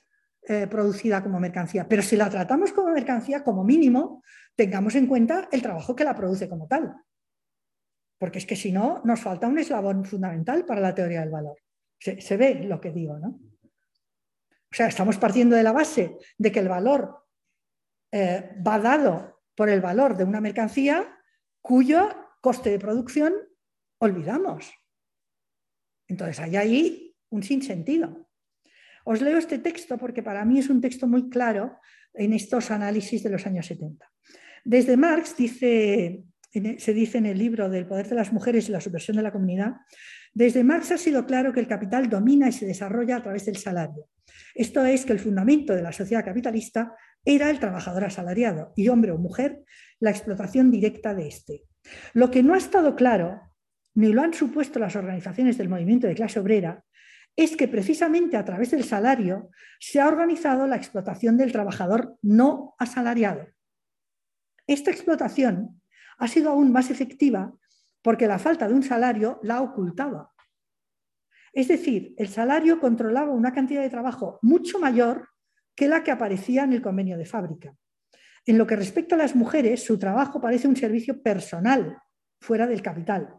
eh, 0.48 0.68
producida 0.68 1.22
como 1.22 1.40
mercancía. 1.40 1.88
Pero 1.88 2.02
si 2.02 2.16
la 2.16 2.30
tratamos 2.30 2.72
como 2.72 2.92
mercancía, 2.92 3.44
como 3.44 3.64
mínimo, 3.64 4.24
tengamos 4.56 4.96
en 4.96 5.08
cuenta 5.08 5.50
el 5.52 5.62
trabajo 5.62 5.96
que 5.96 6.06
la 6.06 6.16
produce 6.16 6.48
como 6.48 6.68
tal. 6.68 6.96
Porque 8.18 8.40
es 8.40 8.46
que 8.46 8.56
si 8.56 8.72
no, 8.72 9.02
nos 9.04 9.20
falta 9.20 9.48
un 9.48 9.60
eslabón 9.60 10.06
fundamental 10.06 10.66
para 10.66 10.82
la 10.82 10.96
teoría 10.96 11.20
del 11.20 11.32
valor. 11.32 11.58
Se, 12.00 12.38
ve 12.38 12.64
lo 12.64 12.80
que 12.80 12.92
digo, 12.92 13.18
¿no? 13.18 13.30
O 13.30 14.76
sea, 14.78 14.88
estamos 14.88 15.18
partiendo 15.18 15.56
de 15.56 15.64
la 15.64 15.72
base 15.72 16.18
de 16.38 16.52
que 16.52 16.60
el 16.60 16.70
valor 16.70 17.26
eh, 18.12 18.56
va 18.66 18.80
dado 18.80 19.35
por 19.56 19.70
el 19.70 19.82
valor 19.82 20.18
de 20.18 20.24
una 20.24 20.42
mercancía 20.42 21.20
cuyo 21.62 22.10
coste 22.42 22.70
de 22.70 22.80
producción 22.80 23.34
olvidamos. 23.98 24.72
Entonces 26.08 26.40
hay 26.40 26.56
ahí 26.56 27.16
un 27.30 27.42
sinsentido. 27.42 28.30
Os 29.06 29.22
leo 29.22 29.38
este 29.38 29.60
texto 29.60 29.98
porque 29.98 30.22
para 30.22 30.46
mí 30.46 30.60
es 30.60 30.70
un 30.70 30.82
texto 30.82 31.08
muy 31.08 31.30
claro 31.30 31.80
en 32.14 32.34
estos 32.34 32.72
análisis 32.72 33.24
de 33.24 33.30
los 33.30 33.46
años 33.46 33.66
70. 33.68 34.06
Desde 34.64 34.98
Marx 34.98 35.30
se 35.30 36.94
dice 36.94 37.18
en 37.18 37.26
el 37.26 37.38
libro 37.38 37.70
del 37.70 37.88
poder 37.88 38.10
de 38.10 38.16
las 38.16 38.32
mujeres 38.32 38.68
y 38.68 38.72
la 38.72 38.82
subversión 38.82 39.18
de 39.18 39.24
la 39.24 39.32
comunidad, 39.32 39.74
desde 40.34 40.64
Marx 40.64 40.92
ha 40.92 40.98
sido 40.98 41.26
claro 41.26 41.54
que 41.54 41.60
el 41.60 41.68
capital 41.68 42.10
domina 42.10 42.50
y 42.50 42.52
se 42.52 42.66
desarrolla 42.66 43.18
a 43.18 43.22
través 43.24 43.46
del 43.46 43.58
salario. 43.58 44.10
Esto 44.54 44.84
es 44.86 45.06
que 45.06 45.14
el 45.14 45.20
fundamento 45.20 45.74
de 45.74 45.82
la 45.82 45.92
sociedad 45.92 46.26
capitalista 46.26 46.94
era 47.26 47.50
el 47.50 47.60
trabajador 47.60 48.06
asalariado 48.06 48.72
y 48.76 48.88
hombre 48.90 49.12
o 49.12 49.18
mujer 49.18 49.64
la 50.00 50.12
explotación 50.12 50.72
directa 50.72 51.14
de 51.14 51.28
éste. 51.28 51.64
Lo 52.14 52.32
que 52.32 52.44
no 52.44 52.54
ha 52.54 52.58
estado 52.58 52.96
claro, 52.96 53.42
ni 53.94 54.14
lo 54.14 54.22
han 54.22 54.34
supuesto 54.34 54.80
las 54.80 54.96
organizaciones 54.96 55.58
del 55.58 55.70
movimiento 55.70 56.08
de 56.08 56.16
clase 56.16 56.40
obrera, 56.40 56.84
es 57.36 57.58
que 57.58 57.68
precisamente 57.68 58.38
a 58.38 58.46
través 58.46 58.72
del 58.72 58.84
salario 58.84 59.50
se 59.80 60.00
ha 60.00 60.08
organizado 60.08 60.68
la 60.68 60.78
explotación 60.78 61.38
del 61.38 61.52
trabajador 61.52 62.18
no 62.22 62.76
asalariado. 62.80 63.48
Esta 64.68 64.92
explotación 64.92 65.82
ha 66.18 66.28
sido 66.28 66.52
aún 66.52 66.72
más 66.72 66.90
efectiva 66.90 67.54
porque 68.02 68.28
la 68.28 68.40
falta 68.40 68.68
de 68.68 68.74
un 68.74 68.84
salario 68.84 69.40
la 69.44 69.62
ocultaba. 69.62 70.32
Es 71.52 71.68
decir, 71.68 72.14
el 72.18 72.28
salario 72.28 72.80
controlaba 72.80 73.32
una 73.32 73.54
cantidad 73.54 73.82
de 73.82 73.90
trabajo 73.90 74.40
mucho 74.42 74.80
mayor 74.80 75.30
que 75.76 75.88
la 75.88 76.04
que 76.04 76.12
aparecía 76.12 76.64
en 76.64 76.74
el 76.74 76.82
convenio 76.82 77.18
de 77.18 77.26
fábrica. 77.26 77.76
En 78.46 78.58
lo 78.58 78.68
que 78.68 78.76
respecta 78.76 79.16
a 79.16 79.18
las 79.18 79.36
mujeres, 79.36 79.84
su 79.84 79.98
trabajo 79.98 80.40
parece 80.40 80.68
un 80.68 80.76
servicio 80.76 81.22
personal, 81.22 81.98
fuera 82.40 82.68
del 82.68 82.82
capital. 82.82 83.34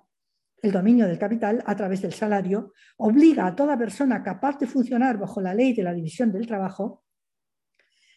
El 0.60 0.72
dominio 0.72 1.06
del 1.06 1.18
capital, 1.18 1.62
a 1.64 1.76
través 1.76 2.02
del 2.02 2.12
salario, 2.12 2.72
obliga 2.96 3.46
a 3.46 3.54
toda 3.54 3.78
persona 3.78 4.22
capaz 4.22 4.58
de 4.58 4.66
funcionar 4.66 5.18
bajo 5.18 5.40
la 5.40 5.54
ley 5.54 5.74
de 5.74 5.82
la 5.82 5.92
división 5.92 6.32
del 6.32 6.46
trabajo 6.46 7.04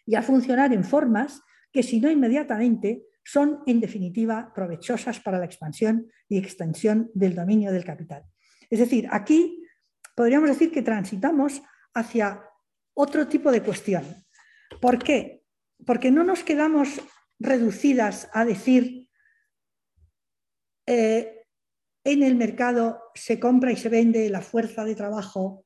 y 0.05 0.15
a 0.15 0.23
funcionar 0.23 0.73
en 0.73 0.83
formas 0.83 1.41
que, 1.71 1.83
si 1.83 1.99
no 1.99 2.09
inmediatamente, 2.09 3.03
son 3.23 3.61
en 3.67 3.79
definitiva 3.79 4.51
provechosas 4.55 5.19
para 5.19 5.37
la 5.37 5.45
expansión 5.45 6.07
y 6.27 6.39
extensión 6.39 7.11
del 7.13 7.35
dominio 7.35 7.71
del 7.71 7.85
capital. 7.85 8.23
Es 8.69 8.79
decir, 8.79 9.07
aquí 9.11 9.63
podríamos 10.15 10.49
decir 10.49 10.71
que 10.71 10.81
transitamos 10.81 11.61
hacia 11.93 12.41
otro 12.99 13.29
tipo 13.29 13.49
de 13.49 13.63
cuestión. 13.63 14.03
¿Por 14.81 14.99
qué? 15.01 15.45
Porque 15.85 16.11
no 16.11 16.25
nos 16.25 16.43
quedamos 16.43 17.01
reducidas 17.39 18.29
a 18.33 18.43
decir 18.43 19.07
eh, 20.85 21.45
en 22.03 22.23
el 22.23 22.35
mercado 22.35 23.01
se 23.15 23.39
compra 23.39 23.71
y 23.71 23.77
se 23.77 23.87
vende 23.87 24.29
la 24.29 24.41
fuerza 24.41 24.83
de 24.83 24.95
trabajo 24.95 25.65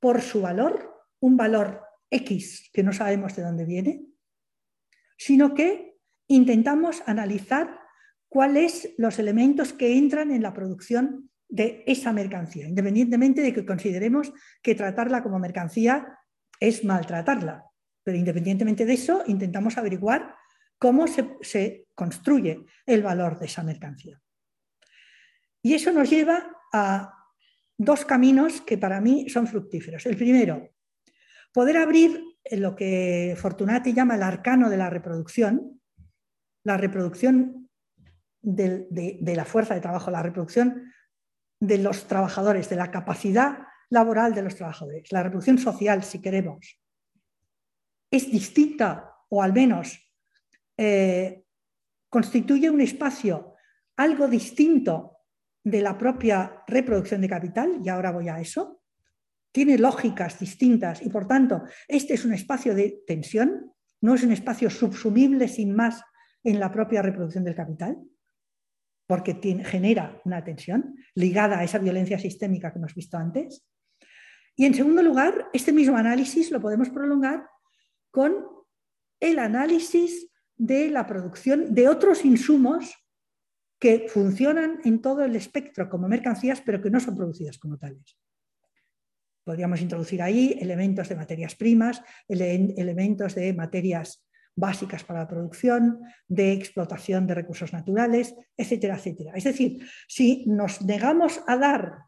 por 0.00 0.20
su 0.20 0.40
valor, 0.40 0.96
un 1.20 1.36
valor 1.36 1.80
X 2.10 2.70
que 2.72 2.82
no 2.82 2.92
sabemos 2.92 3.36
de 3.36 3.42
dónde 3.42 3.64
viene, 3.64 4.02
sino 5.16 5.54
que 5.54 5.96
intentamos 6.26 7.04
analizar 7.06 7.78
cuáles 8.28 8.94
los 8.98 9.20
elementos 9.20 9.72
que 9.72 9.96
entran 9.96 10.32
en 10.32 10.42
la 10.42 10.54
producción 10.54 11.30
de 11.48 11.84
esa 11.86 12.12
mercancía, 12.12 12.66
independientemente 12.66 13.42
de 13.42 13.54
que 13.54 13.64
consideremos 13.64 14.32
que 14.60 14.74
tratarla 14.74 15.22
como 15.22 15.38
mercancía 15.38 16.17
es 16.60 16.84
maltratarla. 16.84 17.64
Pero 18.02 18.16
independientemente 18.16 18.86
de 18.86 18.94
eso, 18.94 19.22
intentamos 19.26 19.76
averiguar 19.76 20.34
cómo 20.78 21.06
se, 21.06 21.86
construye 21.94 22.64
el 22.86 23.02
valor 23.02 23.38
de 23.38 23.46
esa 23.46 23.62
mercancía. 23.62 24.20
Y 25.62 25.74
eso 25.74 25.92
nos 25.92 26.08
lleva 26.08 26.56
a 26.72 27.14
dos 27.76 28.04
caminos 28.04 28.60
que 28.60 28.78
para 28.78 29.00
mí 29.00 29.28
son 29.28 29.46
fructíferos. 29.46 30.06
El 30.06 30.16
primero, 30.16 30.70
poder 31.52 31.76
abrir 31.78 32.22
lo 32.52 32.74
que 32.74 33.36
Fortunati 33.36 33.92
llama 33.92 34.14
el 34.14 34.22
arcano 34.22 34.70
de 34.70 34.76
la 34.76 34.88
reproducción, 34.88 35.80
la 36.64 36.76
reproducción 36.76 37.68
de, 38.40 39.18
la 39.34 39.44
fuerza 39.44 39.74
de 39.74 39.80
trabajo, 39.80 40.10
la 40.10 40.22
reproducción 40.22 40.92
de 41.60 41.78
los 41.78 42.06
trabajadores, 42.06 42.68
de 42.68 42.76
la 42.76 42.90
capacidad 42.90 43.67
laboral 43.90 44.34
de 44.34 44.42
los 44.42 44.56
trabajadores, 44.56 45.10
la 45.12 45.22
reproducción 45.22 45.58
social, 45.58 46.02
si 46.02 46.20
queremos, 46.20 46.78
es 48.10 48.30
distinta 48.30 49.14
o 49.28 49.42
al 49.42 49.52
menos 49.52 49.98
eh, 50.76 51.44
constituye 52.08 52.70
un 52.70 52.80
espacio 52.80 53.54
algo 53.96 54.28
distinto 54.28 55.18
de 55.64 55.82
la 55.82 55.98
propia 55.98 56.62
reproducción 56.66 57.20
de 57.20 57.28
capital, 57.28 57.80
y 57.84 57.88
ahora 57.88 58.12
voy 58.12 58.28
a 58.28 58.40
eso, 58.40 58.80
tiene 59.52 59.76
lógicas 59.76 60.38
distintas 60.38 61.02
y 61.02 61.10
por 61.10 61.26
tanto 61.26 61.62
este 61.88 62.14
es 62.14 62.24
un 62.24 62.32
espacio 62.32 62.74
de 62.74 63.02
tensión, 63.06 63.72
no 64.00 64.14
es 64.14 64.22
un 64.22 64.32
espacio 64.32 64.70
subsumible 64.70 65.48
sin 65.48 65.74
más 65.74 66.02
en 66.44 66.60
la 66.60 66.70
propia 66.70 67.02
reproducción 67.02 67.44
del 67.44 67.56
capital, 67.56 67.98
porque 69.06 69.34
genera 69.64 70.20
una 70.24 70.44
tensión 70.44 70.94
ligada 71.14 71.58
a 71.58 71.64
esa 71.64 71.78
violencia 71.78 72.18
sistémica 72.18 72.70
que 72.70 72.78
hemos 72.78 72.94
visto 72.94 73.16
antes. 73.16 73.66
Y 74.58 74.66
en 74.66 74.74
segundo 74.74 75.02
lugar, 75.02 75.48
este 75.52 75.72
mismo 75.72 75.96
análisis 75.96 76.50
lo 76.50 76.60
podemos 76.60 76.90
prolongar 76.90 77.48
con 78.10 78.44
el 79.20 79.38
análisis 79.38 80.28
de 80.56 80.90
la 80.90 81.06
producción 81.06 81.72
de 81.72 81.88
otros 81.88 82.24
insumos 82.24 82.92
que 83.78 84.08
funcionan 84.08 84.80
en 84.84 85.00
todo 85.00 85.24
el 85.24 85.36
espectro 85.36 85.88
como 85.88 86.08
mercancías, 86.08 86.60
pero 86.60 86.82
que 86.82 86.90
no 86.90 86.98
son 86.98 87.14
producidas 87.14 87.56
como 87.56 87.78
tales. 87.78 88.18
Podríamos 89.44 89.80
introducir 89.80 90.20
ahí 90.20 90.58
elementos 90.60 91.08
de 91.08 91.14
materias 91.14 91.54
primas, 91.54 92.02
elementos 92.26 93.36
de 93.36 93.54
materias 93.54 94.26
básicas 94.56 95.04
para 95.04 95.20
la 95.20 95.28
producción, 95.28 96.00
de 96.26 96.52
explotación 96.52 97.28
de 97.28 97.34
recursos 97.34 97.72
naturales, 97.72 98.34
etcétera, 98.56 98.96
etcétera. 98.96 99.34
Es 99.36 99.44
decir, 99.44 99.88
si 100.08 100.44
nos 100.48 100.82
negamos 100.82 101.40
a 101.46 101.56
dar 101.56 102.07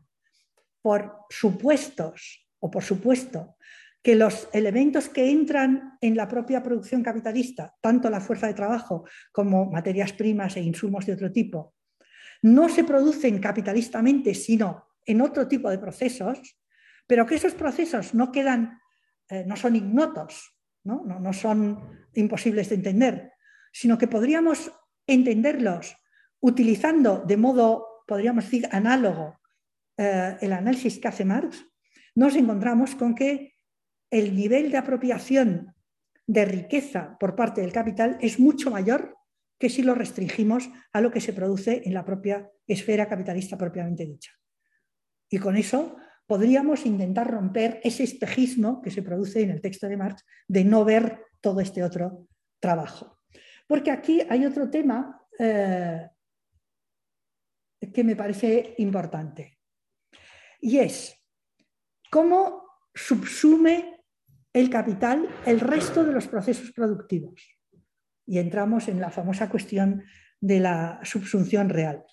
por 0.82 1.26
supuestos 1.30 2.46
o 2.58 2.70
por 2.70 2.82
supuesto 2.82 3.56
que 4.02 4.14
los 4.14 4.48
elementos 4.52 5.08
que 5.08 5.30
entran 5.30 5.98
en 6.00 6.16
la 6.16 6.26
propia 6.26 6.62
producción 6.62 7.02
capitalista, 7.02 7.74
tanto 7.80 8.08
la 8.08 8.20
fuerza 8.20 8.46
de 8.46 8.54
trabajo 8.54 9.04
como 9.32 9.70
materias 9.70 10.12
primas 10.12 10.56
e 10.56 10.62
insumos 10.62 11.04
de 11.04 11.12
otro 11.12 11.30
tipo, 11.30 11.74
no 12.42 12.68
se 12.68 12.84
producen 12.84 13.38
capitalistamente, 13.38 14.34
sino 14.34 14.86
en 15.04 15.20
otro 15.20 15.46
tipo 15.46 15.68
de 15.68 15.78
procesos, 15.78 16.58
pero 17.06 17.26
que 17.26 17.34
esos 17.34 17.54
procesos 17.54 18.14
no 18.14 18.32
quedan, 18.32 18.80
eh, 19.28 19.44
no 19.46 19.56
son 19.56 19.76
ignotos, 19.76 20.56
¿no? 20.84 21.04
No, 21.04 21.32
son 21.34 22.06
imposibles 22.14 22.70
de 22.70 22.76
entender, 22.76 23.32
sino 23.72 23.98
que 23.98 24.08
podríamos 24.08 24.72
entenderlos 25.06 25.96
utilizando 26.40 27.22
de 27.26 27.36
modo, 27.36 28.04
podríamos 28.06 28.44
decir, 28.44 28.66
análogo 28.72 29.39
eh, 30.02 30.38
el 30.40 30.54
análisis 30.54 30.98
que 30.98 31.08
hace 31.08 31.26
Marx, 31.26 31.62
nos 32.14 32.34
encontramos 32.34 32.94
con 32.94 33.14
que 33.14 33.52
el 34.10 34.34
nivel 34.34 34.70
de 34.70 34.78
apropiación 34.78 35.74
de 36.26 36.46
riqueza 36.46 37.18
por 37.20 37.36
parte 37.36 37.60
del 37.60 37.70
capital 37.70 38.16
es 38.22 38.40
mucho 38.40 38.70
mayor 38.70 39.14
que 39.58 39.68
si 39.68 39.82
lo 39.82 39.94
restringimos 39.94 40.70
a 40.94 41.02
lo 41.02 41.10
que 41.10 41.20
se 41.20 41.34
produce 41.34 41.82
en 41.84 41.92
la 41.92 42.06
propia 42.06 42.50
esfera 42.66 43.10
capitalista 43.10 43.58
propiamente 43.58 44.06
dicha. 44.06 44.32
Y 45.28 45.36
con 45.36 45.58
eso 45.58 45.98
podríamos 46.26 46.86
intentar 46.86 47.30
romper 47.30 47.78
ese 47.84 48.04
espejismo 48.04 48.80
que 48.80 48.90
se 48.90 49.02
produce 49.02 49.42
en 49.42 49.50
el 49.50 49.60
texto 49.60 49.86
de 49.86 49.98
Marx 49.98 50.24
de 50.48 50.64
no 50.64 50.82
ver 50.82 51.26
todo 51.42 51.60
este 51.60 51.84
otro 51.84 52.26
trabajo. 52.58 53.18
Porque 53.66 53.90
aquí 53.90 54.22
hay 54.30 54.46
otro 54.46 54.70
tema 54.70 55.20
eh, 55.38 56.08
que 57.92 58.02
me 58.02 58.16
parece 58.16 58.76
importante 58.78 59.59
y 60.60 60.78
es 60.78 61.16
cómo 62.10 62.64
subsume 62.94 64.04
el 64.52 64.68
capital 64.68 65.28
el 65.46 65.60
resto 65.60 66.04
de 66.04 66.12
los 66.12 66.28
procesos 66.28 66.72
productivos. 66.72 67.40
Y 68.26 68.38
entramos 68.38 68.88
en 68.88 69.00
la 69.00 69.10
famosa 69.10 69.48
cuestión 69.48 70.04
de 70.40 70.60
la 70.60 71.00
subsunción 71.02 71.68
real. 71.68 72.04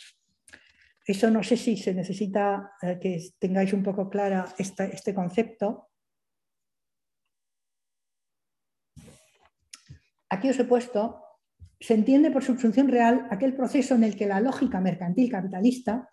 Eso 1.05 1.31
no 1.31 1.43
sé 1.43 1.55
si 1.55 1.77
se 1.77 1.93
necesita 1.93 2.73
eh, 2.81 2.99
que 2.99 3.17
tengáis 3.39 3.71
un 3.73 3.81
poco 3.81 4.09
clara 4.09 4.45
este 4.57 5.13
concepto. 5.13 5.89
Aquí 10.29 10.49
os 10.49 10.59
he 10.59 10.65
puesto, 10.65 11.23
se 11.79 11.93
entiende 11.93 12.31
por 12.31 12.43
subsunción 12.43 12.89
real 12.89 13.27
aquel 13.31 13.55
proceso 13.55 13.95
en 13.95 14.03
el 14.03 14.17
que 14.17 14.27
la 14.27 14.41
lógica 14.41 14.81
mercantil 14.81 15.31
capitalista 15.31 16.09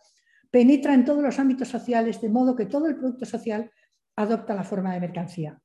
penetra 0.55 0.95
en 0.95 1.05
todos 1.05 1.21
los 1.21 1.41
ámbitos 1.41 1.67
sociales 1.67 2.21
de 2.21 2.29
modo 2.29 2.55
que 2.55 2.67
todo 2.67 2.87
el 2.87 2.95
producto 2.95 3.25
social 3.25 3.73
adopta 4.15 4.55
la 4.55 4.63
forma 4.63 4.95
de 4.95 5.01
mercancía. 5.01 5.61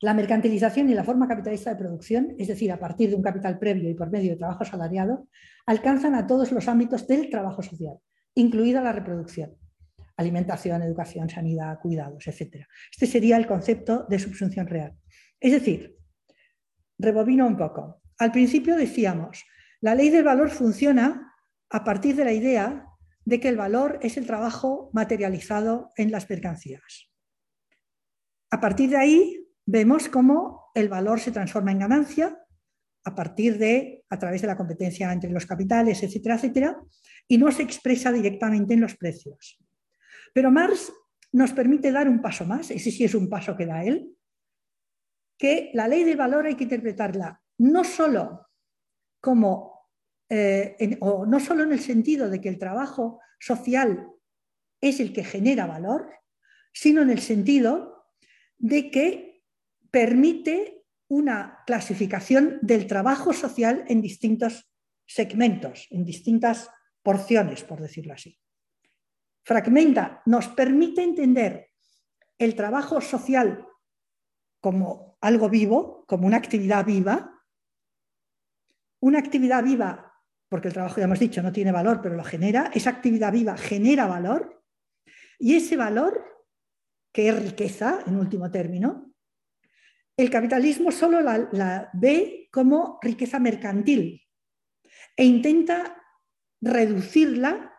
La 0.00 0.12
mercantilización 0.12 0.88
y 0.88 0.94
la 0.94 1.04
forma 1.04 1.28
capitalista 1.28 1.70
de 1.70 1.76
producción, 1.76 2.34
es 2.36 2.48
decir, 2.48 2.72
a 2.72 2.80
partir 2.80 3.10
de 3.10 3.14
un 3.14 3.22
capital 3.22 3.60
previo 3.60 3.88
y 3.88 3.94
por 3.94 4.10
medio 4.10 4.32
de 4.32 4.38
trabajo 4.38 4.64
asalariado, 4.64 5.28
alcanzan 5.66 6.16
a 6.16 6.26
todos 6.26 6.50
los 6.50 6.66
ámbitos 6.66 7.06
del 7.06 7.30
trabajo 7.30 7.62
social, 7.62 7.96
incluida 8.34 8.82
la 8.82 8.90
reproducción, 8.90 9.56
alimentación, 10.16 10.82
educación, 10.82 11.30
sanidad, 11.30 11.78
cuidados, 11.78 12.26
etc. 12.26 12.66
Este 12.90 13.06
sería 13.06 13.36
el 13.36 13.46
concepto 13.46 14.04
de 14.08 14.18
subsunción 14.18 14.66
real. 14.66 14.96
Es 15.38 15.52
decir, 15.52 15.96
rebobino 16.98 17.46
un 17.46 17.56
poco. 17.56 18.02
Al 18.18 18.32
principio 18.32 18.74
decíamos, 18.74 19.44
la 19.80 19.94
ley 19.94 20.10
del 20.10 20.24
valor 20.24 20.50
funciona 20.50 21.32
a 21.70 21.84
partir 21.84 22.16
de 22.16 22.24
la 22.24 22.32
idea 22.32 22.83
de 23.24 23.40
que 23.40 23.48
el 23.48 23.56
valor 23.56 23.98
es 24.02 24.16
el 24.16 24.26
trabajo 24.26 24.90
materializado 24.92 25.92
en 25.96 26.10
las 26.10 26.28
mercancías. 26.28 27.10
A 28.50 28.60
partir 28.60 28.90
de 28.90 28.96
ahí, 28.96 29.48
vemos 29.66 30.08
cómo 30.08 30.70
el 30.74 30.88
valor 30.88 31.20
se 31.20 31.32
transforma 31.32 31.72
en 31.72 31.78
ganancia 31.78 32.38
a 33.04 33.14
partir 33.14 33.58
de, 33.58 34.04
a 34.08 34.18
través 34.18 34.40
de 34.40 34.46
la 34.46 34.56
competencia 34.56 35.12
entre 35.12 35.30
los 35.30 35.46
capitales, 35.46 36.02
etcétera, 36.02 36.36
etcétera, 36.36 36.80
y 37.28 37.38
no 37.38 37.50
se 37.52 37.62
expresa 37.62 38.10
directamente 38.12 38.74
en 38.74 38.80
los 38.80 38.96
precios. 38.96 39.58
Pero 40.32 40.50
Marx 40.50 40.92
nos 41.32 41.52
permite 41.52 41.92
dar 41.92 42.08
un 42.08 42.22
paso 42.22 42.44
más, 42.44 42.70
ese 42.70 42.90
sí 42.90 43.04
es 43.04 43.14
un 43.14 43.28
paso 43.28 43.56
que 43.56 43.66
da 43.66 43.84
él, 43.84 44.16
que 45.38 45.70
la 45.74 45.88
ley 45.88 46.04
del 46.04 46.16
valor 46.16 46.46
hay 46.46 46.54
que 46.54 46.64
interpretarla 46.64 47.42
no 47.58 47.84
solo 47.84 48.48
como, 49.20 49.73
eh, 50.28 50.96
o 51.00 51.26
no 51.26 51.40
solo 51.40 51.62
en 51.62 51.72
el 51.72 51.80
sentido 51.80 52.28
de 52.28 52.40
que 52.40 52.48
el 52.48 52.58
trabajo 52.58 53.20
social 53.38 54.08
es 54.80 55.00
el 55.00 55.12
que 55.12 55.24
genera 55.24 55.66
valor, 55.66 56.10
sino 56.72 57.02
en 57.02 57.10
el 57.10 57.20
sentido 57.20 58.06
de 58.58 58.90
que 58.90 59.42
permite 59.90 60.84
una 61.08 61.62
clasificación 61.66 62.58
del 62.62 62.86
trabajo 62.86 63.32
social 63.32 63.84
en 63.88 64.00
distintos 64.00 64.68
segmentos, 65.06 65.86
en 65.90 66.04
distintas 66.04 66.70
porciones, 67.02 67.62
por 67.62 67.80
decirlo 67.80 68.14
así. 68.14 68.38
Fragmenta, 69.44 70.22
nos 70.26 70.48
permite 70.48 71.02
entender 71.02 71.70
el 72.38 72.54
trabajo 72.54 73.00
social 73.00 73.66
como 74.60 75.18
algo 75.20 75.50
vivo, 75.50 76.04
como 76.08 76.26
una 76.26 76.38
actividad 76.38 76.84
viva. 76.86 77.30
Una 79.00 79.18
actividad 79.18 79.62
viva, 79.62 80.13
porque 80.54 80.68
el 80.68 80.74
trabajo 80.74 80.98
ya 80.98 81.06
hemos 81.06 81.18
dicho 81.18 81.42
no 81.42 81.50
tiene 81.50 81.72
valor, 81.72 81.98
pero 82.00 82.14
lo 82.14 82.22
genera, 82.22 82.70
esa 82.72 82.90
actividad 82.90 83.32
viva 83.32 83.56
genera 83.56 84.06
valor 84.06 84.62
y 85.36 85.56
ese 85.56 85.76
valor, 85.76 86.24
que 87.12 87.28
es 87.28 87.42
riqueza 87.42 88.04
en 88.06 88.14
último 88.14 88.48
término, 88.52 89.12
el 90.16 90.30
capitalismo 90.30 90.92
solo 90.92 91.20
la, 91.22 91.90
ve 91.92 92.48
como 92.52 93.00
riqueza 93.02 93.40
mercantil 93.40 94.22
e 95.16 95.24
intenta 95.24 96.00
reducirla 96.60 97.74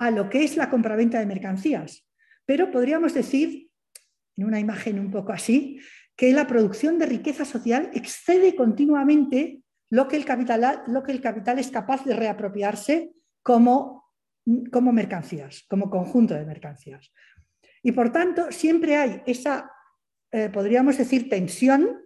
a 0.00 0.10
lo 0.10 0.28
que 0.28 0.42
es 0.42 0.56
la 0.56 0.70
compraventa 0.70 1.20
de 1.20 1.26
mercancías. 1.26 2.04
Pero 2.44 2.72
podríamos 2.72 3.14
decir, 3.14 3.70
en 4.36 4.44
una 4.44 4.58
imagen 4.58 4.98
un 4.98 5.12
poco 5.12 5.30
así, 5.30 5.78
que 6.16 6.32
la 6.32 6.48
producción 6.48 6.98
de 6.98 7.06
riqueza 7.06 7.44
social 7.44 7.92
excede 7.94 8.56
continuamente 8.56 9.62
lo 9.90 10.08
que 10.08 10.16
el 10.16 10.24
capital, 10.24 10.82
lo 10.86 11.02
que 11.02 11.12
el 11.12 11.20
capital 11.20 11.58
es 11.58 11.70
capaz 11.70 12.04
de 12.04 12.14
reapropiarse 12.14 13.12
como, 13.42 14.12
como 14.72 14.92
mercancías, 14.92 15.64
como 15.68 15.90
conjunto 15.90 16.34
de 16.34 16.44
mercancías. 16.44 17.12
Y 17.82 17.92
por 17.92 18.10
tanto, 18.12 18.50
siempre 18.50 18.96
hay 18.96 19.22
esa 19.26 19.70
eh, 20.30 20.50
podríamos 20.50 20.98
decir, 20.98 21.30
tensión 21.30 22.02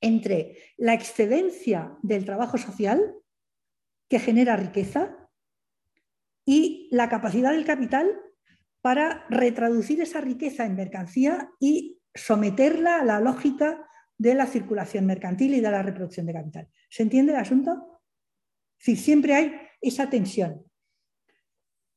entre 0.00 0.58
la 0.76 0.92
excedencia 0.92 1.96
del 2.02 2.24
trabajo 2.26 2.58
social 2.58 3.14
que 4.10 4.18
genera 4.18 4.56
riqueza 4.56 5.16
y 6.44 6.88
la 6.90 7.08
capacidad 7.08 7.52
del 7.52 7.64
capital 7.64 8.10
para 8.82 9.26
retraducir 9.30 10.02
esa 10.02 10.20
riqueza 10.20 10.66
en 10.66 10.76
mercancía 10.76 11.50
y 11.58 11.98
someterla 12.14 12.96
a 12.96 13.04
la 13.04 13.20
lógica 13.20 13.88
de 14.18 14.34
la 14.34 14.46
circulación 14.46 15.06
mercantil 15.06 15.54
y 15.54 15.60
de 15.60 15.70
la 15.70 15.82
reproducción 15.82 16.26
de 16.26 16.32
capital. 16.32 16.68
¿Se 16.88 17.02
entiende 17.02 17.32
el 17.32 17.38
asunto? 17.38 18.00
Es 18.78 19.00
siempre 19.00 19.34
hay 19.34 19.52
esa 19.80 20.08
tensión. 20.08 20.64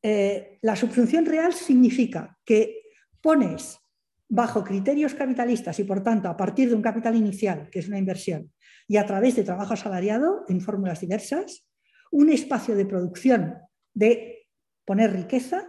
Eh, 0.02 0.60
la 0.62 0.76
subsunción 0.76 1.26
real 1.26 1.54
significa 1.54 2.38
que 2.46 2.84
pones 3.22 3.80
bajo 4.28 4.64
criterios 4.64 5.14
capitalistas 5.14 5.80
y, 5.80 5.84
por 5.84 6.04
tanto, 6.04 6.30
a 6.30 6.38
partir 6.38 6.70
de 6.70 6.76
un 6.76 6.82
capital 6.82 7.16
inicial, 7.16 7.70
que 7.72 7.80
es 7.80 7.88
una 7.88 7.98
inversión, 7.98 8.52
y 8.88 8.98
a 8.98 9.06
través 9.06 9.36
de 9.36 9.44
trabajo 9.44 9.74
asalariado 9.74 10.46
en 10.48 10.62
fórmulas 10.62 11.02
diversas, 11.02 11.68
un 12.12 12.30
espacio 12.30 12.76
de 12.76 12.86
producción 12.86 13.58
de 13.94 14.48
poner 14.86 15.12
riqueza 15.12 15.68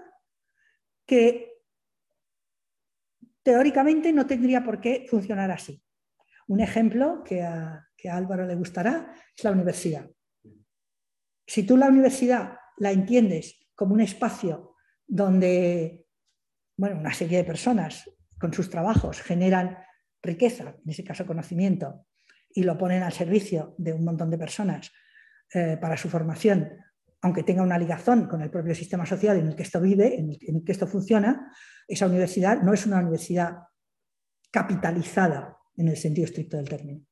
que 1.07 1.63
teóricamente 3.43 4.13
no 4.13 4.27
tendría 4.27 4.65
por 4.65 4.81
qué 4.81 5.07
funcionar 5.09 5.51
así. 5.51 5.81
Un 6.49 6.61
ejemplo 6.61 7.23
que 7.25 7.43
a, 7.43 7.89
que 7.97 8.09
a 8.09 8.17
Álvaro 8.17 8.47
le 8.47 8.55
gustará 8.55 9.15
es 9.37 9.45
la 9.45 9.51
universidad. 9.51 10.09
Si 11.47 11.65
tú 11.65 11.77
la 11.77 11.89
universidad 11.89 12.59
la 12.79 12.93
entiendes 12.93 13.69
como 13.75 13.95
un 13.95 14.01
espacio 14.01 14.75
donde 15.07 16.07
bueno, 16.77 16.99
una 16.99 17.15
serie 17.15 17.39
de 17.39 17.45
personas 17.45 18.11
con 18.39 18.53
sus 18.53 18.69
trabajos 18.69 19.23
generan 19.23 19.79
riqueza, 20.23 20.77
en 20.85 20.91
ese 20.91 21.05
caso 21.05 21.27
conocimiento, 21.27 22.07
y 22.51 22.63
lo 22.63 22.77
ponen 22.77 23.03
al 23.03 23.13
servicio 23.13 23.75
de 23.79 23.93
un 23.93 24.05
montón 24.05 24.31
de 24.31 24.39
personas 24.39 24.93
eh, 25.53 25.79
para 25.81 25.97
su 25.97 26.09
formación, 26.09 26.71
aunque 27.23 27.43
tenga 27.43 27.63
una 27.63 27.79
ligación 27.79 28.29
con 28.29 28.43
el 28.43 28.51
propio 28.51 28.75
sistema 28.75 29.07
social 29.07 29.39
en 29.39 29.49
el 29.49 29.57
que 29.57 29.63
esto 29.63 29.81
vive, 29.81 30.19
en 30.19 30.31
el, 30.31 30.65
que 30.65 30.73
esto 30.73 30.87
funciona, 30.87 31.53
esa 31.89 32.07
universidad 32.07 32.61
no 32.63 32.73
es 32.73 32.87
una 32.87 32.99
universidad 32.99 33.59
capitalizada 34.51 35.56
en 35.77 35.89
el 35.89 35.97
sentido 35.97 36.25
estricto 36.25 36.57
del 36.57 36.69
término. 36.69 37.05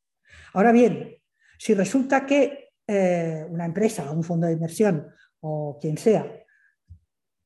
Ahora 0.54 0.72
bien, 0.72 1.16
si 1.58 1.74
resulta 1.74 2.26
que 2.26 2.72
eh, 2.86 3.46
una 3.48 3.64
empresa 3.64 4.10
o 4.10 4.14
un 4.14 4.22
fondo 4.22 4.46
de 4.46 4.52
inversión 4.52 5.08
o 5.40 5.78
quien 5.80 5.96
sea 5.96 6.30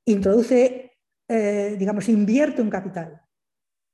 introduce, 0.04 0.98
eh, 1.28 1.76
digamos, 1.78 2.08
invierte 2.08 2.62
un 2.62 2.70
capital 2.70 3.20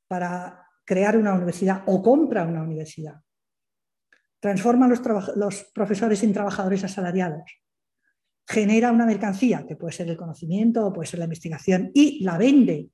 para 0.07 0.67
crear 0.85 1.17
una 1.17 1.35
universidad 1.35 1.83
o 1.87 2.03
compra 2.03 2.47
una 2.47 2.63
universidad. 2.63 3.21
Transforma 4.39 4.87
los, 4.87 5.01
los 5.37 5.65
profesores 5.75 6.23
en 6.23 6.33
trabajadores 6.33 6.85
asalariados. 6.85 7.43
Genera 8.47 8.93
una 8.93 9.07
mercancía, 9.07 9.65
que 9.67 9.77
puede 9.77 9.93
ser 9.93 10.09
el 10.09 10.17
conocimiento 10.17 10.87
o 10.87 10.93
puede 10.93 11.09
ser 11.09 11.19
la 11.19 11.25
investigación, 11.25 11.91
y 11.95 12.23
la 12.23 12.39
vende 12.39 12.91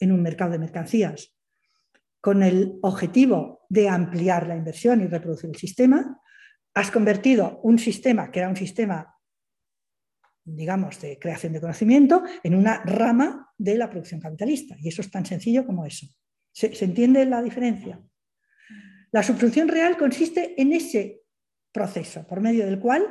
en 0.00 0.12
un 0.12 0.22
mercado 0.22 0.52
de 0.52 0.58
mercancías 0.58 1.35
con 2.26 2.42
el 2.42 2.80
objetivo 2.82 3.66
de 3.68 3.88
ampliar 3.88 4.48
la 4.48 4.56
inversión 4.56 5.00
y 5.00 5.06
reproducir 5.06 5.48
el 5.48 5.54
sistema, 5.54 6.20
has 6.74 6.90
convertido 6.90 7.60
un 7.62 7.78
sistema 7.78 8.32
que 8.32 8.40
era 8.40 8.48
un 8.48 8.56
sistema, 8.56 9.14
digamos, 10.44 11.00
de 11.00 11.20
creación 11.20 11.52
de 11.52 11.60
conocimiento 11.60 12.24
en 12.42 12.56
una 12.56 12.82
rama 12.82 13.52
de 13.56 13.78
la 13.78 13.88
producción 13.88 14.20
capitalista. 14.20 14.74
Y 14.80 14.88
eso 14.88 15.02
es 15.02 15.10
tan 15.12 15.24
sencillo 15.24 15.64
como 15.64 15.86
eso. 15.86 16.08
¿Se, 16.50 16.72
entiende 16.84 17.24
la 17.26 17.40
diferencia? 17.42 18.02
La 19.12 19.22
subsunción 19.22 19.68
real 19.68 19.96
consiste 19.96 20.60
en 20.60 20.72
ese 20.72 21.22
proceso 21.70 22.26
por 22.26 22.40
medio 22.40 22.66
del 22.66 22.80
cual 22.80 23.06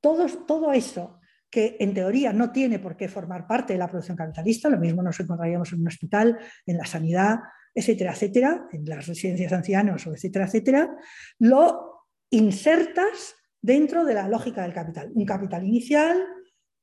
todo 0.00 0.72
eso 0.72 1.20
que 1.48 1.76
en 1.78 1.94
teoría 1.94 2.32
no 2.32 2.50
tiene 2.50 2.80
por 2.80 2.96
qué 2.96 3.06
formar 3.08 3.46
parte 3.46 3.74
de 3.74 3.78
la 3.78 3.86
producción 3.86 4.16
capitalista, 4.16 4.68
lo 4.68 4.78
mismo 4.78 5.04
nos 5.04 5.20
encontraríamos 5.20 5.72
en 5.72 5.82
un 5.82 5.86
hospital, 5.86 6.36
en 6.66 6.78
la 6.78 6.84
sanidad, 6.84 7.38
etcétera, 7.74 8.12
etcétera, 8.12 8.68
en 8.72 8.84
las 8.84 9.06
residencias 9.06 9.50
de 9.50 9.56
ancianos, 9.56 10.06
etcétera, 10.06 10.46
etcétera, 10.46 10.96
lo 11.38 12.06
insertas 12.30 13.36
dentro 13.62 14.04
de 14.04 14.14
la 14.14 14.28
lógica 14.28 14.62
del 14.62 14.72
capital. 14.72 15.10
Un 15.14 15.26
capital 15.26 15.64
inicial, 15.64 16.24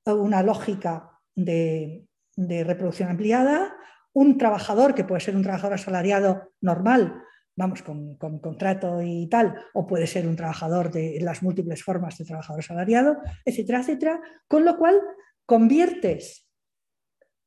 una 0.05 0.43
lógica 0.43 1.11
de 1.35 2.07
reproducción 2.37 3.09
ampliada, 3.09 3.75
un 4.13 4.37
trabajador, 4.37 4.95
que 4.95 5.03
puede 5.03 5.21
ser 5.21 5.35
un 5.35 5.43
trabajador 5.43 5.75
asalariado 5.75 6.53
normal, 6.61 7.21
vamos, 7.57 7.81
con, 7.81 8.17
contrato 8.17 9.01
y 9.01 9.27
tal, 9.27 9.55
o 9.73 9.85
puede 9.85 10.07
ser 10.07 10.27
un 10.27 10.35
trabajador 10.35 10.91
de 10.91 11.19
las 11.21 11.43
múltiples 11.43 11.83
formas 11.83 12.17
de 12.17 12.25
trabajador 12.25 12.61
asalariado, 12.61 13.17
etcétera, 13.43 13.81
etcétera, 13.81 14.21
con 14.47 14.63
lo 14.63 14.77
cual 14.77 14.99
conviertes, 15.45 16.47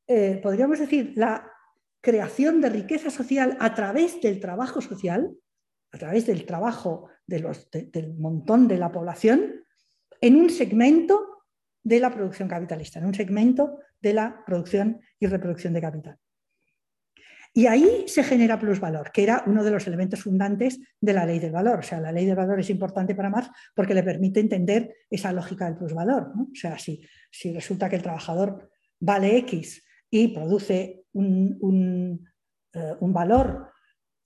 eh, 0.07 0.41
podríamos 0.43 0.81
decir, 0.81 1.13
la 1.17 1.49
creación 2.01 2.61
de 2.61 2.71
riqueza 2.71 3.11
social 3.11 3.57
a 3.61 3.75
través 3.75 4.21
del 4.21 4.41
trabajo 4.41 4.81
social, 4.81 5.33
a 5.93 5.99
través 5.99 6.27
del 6.27 6.47
trabajo 6.47 7.09
del 7.27 8.15
montón 8.19 8.69
de 8.69 8.79
la 8.79 8.91
población, 8.91 9.65
en 10.21 10.37
un 10.37 10.51
segmento 10.51 11.45
de 11.83 12.01
la 12.01 12.11
producción 12.11 12.49
capitalista, 12.49 12.99
en 12.99 13.07
un 13.07 13.15
segmento 13.15 13.79
de 14.01 14.13
la 14.15 14.45
producción 14.45 15.01
y 15.19 15.27
reproducción 15.27 15.73
de 15.73 15.81
capital. 15.81 16.19
Y 17.53 17.67
ahí 17.67 18.05
se 18.07 18.23
genera 18.23 18.61
plusvalor, 18.61 19.11
que 19.11 19.25
era 19.25 19.43
uno 19.47 19.65
de 19.65 19.73
los 19.73 19.87
elementos 19.87 20.23
fundantes 20.23 20.79
de 21.01 21.13
la 21.13 21.27
ley 21.27 21.41
del 21.41 21.51
valor. 21.51 21.81
O 21.81 21.83
sea, 21.83 22.01
la 22.01 22.13
ley 22.13 22.25
del 22.25 22.37
valor 22.37 22.61
es 22.61 22.71
importante 22.71 23.17
para 23.17 23.29
Marx 23.29 23.51
porque 23.75 23.95
le 23.95 24.05
permite 24.05 24.39
entender 24.39 24.95
esa 25.11 25.33
lógica 25.33 25.65
del 25.65 25.77
plusvalor. 25.77 26.33
O 26.37 26.55
sea, 26.55 26.79
si, 26.79 27.05
si 27.29 27.53
resulta 27.53 27.89
que 27.89 27.97
el 27.97 28.03
trabajador 28.03 28.71
vale 29.01 29.37
X 29.39 29.85
y 30.09 30.29
produce 30.29 31.00
un, 31.13 32.27
eh, 32.73 32.95
un, 33.01 33.13
valor, 33.13 33.73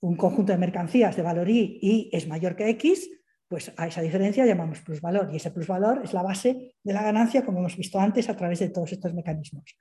un 0.01 0.15
conjunto 0.15 0.51
de 0.51 0.57
mercancías 0.57 1.15
de 1.15 1.21
valor 1.21 1.49
Y 1.49 1.79
y 1.81 2.09
es 2.11 2.27
mayor 2.27 2.55
que 2.55 2.69
X, 2.69 3.09
pues 3.47 3.71
a 3.77 3.87
esa 3.87 4.01
diferencia 4.01 4.45
llamamos 4.45 4.81
plusvalor. 4.81 5.29
Y 5.31 5.37
ese 5.37 5.51
plusvalor 5.51 6.01
es 6.03 6.13
la 6.13 6.23
base 6.23 6.75
de 6.83 6.93
la 6.93 7.03
ganancia, 7.03 7.45
como 7.45 7.59
hemos 7.59 7.77
visto 7.77 7.99
antes, 7.99 8.29
a 8.29 8.35
través 8.35 8.59
de 8.59 8.69
todos 8.69 8.91
estos 8.91 9.13
mecanismos. 9.13 9.77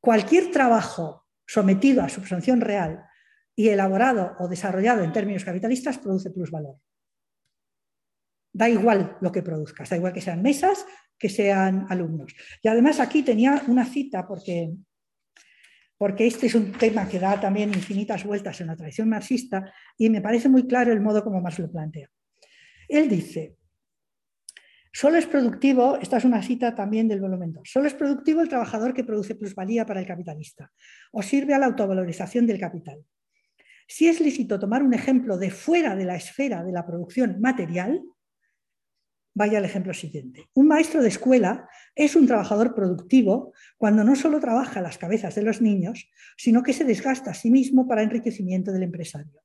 Cualquier 0.00 0.50
trabajo 0.50 1.26
sometido 1.46 2.02
a 2.02 2.08
subsanción 2.08 2.60
real 2.60 3.04
y 3.56 3.68
elaborado 3.68 4.34
o 4.38 4.48
desarrollado 4.48 5.02
en 5.04 5.12
términos 5.12 5.44
capitalistas 5.44 5.98
produce 5.98 6.30
plusvalor. 6.30 6.76
Da 8.52 8.68
igual 8.68 9.16
lo 9.20 9.32
que 9.32 9.42
produzcas, 9.42 9.90
da 9.90 9.96
igual 9.96 10.12
que 10.12 10.20
sean 10.20 10.42
mesas, 10.42 10.86
que 11.18 11.28
sean 11.28 11.86
alumnos. 11.90 12.34
Y 12.62 12.68
además 12.68 13.00
aquí 13.00 13.22
tenía 13.22 13.62
una 13.68 13.84
cita 13.84 14.26
porque, 14.26 14.72
porque 16.04 16.26
este 16.26 16.48
es 16.48 16.54
un 16.54 16.70
tema 16.72 17.08
que 17.08 17.18
da 17.18 17.40
también 17.40 17.70
infinitas 17.70 18.24
vueltas 18.24 18.60
en 18.60 18.66
la 18.66 18.76
tradición 18.76 19.08
marxista 19.08 19.72
y 19.96 20.10
me 20.10 20.20
parece 20.20 20.50
muy 20.50 20.66
claro 20.66 20.92
el 20.92 21.00
modo 21.00 21.24
como 21.24 21.40
Marx 21.40 21.60
lo 21.60 21.72
plantea. 21.72 22.10
Él 22.90 23.08
dice, 23.08 23.56
Solo 24.92 25.16
es 25.16 25.24
productivo, 25.24 25.96
esta 25.96 26.18
es 26.18 26.26
una 26.26 26.42
cita 26.42 26.74
también 26.74 27.08
del 27.08 27.22
volumen 27.22 27.54
2, 27.54 27.62
solo 27.64 27.86
es 27.86 27.94
productivo 27.94 28.42
el 28.42 28.50
trabajador 28.50 28.92
que 28.92 29.02
produce 29.02 29.34
plusvalía 29.34 29.86
para 29.86 30.00
el 30.00 30.06
capitalista 30.06 30.70
o 31.10 31.22
sirve 31.22 31.54
a 31.54 31.58
la 31.58 31.64
autovalorización 31.64 32.46
del 32.46 32.60
capital. 32.60 33.02
Si 33.88 34.06
es 34.06 34.20
lícito 34.20 34.58
tomar 34.58 34.82
un 34.82 34.92
ejemplo 34.92 35.38
de 35.38 35.50
fuera 35.50 35.96
de 35.96 36.04
la 36.04 36.16
esfera 36.16 36.62
de 36.62 36.72
la 36.72 36.84
producción 36.84 37.40
material, 37.40 38.02
vaya 39.34 39.58
al 39.58 39.64
ejemplo 39.64 39.92
siguiente. 39.92 40.48
Un 40.54 40.68
maestro 40.68 41.02
de 41.02 41.08
escuela 41.08 41.68
es 41.94 42.16
un 42.16 42.26
trabajador 42.26 42.74
productivo 42.74 43.52
cuando 43.76 44.04
no 44.04 44.16
solo 44.16 44.40
trabaja 44.40 44.80
las 44.80 44.96
cabezas 44.96 45.34
de 45.34 45.42
los 45.42 45.60
niños, 45.60 46.08
sino 46.36 46.62
que 46.62 46.72
se 46.72 46.84
desgasta 46.84 47.32
a 47.32 47.34
sí 47.34 47.50
mismo 47.50 47.86
para 47.86 48.02
enriquecimiento 48.02 48.72
del 48.72 48.84
empresario. 48.84 49.42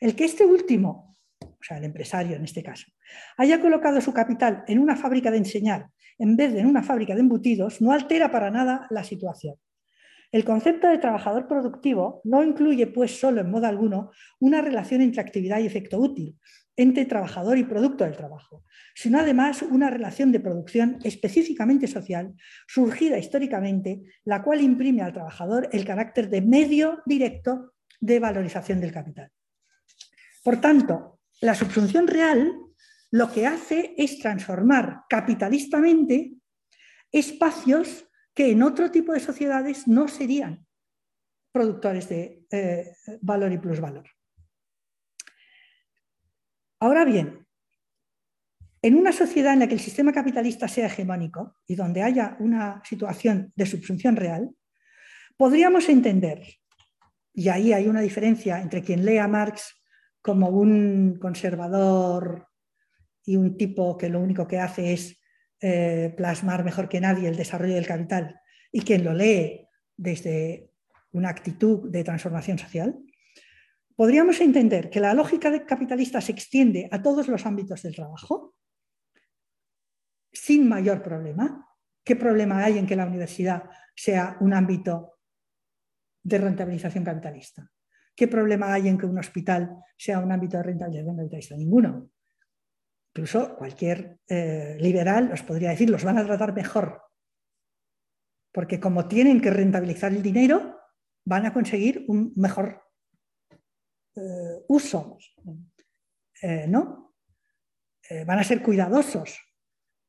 El 0.00 0.14
que 0.16 0.24
este 0.24 0.44
último 0.44 1.16
o 1.40 1.62
sea, 1.62 1.78
el 1.78 1.84
empresario 1.84 2.36
en 2.36 2.44
este 2.44 2.62
caso, 2.62 2.86
haya 3.36 3.60
colocado 3.60 4.00
su 4.00 4.12
capital 4.12 4.64
en 4.68 4.78
una 4.78 4.96
fábrica 4.96 5.30
de 5.30 5.38
enseñar 5.38 5.88
en 6.18 6.36
vez 6.36 6.52
de 6.52 6.60
en 6.60 6.66
una 6.66 6.82
fábrica 6.82 7.14
de 7.14 7.20
embutidos, 7.20 7.80
no 7.82 7.92
altera 7.92 8.30
para 8.30 8.50
nada 8.50 8.86
la 8.90 9.04
situación. 9.04 9.56
El 10.32 10.44
concepto 10.44 10.88
de 10.88 10.98
trabajador 10.98 11.46
productivo 11.46 12.20
no 12.24 12.42
incluye, 12.42 12.86
pues, 12.86 13.18
solo 13.18 13.40
en 13.40 13.50
modo 13.50 13.66
alguno 13.66 14.10
una 14.40 14.60
relación 14.62 15.02
entre 15.02 15.20
actividad 15.20 15.60
y 15.60 15.66
efecto 15.66 15.98
útil, 15.98 16.36
entre 16.76 17.06
trabajador 17.06 17.56
y 17.58 17.64
producto 17.64 18.04
del 18.04 18.16
trabajo, 18.16 18.64
sino 18.94 19.18
además 19.18 19.62
una 19.62 19.90
relación 19.90 20.30
de 20.30 20.40
producción 20.40 20.98
específicamente 21.04 21.86
social, 21.86 22.34
surgida 22.66 23.18
históricamente, 23.18 24.02
la 24.24 24.42
cual 24.42 24.60
imprime 24.60 25.02
al 25.02 25.12
trabajador 25.12 25.68
el 25.72 25.84
carácter 25.84 26.28
de 26.28 26.42
medio 26.42 27.02
directo 27.06 27.74
de 28.00 28.20
valorización 28.20 28.80
del 28.80 28.92
capital. 28.92 29.30
Por 30.44 30.60
tanto, 30.60 31.20
la 31.40 31.54
subsunción 31.54 32.06
real 32.06 32.52
lo 33.10 33.32
que 33.32 33.46
hace 33.46 33.94
es 33.96 34.18
transformar 34.18 35.04
capitalistamente 35.08 36.34
espacios 37.10 38.06
que 38.34 38.50
en 38.50 38.62
otro 38.62 38.90
tipo 38.90 39.12
de 39.12 39.20
sociedades 39.20 39.88
no 39.88 40.08
serían 40.08 40.66
productores 41.52 42.08
de 42.10 42.44
eh, 42.50 42.92
valor 43.22 43.52
y 43.52 43.58
plusvalor. 43.58 44.04
Ahora 46.78 47.04
bien, 47.04 47.46
en 48.82 48.94
una 48.96 49.12
sociedad 49.12 49.54
en 49.54 49.60
la 49.60 49.66
que 49.66 49.74
el 49.74 49.80
sistema 49.80 50.12
capitalista 50.12 50.68
sea 50.68 50.86
hegemónico 50.86 51.56
y 51.66 51.74
donde 51.74 52.02
haya 52.02 52.36
una 52.38 52.82
situación 52.84 53.52
de 53.56 53.66
subsunción 53.66 54.16
real, 54.16 54.50
podríamos 55.36 55.88
entender, 55.88 56.42
y 57.32 57.48
ahí 57.48 57.72
hay 57.72 57.88
una 57.88 58.00
diferencia 58.00 58.60
entre 58.60 58.82
quien 58.82 59.04
lea 59.04 59.26
Marx 59.28 59.82
como 60.22 60.48
un 60.48 61.18
conservador 61.20 62.48
y 63.24 63.36
un 63.36 63.56
tipo 63.56 63.96
que 63.96 64.08
lo 64.08 64.20
único 64.20 64.46
que 64.46 64.58
hace 64.58 64.92
es 64.92 65.18
eh, 65.60 66.12
plasmar 66.16 66.64
mejor 66.64 66.88
que 66.88 67.00
nadie 67.00 67.28
el 67.28 67.36
desarrollo 67.36 67.74
del 67.74 67.86
capital 67.86 68.40
y 68.70 68.80
quien 68.82 69.04
lo 69.04 69.14
lee 69.14 69.66
desde 69.96 70.70
una 71.12 71.30
actitud 71.30 71.90
de 71.90 72.04
transformación 72.04 72.58
social, 72.58 72.98
podríamos 73.96 74.40
entender 74.40 74.90
que 74.90 75.00
la 75.00 75.14
lógica 75.14 75.64
capitalista 75.64 76.20
se 76.20 76.32
extiende 76.32 76.88
a 76.92 77.02
todos 77.02 77.28
los 77.28 77.46
ámbitos 77.46 77.82
del 77.82 77.96
trabajo 77.96 78.54
sin 80.32 80.68
mayor 80.68 81.02
problema. 81.02 81.66
¿Qué 82.04 82.14
problema 82.14 82.62
hay 82.62 82.78
en 82.78 82.86
que 82.86 82.94
la 82.94 83.06
universidad 83.06 83.64
sea 83.94 84.36
un 84.40 84.52
ámbito 84.52 85.18
de 86.22 86.38
rentabilización 86.38 87.04
capitalista? 87.04 87.68
¿Qué 88.14 88.28
problema 88.28 88.72
hay 88.72 88.88
en 88.88 88.98
que 88.98 89.06
un 89.06 89.18
hospital 89.18 89.76
sea 89.96 90.20
un 90.20 90.30
ámbito 90.30 90.58
de 90.58 90.62
rentabilidad 90.62 91.16
capitalista? 91.16 91.56
Ninguno. 91.56 92.10
Incluso 93.14 93.56
cualquier 93.56 94.18
eh, 94.28 94.76
liberal 94.78 95.32
os 95.32 95.42
podría 95.42 95.70
decir, 95.70 95.88
los 95.88 96.04
van 96.04 96.18
a 96.18 96.24
tratar 96.24 96.54
mejor. 96.54 97.02
Porque 98.52 98.78
como 98.78 99.08
tienen 99.08 99.40
que 99.40 99.50
rentabilizar 99.50 100.12
el 100.12 100.22
dinero, 100.22 100.78
van 101.24 101.46
a 101.46 101.52
conseguir 101.52 102.04
un 102.08 102.32
mejor 102.36 102.85
eh, 104.16 104.64
uso. 104.68 105.18
Eh, 106.42 106.66
¿No? 106.68 107.04
van 108.24 108.38
a 108.38 108.44
ser 108.44 108.62
cuidadosos. 108.62 109.36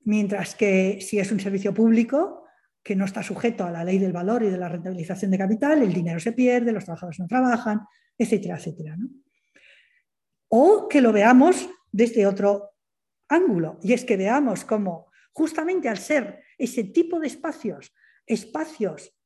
Mientras 0.01 0.53
que 0.53 0.99
si 1.01 1.17
es 1.17 1.31
un 1.31 1.39
servicio 1.39 1.73
público, 1.73 2.45
que 2.83 2.95
no 2.95 3.05
está 3.05 3.23
sujeto 3.23 3.63
a 3.63 3.71
la 3.71 3.83
ley 3.83 3.97
del 3.97 4.13
valor 4.13 4.43
y 4.43 4.49
de 4.49 4.57
la 4.57 4.69
rentabilización 4.69 5.31
de 5.31 5.39
capital, 5.39 5.81
el 5.81 5.91
dinero 5.91 6.19
se 6.19 6.31
pierde, 6.31 6.71
los 6.71 6.85
trabajadores 6.85 7.19
no 7.19 7.27
trabajan, 7.27 7.81
etcétera, 8.17 8.57
etcétera. 8.57 8.95
O 10.49 10.87
que 10.87 11.01
lo 11.01 11.11
veamos 11.11 11.67
desde 11.91 12.27
otro 12.27 12.75
ángulo, 13.27 13.79
y 13.81 13.93
es 13.93 14.05
que 14.05 14.15
veamos 14.15 14.63
cómo 14.63 15.07
justamente 15.33 15.89
al 15.89 15.97
ser 15.97 16.43
ese 16.57 16.85
tipo 16.85 17.19
de 17.19 17.27
espacios, 17.27 17.93
espacios, 18.25 19.16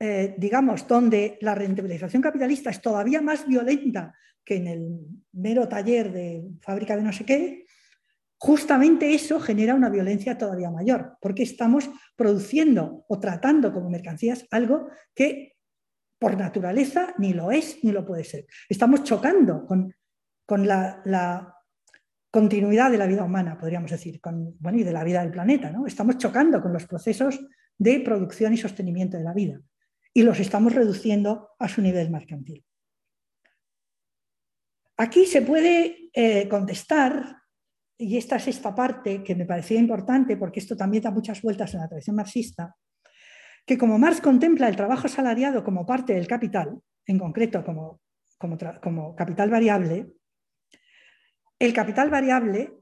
eh, 0.00 0.36
digamos, 0.38 0.86
donde 0.86 1.38
la 1.40 1.56
rentabilización 1.56 2.22
capitalista 2.22 2.70
es 2.70 2.80
todavía 2.80 3.20
más 3.20 3.48
violenta 3.48 4.14
que 4.44 4.56
en 4.56 4.68
el 4.68 5.00
mero 5.32 5.68
taller 5.68 6.12
de 6.12 6.44
fábrica 6.60 6.96
de 6.96 7.02
no 7.02 7.12
sé 7.12 7.24
qué, 7.24 7.66
justamente 8.38 9.12
eso 9.12 9.40
genera 9.40 9.74
una 9.74 9.90
violencia 9.90 10.38
todavía 10.38 10.70
mayor, 10.70 11.16
porque 11.20 11.42
estamos 11.42 11.90
produciendo 12.14 13.04
o 13.08 13.18
tratando 13.18 13.72
como 13.72 13.90
mercancías 13.90 14.46
algo 14.52 14.88
que 15.14 15.56
por 16.20 16.36
naturaleza 16.36 17.14
ni 17.18 17.32
lo 17.32 17.50
es 17.50 17.82
ni 17.82 17.90
lo 17.90 18.06
puede 18.06 18.22
ser. 18.22 18.46
Estamos 18.68 19.02
chocando 19.02 19.66
con, 19.66 19.92
la, 20.64 21.54
continuidad 22.30 22.92
de 22.92 22.98
la 22.98 23.06
vida 23.06 23.24
humana, 23.24 23.58
podríamos 23.58 23.90
decir, 23.90 24.20
con, 24.20 24.56
bueno, 24.60 24.78
y 24.78 24.84
de 24.84 24.92
la 24.92 25.02
vida 25.02 25.22
del 25.22 25.32
planeta. 25.32 25.70
¿no? 25.70 25.86
Estamos 25.86 26.18
chocando 26.18 26.62
con 26.62 26.72
los 26.72 26.86
procesos 26.86 27.40
de 27.76 28.00
producción 28.00 28.52
y 28.52 28.56
sostenimiento 28.56 29.16
de 29.16 29.24
la 29.24 29.34
vida 29.34 29.60
y 30.18 30.24
los 30.24 30.40
estamos 30.40 30.74
reduciendo 30.74 31.50
a 31.60 31.68
su 31.68 31.80
nivel 31.80 32.10
mercantil. 32.10 32.64
Aquí 34.96 35.26
se 35.26 35.42
puede 35.42 36.10
eh, 36.12 36.48
contestar 36.48 37.36
y 37.96 38.16
esta 38.16 38.34
es 38.34 38.48
esta 38.48 38.74
parte 38.74 39.22
que 39.22 39.36
me 39.36 39.46
parecía 39.46 39.78
importante 39.78 40.36
porque 40.36 40.58
esto 40.58 40.76
también 40.76 41.04
da 41.04 41.12
muchas 41.12 41.40
vueltas 41.40 41.72
en 41.72 41.82
la 41.82 41.88
tradición 41.88 42.16
marxista, 42.16 42.74
que 43.64 43.78
como 43.78 43.96
Marx 43.96 44.20
contempla 44.20 44.66
el 44.66 44.74
trabajo 44.74 45.06
asalariado 45.06 45.62
como 45.62 45.86
parte 45.86 46.14
del 46.14 46.26
capital, 46.26 46.80
en 47.06 47.16
concreto 47.16 47.64
como, 47.64 48.00
como, 48.38 49.14
capital 49.14 49.50
variable, 49.50 50.14
el 51.60 51.72
capital 51.72 52.10
variable, 52.10 52.72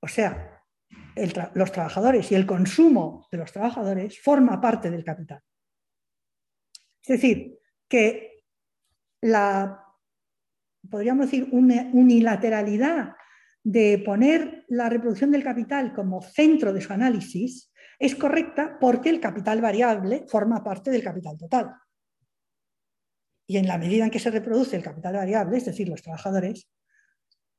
o 0.00 0.08
sea, 0.08 0.58
los 1.52 1.70
trabajadores 1.70 2.32
y 2.32 2.34
el 2.34 2.46
consumo 2.46 3.28
de 3.30 3.36
los 3.36 3.52
trabajadores 3.52 4.18
forma 4.22 4.58
parte 4.58 4.90
del 4.90 5.04
capital. 5.04 5.42
Es 7.02 7.08
decir, 7.08 7.58
que 7.88 8.44
la, 9.20 9.84
podríamos 10.88 11.26
decir, 11.26 11.48
una 11.52 11.90
unilateralidad 11.92 13.14
de 13.64 14.02
poner 14.04 14.64
la 14.68 14.88
reproducción 14.88 15.30
del 15.30 15.44
capital 15.44 15.92
como 15.92 16.22
centro 16.22 16.72
de 16.72 16.80
su 16.80 16.92
análisis 16.92 17.72
es 17.98 18.16
correcta 18.16 18.78
porque 18.80 19.10
el 19.10 19.20
capital 19.20 19.60
variable 19.60 20.24
forma 20.28 20.64
parte 20.64 20.90
del 20.90 21.04
capital 21.04 21.38
total. 21.38 21.74
Y 23.46 23.58
en 23.58 23.66
la 23.66 23.78
medida 23.78 24.04
en 24.04 24.10
que 24.10 24.18
se 24.18 24.30
reproduce 24.30 24.76
el 24.76 24.82
capital 24.82 25.14
variable, 25.14 25.56
es 25.58 25.64
decir, 25.64 25.88
los 25.88 26.02
trabajadores, 26.02 26.68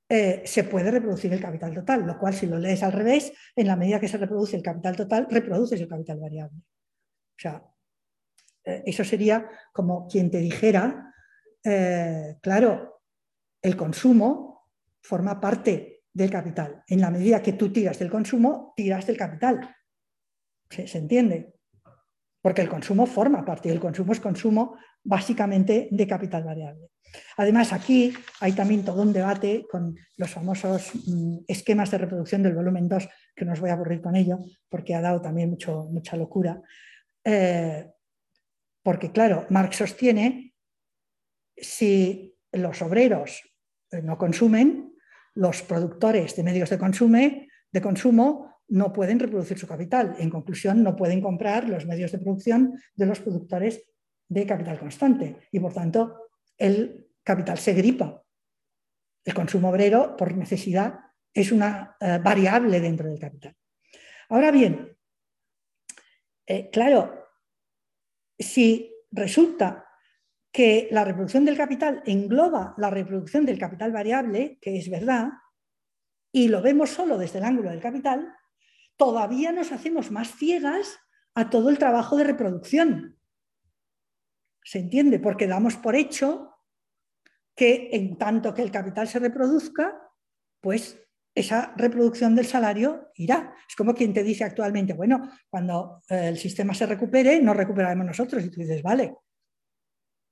eh, 0.10 0.42
se 0.46 0.66
puede 0.66 0.92
reproducir 0.92 1.32
el 1.32 1.42
capital 1.42 1.74
total, 1.74 2.06
lo 2.06 2.20
cual 2.20 2.34
si 2.34 2.48
lo 2.48 2.60
lees 2.60 2.84
al 2.84 2.92
revés, 2.92 3.32
en 3.56 3.68
la 3.68 3.76
medida 3.76 4.00
que 4.00 4.08
se 4.08 4.18
reproduce 4.18 4.56
el 4.58 4.64
capital 4.64 4.96
total, 4.96 5.28
reproduces 5.30 5.80
el 5.80 5.88
capital 5.88 6.20
variable. 6.20 6.58
O 6.58 7.40
sea, 7.40 7.64
eso 8.64 9.04
sería 9.04 9.50
como 9.74 10.08
quien 10.08 10.32
te 10.32 10.40
dijera, 10.40 11.14
eh, 11.64 12.38
claro, 12.42 13.02
el 13.62 13.78
consumo 13.78 14.70
forma 15.02 15.40
parte 15.40 16.04
del 16.14 16.30
capital. 16.30 16.84
En 16.88 17.02
la 17.02 17.10
medida 17.10 17.42
que 17.42 17.54
tú 17.54 17.72
tiras 17.72 18.00
del 18.00 18.10
consumo, 18.10 18.74
tiras 18.76 19.08
del 19.08 19.18
capital. 19.18 19.76
¿Se, 20.70 20.98
entiende? 20.98 21.54
Porque 22.42 22.62
el 22.62 22.70
consumo 22.70 23.06
forma 23.06 23.46
parte, 23.46 23.70
el 23.70 23.80
consumo 23.80 24.12
es 24.12 24.20
consumo 24.20 24.78
básicamente 25.04 25.88
de 25.92 26.08
capital 26.08 26.44
variable. 26.44 26.90
Además, 27.38 27.74
aquí 27.74 28.14
hay 28.40 28.54
también 28.54 28.84
todo 28.84 29.02
un 29.02 29.14
debate 29.14 29.66
con 29.70 29.96
los 30.18 30.32
famosos 30.32 30.92
mm, 31.06 31.40
esquemas 31.48 31.92
de 31.92 32.00
reproducción 32.00 32.42
del 32.42 32.56
volumen 32.56 32.88
2, 32.88 33.08
que 33.36 33.46
no 33.46 33.54
os 33.54 33.60
voy 33.60 33.70
a 33.70 33.74
aburrir 33.74 34.02
con 34.02 34.16
ello, 34.16 34.40
porque 34.70 34.96
ha 34.96 35.02
dado 35.02 35.22
también 35.22 35.50
mucho, 35.50 35.86
mucha 35.92 36.18
locura. 36.18 36.62
Eh, 37.24 37.88
porque, 38.84 39.12
claro, 39.12 39.48
Marx 39.50 39.78
sostiene 39.78 40.54
si 41.56 42.38
los 42.52 42.82
obreros 42.82 43.42
eh, 43.92 44.02
no 44.02 44.18
consumen, 44.18 44.96
los 45.36 45.62
productores 45.64 46.36
de 46.36 46.44
medios 46.44 46.70
de, 46.70 47.48
de 47.72 47.82
consumo 47.82 48.62
no 48.68 48.94
pueden 48.94 49.20
reproducir 49.20 49.58
su 49.58 49.68
capital. 49.68 50.16
En 50.20 50.30
conclusión, 50.30 50.84
no 50.84 50.96
pueden 50.96 51.22
comprar 51.22 51.68
los 51.68 51.86
medios 51.86 52.12
de 52.12 52.20
producción 52.20 52.80
de 52.96 53.06
los 53.06 53.20
productores 53.20 53.84
de 54.28 54.46
capital 54.46 54.80
constante 54.80 55.38
y, 55.52 55.60
por 55.60 55.74
tanto, 55.74 56.30
el 56.58 57.08
capital 57.24 57.58
se 57.58 57.74
gripa. 57.74 58.24
El 59.26 59.34
consumo 59.34 59.70
obrero, 59.70 60.16
por 60.18 60.36
necesidad, 60.36 61.00
es 61.34 61.52
una 61.52 61.96
eh, 62.00 62.20
variable 62.22 62.80
dentro 62.80 63.10
del 63.10 63.20
capital. 63.20 63.56
Ahora 64.30 64.52
bien, 64.52 64.96
eh, 66.46 66.70
claro, 66.70 67.23
si 68.44 68.94
resulta 69.12 69.88
que 70.52 70.88
la 70.92 71.04
reproducción 71.04 71.46
del 71.46 71.58
capital 71.58 72.04
engloba 72.06 72.76
la 72.78 72.92
reproducción 72.92 73.46
del 73.46 73.58
capital 73.58 73.92
variable, 73.92 74.60
que 74.62 74.78
es 74.78 74.90
verdad, 74.90 75.30
y 76.32 76.48
lo 76.48 76.62
vemos 76.62 76.92
solo 76.92 77.18
desde 77.18 77.40
el 77.40 77.46
ángulo 77.46 77.72
del 77.72 77.82
capital, 77.82 78.36
todavía 78.96 79.52
nos 79.52 79.72
hacemos 79.72 80.12
más 80.12 80.36
ciegas 80.36 81.00
a 81.34 81.50
todo 81.50 81.70
el 81.70 81.80
trabajo 81.80 82.18
de 82.18 82.24
reproducción. 82.26 83.18
¿Se 84.64 84.80
entiende? 84.80 85.20
Porque 85.20 85.48
damos 85.48 85.76
por 85.76 85.96
hecho 85.96 86.52
que 87.56 87.90
en 87.92 88.18
tanto 88.18 88.54
que 88.54 88.62
el 88.62 88.72
capital 88.72 89.08
se 89.08 89.20
reproduzca, 89.20 90.00
pues 90.62 91.03
esa 91.36 91.74
reproducción 91.76 92.36
del 92.36 92.46
salario 92.46 93.12
irá. 93.16 93.56
Es 93.68 93.76
como 93.76 93.94
quien 93.94 94.14
te 94.14 94.24
dice 94.24 94.44
actualmente, 94.44 94.94
bueno, 94.94 95.32
cuando 95.50 96.02
eh, 96.10 96.28
el 96.28 96.38
sistema 96.38 96.74
se 96.74 96.86
recupere, 96.86 97.42
nos 97.42 97.58
recuperaremos 97.58 98.06
nosotros. 98.06 98.44
Y 98.46 98.50
tú 98.50 98.62
dices, 98.62 98.84
vale, 98.84 99.14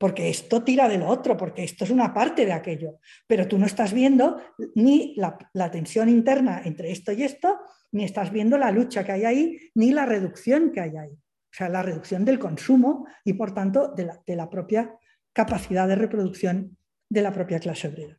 porque 0.02 0.30
esto 0.30 0.64
tira 0.64 0.90
de 0.90 0.98
lo 0.98 1.08
otro, 1.08 1.38
porque 1.38 1.64
esto 1.64 1.84
es 1.84 1.92
una 1.92 2.12
parte 2.12 2.44
de 2.46 2.54
aquello. 2.54 3.00
Pero 3.28 3.48
tú 3.48 3.60
no 3.60 3.68
estás 3.68 3.94
viendo 3.94 4.42
ni 4.74 5.16
la, 5.16 5.70
tensión 5.72 6.10
interna 6.10 6.64
entre 6.66 6.92
esto 6.92 7.12
y 7.12 7.22
esto, 7.22 7.60
ni 7.92 8.04
estás 8.04 8.32
viendo 8.32 8.58
la 8.58 8.72
lucha 8.72 9.04
que 9.04 9.12
hay 9.12 9.26
ahí, 9.26 9.60
ni 9.76 9.92
la 9.92 10.08
reducción 10.08 10.72
que 10.72 10.82
hay 10.82 10.98
ahí. 10.98 11.12
O 11.12 11.54
sea, 11.54 11.70
la 11.70 11.84
reducción 11.84 12.26
del 12.26 12.40
consumo 12.40 13.06
y, 13.24 13.34
por 13.34 13.54
tanto, 13.54 13.94
de 13.94 14.36
la, 14.36 14.50
propia 14.50 14.92
capacidad 15.34 15.88
de 15.88 15.96
reproducción 15.96 16.78
de 17.08 17.22
la 17.22 17.32
propia 17.32 17.60
clase 17.60 17.88
obrera. 17.88 18.18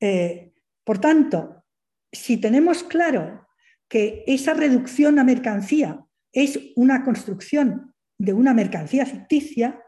Eh, 0.00 0.49
por 0.90 0.98
tanto, 0.98 1.62
si 2.10 2.38
tenemos 2.38 2.82
claro 2.82 3.46
que 3.88 4.24
esa 4.26 4.54
reducción 4.54 5.20
a 5.20 5.22
mercancía 5.22 6.04
es 6.32 6.58
una 6.74 7.04
construcción 7.04 7.94
de 8.18 8.32
una 8.32 8.54
mercancía 8.54 9.06
ficticia, 9.06 9.80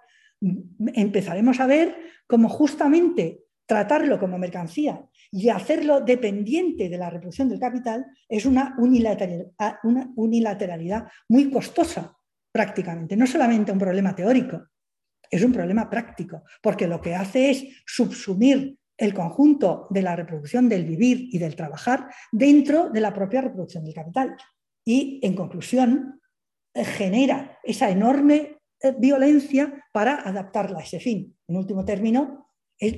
empezaremos 0.95 1.59
a 1.59 1.67
ver 1.67 1.97
cómo 2.29 2.49
justamente 2.49 3.41
tratarlo 3.67 4.21
como 4.21 4.39
mercancía 4.39 5.05
y 5.33 5.49
hacerlo 5.49 6.03
dependiente 6.03 6.89
de 6.89 6.99
la 6.99 7.11
reproducción 7.11 7.49
del 7.49 7.59
capital 7.59 8.07
es 8.29 8.47
una 8.47 8.77
unilateralidad, 8.79 9.79
una 9.83 10.09
unilateralidad 10.15 11.09
muy 11.29 11.51
costosa 11.51 12.17
prácticamente. 12.53 13.17
No 13.17 13.27
solamente 13.27 13.73
un 13.73 13.79
problema 13.81 14.15
teórico, 14.15 14.69
es 15.29 15.43
un 15.43 15.53
problema 15.53 15.91
práctico, 15.91 16.45
porque 16.63 16.87
lo 16.87 17.01
que 17.01 17.17
hace 17.17 17.51
es 17.51 17.83
subsumir 17.85 18.79
el 19.03 19.15
conjunto 19.15 19.89
de 19.91 20.01
la 20.01 20.15
reproducción 20.15 20.69
del 20.69 20.85
vivir 20.85 21.29
y 21.33 21.39
del 21.39 21.57
trabajar 21.57 22.09
dentro 22.31 22.89
de 22.89 23.01
la 23.01 23.13
propia 23.13 23.41
reproducción 23.41 23.85
del 23.85 23.95
capital. 23.95 24.37
Y, 24.85 25.19
en 25.25 25.35
conclusión, 25.35 26.21
eh, 26.73 26.85
genera 26.85 27.59
esa 27.65 27.91
enorme 27.91 28.59
eh, 28.81 28.95
violencia 28.97 29.85
para 29.93 30.15
adaptarla 30.15 30.79
a 30.79 30.83
ese 30.83 31.01
fin. 31.01 31.37
En 31.49 31.57
último 31.57 31.85
término, 31.85 32.49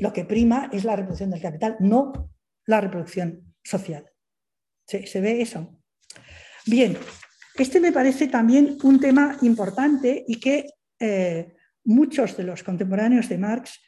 lo 0.00 0.12
que 0.12 0.26
prima 0.26 0.68
es 0.72 0.84
la 0.84 0.94
reproducción 0.94 1.30
del 1.30 1.40
capital, 1.40 1.76
no 1.80 2.30
la 2.66 2.82
reproducción 2.82 3.54
social. 3.62 4.04
¿Se, 4.86 5.20
ve 5.22 5.40
eso? 5.40 5.80
Bien, 6.66 6.98
este 7.56 7.80
me 7.80 7.92
parece 7.92 8.28
también 8.28 8.76
un 8.82 9.00
tema 9.00 9.38
importante 9.40 10.22
y 10.28 10.38
que 10.38 10.66
eh, 11.00 11.54
muchos 11.84 12.36
de 12.36 12.44
los 12.44 12.62
contemporáneos 12.62 13.28
de 13.30 13.38
Marx 13.38 13.80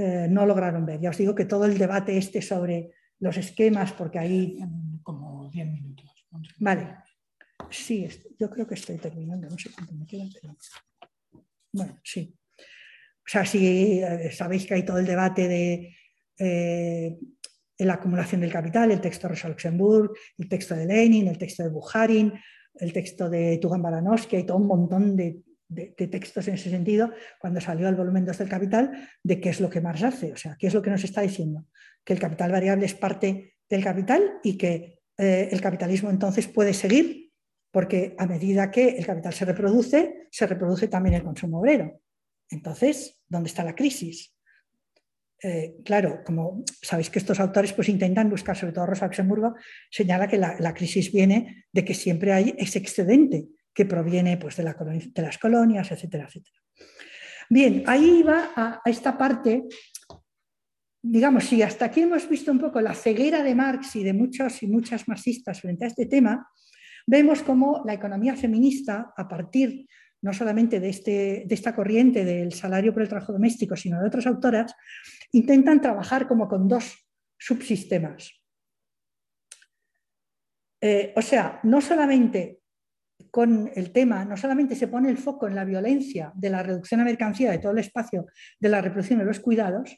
eh, 0.00 0.26
no 0.30 0.46
lograron 0.46 0.86
ver. 0.86 0.98
Ya 0.98 1.10
os 1.10 1.18
digo 1.18 1.34
que 1.34 1.44
todo 1.44 1.66
el 1.66 1.76
debate 1.76 2.16
este 2.16 2.40
sobre 2.40 2.92
los 3.18 3.36
esquemas, 3.36 3.92
porque 3.92 4.18
ahí... 4.18 4.58
Como 5.02 5.50
10 5.50 5.66
minutos. 5.66 6.26
Vale. 6.58 6.96
Sí, 7.70 8.08
yo 8.38 8.48
creo 8.48 8.66
que 8.66 8.74
estoy 8.74 8.96
terminando, 8.96 9.48
no 9.48 9.58
sé 9.58 9.70
cuánto 9.70 9.92
me 9.94 10.06
queda. 10.06 10.24
Bueno, 11.72 11.98
sí. 12.02 12.34
O 12.56 13.26
sea, 13.26 13.44
si 13.44 14.00
eh, 14.00 14.30
sabéis 14.32 14.66
que 14.66 14.74
hay 14.74 14.84
todo 14.84 14.98
el 14.98 15.06
debate 15.06 15.48
de 15.48 15.96
eh, 16.38 17.18
la 17.78 17.94
acumulación 17.94 18.40
del 18.40 18.52
capital, 18.52 18.90
el 18.90 19.00
texto 19.00 19.26
de 19.26 19.34
Rosa 19.34 19.48
Luxemburg, 19.48 20.12
el 20.38 20.48
texto 20.48 20.74
de 20.74 20.86
Lenin, 20.86 21.28
el 21.28 21.38
texto 21.38 21.62
de 21.62 21.68
Bukharin, 21.68 22.32
el 22.74 22.92
texto 22.92 23.28
de 23.28 23.58
Tugan 23.58 23.82
Baranovsky, 23.82 24.36
hay 24.36 24.46
todo 24.46 24.56
un 24.56 24.66
montón 24.66 25.16
de 25.16 25.42
de, 25.70 26.08
textos 26.08 26.48
en 26.48 26.54
ese 26.54 26.68
sentido 26.68 27.12
cuando 27.38 27.60
salió 27.60 27.88
el 27.88 27.94
volumen 27.94 28.24
2 28.24 28.36
del 28.38 28.48
capital 28.48 29.08
de 29.22 29.40
qué 29.40 29.50
es 29.50 29.60
lo 29.60 29.70
que 29.70 29.80
Marx 29.80 30.02
hace, 30.02 30.32
o 30.32 30.36
sea, 30.36 30.56
qué 30.58 30.66
es 30.66 30.74
lo 30.74 30.82
que 30.82 30.90
nos 30.90 31.04
está 31.04 31.22
diciendo, 31.22 31.66
que 32.04 32.12
el 32.12 32.18
capital 32.18 32.50
variable 32.50 32.86
es 32.86 32.94
parte 32.94 33.54
del 33.68 33.84
capital 33.84 34.38
y 34.42 34.58
que 34.58 35.00
eh, 35.16 35.48
el 35.50 35.60
capitalismo 35.60 36.10
entonces 36.10 36.48
puede 36.48 36.74
seguir 36.74 37.30
porque 37.70 38.16
a 38.18 38.26
medida 38.26 38.70
que 38.70 38.88
el 38.88 39.06
capital 39.06 39.32
se 39.32 39.44
reproduce, 39.44 40.26
se 40.30 40.46
reproduce 40.46 40.88
también 40.88 41.14
el 41.14 41.22
consumo 41.22 41.60
obrero. 41.60 42.00
Entonces, 42.50 43.20
¿dónde 43.28 43.48
está 43.48 43.62
la 43.62 43.76
crisis? 43.76 44.34
Eh, 45.40 45.76
claro, 45.84 46.22
como 46.26 46.64
sabéis 46.82 47.10
que 47.10 47.20
estos 47.20 47.38
autores 47.38 47.72
pues, 47.72 47.88
intentan 47.88 48.28
buscar, 48.28 48.56
sobre 48.56 48.72
todo 48.72 48.86
Rosa 48.86 49.06
Luxemburgo, 49.06 49.54
señala 49.88 50.26
que 50.26 50.36
la, 50.36 50.56
la 50.58 50.74
crisis 50.74 51.12
viene 51.12 51.66
de 51.72 51.84
que 51.84 51.94
siempre 51.94 52.32
hay 52.32 52.56
ese 52.58 52.80
excedente 52.80 53.46
que 53.74 53.84
proviene 53.84 54.36
pues, 54.36 54.56
de, 54.56 54.64
las 54.64 55.38
colonias, 55.38 55.90
etcétera, 55.90 56.26
etcétera. 56.26 56.56
Bien, 57.48 57.82
ahí 57.86 58.22
va 58.22 58.50
a, 58.54 58.80
esta 58.84 59.16
parte, 59.16 59.64
digamos, 61.02 61.44
si 61.44 61.62
hasta 61.62 61.86
aquí 61.86 62.02
hemos 62.02 62.28
visto 62.28 62.52
un 62.52 62.58
poco 62.58 62.80
la 62.80 62.94
ceguera 62.94 63.42
de 63.42 63.54
Marx 63.54 63.96
y 63.96 64.04
de 64.04 64.12
muchos 64.12 64.62
y 64.62 64.66
muchas 64.68 65.08
marxistas 65.08 65.60
frente 65.60 65.84
a 65.84 65.88
este 65.88 66.06
tema, 66.06 66.48
vemos 67.06 67.42
cómo 67.42 67.82
la 67.84 67.94
economía 67.94 68.36
feminista, 68.36 69.12
a 69.16 69.26
partir 69.26 69.86
no 70.22 70.32
solamente 70.32 70.80
de, 70.80 70.90
este, 70.90 71.44
de 71.46 71.54
esta 71.54 71.74
corriente 71.74 72.24
del 72.24 72.52
salario 72.52 72.92
por 72.92 73.02
el 73.02 73.08
trabajo 73.08 73.32
doméstico, 73.32 73.74
sino 73.74 74.00
de 74.00 74.06
otras 74.06 74.26
autoras, 74.26 74.74
intentan 75.32 75.80
trabajar 75.80 76.28
como 76.28 76.46
con 76.46 76.68
dos 76.68 77.06
subsistemas. 77.38 78.30
Eh, 80.80 81.12
o 81.16 81.22
sea, 81.22 81.60
no 81.62 81.80
solamente 81.80 82.59
con 83.30 83.70
el 83.74 83.92
tema, 83.92 84.24
no 84.24 84.36
solamente 84.36 84.74
se 84.74 84.88
pone 84.88 85.10
el 85.10 85.18
foco 85.18 85.46
en 85.48 85.54
la 85.54 85.64
violencia 85.64 86.32
de 86.34 86.50
la 86.50 86.62
reducción 86.62 87.00
a 87.00 87.04
mercancía 87.04 87.50
de 87.50 87.58
todo 87.58 87.72
el 87.72 87.78
espacio 87.78 88.26
de 88.58 88.68
la 88.68 88.80
reproducción 88.80 89.18
de 89.18 89.24
los 89.24 89.40
cuidados, 89.40 89.96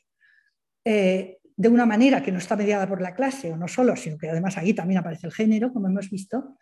eh, 0.84 1.38
de 1.56 1.68
una 1.68 1.86
manera 1.86 2.22
que 2.22 2.32
no 2.32 2.38
está 2.38 2.56
mediada 2.56 2.88
por 2.88 3.00
la 3.00 3.14
clase 3.14 3.52
o 3.52 3.56
no 3.56 3.68
solo, 3.68 3.94
sino 3.96 4.18
que 4.18 4.28
además 4.28 4.56
ahí 4.58 4.74
también 4.74 4.98
aparece 4.98 5.26
el 5.26 5.32
género, 5.32 5.72
como 5.72 5.86
hemos 5.86 6.10
visto, 6.10 6.56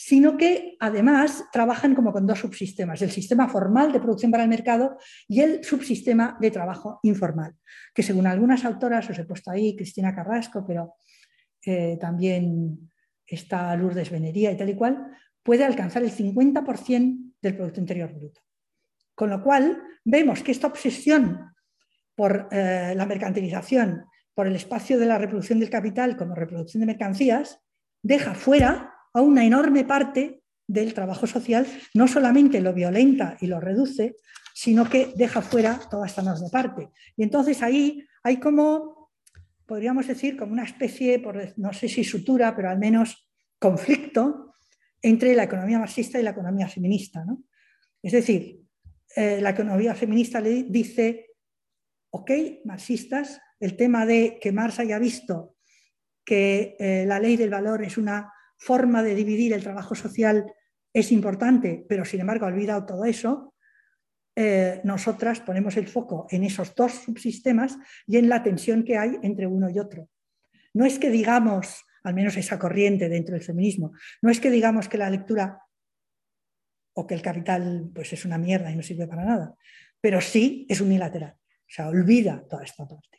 sino 0.00 0.36
que 0.36 0.76
además 0.78 1.44
trabajan 1.52 1.96
como 1.96 2.12
con 2.12 2.24
dos 2.24 2.38
subsistemas, 2.38 3.02
el 3.02 3.10
sistema 3.10 3.48
formal 3.48 3.90
de 3.90 3.98
producción 3.98 4.30
para 4.30 4.44
el 4.44 4.48
mercado 4.48 4.96
y 5.26 5.40
el 5.40 5.64
subsistema 5.64 6.38
de 6.40 6.52
trabajo 6.52 7.00
informal, 7.02 7.56
que 7.92 8.04
según 8.04 8.28
algunas 8.28 8.64
autoras, 8.64 9.10
os 9.10 9.18
he 9.18 9.24
puesto 9.24 9.50
ahí, 9.50 9.74
Cristina 9.74 10.14
Carrasco, 10.14 10.64
pero 10.64 10.94
eh, 11.66 11.98
también 12.00 12.90
está 13.26 13.74
Lourdes 13.74 14.10
Venería 14.10 14.52
y 14.52 14.56
tal 14.56 14.70
y 14.70 14.76
cual, 14.76 15.04
puede 15.42 15.64
alcanzar 15.64 16.02
el 16.02 16.12
50% 16.12 17.34
del 17.40 17.56
Producto 17.56 17.80
Interior 17.80 18.12
Bruto. 18.12 18.40
Con 19.14 19.30
lo 19.30 19.42
cual, 19.42 19.82
vemos 20.04 20.42
que 20.42 20.52
esta 20.52 20.66
obsesión 20.66 21.54
por 22.14 22.48
eh, 22.50 22.94
la 22.96 23.06
mercantilización, 23.06 24.04
por 24.34 24.46
el 24.46 24.56
espacio 24.56 24.98
de 24.98 25.06
la 25.06 25.18
reproducción 25.18 25.60
del 25.60 25.70
capital 25.70 26.16
como 26.16 26.34
reproducción 26.34 26.80
de 26.80 26.86
mercancías, 26.86 27.60
deja 28.02 28.34
fuera 28.34 28.94
a 29.12 29.20
una 29.20 29.44
enorme 29.44 29.84
parte 29.84 30.42
del 30.66 30.94
trabajo 30.94 31.26
social, 31.26 31.66
no 31.94 32.08
solamente 32.08 32.60
lo 32.60 32.74
violenta 32.74 33.36
y 33.40 33.46
lo 33.46 33.60
reduce, 33.60 34.16
sino 34.54 34.88
que 34.88 35.12
deja 35.16 35.42
fuera 35.42 35.80
toda 35.90 36.06
esta 36.06 36.22
enorme 36.22 36.48
parte. 36.50 36.90
Y 37.16 37.22
entonces 37.22 37.62
ahí 37.62 38.04
hay 38.22 38.38
como, 38.38 39.10
podríamos 39.66 40.06
decir, 40.06 40.36
como 40.36 40.52
una 40.52 40.64
especie, 40.64 41.20
por, 41.20 41.54
no 41.56 41.72
sé 41.72 41.88
si 41.88 42.04
sutura, 42.04 42.54
pero 42.54 42.68
al 42.68 42.78
menos 42.78 43.28
conflicto 43.58 44.47
entre 45.02 45.34
la 45.34 45.44
economía 45.44 45.78
marxista 45.78 46.18
y 46.18 46.22
la 46.22 46.30
economía 46.30 46.68
feminista. 46.68 47.24
Es 48.02 48.12
decir, 48.12 48.60
eh, 49.16 49.40
la 49.40 49.50
economía 49.50 49.94
feminista 49.94 50.40
le 50.40 50.64
dice, 50.64 51.34
ok, 52.10 52.30
marxistas, 52.64 53.40
el 53.60 53.76
tema 53.76 54.06
de 54.06 54.38
que 54.40 54.52
Marx 54.52 54.78
haya 54.78 54.98
visto 54.98 55.56
que 56.24 56.76
eh, 56.78 57.04
la 57.06 57.18
ley 57.18 57.36
del 57.36 57.50
valor 57.50 57.82
es 57.82 57.96
una 57.96 58.32
forma 58.58 59.02
de 59.02 59.14
dividir 59.14 59.52
el 59.52 59.62
trabajo 59.62 59.94
social 59.94 60.52
es 60.92 61.12
importante, 61.12 61.84
pero 61.88 62.04
sin 62.04 62.20
embargo 62.20 62.44
ha 62.44 62.48
olvidado 62.48 62.84
todo 62.84 63.04
eso, 63.04 63.54
eh, 64.36 64.80
nosotras 64.84 65.40
ponemos 65.40 65.76
el 65.76 65.88
foco 65.88 66.26
en 66.30 66.44
esos 66.44 66.74
dos 66.74 66.92
subsistemas 66.92 67.76
y 68.06 68.18
en 68.18 68.28
la 68.28 68.42
tensión 68.42 68.84
que 68.84 68.96
hay 68.96 69.16
entre 69.22 69.46
uno 69.46 69.68
y 69.70 69.78
otro. 69.78 70.08
No 70.74 70.84
es 70.84 70.98
que 70.98 71.10
digamos, 71.10 71.84
al 72.08 72.14
menos 72.14 72.36
esa 72.36 72.58
corriente 72.58 73.08
dentro 73.08 73.34
del 73.34 73.44
feminismo, 73.44 73.92
no 74.22 74.30
es 74.30 74.40
que 74.40 74.50
digamos 74.50 74.88
que 74.88 74.98
la 74.98 75.10
lectura 75.10 75.62
o 76.94 77.06
que 77.06 77.14
el 77.14 77.22
capital 77.22 77.90
pues 77.94 78.12
es 78.12 78.24
una 78.24 78.38
mierda 78.38 78.70
y 78.70 78.76
no 78.76 78.82
sirve 78.82 79.06
para 79.06 79.24
nada, 79.24 79.54
pero 80.00 80.20
sí 80.20 80.66
es 80.68 80.80
unilateral, 80.80 81.34
o 81.34 81.68
sea, 81.68 81.88
olvida 81.88 82.44
toda 82.48 82.64
esta 82.64 82.86
parte. 82.88 83.18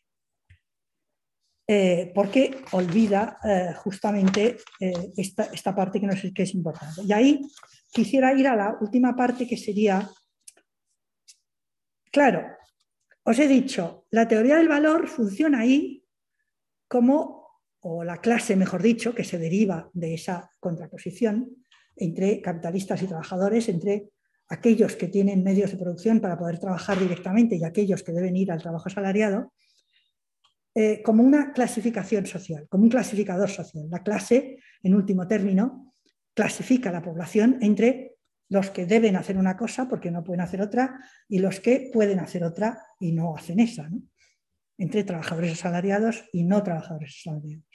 Eh, 1.71 2.11
porque 2.15 2.63
olvida 2.71 3.37
eh, 3.43 3.73
justamente 3.75 4.57
eh, 4.79 5.11
esta, 5.15 5.75
parte 5.75 5.99
que, 5.99 6.07
no 6.07 6.15
que 6.33 6.41
es 6.41 6.55
importante. 6.55 7.03
Y 7.03 7.13
ahí 7.13 7.41
quisiera 7.91 8.33
ir 8.33 8.47
a 8.47 8.55
la 8.55 8.77
última 8.81 9.15
parte 9.15 9.47
que 9.47 9.55
sería, 9.55 10.09
claro, 12.11 12.57
os 13.21 13.37
he 13.37 13.47
dicho, 13.47 14.07
la 14.09 14.27
teoría 14.27 14.55
del 14.55 14.67
valor 14.67 15.07
funciona 15.07 15.59
ahí 15.59 16.03
como, 16.87 17.38
o 17.82 18.03
la 18.03 18.17
clase, 18.17 18.55
mejor 18.55 18.82
dicho, 18.82 19.15
que 19.15 19.23
se 19.23 19.38
deriva 19.38 19.89
de 19.93 20.13
esa 20.13 20.51
contraposición 20.59 21.65
entre 21.95 22.41
capitalistas 22.41 23.01
y 23.03 23.07
trabajadores, 23.07 23.69
entre 23.69 24.09
aquellos 24.49 24.95
que 24.95 25.07
tienen 25.07 25.43
medios 25.43 25.71
de 25.71 25.77
producción 25.77 26.19
para 26.19 26.38
poder 26.38 26.59
trabajar 26.59 26.99
directamente 26.99 27.55
y 27.55 27.63
aquellos 27.63 28.03
que 28.03 28.11
deben 28.11 28.36
ir 28.36 28.51
al 28.51 28.61
trabajo 28.61 28.88
asalariado, 28.88 29.53
eh, 30.75 31.01
como 31.03 31.23
una 31.23 31.51
clasificación 31.53 32.25
social, 32.25 32.67
como 32.69 32.84
un 32.84 32.89
clasificador 32.89 33.49
social. 33.49 33.88
La 33.89 34.03
clase, 34.03 34.57
en 34.84 34.95
último 34.95 35.27
término, 35.27 35.93
clasifica 36.34 36.89
a 36.89 36.93
la 36.93 37.01
población 37.01 37.57
entre 37.61 38.15
los 38.49 38.71
que 38.71 38.86
deben 38.86 39.15
hacer 39.15 39.38
una 39.38 39.55
cosa 39.55 39.88
porque 39.88 40.09
no 40.09 40.23
pueden 40.23 40.41
hacer 40.41 40.61
otra 40.61 40.99
y 41.27 41.39
los 41.39 41.59
que 41.59 41.89
pueden 41.93 42.19
hacer 42.19 42.43
otra 42.43 42.82
y 42.99 43.11
no 43.11 43.36
hacen 43.36 43.59
esa, 43.59 43.89
entre 44.77 45.03
trabajadores 45.03 45.53
asalariados 45.53 46.23
y 46.34 46.43
no 46.43 46.63
trabajadores 46.63 47.15
asalariados. 47.19 47.68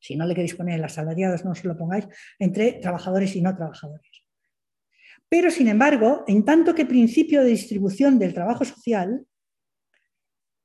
Si 0.00 0.16
no 0.16 0.26
le 0.26 0.34
queréis 0.34 0.54
poner 0.54 0.78
el 0.78 0.84
asalariados, 0.84 1.44
no 1.44 1.54
se 1.54 1.68
lo 1.68 1.76
pongáis, 1.76 2.08
entre 2.38 2.72
trabajadores 2.74 3.36
y 3.36 3.42
no 3.42 3.54
trabajadores. 3.54 4.24
Pero, 5.28 5.50
sin 5.50 5.68
embargo, 5.68 6.24
en 6.26 6.44
tanto 6.44 6.74
que 6.74 6.86
principio 6.86 7.42
de 7.42 7.50
distribución 7.50 8.18
del 8.18 8.34
trabajo 8.34 8.64
social, 8.64 9.26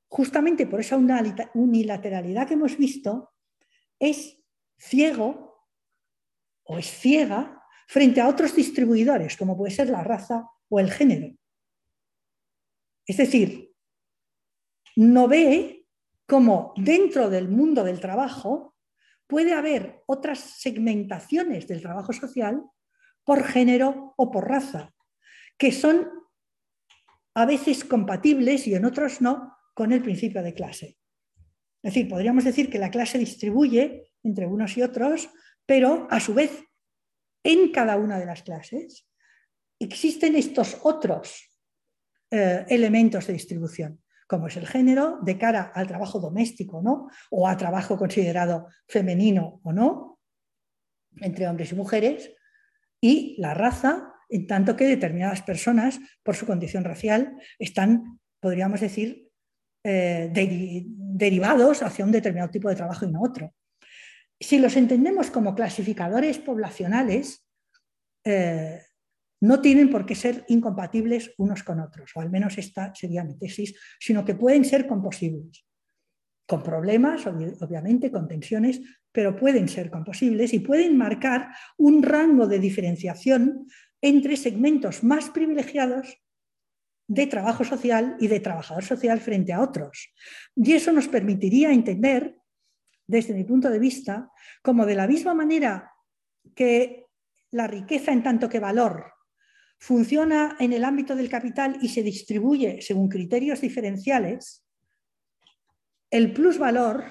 justamente 0.08 0.66
por 0.66 0.80
esa 0.80 0.96
unilateralidad 1.54 2.48
que 2.48 2.54
hemos 2.54 2.76
visto, 2.76 3.32
es 3.98 4.38
ciego 4.78 5.68
o 6.64 6.78
es 6.78 6.86
ciega 6.86 7.62
frente 7.86 8.20
a 8.20 8.28
otros 8.28 8.56
distribuidores, 8.56 9.36
como 9.36 9.56
puede 9.56 9.72
ser 9.72 9.88
la 9.88 10.02
raza 10.02 10.48
o 10.68 10.80
el 10.80 10.90
género. 10.90 11.36
Es 13.06 13.18
decir, 13.18 13.72
no 14.96 15.28
ve 15.28 15.86
cómo 16.26 16.74
dentro 16.76 17.30
del 17.30 17.48
mundo 17.48 17.84
del 17.84 18.00
trabajo 18.00 18.75
puede 19.26 19.52
haber 19.52 20.02
otras 20.06 20.38
segmentaciones 20.38 21.66
del 21.66 21.82
trabajo 21.82 22.12
social 22.12 22.62
por 23.24 23.44
género 23.44 24.14
o 24.16 24.30
por 24.30 24.48
raza, 24.48 24.94
que 25.58 25.72
son 25.72 26.08
a 27.34 27.44
veces 27.44 27.84
compatibles 27.84 28.66
y 28.66 28.74
en 28.74 28.84
otros 28.84 29.20
no, 29.20 29.56
con 29.74 29.92
el 29.92 30.02
principio 30.02 30.42
de 30.42 30.54
clase. 30.54 30.98
Es 31.82 31.94
decir, 31.94 32.08
podríamos 32.08 32.44
decir 32.44 32.70
que 32.70 32.78
la 32.78 32.90
clase 32.90 33.18
distribuye 33.18 34.10
entre 34.22 34.46
unos 34.46 34.76
y 34.76 34.82
otros, 34.82 35.28
pero 35.66 36.06
a 36.10 36.18
su 36.20 36.34
vez, 36.34 36.64
en 37.44 37.70
cada 37.70 37.96
una 37.96 38.18
de 38.18 38.26
las 38.26 38.42
clases 38.42 39.06
existen 39.78 40.34
estos 40.34 40.78
otros 40.82 41.50
eh, 42.30 42.64
elementos 42.68 43.26
de 43.26 43.34
distribución, 43.34 44.02
como 44.26 44.48
es 44.48 44.56
el 44.56 44.66
género 44.66 45.18
de 45.22 45.38
cara 45.38 45.72
al 45.74 45.86
trabajo 45.86 46.18
doméstico 46.18 46.82
¿no? 46.82 47.08
o 47.30 47.48
a 47.48 47.56
trabajo 47.56 47.96
considerado 47.96 48.68
femenino 48.88 49.60
o 49.62 49.72
no, 49.72 50.18
entre 51.20 51.48
hombres 51.48 51.72
y 51.72 51.74
mujeres, 51.74 52.32
y 53.00 53.36
la 53.38 53.54
raza, 53.54 54.12
en 54.28 54.46
tanto 54.46 54.76
que 54.76 54.86
determinadas 54.86 55.42
personas, 55.42 56.00
por 56.22 56.34
su 56.34 56.46
condición 56.46 56.84
racial, 56.84 57.40
están, 57.58 58.20
podríamos 58.40 58.80
decir, 58.80 59.30
eh, 59.84 60.30
derivados 60.32 61.82
hacia 61.82 62.04
un 62.04 62.10
determinado 62.10 62.50
tipo 62.50 62.68
de 62.68 62.74
trabajo 62.74 63.04
y 63.04 63.10
no 63.12 63.22
otro. 63.22 63.54
Si 64.40 64.58
los 64.58 64.76
entendemos 64.76 65.30
como 65.30 65.54
clasificadores 65.54 66.38
poblacionales, 66.38 67.46
eh, 68.24 68.82
no 69.40 69.60
tienen 69.60 69.90
por 69.90 70.06
qué 70.06 70.14
ser 70.14 70.44
incompatibles 70.48 71.32
unos 71.38 71.62
con 71.62 71.80
otros, 71.80 72.10
o 72.14 72.20
al 72.20 72.30
menos 72.30 72.56
esta 72.58 72.94
sería 72.94 73.24
mi 73.24 73.36
tesis, 73.38 73.78
sino 74.00 74.24
que 74.24 74.34
pueden 74.34 74.64
ser 74.64 74.86
composibles, 74.86 75.66
con 76.46 76.62
problemas, 76.62 77.26
obviamente, 77.26 78.10
con 78.10 78.28
tensiones, 78.28 78.80
pero 79.12 79.36
pueden 79.36 79.68
ser 79.68 79.90
composibles 79.90 80.54
y 80.54 80.60
pueden 80.60 80.96
marcar 80.96 81.48
un 81.76 82.02
rango 82.02 82.46
de 82.46 82.58
diferenciación 82.58 83.66
entre 84.00 84.36
segmentos 84.36 85.02
más 85.02 85.30
privilegiados 85.30 86.22
de 87.08 87.26
trabajo 87.26 87.64
social 87.64 88.16
y 88.20 88.28
de 88.28 88.40
trabajador 88.40 88.84
social 88.84 89.20
frente 89.20 89.52
a 89.52 89.60
otros. 89.60 90.12
Y 90.54 90.72
eso 90.72 90.92
nos 90.92 91.08
permitiría 91.08 91.72
entender, 91.72 92.36
desde 93.06 93.34
mi 93.34 93.44
punto 93.44 93.70
de 93.70 93.78
vista, 93.78 94.30
como 94.62 94.86
de 94.86 94.94
la 94.94 95.06
misma 95.06 95.34
manera 95.34 95.92
que 96.54 97.06
la 97.50 97.66
riqueza 97.66 98.12
en 98.12 98.22
tanto 98.22 98.48
que 98.48 98.60
valor 98.60 99.15
funciona 99.78 100.56
en 100.58 100.72
el 100.72 100.84
ámbito 100.84 101.14
del 101.14 101.28
capital 101.28 101.78
y 101.82 101.88
se 101.88 102.02
distribuye 102.02 102.80
según 102.80 103.08
criterios 103.08 103.60
diferenciales, 103.60 104.64
el 106.10 106.32
plusvalor 106.32 107.04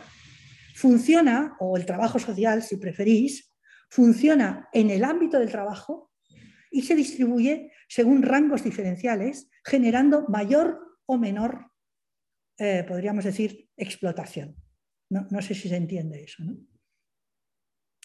funciona, 0.76 1.55
o 1.59 1.78
el 1.78 1.86
trabajo 1.86 2.20
social, 2.20 2.61
si 2.61 2.78
preferís, 2.78 3.53
funciona 3.89 4.68
en 4.74 4.89
el 4.89 5.03
ámbito 5.03 5.39
del 5.39 5.51
trabajo 5.51 6.11
y 6.72 6.82
se 6.82 6.95
distribuye 6.95 7.72
según 7.88 8.24
rangos 8.24 8.63
diferenciales, 8.63 9.49
generando 9.63 10.26
mayor 10.28 10.80
o 11.05 11.18
menor, 11.18 11.72
eh, 12.57 12.84
podríamos 12.88 13.24
decir, 13.24 13.70
explotación. 13.78 14.55
No, 15.09 15.41
sé 15.41 15.53
si 15.53 15.70
se 15.70 15.76
entiende 15.76 16.24
eso. 16.24 16.43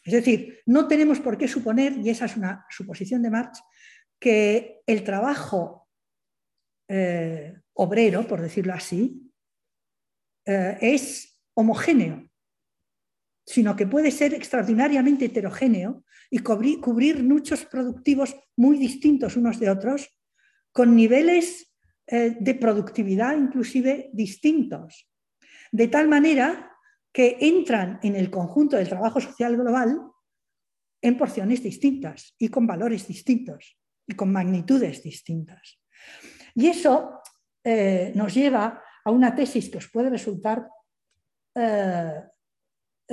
Es 0.04 0.12
decir, 0.12 0.60
no 0.66 0.86
tenemos 0.86 1.18
por 1.18 1.36
qué 1.36 1.48
suponer, 1.48 1.94
y 1.98 2.10
esa 2.10 2.26
es 2.26 2.36
una 2.36 2.66
suposición 2.68 3.22
de 3.22 3.30
Marx, 3.30 3.62
que 4.20 4.82
el 4.86 5.02
trabajo 5.02 5.88
eh, 6.86 7.54
obrero, 7.72 8.26
por 8.28 8.40
decirlo 8.40 8.74
así, 8.74 9.32
eh, 10.44 10.78
es 10.80 11.40
homogéneo 11.54 12.30
sino 13.50 13.74
que 13.74 13.84
puede 13.84 14.12
ser 14.12 14.32
extraordinariamente 14.32 15.24
heterogéneo 15.24 16.04
y 16.30 16.38
cubrir, 16.38 17.24
muchos 17.24 17.64
productivos 17.64 18.36
muy 18.56 18.78
distintos 18.78 19.36
unos 19.36 19.58
de 19.58 19.70
otros, 19.70 20.08
con 20.70 20.94
niveles 20.94 21.74
eh, 22.06 22.36
de 22.38 22.54
productividad 22.54 23.36
inclusive 23.36 24.08
distintos, 24.12 25.10
de 25.72 25.88
tal 25.88 26.06
manera 26.06 26.70
que 27.12 27.38
entran 27.40 27.98
en 28.04 28.14
el 28.14 28.30
conjunto 28.30 28.76
del 28.76 28.88
trabajo 28.88 29.20
social 29.20 29.56
global 29.56 30.00
en 31.02 31.18
porciones 31.18 31.60
distintas 31.60 32.36
y 32.38 32.50
con 32.50 32.68
valores 32.68 33.08
distintos 33.08 33.79
y 34.10 34.14
con 34.14 34.32
magnitudes 34.32 35.02
distintas. 35.02 35.80
Y 36.54 36.66
eso 36.66 37.20
eh, 37.64 38.12
nos 38.14 38.34
lleva 38.34 38.82
a 39.04 39.10
una 39.10 39.34
tesis 39.34 39.70
que 39.70 39.78
os 39.78 39.88
puede 39.88 40.10
resultar 40.10 40.68
eh, 41.54 42.22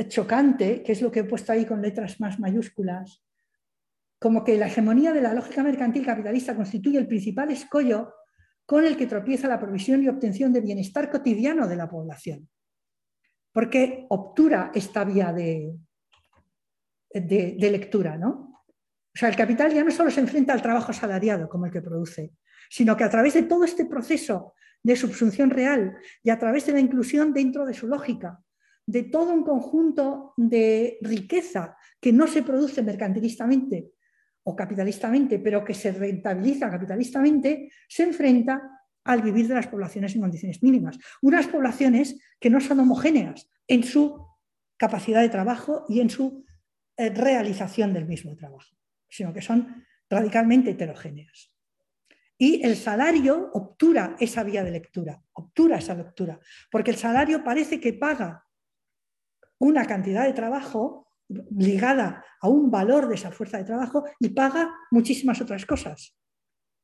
chocante, 0.07 0.83
que 0.83 0.91
es 0.91 1.01
lo 1.01 1.11
que 1.11 1.21
he 1.21 1.23
puesto 1.23 1.51
ahí 1.51 1.65
con 1.65 1.81
letras 1.81 2.19
más 2.19 2.39
mayúsculas, 2.39 3.23
como 4.19 4.43
que 4.43 4.57
la 4.57 4.67
hegemonía 4.67 5.13
de 5.13 5.21
la 5.21 5.33
lógica 5.33 5.63
mercantil 5.63 6.05
capitalista 6.05 6.55
constituye 6.55 6.97
el 6.97 7.07
principal 7.07 7.51
escollo 7.51 8.13
con 8.65 8.83
el 8.85 8.97
que 8.97 9.07
tropieza 9.07 9.47
la 9.47 9.59
provisión 9.59 10.03
y 10.03 10.09
obtención 10.09 10.51
de 10.51 10.61
bienestar 10.61 11.09
cotidiano 11.09 11.67
de 11.67 11.75
la 11.75 11.89
población, 11.89 12.49
porque 13.53 14.05
obtura 14.09 14.71
esta 14.73 15.03
vía 15.05 15.31
de, 15.31 15.73
de, 17.13 17.71
lectura, 17.71 18.17
¿no? 18.17 18.57
O 19.18 19.20
sea, 19.20 19.30
el 19.30 19.36
capital 19.36 19.74
ya 19.74 19.84
no 19.84 19.89
solo 19.89 20.11
se 20.11 20.20
enfrenta 20.20 20.53
al 20.53 20.61
trabajo 20.61 20.91
asalariado 20.91 21.49
como 21.49 21.65
el 21.65 21.72
que 21.72 21.82
produce, 21.82 22.34
sino 22.70 22.95
que 22.95 23.03
a 23.03 23.09
través 23.09 23.34
de 23.34 23.41
todo 23.41 23.63
este 23.63 23.86
proceso 23.86 24.53
de 24.84 24.95
subsunción 24.95 25.49
real 25.49 25.97
y 26.22 26.30
a 26.30 26.38
través 26.38 26.68
de 26.68 26.74
la 26.74 26.80
inclusión 26.80 27.34
dentro 27.34 27.65
de 27.65 27.74
su 27.74 27.88
lógica, 27.88 28.39
de 28.86 29.01
todo 29.01 29.34
un 29.34 29.43
conjunto 29.43 30.36
de 30.38 30.99
riqueza 31.01 31.76
que 31.99 32.13
no 32.13 32.28
se 32.28 32.43
produce 32.43 32.84
mercantilistamente 32.84 33.89
o 34.43 34.55
capitalistamente, 34.55 35.39
pero 35.39 35.65
que 35.65 35.74
se 35.74 35.91
rentabiliza 35.91 36.70
capitalistamente, 36.70 37.72
se 37.89 38.03
enfrenta 38.03 38.86
al 39.03 39.24
vivir 39.24 39.47
de 39.47 39.55
las 39.55 39.65
poblaciones 39.65 40.13
en 40.13 40.22
condiciones 40.22 40.61
mínimas. 40.61 40.95
Unas 41.24 41.47
poblaciones 41.47 42.20
que 42.39 42.51
no 42.51 42.61
son 42.61 42.82
homogéneas 42.82 43.49
en 43.68 43.82
su 43.82 44.28
capacidad 44.78 45.22
de 45.22 45.30
trabajo 45.30 45.86
y 45.89 46.01
en 46.01 46.11
su 46.11 46.45
eh, 46.97 47.09
realización 47.09 47.95
del 47.95 48.05
mismo 48.05 48.36
trabajo, 48.36 48.78
sino 49.10 49.34
que 49.34 49.41
son 49.41 49.86
radicalmente 50.10 50.72
heterogéneas. 50.72 51.53
Y 52.38 52.64
el 52.64 52.76
salario 52.76 53.49
obtura 53.53 54.16
esa 54.20 54.43
vía 54.43 54.64
de 54.64 54.72
lectura, 54.72 55.22
obtura 55.34 55.78
esa 55.78 55.95
lectura, 55.95 56.39
porque 56.70 56.91
el 56.91 56.97
salario 56.97 57.43
parece 57.43 57.80
que 57.80 57.93
paga 57.93 58.45
una 59.60 59.86
cantidad 59.86 60.24
de 60.24 60.34
trabajo 60.34 61.08
ligada 61.28 62.24
a 62.39 62.47
un 62.47 62.70
valor 62.70 63.08
de 63.08 63.16
esa 63.16 63.32
fuerza 63.32 63.58
de 63.58 63.64
trabajo 63.64 64.05
y 64.20 64.30
paga 64.30 64.72
muchísimas 64.91 65.41
otras 65.41 65.66
cosas. 65.66 66.16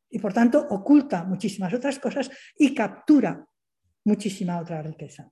Y 0.09 0.19
por 0.19 0.33
tanto 0.33 0.67
oculta 0.69 1.23
muchísimas 1.23 1.73
otras 1.73 1.99
cosas 1.99 2.29
y 2.57 2.73
captura 2.73 3.47
muchísima 4.05 4.59
otra 4.59 4.81
riqueza. 4.81 5.29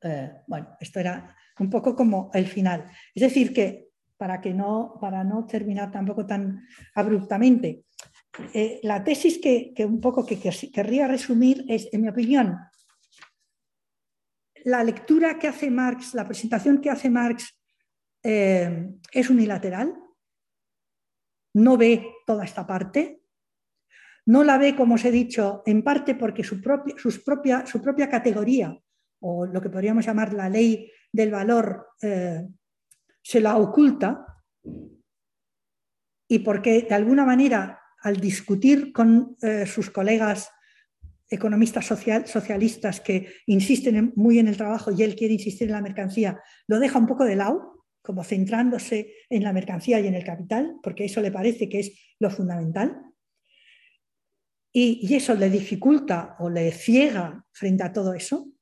Eh, 0.00 0.42
bueno, 0.46 0.76
esto 0.80 1.00
era 1.00 1.36
un 1.58 1.68
poco 1.68 1.94
como 1.94 2.30
el 2.32 2.46
final. 2.46 2.90
Es 3.14 3.22
decir, 3.22 3.52
que 3.52 3.87
para, 4.18 4.40
que 4.40 4.52
no, 4.52 4.98
para 5.00 5.24
no 5.24 5.46
terminar 5.46 5.90
tampoco 5.90 6.26
tan 6.26 6.66
abruptamente, 6.94 7.84
eh, 8.52 8.80
la 8.82 9.02
tesis 9.02 9.38
que, 9.38 9.72
un 9.78 10.00
poco 10.00 10.26
que, 10.26 10.38
querría 10.38 11.08
resumir 11.08 11.64
es, 11.68 11.88
en 11.92 12.02
mi 12.02 12.08
opinión, 12.08 12.58
la 14.64 14.84
lectura 14.84 15.38
que 15.38 15.48
hace 15.48 15.70
Marx, 15.70 16.14
la 16.14 16.26
presentación 16.26 16.80
que 16.80 16.90
hace 16.90 17.08
Marx 17.08 17.56
eh, 18.22 18.90
es 19.12 19.30
unilateral, 19.30 19.94
no 21.54 21.76
ve 21.76 22.06
toda 22.26 22.44
esta 22.44 22.66
parte, 22.66 23.22
no 24.26 24.44
la 24.44 24.58
ve, 24.58 24.76
como 24.76 24.96
os 24.96 25.04
he 25.04 25.10
dicho, 25.10 25.62
en 25.64 25.82
parte 25.82 26.14
porque 26.14 26.44
su 26.44 26.60
propia, 26.60 26.94
sus 26.98 27.20
propia, 27.20 27.64
su 27.66 27.80
propia 27.80 28.10
categoría, 28.10 28.76
o 29.20 29.46
lo 29.46 29.60
que 29.60 29.70
podríamos 29.70 30.04
llamar 30.04 30.34
la 30.34 30.48
ley 30.48 30.90
del 31.10 31.30
valor, 31.30 31.88
eh, 32.02 32.46
se 33.28 33.42
la 33.42 33.58
oculta, 33.58 34.24
y 36.26 36.38
porque 36.38 36.80
de 36.88 36.94
alguna 36.94 37.26
manera 37.26 37.78
al 38.00 38.16
discutir 38.16 38.90
con 38.90 39.36
eh, 39.42 39.66
sus 39.66 39.90
colegas 39.90 40.50
economistas 41.28 41.84
socialistas 41.84 43.02
que 43.02 43.26
insisten 43.44 44.14
muy 44.16 44.38
en 44.38 44.48
el 44.48 44.56
trabajo 44.56 44.92
y 44.92 45.02
él 45.02 45.14
quiere 45.14 45.34
insistir 45.34 45.68
en 45.68 45.74
la 45.74 45.82
mercancía, 45.82 46.40
lo 46.66 46.78
deja 46.78 46.98
un 46.98 47.06
poco 47.06 47.26
de 47.26 47.36
lado, 47.36 47.84
como 48.00 48.24
centrándose 48.24 49.12
en 49.28 49.42
la 49.42 49.52
mercancía 49.52 50.00
y 50.00 50.06
en 50.06 50.14
el 50.14 50.24
capital, 50.24 50.76
porque 50.82 51.04
eso 51.04 51.20
le 51.20 51.30
parece 51.30 51.68
que 51.68 51.80
es 51.80 51.92
lo 52.18 52.30
fundamental. 52.30 52.96
y 54.72 55.14
eso 55.14 55.34
le 55.34 55.50
dificulta 55.50 56.36
o 56.38 56.48
le 56.48 56.72
ciega 56.72 57.44
frente 57.52 57.82
a 57.82 57.92
todo 57.92 58.14
eso. 58.14 58.57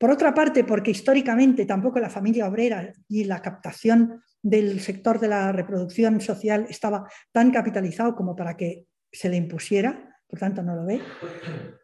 Por 0.00 0.10
otra 0.10 0.32
parte, 0.32 0.64
porque 0.64 0.92
históricamente 0.92 1.66
tampoco 1.66 1.98
la 2.00 2.08
familia 2.08 2.48
obrera 2.48 2.90
y 3.06 3.24
la 3.24 3.42
captación 3.42 4.22
del 4.42 4.80
sector 4.80 5.20
de 5.20 5.28
la 5.28 5.52
reproducción 5.52 6.22
social 6.22 6.64
estaba 6.70 7.06
tan 7.32 7.50
capitalizado 7.50 8.16
como 8.16 8.34
para 8.34 8.56
que 8.56 8.86
se 9.12 9.28
le 9.28 9.36
impusiera, 9.36 10.18
por 10.26 10.38
tanto 10.38 10.62
no 10.62 10.74
lo 10.74 10.86
ve. 10.86 11.02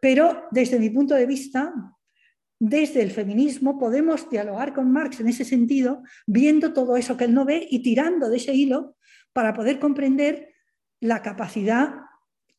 Pero 0.01 0.47
desde 0.49 0.79
mi 0.79 0.89
punto 0.89 1.13
de 1.13 1.27
vista, 1.27 1.71
desde 2.57 3.03
el 3.03 3.11
feminismo 3.11 3.77
podemos 3.77 4.27
dialogar 4.31 4.73
con 4.73 4.91
Marx 4.91 5.19
en 5.19 5.27
ese 5.27 5.45
sentido, 5.45 6.01
viendo 6.25 6.73
todo 6.73 6.97
eso 6.97 7.17
que 7.17 7.25
él 7.25 7.35
no 7.35 7.45
ve 7.45 7.67
y 7.69 7.83
tirando 7.83 8.29
de 8.29 8.37
ese 8.37 8.51
hilo 8.51 8.95
para 9.31 9.53
poder 9.53 9.77
comprender 9.77 10.55
la 10.99 11.21
capacidad 11.21 11.93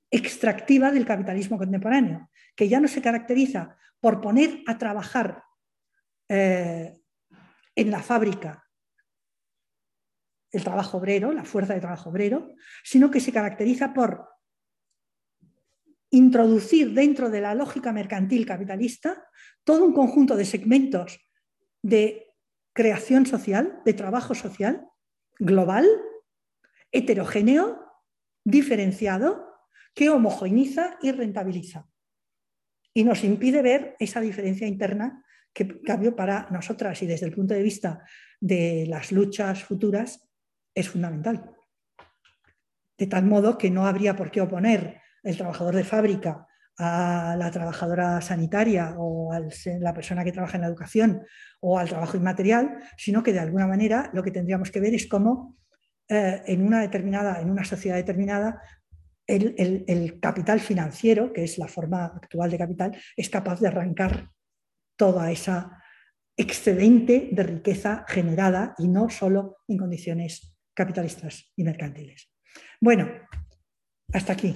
extractiva 0.08 0.92
del 0.92 1.04
capitalismo 1.04 1.58
contemporáneo, 1.58 2.30
que 2.54 2.68
ya 2.68 2.78
no 2.78 2.86
se 2.86 3.02
caracteriza 3.02 3.76
por 3.98 4.20
poner 4.20 4.62
a 4.68 4.78
trabajar 4.78 5.47
eh, 6.28 6.98
en 7.74 7.90
la 7.90 8.02
fábrica 8.02 8.64
el 10.50 10.64
trabajo 10.64 10.98
obrero, 10.98 11.32
la 11.32 11.44
fuerza 11.44 11.74
de 11.74 11.80
trabajo 11.80 12.10
obrero, 12.10 12.54
sino 12.82 13.10
que 13.10 13.20
se 13.20 13.32
caracteriza 13.32 13.92
por 13.92 14.28
introducir 16.10 16.94
dentro 16.94 17.28
de 17.28 17.42
la 17.42 17.54
lógica 17.54 17.92
mercantil 17.92 18.46
capitalista 18.46 19.26
todo 19.62 19.84
un 19.84 19.92
conjunto 19.92 20.36
de 20.36 20.46
segmentos 20.46 21.20
de 21.82 22.32
creación 22.72 23.26
social, 23.26 23.82
de 23.84 23.92
trabajo 23.92 24.34
social, 24.34 24.86
global, 25.38 25.86
heterogéneo, 26.92 27.84
diferenciado, 28.44 29.46
que 29.94 30.10
homogeneiza 30.10 30.96
y 31.02 31.12
rentabiliza. 31.12 31.86
Y 32.94 33.04
nos 33.04 33.24
impide 33.24 33.62
ver 33.62 33.96
esa 33.98 34.20
diferencia 34.20 34.66
interna 34.66 35.24
que, 35.52 35.80
cambio, 35.82 36.14
para 36.14 36.48
nosotras 36.50 37.02
y 37.02 37.06
desde 37.06 37.26
el 37.26 37.34
punto 37.34 37.54
de 37.54 37.62
vista 37.62 38.04
de 38.40 38.86
las 38.88 39.12
luchas 39.12 39.64
futuras 39.64 40.28
es 40.74 40.88
fundamental. 40.88 41.50
De 42.96 43.06
tal 43.06 43.24
modo 43.24 43.58
que 43.58 43.70
no 43.70 43.86
habría 43.86 44.16
por 44.16 44.30
qué 44.30 44.40
oponer 44.40 45.00
el 45.22 45.36
trabajador 45.36 45.74
de 45.74 45.84
fábrica 45.84 46.46
a 46.78 47.34
la 47.36 47.50
trabajadora 47.50 48.20
sanitaria 48.20 48.94
o 48.96 49.32
a 49.32 49.40
la 49.80 49.94
persona 49.94 50.22
que 50.22 50.32
trabaja 50.32 50.56
en 50.56 50.62
la 50.62 50.68
educación 50.68 51.22
o 51.60 51.78
al 51.78 51.88
trabajo 51.88 52.16
inmaterial, 52.16 52.78
sino 52.96 53.22
que 53.22 53.32
de 53.32 53.40
alguna 53.40 53.66
manera 53.66 54.10
lo 54.14 54.22
que 54.22 54.30
tendríamos 54.30 54.70
que 54.70 54.80
ver 54.80 54.94
es 54.94 55.08
cómo 55.08 55.56
eh, 56.08 56.42
en 56.46 56.64
una 56.64 56.80
determinada, 56.80 57.40
en 57.40 57.50
una 57.50 57.64
sociedad 57.64 57.96
determinada, 57.96 58.62
el, 59.26 59.84
el, 59.86 60.20
capital 60.20 60.58
financiero, 60.58 61.32
que 61.32 61.44
es 61.44 61.58
la 61.58 61.68
forma 61.68 62.06
actual 62.06 62.50
de 62.50 62.58
capital, 62.58 62.96
es 63.14 63.28
capaz 63.28 63.60
de 63.60 63.68
arrancar 63.68 64.30
toda 64.98 65.30
esa 65.30 65.82
excedente 66.36 67.30
de 67.32 67.42
riqueza 67.42 68.04
generada 68.06 68.74
y 68.78 68.88
no 68.88 69.08
solo 69.08 69.56
en 69.66 69.78
condiciones 69.78 70.56
capitalistas 70.74 71.52
y 71.56 71.64
mercantiles. 71.64 72.30
Bueno, 72.80 73.08
hasta 74.12 74.34
aquí. 74.34 74.54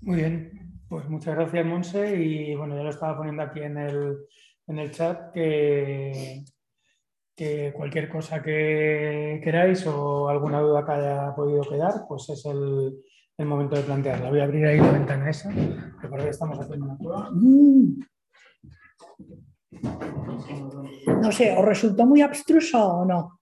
Muy 0.00 0.16
bien, 0.16 0.82
pues 0.88 1.08
muchas 1.08 1.34
gracias, 1.34 1.64
Monse. 1.64 2.16
Y 2.22 2.54
bueno, 2.54 2.76
ya 2.76 2.82
lo 2.82 2.90
estaba 2.90 3.16
poniendo 3.16 3.42
aquí 3.42 3.60
en 3.60 3.78
el, 3.78 4.18
en 4.66 4.78
el 4.78 4.90
chat 4.90 5.32
que, 5.32 6.44
que, 7.34 7.72
cualquier 7.74 8.08
cosa 8.08 8.42
que 8.42 9.40
queráis 9.42 9.86
o 9.86 10.28
alguna 10.28 10.60
duda 10.60 10.84
que 10.84 10.92
haya 10.92 11.34
podido 11.34 11.62
quedar, 11.62 12.04
pues 12.06 12.28
es 12.28 12.44
el, 12.44 12.92
el 13.38 13.46
momento 13.46 13.76
de 13.76 13.82
plantearla. 13.82 14.28
Voy 14.28 14.40
a 14.40 14.44
abrir 14.44 14.66
ahí 14.66 14.78
la 14.78 14.92
ventana 14.92 15.30
esa, 15.30 15.50
que 15.50 16.28
estamos 16.28 16.58
haciendo 16.58 16.84
una 16.84 16.98
prueba. 16.98 17.30
Mm. 17.32 18.00
No 21.22 21.32
sé, 21.32 21.56
¿os 21.56 21.64
resultó 21.64 22.04
muy 22.04 22.20
abstruso 22.20 22.78
o 22.84 23.04
no? 23.04 23.40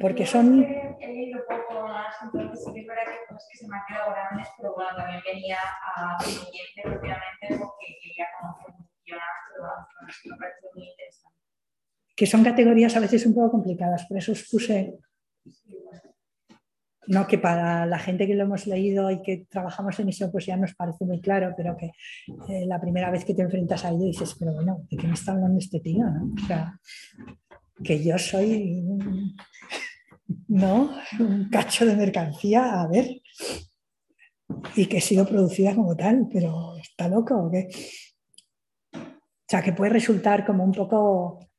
Porque 0.00 0.26
son... 0.26 0.64
He 0.64 1.06
leído 1.06 1.40
poco 1.46 1.86
más, 1.86 2.14
entonces 2.22 2.64
sí 2.64 2.72
que 2.72 2.80
es 2.80 2.86
verdad 2.86 3.02
que, 3.04 3.34
que 3.34 3.56
se 3.58 3.68
me 3.68 3.76
quedado 3.86 4.10
grandes, 4.12 4.48
pero 4.56 4.74
bueno, 4.74 4.90
también 4.96 5.20
venía 5.24 5.58
a 5.96 6.16
propiamente 6.18 7.46
porque 7.50 7.86
quería 8.02 8.26
conocer 8.40 8.72
cómo 8.72 8.86
funciona, 8.88 9.22
pero 9.48 9.68
bueno, 9.68 9.86
me 10.24 10.36
parece 10.38 10.66
muy 10.74 10.88
interesante. 10.88 11.36
Que 12.16 12.26
son 12.26 12.44
categorías 12.44 12.96
a 12.96 13.00
veces 13.00 13.26
un 13.26 13.34
poco 13.34 13.50
complicadas, 13.52 14.06
por 14.06 14.16
eso 14.16 14.32
os 14.32 14.48
puse... 14.50 14.98
No 17.08 17.26
que 17.26 17.38
para 17.38 17.84
la 17.86 17.98
gente 17.98 18.26
que 18.26 18.34
lo 18.34 18.44
hemos 18.44 18.66
leído 18.66 19.10
y 19.10 19.22
que 19.22 19.46
trabajamos 19.50 19.98
en 19.98 20.08
eso, 20.08 20.30
pues 20.30 20.46
ya 20.46 20.56
nos 20.56 20.74
parece 20.74 21.04
muy 21.04 21.20
claro, 21.20 21.52
pero 21.56 21.76
que 21.76 21.86
eh, 22.48 22.64
la 22.66 22.80
primera 22.80 23.10
vez 23.10 23.24
que 23.24 23.34
te 23.34 23.42
enfrentas 23.42 23.84
a 23.84 23.90
ello 23.90 24.04
dices, 24.04 24.36
pero 24.38 24.54
bueno, 24.54 24.86
¿de 24.88 24.96
qué 24.96 25.06
me 25.08 25.14
está 25.14 25.32
hablando 25.32 25.58
este 25.58 25.80
tío? 25.80 26.06
O 26.06 26.46
sea, 26.46 26.78
que 27.82 28.04
yo 28.04 28.16
soy 28.18 28.84
¿no? 30.48 30.90
Un 31.18 31.48
cacho 31.48 31.86
de 31.86 31.96
mercancía, 31.96 32.80
a 32.80 32.86
ver, 32.86 33.22
y 34.76 34.86
que 34.86 34.98
ha 34.98 35.00
sido 35.00 35.26
producida 35.26 35.74
como 35.74 35.96
tal, 35.96 36.28
pero 36.30 36.76
¿está 36.76 37.08
loco 37.08 37.34
o 37.36 37.50
qué? 37.50 37.68
O 38.94 39.48
sea, 39.48 39.62
que 39.62 39.72
puede 39.72 39.92
resultar 39.92 40.46
como 40.46 40.64
un 40.64 40.72
poco, 40.72 41.50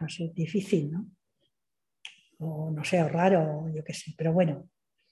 no 0.00 0.08
sé, 0.08 0.32
difícil, 0.34 0.90
¿no? 0.90 1.06
O 2.40 2.70
no 2.70 2.84
sé, 2.84 3.02
o 3.02 3.08
raro, 3.08 3.68
yo 3.74 3.84
qué 3.84 3.94
sé, 3.94 4.12
pero 4.16 4.32
bueno. 4.32 4.68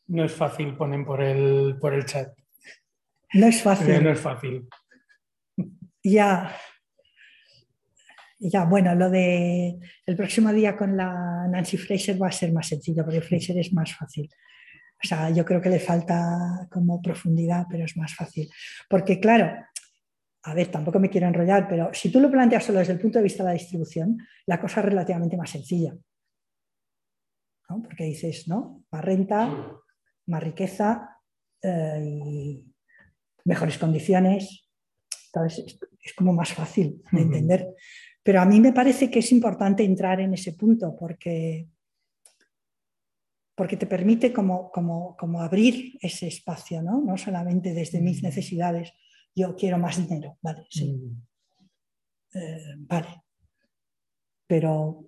No 0.09 0.25
es 0.25 0.33
fácil, 0.33 0.77
ponen 0.77 1.05
por 1.05 1.23
el, 1.23 1.77
por 1.79 1.95
el 1.95 2.05
chat. 2.05 2.33
No 3.35 3.47
es 3.47 3.63
fácil. 3.63 4.03
No 4.03 4.11
es 4.11 4.21
fácil. 4.21 4.69
Ya, 6.01 6.57
ya, 8.41 8.65
bueno, 8.65 8.95
lo 8.95 9.11
de 9.11 9.79
el 10.07 10.17
próximo 10.17 10.53
día 10.53 10.77
con 10.77 10.97
la 10.97 11.49
Nancy 11.51 11.77
Fraser 11.77 12.23
va 12.23 12.29
a 12.29 12.33
ser 12.33 12.53
más 12.53 12.69
sencillo, 12.69 13.05
porque 13.05 13.21
Fraser 13.21 13.59
es 13.59 13.73
más 13.73 13.93
fácil. 13.95 14.31
O 15.03 15.07
sea, 15.07 15.31
yo 15.31 15.45
creo 15.45 15.61
que 15.61 15.69
le 15.69 15.81
falta 15.81 16.69
como 16.71 17.03
profundidad, 17.03 17.67
pero 17.69 17.85
es 17.85 17.97
más 17.97 18.15
fácil. 18.15 18.49
Porque 18.89 19.19
claro, 19.19 19.53
a 20.45 20.55
ver, 20.55 20.69
tampoco 20.69 21.01
me 21.01 21.11
quiero 21.11 21.27
enrollar, 21.27 21.67
pero 21.69 21.91
si 21.93 22.13
tú 22.13 22.21
lo 22.21 22.31
planteas 22.31 22.65
solo 22.65 22.79
desde 22.79 22.93
el 22.93 23.01
punto 23.01 23.19
de 23.19 23.25
vista 23.25 23.43
de 23.43 23.49
la 23.49 23.55
distribución, 23.55 24.17
la 24.47 24.61
cosa 24.61 24.81
es 24.81 24.87
relativamente 24.87 25.37
más 25.37 25.51
sencilla. 25.51 25.95
¿No? 27.69 27.83
Porque 27.83 28.05
dices, 28.05 28.49
¿no? 28.49 28.85
Más 28.91 29.05
renta, 29.05 29.81
más 30.27 30.43
riqueza 30.43 31.17
eh, 31.63 32.03
y 32.03 32.65
mejores 33.45 33.79
condiciones. 33.79 34.69
Entonces, 35.27 35.79
es, 36.03 36.15
como 36.15 36.33
más 36.33 36.53
fácil 36.53 37.03
de 37.13 37.23
entender. 37.23 37.75
Pero 38.23 38.41
a 38.41 38.47
mí 38.47 38.61
me 38.61 38.73
parece 38.73 39.11
que 39.11 39.19
es 39.19 39.33
importante 39.33 39.85
entrar 39.85 40.21
en 40.21 40.35
ese 40.35 40.53
punto 40.53 40.97
porque 40.97 41.69
porque 43.59 43.77
te 43.77 43.89
permite 43.89 44.33
como, 44.33 44.71
como, 44.71 45.43
abrir 45.43 45.99
ese 46.01 46.29
espacio, 46.29 46.81
¿no? 46.81 47.01
No 47.01 47.19
solamente 47.19 47.75
desde 47.75 48.01
mis 48.01 48.23
mm. 48.23 48.27
necesidades, 48.27 48.93
yo 49.35 49.57
quiero 49.57 49.79
más 49.79 49.97
dinero, 49.97 50.39
vale, 50.41 50.65
sí. 50.71 50.93
Mm. 50.93 52.39
Eh, 52.39 52.75
vale. 52.79 53.25
Pero... 54.47 55.08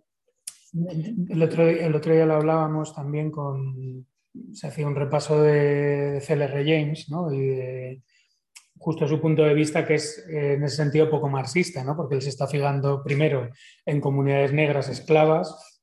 El 0.72 1.42
otro, 1.42 1.68
el 1.68 1.94
otro 1.94 2.12
día 2.12 2.26
lo 2.26 2.34
hablábamos 2.34 2.94
también 2.94 3.30
con... 3.30 4.06
Se 4.52 4.68
hacía 4.68 4.86
un 4.86 4.94
repaso 4.94 5.42
de, 5.42 6.22
CLR 6.24 6.64
James, 6.64 7.08
¿no? 7.10 7.32
Y 7.32 7.40
de, 7.40 8.02
justo 8.80 9.06
su 9.06 9.20
punto 9.20 9.42
de 9.42 9.54
vista, 9.54 9.86
que 9.86 9.94
es 9.94 10.24
eh, 10.28 10.54
en 10.54 10.64
ese 10.64 10.76
sentido 10.76 11.10
poco 11.10 11.28
marxista, 11.28 11.84
¿no? 11.84 11.94
porque 11.94 12.14
él 12.14 12.22
se 12.22 12.30
está 12.30 12.46
fijando 12.46 13.02
primero 13.04 13.50
en 13.84 14.00
comunidades 14.00 14.54
negras 14.54 14.88
esclavas, 14.88 15.82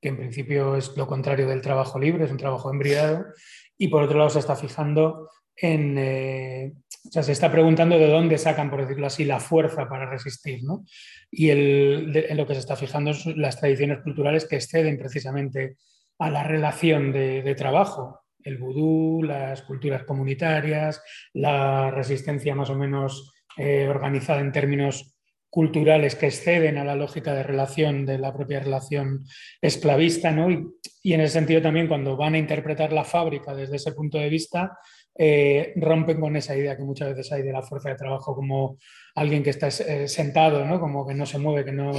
que 0.00 0.10
en 0.10 0.16
principio 0.16 0.76
es 0.76 0.96
lo 0.96 1.08
contrario 1.08 1.48
del 1.48 1.60
trabajo 1.60 1.98
libre, 1.98 2.24
es 2.24 2.30
un 2.30 2.36
trabajo 2.36 2.70
embridado, 2.70 3.26
y 3.76 3.88
por 3.88 4.04
otro 4.04 4.18
lado 4.18 4.30
se 4.30 4.38
está 4.38 4.54
fijando 4.54 5.28
en, 5.56 5.98
eh, 5.98 6.74
o 7.04 7.10
sea, 7.10 7.22
se 7.22 7.32
está 7.32 7.50
preguntando 7.50 7.98
de 7.98 8.08
dónde 8.08 8.38
sacan, 8.38 8.70
por 8.70 8.82
decirlo 8.82 9.06
así, 9.06 9.24
la 9.24 9.40
fuerza 9.40 9.88
para 9.88 10.10
resistir, 10.10 10.62
¿no? 10.64 10.84
Y 11.30 11.50
en 11.50 12.36
lo 12.36 12.46
que 12.46 12.54
se 12.54 12.60
está 12.60 12.76
fijando 12.76 13.10
es 13.10 13.24
las 13.26 13.58
tradiciones 13.58 13.98
culturales 14.02 14.46
que 14.46 14.56
exceden 14.56 14.98
precisamente 14.98 15.76
a 16.18 16.30
la 16.30 16.42
relación 16.42 17.12
de, 17.12 17.54
trabajo, 17.56 18.20
el 18.42 18.58
vudú, 18.58 19.22
las 19.22 19.62
culturas 19.62 20.04
comunitarias, 20.04 21.02
la 21.32 21.90
resistencia 21.90 22.54
más 22.54 22.70
o 22.70 22.74
menos 22.74 23.32
eh, 23.56 23.88
organizada 23.88 24.40
en 24.40 24.52
términos 24.52 25.18
culturales 25.50 26.14
que 26.14 26.26
exceden 26.26 26.76
a 26.76 26.84
la 26.84 26.94
lógica 26.94 27.32
de 27.32 27.42
relación 27.42 28.04
de 28.04 28.18
la 28.18 28.34
propia 28.34 28.60
relación 28.60 29.24
esclavista, 29.62 30.30
¿no? 30.30 30.50
Y, 30.50 31.12
en 31.12 31.22
ese 31.22 31.34
sentido 31.34 31.62
también 31.62 31.88
cuando 31.88 32.16
van 32.16 32.34
a 32.34 32.38
interpretar 32.38 32.92
la 32.92 33.04
fábrica 33.04 33.54
desde 33.54 33.76
ese 33.76 33.92
punto 33.92 34.18
de 34.18 34.28
vista, 34.28 34.78
eh, 35.18 35.72
rompen 35.76 36.20
con 36.20 36.36
esa 36.36 36.56
idea 36.56 36.76
que 36.76 36.84
muchas 36.84 37.08
veces 37.08 37.32
hay 37.32 37.42
de 37.42 37.52
la 37.52 37.62
fuerza 37.62 37.88
de 37.88 37.96
trabajo 37.96 38.36
como 38.36 38.78
alguien 39.16 39.42
que 39.42 39.50
está 39.50 39.66
eh, 39.66 40.06
sentado, 40.06 40.64
¿no? 40.64 40.78
como 40.78 41.04
que 41.04 41.14
no 41.14 41.26
se 41.26 41.38
mueve, 41.38 41.64
que 41.64 41.72
no, 41.72 41.90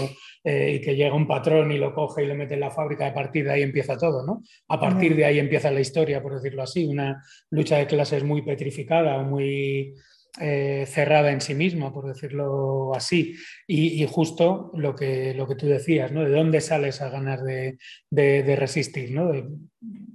eh, 0.43 0.75
y 0.75 0.81
que 0.81 0.95
llega 0.95 1.13
un 1.13 1.27
patrón 1.27 1.71
y 1.71 1.77
lo 1.77 1.93
coge 1.93 2.23
y 2.23 2.27
lo 2.27 2.35
mete 2.35 2.53
en 2.53 2.61
la 2.61 2.71
fábrica, 2.71 3.07
a 3.07 3.13
partir 3.13 3.43
de 3.43 3.51
ahí 3.51 3.61
empieza 3.61 3.97
todo. 3.97 4.25
¿no? 4.25 4.41
A 4.69 4.79
partir 4.79 5.15
de 5.15 5.25
ahí 5.25 5.37
empieza 5.37 5.69
la 5.69 5.81
historia, 5.81 6.21
por 6.21 6.33
decirlo 6.33 6.63
así, 6.63 6.85
una 6.85 7.21
lucha 7.49 7.77
de 7.77 7.87
clases 7.87 8.23
muy 8.23 8.41
petrificada 8.41 9.21
muy 9.21 9.93
eh, 10.39 10.85
cerrada 10.87 11.31
en 11.31 11.41
sí 11.41 11.53
misma, 11.55 11.91
por 11.91 12.07
decirlo 12.07 12.93
así. 12.95 13.35
Y, 13.67 14.05
justo 14.05 14.71
lo 14.75 14.95
que, 14.95 15.33
lo 15.33 15.45
que 15.45 15.55
tú 15.55 15.65
decías, 15.65 16.11
¿no? 16.11 16.23
¿De 16.23 16.29
dónde 16.29 16.61
sales 16.61 17.01
a 17.01 17.09
ganar 17.09 17.39
de, 17.41 18.55
resistir? 18.55 19.11
¿no? 19.11 19.31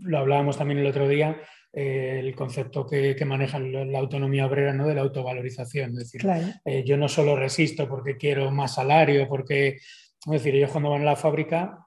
lo 0.01 0.19
hablábamos 0.19 0.57
también 0.57 0.81
el 0.81 0.87
otro 0.87 1.09
día, 1.09 1.37
eh, 1.75 2.21
el 2.21 2.35
concepto 2.35 2.87
que, 2.87 3.17
maneja 3.25 3.59
la, 3.59 3.99
autonomía 3.99 4.47
obrera 4.47 4.73
¿no? 4.73 4.87
de 4.87 4.95
la 4.95 5.03
autovalorización. 5.03 5.91
Es 5.93 6.11
decir, 6.11 6.27
eh, 6.65 6.85
yo 6.85 6.97
no 6.97 7.09
solo 7.09 7.37
resisto 7.37 7.89
porque 7.89 8.17
quiero 8.17 8.51
más 8.51 8.75
salario, 8.75 9.29
porque... 9.29 9.79
Es 10.27 10.33
decir, 10.33 10.55
ellos 10.55 10.71
cuando 10.71 10.89
van 10.89 11.03
a 11.03 11.05
la 11.05 11.17
fábrica, 11.17 11.85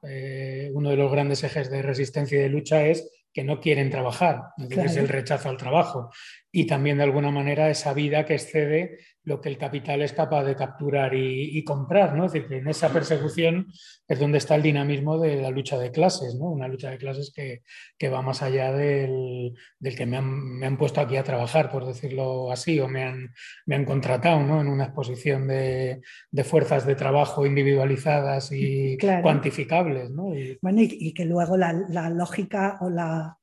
uno 0.72 0.91
de 0.91 0.95
los 0.95 1.11
grandes 1.11 1.43
ejes 1.43 1.72
de 1.72 1.81
resistencia 1.81 2.38
y 2.38 2.41
de 2.43 2.49
lucha 2.49 2.85
es 2.85 3.09
que 3.34 3.43
no 3.43 3.59
quieren 3.59 3.89
trabajar, 3.89 4.41
es 4.69 4.95
el 4.95 5.07
rechazo 5.07 5.49
al 5.49 5.57
trabajo 5.57 6.11
y 6.51 6.65
también 6.65 6.97
de 6.97 7.03
alguna 7.03 7.31
manera 7.31 7.69
esa 7.69 7.93
vida 7.93 8.26
que 8.26 8.34
excede 8.34 8.97
lo 9.27 9.41
que 9.41 9.49
el 9.49 9.57
capital 9.57 10.01
es 10.01 10.13
capaz 10.13 10.45
de 10.45 10.55
capturar 10.55 11.13
y, 11.13 11.61
comprar, 11.65 12.15
¿no? 12.15 12.25
Es 12.25 12.31
decir, 12.31 12.47
que 12.47 12.57
en 12.59 12.67
esa 12.69 12.87
persecución 12.93 13.67
es 14.07 14.19
donde 14.19 14.37
está 14.37 14.55
el 14.55 14.61
dinamismo 14.61 15.19
de 15.19 15.41
la 15.41 15.49
lucha 15.49 15.77
de 15.77 15.91
clases, 15.91 16.35
¿no? 16.35 16.45
Una 16.45 16.69
lucha 16.69 16.91
de 16.91 16.97
clases 16.97 17.33
que, 17.35 18.09
va 18.09 18.21
más 18.21 18.41
allá 18.41 18.71
del, 18.71 19.53
que 19.81 20.05
me 20.05 20.15
han, 20.15 20.77
puesto 20.77 21.01
aquí 21.01 21.17
a 21.17 21.25
trabajar, 21.25 21.69
por 21.69 21.85
decirlo 21.85 22.53
así, 22.53 22.79
o 22.79 22.87
me 22.87 23.03
han, 23.03 23.33
me 23.65 23.75
han 23.75 23.83
contratado, 23.83 24.39
¿no? 24.39 24.61
En 24.61 24.69
una 24.69 24.85
exposición 24.85 25.45
de, 25.45 26.01
fuerzas 26.45 26.85
de 26.85 26.95
trabajo 26.95 27.45
individualizadas 27.45 28.53
y 28.53 28.97
cuantificables, 29.21 30.09
¿no? 30.09 30.31
Bueno, 30.61 30.81
y, 30.81 31.13
que 31.13 31.25
luego 31.25 31.57
la, 31.57 31.73
la 31.73 32.09
lógica 32.09 32.77
o 32.79 32.89
la 32.89 33.37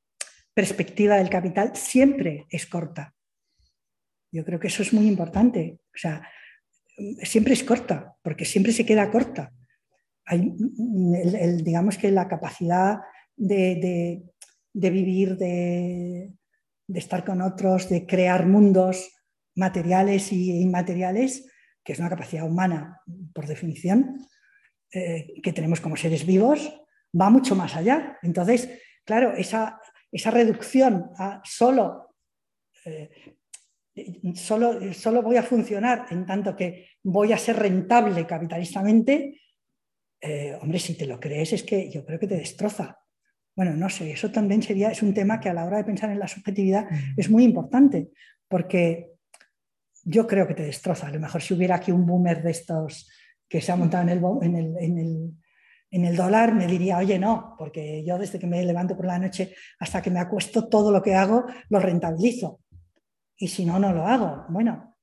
perspectiva 0.51 1.17
del 1.17 1.29
capital 1.29 1.75
siempre 1.75 2.47
es 2.49 2.65
corta. 2.65 3.14
Yo 4.35 4.43
creo 4.43 4.59
que 4.59 4.67
eso 4.67 4.83
es 4.83 4.91
muy 4.91 5.07
importante. 5.07 5.79
O 5.95 5.97
sea, 5.97 6.27
siempre 7.23 7.53
es 7.53 7.63
corta, 7.63 8.17
porque 8.21 8.43
siempre 8.43 8.73
se 8.73 8.85
queda 8.85 9.09
corta. 9.09 9.53
Hay, 10.25 10.53
digamos 11.63 11.97
que 11.97 12.11
la 12.11 12.27
capacidad 12.27 12.99
de, 13.37 14.23
vivir, 14.73 15.37
de, 15.37 16.33
estar 16.93 17.23
con 17.23 17.41
otros, 17.41 17.87
de 17.87 18.05
crear 18.05 18.45
mundos 18.45 19.09
materiales 19.55 20.33
e 20.33 20.35
inmateriales, 20.35 21.49
que 21.81 21.93
es 21.93 21.99
una 21.99 22.09
capacidad 22.09 22.45
humana 22.45 23.01
por 23.33 23.47
definición, 23.47 24.27
eh, 24.91 25.39
que 25.41 25.53
tenemos 25.53 25.79
como 25.79 25.95
seres 25.95 26.25
vivos, 26.25 26.77
va 27.19 27.29
mucho 27.29 27.55
más 27.55 27.73
allá. 27.77 28.19
Entonces, 28.21 28.67
claro, 29.05 29.33
esa, 29.33 29.79
esa 30.11 30.29
reducción 30.31 31.11
a 31.17 31.41
solo, 31.45 32.15
eh, 32.83 33.34
solo, 34.35 34.93
solo, 34.93 35.21
voy 35.21 35.37
a 35.37 35.43
funcionar 35.43 36.07
en 36.09 36.25
tanto 36.25 36.55
que 36.55 36.87
voy 37.03 37.31
a 37.31 37.37
ser 37.37 37.57
rentable 37.57 38.25
capitalistamente, 38.25 39.41
eh, 40.21 40.57
hombre, 40.61 40.79
si 40.79 40.95
te 40.95 41.05
lo 41.05 41.19
crees 41.19 41.53
es 41.53 41.63
que 41.63 41.89
yo 41.89 42.05
creo 42.05 42.19
que 42.19 42.27
te 42.27 42.37
destroza. 42.37 42.99
Bueno, 43.55 43.73
no 43.73 43.89
sé, 43.89 44.11
eso 44.11 44.31
también 44.31 44.61
sería, 44.61 44.91
es 44.91 45.01
un 45.01 45.13
tema 45.13 45.39
que 45.39 45.49
a 45.49 45.53
la 45.53 45.65
hora 45.65 45.77
de 45.77 45.85
pensar 45.85 46.09
en 46.09 46.19
la 46.19 46.27
subjetividad 46.27 46.87
es 47.15 47.29
muy 47.29 47.43
importante, 47.43 48.09
porque 48.47 49.11
yo 50.03 50.27
creo 50.27 50.47
que 50.47 50.55
te 50.55 50.63
destroza. 50.63 51.07
A 51.07 51.11
lo 51.11 51.19
mejor 51.19 51.41
si 51.41 51.53
hubiera 51.53 51.75
aquí 51.75 51.91
un 51.91 52.05
boomer 52.05 52.43
de 52.43 52.51
estos 52.51 53.09
que 53.47 53.61
se 53.61 53.71
ha 53.71 53.75
montado 53.75 54.03
en 54.03 54.55
el 54.55 55.35
en 55.95 56.03
el 56.03 56.17
dólar 56.17 56.53
me 56.53 56.67
diría, 56.67 56.97
oye, 56.97 57.17
no, 57.17 57.55
porque 57.57 58.03
yo 58.03 58.17
desde 58.17 58.37
que 58.37 58.47
me 58.47 58.61
levanto 58.65 58.97
por 58.97 59.05
la 59.05 59.17
noche 59.17 59.55
hasta 59.79 60.01
que 60.01 60.11
me 60.11 60.19
acuesto, 60.19 60.67
todo 60.67 60.91
lo 60.91 61.01
que 61.01 61.15
hago 61.15 61.45
lo 61.69 61.79
rentabilizo. 61.79 62.59
Y 63.37 63.47
si 63.47 63.65
no, 63.65 63.79
no 63.79 63.93
lo 63.93 64.05
hago. 64.05 64.45
Bueno, 64.49 64.95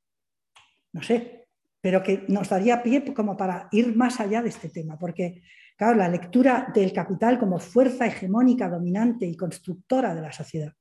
no 0.93 1.03
sé, 1.03 1.49
pero 1.81 2.03
que 2.03 2.25
nos 2.29 2.49
daría 2.49 2.83
pie 2.83 3.13
como 3.13 3.37
para 3.37 3.69
ir 3.73 3.95
más 3.97 4.21
allá 4.21 4.43
de 4.43 4.49
este 4.49 4.69
tema, 4.69 4.99
porque, 4.99 5.43
claro, 5.77 5.97
la 5.97 6.09
lectura 6.09 6.71
del 6.75 6.93
capital 6.93 7.39
como 7.39 7.59
fuerza 7.59 8.07
hegemónica, 8.07 8.69
dominante 8.69 9.27
y 9.27 9.37
constructora 9.37 10.15
de 10.15 10.23
la 10.23 10.33
sociedad 10.33 10.73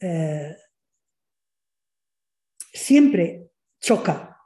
eh, 0.00 0.56
siempre 2.72 3.50
choca 3.80 4.38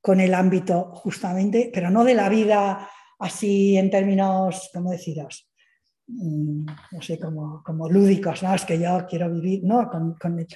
con 0.00 0.20
el 0.20 0.34
ámbito 0.34 0.94
justamente, 0.94 1.70
pero 1.72 1.90
no 1.90 2.04
de 2.04 2.14
la 2.14 2.28
vida 2.28 2.88
así 3.18 3.76
en 3.76 3.90
términos, 3.90 4.70
¿cómo 4.72 4.90
deciros? 4.90 5.50
Mm, 6.08 6.66
no 6.92 7.02
sé, 7.02 7.18
como, 7.18 7.62
como, 7.64 7.88
lúdicos, 7.88 8.42
¿no? 8.42 8.54
Es 8.54 8.64
que 8.64 8.78
yo 8.78 9.06
quiero 9.08 9.30
vivir, 9.30 9.64
¿no? 9.64 9.88
Con, 9.90 10.14
con, 10.14 10.46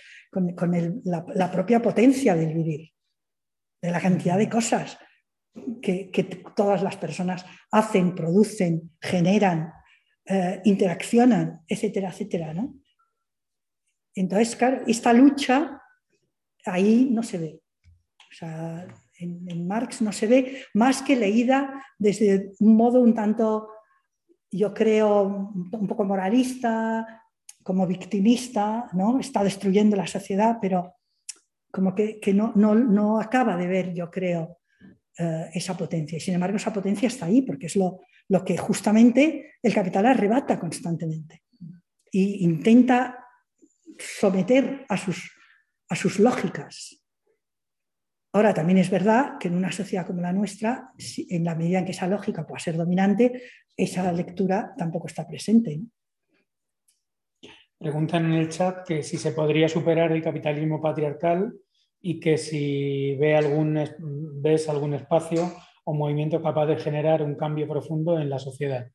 la, 1.05 1.51
propia 1.51 1.83
potencia 1.83 2.35
del 2.37 2.55
vivir, 2.55 2.91
de 3.83 3.91
la 3.91 4.01
cantidad 4.01 4.39
de 4.39 4.49
cosas 4.49 4.99
que, 5.83 6.11
que 6.11 6.25
todas 6.55 6.83
las 6.83 6.97
personas 6.97 7.45
hacen, 7.73 8.15
producen, 8.15 8.93
generan, 9.01 9.73
eh, 10.33 10.61
interaccionan, 10.65 11.65
etcétera, 11.67 12.11
etcétera. 12.11 12.55
¿no? 12.55 12.77
Entonces, 14.15 14.55
claro, 14.55 14.83
esta 14.87 15.13
lucha 15.13 15.83
ahí 16.65 17.09
no 17.11 17.25
se 17.25 17.39
ve. 17.39 17.61
O 18.31 18.35
sea, 18.35 18.87
en, 19.19 19.67
Marx 19.67 20.01
no 20.03 20.13
se 20.13 20.29
ve 20.29 20.65
más 20.75 21.03
que 21.03 21.17
leída 21.17 21.85
desde 21.99 22.53
un 22.61 22.77
modo 22.77 23.01
un 23.01 23.13
tanto, 23.13 23.69
yo 24.51 24.75
creo, 24.75 25.23
un 25.25 25.87
poco 25.87 26.05
moralista, 26.05 27.23
como 27.63 27.87
victimista, 27.87 28.89
¿no? 28.93 29.21
Está 29.21 29.45
destruyendo 29.45 29.97
la 29.97 30.07
sociedad, 30.07 30.59
pero 30.61 30.95
como 31.71 31.95
que, 31.95 32.21
no, 32.35 32.53
no, 32.55 33.21
acaba 33.21 33.57
de 33.57 33.67
ver, 33.67 33.95
yo 33.95 34.11
creo, 34.11 34.59
eh, 35.17 35.51
esa 35.55 35.77
potencia. 35.77 36.17
Y 36.17 36.21
sin 36.21 36.35
embargo, 36.35 36.57
esa 36.57 36.73
potencia 36.73 37.07
está 37.07 37.27
ahí, 37.27 37.43
porque 37.43 37.67
es 37.67 37.77
lo, 37.77 38.01
lo 38.29 38.45
que 38.45 38.57
justamente 38.57 39.53
el 39.63 39.75
capital 39.75 40.07
arrebata 40.07 40.59
constantemente. 40.59 41.45
E 42.13 42.43
intenta 42.43 43.25
someter 43.99 44.85
a 44.89 44.97
sus, 44.97 45.31
a 45.89 45.95
sus 45.95 46.19
lógicas. 46.19 47.00
Ahora, 48.33 48.55
también 48.55 48.79
es 48.79 48.91
verdad 48.91 49.39
que 49.41 49.49
en 49.49 49.57
una 49.57 49.73
sociedad 49.73 50.07
como 50.07 50.23
la 50.23 50.33
nuestra, 50.33 50.93
en 51.29 51.45
la 51.45 51.57
medida 51.57 51.81
en 51.81 51.85
que 51.85 51.91
esa 51.91 52.07
lógica 52.07 52.47
pueda 52.47 52.61
ser 52.61 52.77
dominante, 52.77 53.43
esa 53.77 54.13
lectura 54.13 54.73
tampoco 54.79 55.09
está 55.09 55.27
presente. 55.27 55.81
Preguntan 57.77 58.27
en 58.27 58.33
el 58.33 58.49
chat 58.49 58.87
que 58.87 59.03
si 59.03 59.17
se 59.17 59.33
podría 59.33 59.69
superar 59.69 60.13
el 60.13 60.23
capitalismo 60.23 60.81
patriarcal 60.81 61.53
y 62.01 62.21
que 62.21 62.39
si 62.39 63.17
ve 63.17 63.35
algún, 63.35 63.83
ves 64.41 64.69
algún 64.69 64.95
espacio 64.95 65.53
o 65.85 65.95
movimiento 65.95 66.41
capaz 66.41 66.67
de 66.67 66.77
generar 66.77 67.23
un 67.23 67.35
cambio 67.35 67.67
profundo 67.67 68.21
en 68.21 68.31
la 68.31 68.39
sociedad. 68.39 68.87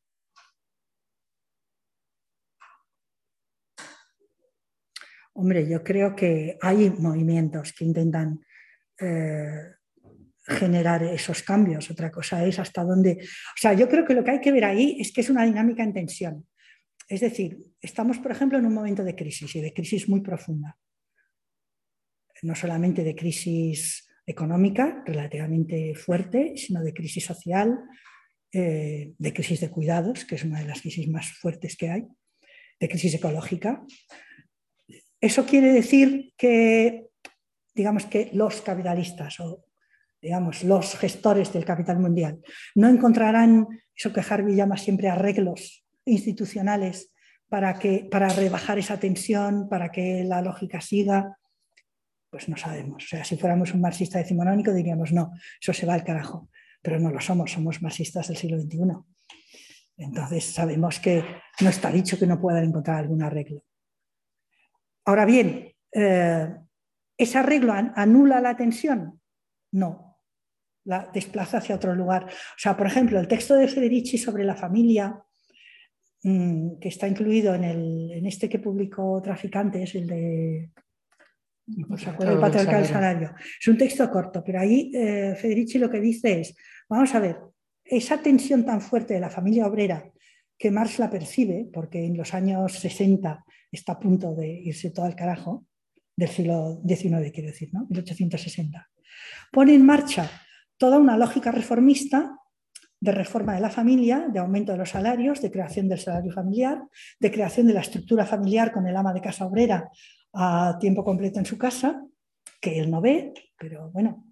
Hombre, 5.33 5.67
yo 5.67 5.83
creo 5.83 6.15
que 6.15 6.57
hay 6.61 6.89
movimientos 6.91 7.73
que 7.73 7.83
intentan 7.83 8.44
eh, 8.99 9.75
generar 10.47 11.03
esos 11.03 11.41
cambios. 11.43 11.89
Otra 11.89 12.11
cosa 12.11 12.45
es 12.45 12.59
hasta 12.59 12.83
dónde... 12.83 13.17
O 13.21 13.57
sea, 13.57 13.73
yo 13.73 13.89
creo 13.89 14.05
que 14.05 14.13
lo 14.13 14.23
que 14.23 14.31
hay 14.31 14.41
que 14.41 14.51
ver 14.51 14.65
ahí 14.65 14.97
es 14.99 15.11
que 15.11 15.21
es 15.21 15.29
una 15.29 15.45
dinámica 15.45 15.83
en 15.83 15.93
tensión. 15.93 16.47
Es 17.07 17.21
decir, 17.21 17.57
estamos, 17.81 18.19
por 18.19 18.31
ejemplo, 18.31 18.57
en 18.57 18.65
un 18.65 18.73
momento 18.73 19.03
de 19.03 19.15
crisis 19.15 19.55
y 19.55 19.61
de 19.61 19.73
crisis 19.73 20.09
muy 20.09 20.21
profunda. 20.21 20.77
No 22.41 22.55
solamente 22.55 23.03
de 23.03 23.15
crisis 23.15 24.07
económica 24.25 25.03
relativamente 25.05 25.93
fuerte, 25.95 26.53
sino 26.57 26.81
de 26.81 26.93
crisis 26.93 27.25
social, 27.25 27.79
eh, 28.51 29.13
de 29.17 29.33
crisis 29.33 29.61
de 29.61 29.69
cuidados, 29.69 30.25
que 30.25 30.35
es 30.35 30.43
una 30.43 30.59
de 30.59 30.67
las 30.67 30.81
crisis 30.81 31.07
más 31.09 31.31
fuertes 31.33 31.75
que 31.77 31.89
hay, 31.89 32.07
de 32.79 32.89
crisis 32.89 33.13
ecológica. 33.13 33.83
Eso 35.21 35.45
quiere 35.45 35.71
decir 35.71 36.33
que 36.37 37.07
digamos 37.75 38.05
que 38.05 38.29
los 38.33 38.61
capitalistas 38.61 39.39
o 39.39 39.65
digamos, 40.21 40.63
los 40.63 40.97
gestores 40.97 41.53
del 41.53 41.65
capital 41.65 41.99
mundial 41.99 42.39
no 42.73 42.87
encontrarán 42.89 43.67
eso 43.95 44.11
que 44.11 44.23
Harvey 44.27 44.55
llama 44.55 44.75
siempre 44.75 45.07
arreglos 45.07 45.85
institucionales 46.03 47.13
para, 47.47 47.77
que, 47.77 48.07
para 48.09 48.29
rebajar 48.29 48.79
esa 48.79 48.99
tensión, 48.99 49.69
para 49.69 49.91
que 49.91 50.23
la 50.23 50.41
lógica 50.41 50.81
siga, 50.81 51.37
pues 52.31 52.49
no 52.49 52.57
sabemos. 52.57 53.03
O 53.03 53.07
sea, 53.07 53.23
si 53.23 53.37
fuéramos 53.37 53.73
un 53.75 53.81
marxista 53.81 54.17
decimonónico 54.17 54.73
diríamos, 54.73 55.11
no, 55.11 55.31
eso 55.61 55.73
se 55.73 55.85
va 55.85 55.93
al 55.93 56.03
carajo, 56.03 56.49
pero 56.81 56.99
no 56.99 57.11
lo 57.11 57.21
somos, 57.21 57.51
somos 57.51 57.83
marxistas 57.83 58.27
del 58.27 58.37
siglo 58.37 58.59
XXI. 58.59 58.79
Entonces 59.97 60.43
sabemos 60.43 60.99
que 60.99 61.23
no 61.61 61.69
está 61.69 61.91
dicho 61.91 62.17
que 62.17 62.25
no 62.25 62.41
puedan 62.41 62.65
encontrar 62.65 62.97
algún 62.97 63.21
arreglo. 63.21 63.63
Ahora 65.05 65.25
bien, 65.25 65.71
eh, 65.91 66.49
¿Ese 67.17 67.37
arreglo 67.37 67.73
anula 67.73 68.41
la 68.41 68.57
tensión? 68.57 69.21
No, 69.71 70.19
la 70.85 71.09
desplaza 71.13 71.57
hacia 71.57 71.75
otro 71.75 71.95
lugar. 71.95 72.25
O 72.25 72.57
sea, 72.57 72.75
por 72.77 72.87
ejemplo, 72.87 73.19
el 73.19 73.27
texto 73.27 73.55
de 73.55 73.67
Federici 73.67 74.17
sobre 74.17 74.43
la 74.43 74.55
familia, 74.55 75.23
mm, 76.23 76.79
que 76.79 76.89
está 76.89 77.07
incluido 77.07 77.55
en, 77.55 78.25
este 78.25 78.47
que 78.47 78.59
publicó 78.59 79.21
Traficantes, 79.21 79.95
el 79.95 80.07
de 80.07 80.71
¿Os 81.89 82.07
acuerdo? 82.07 82.33
El 82.33 82.39
patriarcal 82.39 82.81
del 82.81 82.91
salario. 82.91 83.35
Es 83.59 83.67
un 83.67 83.77
texto 83.77 84.09
corto, 84.11 84.43
pero 84.43 84.59
ahí 84.59 84.91
eh, 84.93 85.35
Federici 85.35 85.79
lo 85.79 85.89
que 85.89 85.99
dice 85.99 86.41
es, 86.41 86.55
vamos 86.87 87.15
a 87.15 87.19
ver, 87.19 87.37
esa 87.83 88.21
tensión 88.21 88.63
tan 88.63 88.81
fuerte 88.81 89.15
de 89.15 89.19
la 89.19 89.31
familia 89.31 89.65
obrera 89.65 90.11
que 90.57 90.71
Marx 90.71 90.99
la 90.99 91.09
percibe, 91.09 91.67
porque 91.73 92.05
en 92.05 92.15
los 92.15 92.33
años 92.33 92.73
60 92.73 93.43
está 93.71 93.93
a 93.93 93.99
punto 93.99 94.35
de 94.35 94.47
irse 94.47 94.91
todo 94.91 95.05
al 95.05 95.15
carajo, 95.15 95.65
del 96.15 96.29
siglo 96.29 96.81
XIX, 96.87 97.31
quiero 97.31 97.49
decir, 97.49 97.69
¿no? 97.73 97.87
1860. 97.89 98.89
Pone 99.51 99.73
en 99.73 99.85
marcha 99.85 100.29
toda 100.77 100.97
una 100.97 101.17
lógica 101.17 101.51
reformista 101.51 102.37
de 102.99 103.11
reforma 103.11 103.53
de 103.53 103.61
la 103.61 103.69
familia, 103.69 104.27
de 104.31 104.39
aumento 104.39 104.71
de 104.71 104.77
los 104.77 104.89
salarios, 104.89 105.41
de 105.41 105.51
creación 105.51 105.87
del 105.87 105.99
salario 105.99 106.31
familiar, 106.31 106.81
de 107.19 107.31
creación 107.31 107.67
de 107.67 107.73
la 107.73 107.81
estructura 107.81 108.25
familiar 108.25 108.71
con 108.71 108.87
el 108.87 108.95
ama 108.95 109.13
de 109.13 109.21
casa 109.21 109.45
obrera 109.45 109.89
a 110.33 110.77
tiempo 110.79 111.03
completo 111.03 111.39
en 111.39 111.45
su 111.45 111.57
casa, 111.57 112.03
que 112.59 112.79
él 112.79 112.89
no 112.89 113.01
ve, 113.01 113.33
pero 113.57 113.91
bueno, 113.91 114.25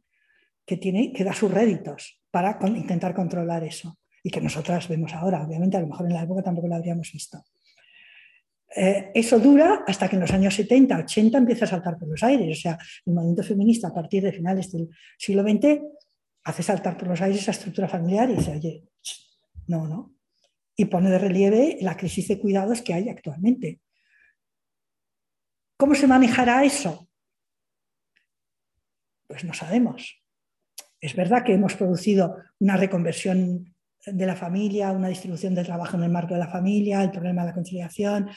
que, 0.66 0.78
tiene, 0.78 1.12
que 1.14 1.24
da 1.24 1.34
sus 1.34 1.52
réditos 1.52 2.22
para 2.32 2.58
intentar 2.68 3.14
controlar 3.14 3.64
eso 3.64 4.00
y 4.24 4.30
que 4.30 4.42
nosotras 4.42 4.88
vemos 4.88 5.14
ahora. 5.14 5.46
Obviamente, 5.46 5.78
a 5.78 5.82
lo 5.82 5.88
mejor 5.88 6.08
en 6.08 6.14
la 6.14 6.24
época 6.24 6.42
tampoco 6.42 6.68
lo 6.68 6.76
habríamos 6.76 7.12
visto. 7.12 7.44
Eh, 8.76 9.12
eso 9.14 9.40
dura 9.40 9.84
hasta 9.86 10.10
que 10.10 10.16
en 10.16 10.22
los 10.22 10.32
años 10.32 10.56
70, 10.56 10.98
80 10.98 11.38
empieza 11.38 11.66
a 11.66 11.68
saltar 11.68 11.98
por 11.98 12.08
los 12.08 12.24
aires. 12.24 12.58
O 12.58 12.62
sea, 12.62 12.78
el 13.06 13.14
movimiento 13.14 13.44
feminista 13.44 13.90
a 13.90 13.94
partir 13.94 14.24
de 14.24 14.32
finales 14.32 14.72
del 14.72 14.90
siglo 15.18 15.44
XX 15.44 15.82
hace 16.46 16.64
saltar 16.64 16.98
por 16.98 17.08
los 17.08 17.22
aires 17.22 17.42
esa 17.42 17.52
estructura 17.52 17.88
familiar 17.88 18.30
y 18.30 18.36
dice, 18.36 18.52
oye, 18.52 18.84
no, 19.68 19.88
no. 19.88 20.16
Y 20.76 20.86
pone 20.86 21.10
de 21.10 21.20
relieve 21.20 21.78
la 21.82 21.96
crisis 21.96 22.28
de 22.28 22.40
cuidados 22.40 22.82
que 22.82 22.94
hay 22.94 23.10
actualmente. 23.10 23.80
¿Cómo 25.78 25.94
se 25.94 26.08
manejará 26.08 26.64
eso? 26.64 27.08
Pues 29.28 29.44
no 29.44 29.54
sabemos. 29.54 30.20
Es 31.00 31.16
verdad 31.16 31.44
que 31.44 31.54
hemos 31.54 31.76
producido 31.76 32.38
una 32.60 32.78
reconversión 32.78 33.76
de 34.06 34.26
la 34.26 34.36
familia, 34.36 34.92
una 34.92 35.08
distribución 35.08 35.54
del 35.54 35.66
trabajo 35.66 35.96
en 35.98 36.04
el 36.04 36.12
marco 36.12 36.34
de 36.34 36.40
la 36.40 36.50
familia, 36.50 37.04
el 37.04 37.12
problema 37.12 37.44
de 37.44 37.50
la 37.50 37.54
conciliación, 37.54 38.30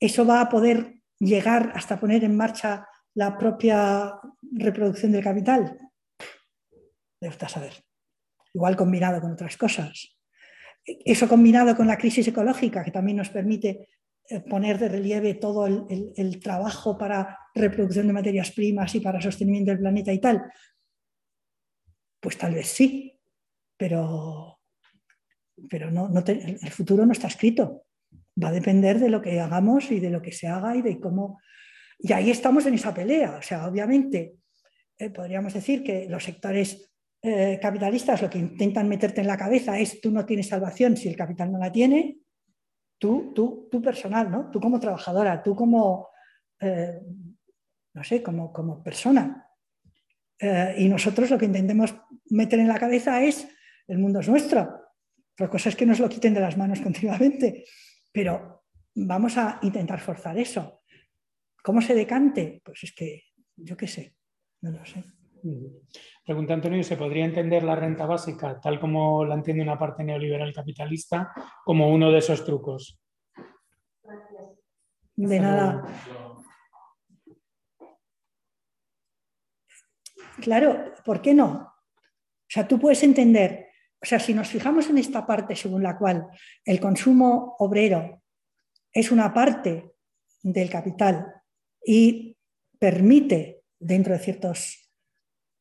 ¿Eso 0.00 0.26
va 0.26 0.40
a 0.40 0.48
poder 0.48 1.00
llegar 1.18 1.72
hasta 1.74 1.98
poner 1.98 2.24
en 2.24 2.36
marcha 2.36 2.86
la 3.14 3.38
propia 3.38 4.14
reproducción 4.52 5.12
del 5.12 5.24
capital? 5.24 5.78
Debe 7.20 7.48
saber. 7.48 7.72
Igual 8.52 8.76
combinado 8.76 9.20
con 9.20 9.32
otras 9.32 9.56
cosas. 9.56 10.16
Eso 10.84 11.28
combinado 11.28 11.74
con 11.74 11.86
la 11.86 11.98
crisis 11.98 12.28
ecológica, 12.28 12.84
que 12.84 12.90
también 12.90 13.16
nos 13.16 13.30
permite 13.30 13.88
eh, 14.28 14.40
poner 14.40 14.78
de 14.78 14.88
relieve 14.88 15.34
todo 15.34 15.66
el, 15.66 16.40
trabajo 16.40 16.96
para 16.96 17.38
reproducción 17.54 18.06
de 18.06 18.12
materias 18.12 18.52
primas 18.52 18.94
y 18.94 19.00
para 19.00 19.20
sostenimiento 19.20 19.70
del 19.70 19.80
planeta 19.80 20.12
y 20.12 20.20
tal, 20.20 20.42
pues 22.20 22.36
tal 22.36 22.54
vez 22.54 22.68
sí, 22.68 23.18
pero, 23.76 24.60
pero 25.68 25.90
no, 25.90 26.08
el 26.26 26.70
futuro 26.70 27.06
no 27.06 27.12
está 27.12 27.28
escrito 27.28 27.85
va 28.42 28.48
a 28.48 28.52
depender 28.52 28.98
de 28.98 29.08
lo 29.08 29.22
que 29.22 29.40
hagamos 29.40 29.90
y 29.90 30.00
de 30.00 30.10
lo 30.10 30.20
que 30.22 30.32
se 30.32 30.46
haga 30.46 30.76
y 30.76 30.82
de 30.82 31.00
cómo... 31.00 31.40
Y 31.98 32.12
ahí 32.12 32.30
estamos 32.30 32.66
en 32.66 32.74
esa 32.74 32.92
pelea. 32.92 33.36
O 33.38 33.42
sea, 33.42 33.66
obviamente, 33.66 34.34
eh, 34.98 35.10
podríamos 35.10 35.54
decir 35.54 35.82
que 35.82 36.06
los 36.08 36.24
sectores 36.24 36.92
eh, 37.22 37.58
capitalistas 37.60 38.22
lo 38.22 38.30
que 38.30 38.38
intentan 38.38 38.88
meterte 38.88 39.20
en 39.20 39.26
la 39.26 39.36
cabeza 39.36 39.78
es 39.78 40.00
tú 40.00 40.10
no 40.10 40.24
tienes 40.26 40.48
salvación 40.48 40.96
si 40.96 41.08
el 41.08 41.16
capital 41.16 41.50
no 41.50 41.58
la 41.58 41.72
tiene, 41.72 42.18
tú, 42.98 43.32
tú, 43.34 43.68
tú 43.70 43.80
personal, 43.80 44.30
¿no? 44.30 44.50
Tú 44.50 44.60
como 44.60 44.78
trabajadora, 44.78 45.42
tú 45.42 45.56
como, 45.56 46.08
eh, 46.60 47.00
no 47.94 48.04
sé, 48.04 48.22
como, 48.22 48.52
como 48.52 48.82
persona. 48.82 49.42
y 50.76 50.86
nosotros 50.88 51.30
lo 51.30 51.38
que 51.38 51.46
intentemos 51.46 51.94
meter 52.28 52.58
en 52.58 52.68
la 52.68 52.78
cabeza 52.78 53.22
es 53.22 53.48
el 53.88 53.98
mundo 53.98 54.20
es 54.20 54.28
nuestro. 54.28 54.86
Otra 55.32 55.48
cosa 55.48 55.70
es 55.70 55.76
que 55.76 55.86
nos 55.86 55.98
lo 55.98 56.08
quiten 56.08 56.34
de 56.34 56.40
las 56.40 56.56
manos 56.56 56.80
continuamente. 56.80 57.64
Pero 58.16 58.64
vamos 58.94 59.36
a 59.36 59.58
intentar 59.60 60.00
forzar 60.00 60.38
eso. 60.38 60.80
¿Cómo 61.62 61.82
se 61.82 61.94
decante? 61.94 62.62
Pues 62.64 62.82
es 62.84 62.94
que 62.94 63.24
yo 63.56 63.76
qué 63.76 63.86
sé, 63.86 64.16
no 64.62 64.70
lo 64.70 64.82
sé. 64.86 65.04
Pregunta 66.24 66.54
Antonio, 66.54 66.82
¿se 66.82 66.96
podría 66.96 67.26
entender 67.26 67.62
la 67.62 67.76
renta 67.76 68.06
básica, 68.06 68.58
tal 68.58 68.80
como 68.80 69.22
la 69.26 69.34
entiende 69.34 69.62
una 69.62 69.78
parte 69.78 70.02
neoliberal 70.02 70.54
capitalista, 70.54 71.30
como 71.62 71.90
uno 71.90 72.10
de 72.10 72.16
esos 72.16 72.42
trucos? 72.42 72.98
De 75.14 75.38
nada. 75.38 75.84
Claro, 80.40 80.94
¿por 81.04 81.20
qué 81.20 81.34
no? 81.34 81.50
O 81.52 82.48
sea, 82.48 82.66
tú 82.66 82.80
puedes 82.80 83.02
entender 83.02 83.65
o 84.02 84.06
sea, 84.06 84.18
si 84.20 84.34
nos 84.34 84.48
fijamos 84.48 84.88
en 84.90 84.98
esta 84.98 85.26
parte 85.26 85.56
según 85.56 85.82
la 85.82 85.96
cual 85.96 86.26
el 86.64 86.80
consumo 86.80 87.56
obrero 87.58 88.22
es 88.92 89.10
una 89.10 89.32
parte 89.32 89.92
del 90.42 90.70
capital 90.70 91.26
y 91.84 92.36
permite, 92.78 93.62
dentro 93.78 94.12
de 94.12 94.18
ciertas 94.18 94.90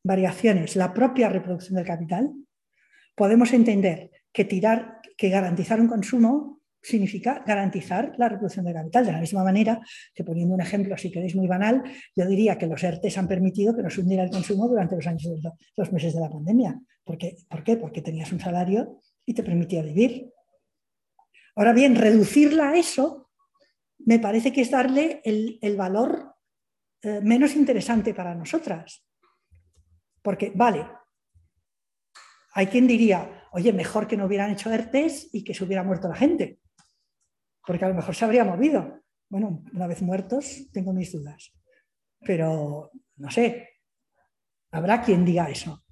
variaciones, 0.03 0.75
la 0.75 0.93
propia 0.93 1.29
reproducción 1.29 1.75
del 1.75 1.85
capital, 1.85 2.31
podemos 3.15 3.53
entender 3.53 4.11
que, 4.31 4.45
tirar, 4.45 5.01
que 5.17 5.29
garantizar 5.29 5.79
un 5.79 5.87
consumo 5.87 6.61
significa 6.85 7.43
garantizar 7.45 8.13
la 8.17 8.29
reproducción 8.29 8.65
del 8.65 8.75
capital. 8.75 9.05
De 9.05 9.11
la 9.11 9.19
misma 9.19 9.43
manera 9.43 9.79
que, 10.13 10.23
poniendo 10.23 10.53
un 10.53 10.61
ejemplo, 10.61 10.95
si 10.97 11.11
queréis 11.11 11.35
muy 11.35 11.47
banal, 11.47 11.83
yo 12.15 12.25
diría 12.25 12.57
que 12.57 12.67
los 12.67 12.83
ERTES 12.83 13.17
han 13.17 13.27
permitido 13.27 13.75
que 13.75 13.81
no 13.81 13.89
se 13.89 14.01
hundiera 14.01 14.23
el 14.23 14.29
consumo 14.29 14.67
durante 14.67 14.95
los, 14.95 15.07
años, 15.07 15.27
los 15.75 15.91
meses 15.91 16.13
de 16.13 16.21
la 16.21 16.29
pandemia. 16.29 16.79
¿Por 17.03 17.17
qué? 17.17 17.37
¿Por 17.49 17.63
qué? 17.63 17.77
Porque 17.77 18.01
tenías 18.01 18.31
un 18.31 18.39
salario 18.39 18.99
y 19.25 19.33
te 19.33 19.43
permitía 19.43 19.81
vivir. 19.81 20.31
Ahora 21.55 21.73
bien, 21.73 21.95
reducirla 21.95 22.69
a 22.69 22.77
eso 22.77 23.25
me 23.99 24.19
parece 24.19 24.53
que 24.53 24.61
es 24.61 24.71
darle 24.71 25.21
el, 25.23 25.75
valor 25.75 26.35
eh, 27.01 27.21
menos 27.21 27.55
interesante 27.55 28.13
para 28.13 28.35
nosotras. 28.35 29.03
Porque, 30.21 30.51
vale, 30.53 30.85
hay 32.53 32.67
quien 32.67 32.87
diría, 32.87 33.47
oye, 33.51 33.73
mejor 33.73 34.07
que 34.07 34.17
no 34.17 34.25
hubieran 34.25 34.51
hecho 34.51 34.71
ERTES 34.71 35.29
y 35.33 35.43
que 35.43 35.53
se 35.53 35.63
hubiera 35.63 35.83
muerto 35.83 36.07
la 36.07 36.15
gente, 36.15 36.59
porque 37.65 37.85
a 37.85 37.89
lo 37.89 37.95
mejor 37.95 38.15
se 38.15 38.25
habría 38.25 38.43
movido. 38.43 39.01
Bueno, 39.29 39.63
una 39.73 39.87
vez 39.87 40.01
muertos, 40.01 40.67
tengo 40.71 40.93
mis 40.93 41.11
dudas. 41.11 41.51
Pero, 42.19 42.91
no 43.17 43.31
sé, 43.31 43.69
habrá 44.71 45.01
quien 45.01 45.25
diga 45.25 45.49
eso. 45.49 45.83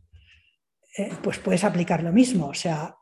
Eh, 0.98 1.12
pues 1.22 1.40
puedes 1.40 1.64
aplicar 1.64 2.04
lo 2.04 2.12
mismo. 2.12 2.48
O 2.48 2.54
sea, 2.54 2.96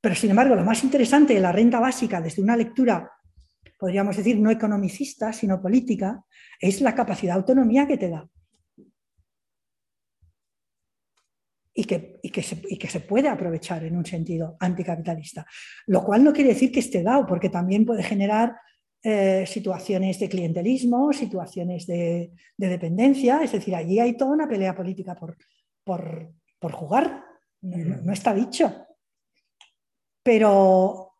pero 0.00 0.14
sin 0.14 0.30
embargo, 0.30 0.54
lo 0.54 0.64
más 0.64 0.84
interesante 0.84 1.34
de 1.34 1.40
la 1.40 1.52
renta 1.52 1.80
básica 1.80 2.20
desde 2.20 2.42
una 2.42 2.56
lectura, 2.56 3.10
podríamos 3.78 4.16
decir, 4.16 4.38
no 4.38 4.50
economicista, 4.50 5.32
sino 5.32 5.60
política, 5.60 6.24
es 6.60 6.80
la 6.80 6.94
capacidad 6.94 7.34
de 7.34 7.40
autonomía 7.40 7.86
que 7.86 7.98
te 7.98 8.08
da. 8.08 8.28
Y 11.78 11.84
que, 11.84 12.18
y, 12.22 12.30
que 12.30 12.42
se, 12.42 12.62
y 12.70 12.78
que, 12.78 12.88
se, 12.88 13.00
puede 13.00 13.28
aprovechar 13.28 13.84
en 13.84 13.96
un 13.96 14.06
sentido 14.06 14.56
anticapitalista. 14.60 15.44
Lo 15.86 16.02
cual 16.02 16.24
no 16.24 16.32
quiere 16.32 16.54
decir 16.54 16.72
que 16.72 16.80
esté 16.80 17.02
dado, 17.02 17.26
porque 17.26 17.50
también 17.50 17.84
puede 17.84 18.02
generar 18.02 18.56
eh, 19.02 19.44
situaciones 19.46 20.18
de 20.18 20.28
clientelismo, 20.28 21.12
situaciones 21.12 21.86
de, 21.86 22.32
de, 22.56 22.68
dependencia. 22.68 23.42
Es 23.42 23.52
decir, 23.52 23.74
allí 23.74 24.00
hay 24.00 24.16
toda 24.16 24.32
una 24.32 24.48
pelea 24.48 24.74
política 24.74 25.14
por, 25.14 25.36
por, 25.84 26.32
por 26.58 26.72
jugar, 26.72 27.24
no, 27.60 28.12
está 28.12 28.32
dicho. 28.32 28.86
Pero, 30.22 31.12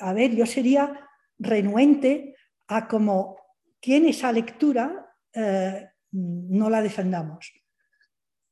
a 0.00 0.12
ver, 0.12 0.34
yo 0.34 0.46
sería 0.46 1.08
renuente 1.38 2.34
a 2.68 2.88
como 2.88 3.36
en 3.82 4.06
esa 4.06 4.32
lectura 4.32 5.14
eh, 5.32 5.88
no 6.12 6.70
la 6.70 6.82
defendamos. 6.82 7.52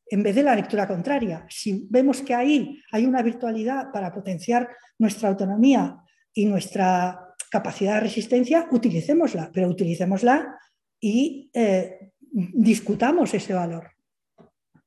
En 0.08 0.22
vez 0.22 0.34
de 0.36 0.42
la 0.42 0.54
lectura 0.54 0.86
contraria, 0.86 1.46
si 1.48 1.86
vemos 1.90 2.22
que 2.22 2.34
ahí 2.34 2.80
hay 2.92 3.06
una 3.06 3.22
virtualidad 3.22 3.90
para 3.92 4.12
potenciar 4.12 4.68
nuestra 4.98 5.28
autonomía 5.28 5.96
y 6.32 6.46
nuestra 6.46 7.34
capacidad 7.50 7.94
de 7.94 8.00
resistencia, 8.00 8.68
utilicémosla, 8.70 9.50
pero 9.52 9.68
utilicémosla 9.68 10.56
y 11.00 11.50
eh, 11.52 12.12
discutamos 12.30 13.34
ese 13.34 13.54
valor. 13.54 13.90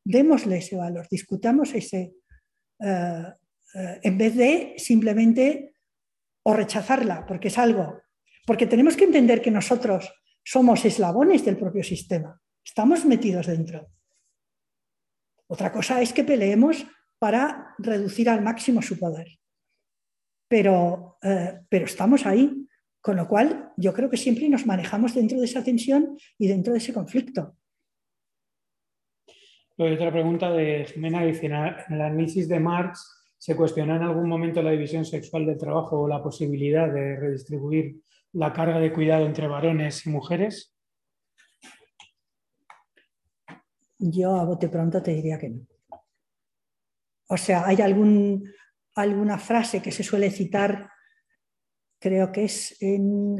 Démosle 0.04 0.58
ese 0.58 0.78
valor, 0.78 1.08
discutamos 1.10 1.74
ese, 1.74 2.14
eh, 2.80 3.24
eh, 3.76 4.00
en 4.04 4.18
vez 4.18 4.36
de 4.36 4.76
simplemente 4.78 5.74
o 6.44 6.54
rechazarla, 6.54 7.26
porque 7.26 7.50
es 7.50 7.58
algo, 7.58 8.02
porque 8.46 8.68
tenemos 8.68 8.96
que 8.96 9.04
entender 9.04 9.42
que 9.42 9.52
nosotros 9.52 10.12
somos 10.44 10.86
eslabones 10.86 11.44
del 11.44 11.58
propio 11.58 11.84
sistema, 11.84 12.42
estamos 12.64 13.06
metidos 13.06 13.48
dentro. 13.48 13.90
Otra 15.50 15.72
cosa 15.72 16.02
es 16.02 16.14
que 16.14 16.24
peleemos 16.24 16.86
para 17.18 17.76
reducir 17.78 18.30
al 18.30 18.42
máximo 18.42 18.82
su 18.82 18.98
poder. 18.98 19.28
Pero, 20.48 21.18
eh, 21.22 21.60
pero 21.68 21.86
estamos 21.86 22.26
ahí, 22.26 22.68
con 23.02 23.18
lo 23.18 23.28
cual 23.28 23.72
yo 23.78 23.94
creo 23.94 24.10
que 24.10 24.18
siempre 24.18 24.48
nos 24.50 24.66
manejamos 24.66 25.14
dentro 25.14 25.40
de 25.40 25.46
esa 25.46 25.64
tensión 25.64 26.18
y 26.38 26.48
dentro 26.48 26.74
de 26.74 26.80
ese 26.80 26.94
conflicto. 26.94 27.56
Hay 29.78 29.94
otra 29.94 30.12
pregunta 30.12 30.52
de 30.52 30.86
Jimena 30.86 31.24
en 31.24 31.54
el 31.94 32.02
análisis 32.02 32.48
de 32.48 32.60
Marx 32.60 33.20
se 33.40 33.56
cuestionó 33.56 33.96
en 33.96 34.04
algún 34.04 34.28
momento 34.28 34.62
la 34.62 34.72
división 34.72 35.06
sexual 35.06 35.46
del 35.46 35.58
trabajo 35.58 36.02
o 36.02 36.08
la 36.08 36.22
posibilidad 36.22 36.92
de 36.92 37.16
redistribuir 37.16 38.02
la 38.34 38.52
carga 38.52 38.80
de 38.80 38.92
cuidado 38.92 39.26
entre 39.26 39.48
varones 39.48 40.06
y 40.06 40.10
mujeres. 40.10 40.76
Yo 44.00 44.36
a 44.36 44.46
bote 44.46 44.70
pronto 44.70 45.04
te 45.04 45.14
diría 45.14 45.38
que 45.38 45.50
no. 45.50 45.68
O 47.28 47.38
sea, 47.38 47.68
hay 47.68 47.82
algún, 47.82 48.50
alguna 48.96 49.38
frase 49.38 49.82
que 49.82 49.92
se 49.92 50.04
suele 50.04 50.32
citar, 50.32 50.90
creo 52.00 52.32
que 52.32 52.46
es 52.46 52.82
en 52.82 53.36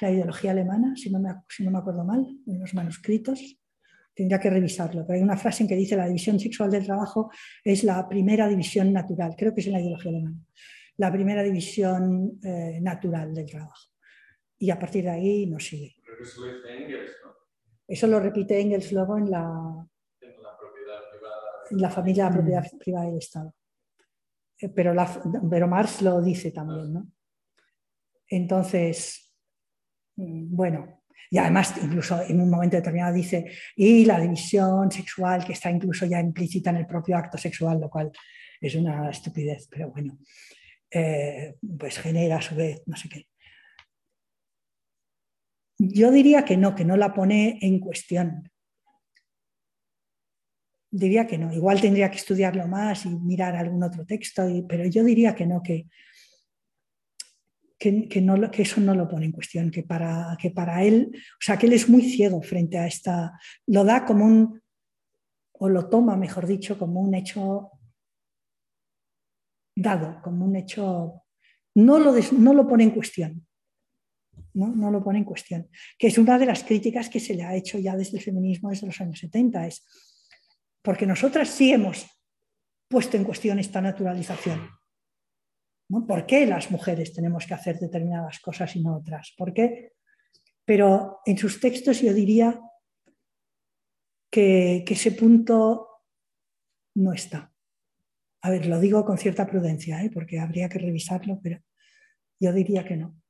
la 0.00 0.10
ideología 0.10 0.52
alemana, 0.52 0.94
si 0.96 1.10
no 1.10 1.18
me, 1.18 1.30
si 1.48 1.64
no 1.64 1.70
me 1.70 1.78
acuerdo 1.78 2.04
mal, 2.04 2.24
en 2.46 2.60
los 2.60 2.74
manuscritos, 2.74 3.58
tendría 4.14 4.38
que 4.38 4.50
revisarlo, 4.50 5.04
pero 5.06 5.16
hay 5.16 5.22
una 5.22 5.38
frase 5.38 5.62
en 5.62 5.68
que 5.70 5.74
dice 5.74 5.96
la 5.96 6.06
división 6.06 6.38
sexual 6.38 6.70
del 6.70 6.84
trabajo 6.84 7.30
es 7.64 7.82
la 7.82 8.06
primera 8.06 8.46
división 8.46 8.92
natural, 8.92 9.34
creo 9.36 9.54
que 9.54 9.62
es 9.62 9.66
en 9.66 9.72
la 9.72 9.80
ideología 9.80 10.10
alemana, 10.10 10.36
la 10.98 11.10
primera 11.10 11.42
división 11.42 12.38
eh, 12.44 12.78
natural 12.82 13.34
del 13.34 13.46
trabajo. 13.46 13.88
Y 14.58 14.70
a 14.70 14.78
partir 14.78 15.04
de 15.04 15.10
ahí 15.10 15.46
nos 15.46 15.66
sigue. 15.66 15.96
Eso 17.88 18.06
lo 18.06 18.20
repite 18.20 18.60
Engels 18.60 18.92
luego 18.92 19.18
en 19.18 19.28
la, 19.28 19.88
la 21.72 21.90
familia, 21.90 22.24
la 22.24 22.30
mm. 22.30 22.34
propiedad 22.34 22.64
privada 22.78 23.06
del 23.06 23.18
Estado. 23.18 23.54
Eh, 24.58 24.68
pero, 24.68 24.94
pero 25.50 25.68
Marx 25.68 26.02
lo 26.02 26.20
dice 26.22 26.50
también, 26.50 26.92
¿no? 26.92 27.08
Entonces, 28.28 29.34
mm, 30.16 30.54
bueno, 30.54 31.02
y 31.30 31.38
además, 31.38 31.74
incluso 31.82 32.20
en 32.22 32.40
un 32.40 32.50
momento 32.50 32.76
determinado 32.76 33.14
dice, 33.14 33.50
y 33.74 34.04
la 34.04 34.20
división 34.20 34.90
sexual 34.90 35.44
que 35.44 35.54
está 35.54 35.70
incluso 35.70 36.04
ya 36.04 36.20
implícita 36.20 36.70
en 36.70 36.76
el 36.76 36.86
propio 36.86 37.16
acto 37.16 37.38
sexual, 37.38 37.80
lo 37.80 37.88
cual 37.88 38.12
es 38.60 38.74
una 38.74 39.08
estupidez, 39.08 39.66
pero 39.70 39.90
bueno, 39.90 40.18
eh, 40.90 41.56
pues 41.78 41.98
genera 41.98 42.36
a 42.36 42.42
su 42.42 42.54
vez 42.54 42.82
no 42.86 42.96
sé 42.96 43.08
qué. 43.08 43.26
Yo 45.78 46.10
diría 46.10 46.44
que 46.44 46.56
no, 46.56 46.74
que 46.74 46.84
no 46.84 46.96
la 46.96 47.12
pone 47.12 47.58
en 47.62 47.80
cuestión. 47.80 48.51
Diría 50.94 51.26
que 51.26 51.38
no. 51.38 51.50
Igual 51.50 51.80
tendría 51.80 52.10
que 52.10 52.18
estudiarlo 52.18 52.68
más 52.68 53.06
y 53.06 53.08
mirar 53.08 53.56
algún 53.56 53.82
otro 53.82 54.04
texto, 54.04 54.46
pero 54.68 54.84
yo 54.84 55.02
diría 55.02 55.34
que 55.34 55.46
no, 55.46 55.62
que, 55.62 55.88
que, 57.78 58.08
que, 58.08 58.62
eso 58.62 58.78
no 58.82 58.94
lo 58.94 59.08
pone 59.08 59.24
en 59.24 59.32
cuestión, 59.32 59.70
que 59.70 59.84
para, 59.84 60.36
que 60.38 60.50
para 60.50 60.84
él, 60.84 61.10
o 61.14 61.40
sea, 61.40 61.56
que 61.56 61.64
él 61.66 61.72
es 61.72 61.88
muy 61.88 62.02
ciego 62.02 62.42
frente 62.42 62.76
a 62.76 62.86
esta, 62.86 63.32
lo 63.66 63.84
da 63.84 64.04
como 64.04 64.26
un, 64.26 64.60
o 65.54 65.68
lo 65.70 65.88
toma, 65.88 66.14
mejor 66.14 66.46
dicho, 66.46 66.78
como 66.78 67.00
un 67.00 67.14
hecho 67.14 67.70
dado, 69.74 70.20
como 70.22 70.44
un 70.44 70.56
hecho, 70.56 71.22
no 71.74 71.98
lo, 71.98 72.12
no 72.32 72.52
lo 72.52 72.68
pone 72.68 72.84
en 72.84 72.90
cuestión. 72.90 73.46
¿no? 74.54 74.68
no 74.68 74.90
lo 74.90 75.02
pone 75.02 75.18
en 75.18 75.24
cuestión, 75.24 75.70
que 75.98 76.08
es 76.08 76.18
una 76.18 76.38
de 76.38 76.44
las 76.44 76.62
críticas 76.62 77.08
que 77.08 77.20
se 77.20 77.34
le 77.34 77.42
ha 77.42 77.56
hecho 77.56 77.78
ya 77.78 77.96
desde 77.96 78.18
el 78.18 78.22
feminismo 78.22 78.68
desde 78.68 78.86
los 78.86 79.00
años 79.00 79.18
70, 79.18 79.66
es 79.66 79.82
porque 80.82 81.06
nosotras 81.06 81.48
sí 81.48 81.72
hemos 81.72 82.06
puesto 82.88 83.16
en 83.16 83.24
cuestión 83.24 83.58
esta 83.58 83.80
naturalización. 83.80 84.68
¿Por 86.06 86.26
qué 86.26 86.46
las 86.46 86.70
mujeres 86.70 87.12
tenemos 87.12 87.46
que 87.46 87.54
hacer 87.54 87.78
determinadas 87.78 88.40
cosas 88.40 88.74
y 88.76 88.82
no 88.82 88.96
otras? 88.96 89.34
¿Por 89.36 89.52
qué? 89.52 89.92
Pero 90.64 91.20
en 91.26 91.36
sus 91.38 91.60
textos 91.60 92.00
yo 92.00 92.12
diría 92.14 92.60
que, 94.30 94.84
ese 94.88 95.12
punto 95.12 95.88
no 96.94 97.12
está. 97.12 97.52
A 98.42 98.50
ver, 98.50 98.66
lo 98.66 98.80
digo 98.80 99.04
con 99.04 99.18
cierta 99.18 99.46
prudencia, 99.46 100.02
¿eh? 100.02 100.10
porque 100.12 100.40
habría 100.40 100.68
que 100.68 100.78
revisarlo, 100.78 101.38
pero 101.42 101.60
yo 102.40 102.52
diría 102.52 102.84
que 102.84 102.96
no. 102.96 103.21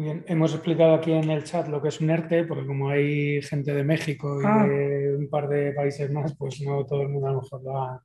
Muy 0.00 0.06
bien, 0.06 0.24
hemos 0.28 0.54
explicado 0.54 0.94
aquí 0.94 1.12
en 1.12 1.28
el 1.28 1.44
chat 1.44 1.68
lo 1.68 1.82
que 1.82 1.88
es 1.88 2.00
un 2.00 2.08
ERTE, 2.08 2.44
porque 2.44 2.64
como 2.64 2.88
hay 2.88 3.42
gente 3.42 3.74
de 3.74 3.84
México 3.84 4.40
y 4.40 4.44
ah. 4.46 4.66
de 4.66 5.14
un 5.14 5.28
par 5.28 5.46
de 5.46 5.72
países 5.72 6.10
más, 6.10 6.34
pues 6.38 6.58
no 6.62 6.86
todo 6.86 7.02
el 7.02 7.10
mundo 7.10 7.26
a 7.26 7.32
lo 7.32 7.42
mejor 7.42 7.62
lo 7.62 7.76
ha, 7.76 8.02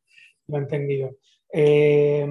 entendido. 0.50 1.12
Eh, 1.54 2.30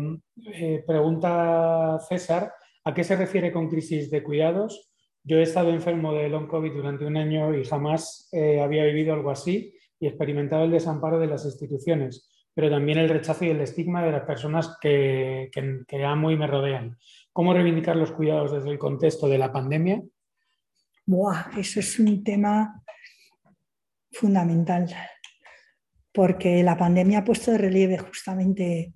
eh, 0.52 0.84
pregunta 0.86 1.98
César, 2.06 2.52
¿a 2.84 2.92
qué 2.92 3.02
se 3.04 3.16
refiere 3.16 3.50
con 3.50 3.70
crisis 3.70 4.10
de 4.10 4.22
cuidados? 4.22 4.92
Yo 5.22 5.38
he 5.38 5.42
estado 5.42 5.70
enfermo 5.70 6.12
de 6.12 6.28
long 6.28 6.46
COVID 6.46 6.70
durante 6.70 7.06
un 7.06 7.16
año 7.16 7.56
y 7.56 7.64
jamás 7.64 8.28
eh, 8.32 8.60
había 8.60 8.84
vivido 8.84 9.14
algo 9.14 9.30
así 9.30 9.72
y 9.98 10.06
experimentado 10.06 10.64
el 10.64 10.72
desamparo 10.72 11.18
de 11.18 11.28
las 11.28 11.46
instituciones, 11.46 12.30
pero 12.52 12.68
también 12.68 12.98
el 12.98 13.08
rechazo 13.08 13.46
y 13.46 13.48
el 13.48 13.62
estigma 13.62 14.04
de 14.04 14.12
las 14.12 14.24
personas 14.24 14.76
que, 14.78 15.50
que, 15.88 16.04
amo 16.04 16.30
y 16.30 16.36
me 16.36 16.46
rodean. 16.46 16.98
¿Cómo 17.34 17.52
reivindicar 17.52 17.96
los 17.96 18.12
cuidados 18.12 18.52
desde 18.52 18.70
el 18.70 18.78
contexto 18.78 19.26
de 19.26 19.38
la 19.38 19.52
pandemia? 19.52 20.00
Buah, 21.04 21.50
eso 21.58 21.80
es 21.80 21.98
un 21.98 22.22
tema 22.22 22.80
fundamental, 24.12 24.94
porque 26.12 26.62
la 26.62 26.76
pandemia 26.76 27.18
ha 27.18 27.24
puesto 27.24 27.50
de 27.50 27.58
relieve 27.58 27.98
justamente 27.98 28.94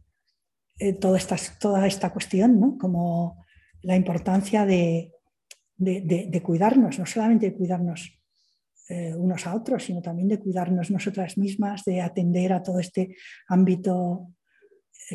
eh, 0.78 0.93
toda, 0.93 1.19
esta, 1.19 1.35
toda 1.59 1.85
esta 1.89 2.12
cuestión, 2.12 2.60
¿no? 2.60 2.78
como 2.78 3.44
la 3.82 3.97
importancia 3.97 4.65
de, 4.65 5.10
cuidarnos, 6.40 6.97
no 6.97 7.06
solamente 7.06 7.51
de 7.51 7.56
cuidarnos 7.56 8.20
eh, 8.89 9.16
unos 9.16 9.48
a 9.48 9.56
otros, 9.56 9.82
sino 9.82 10.01
también 10.01 10.28
de 10.28 10.39
cuidarnos 10.39 10.93
nosotras 10.93 11.36
mismas, 11.39 11.85
de 11.85 12.02
atender 12.02 12.52
a 12.52 12.62
todo 12.62 12.78
este 12.78 13.16
ámbito 13.48 14.28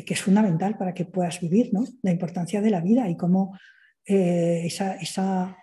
que 0.02 0.14
es 0.14 0.20
fundamental 0.20 0.76
para 0.76 0.94
que 0.94 1.04
puedas 1.04 1.40
vivir, 1.40 1.70
¿no? 1.72 1.84
la 2.02 2.10
importancia 2.10 2.60
de 2.60 2.70
la 2.70 2.80
vida 2.80 3.08
y 3.08 3.16
cómo 3.16 3.58
eh, 4.06 4.62
esa, 4.64 4.96
esa 4.96 5.56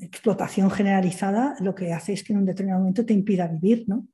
explotación 0.00 0.70
generalizada 0.70 1.56
lo 1.60 1.74
que 1.74 1.92
hace 1.92 2.14
es 2.14 2.24
que 2.24 2.32
en 2.32 2.38
un 2.38 2.46
determinado 2.46 2.80
momento 2.80 3.04
te 3.04 3.12
impida 3.12 3.48
vivir. 3.48 3.84
¿no? 3.86 4.08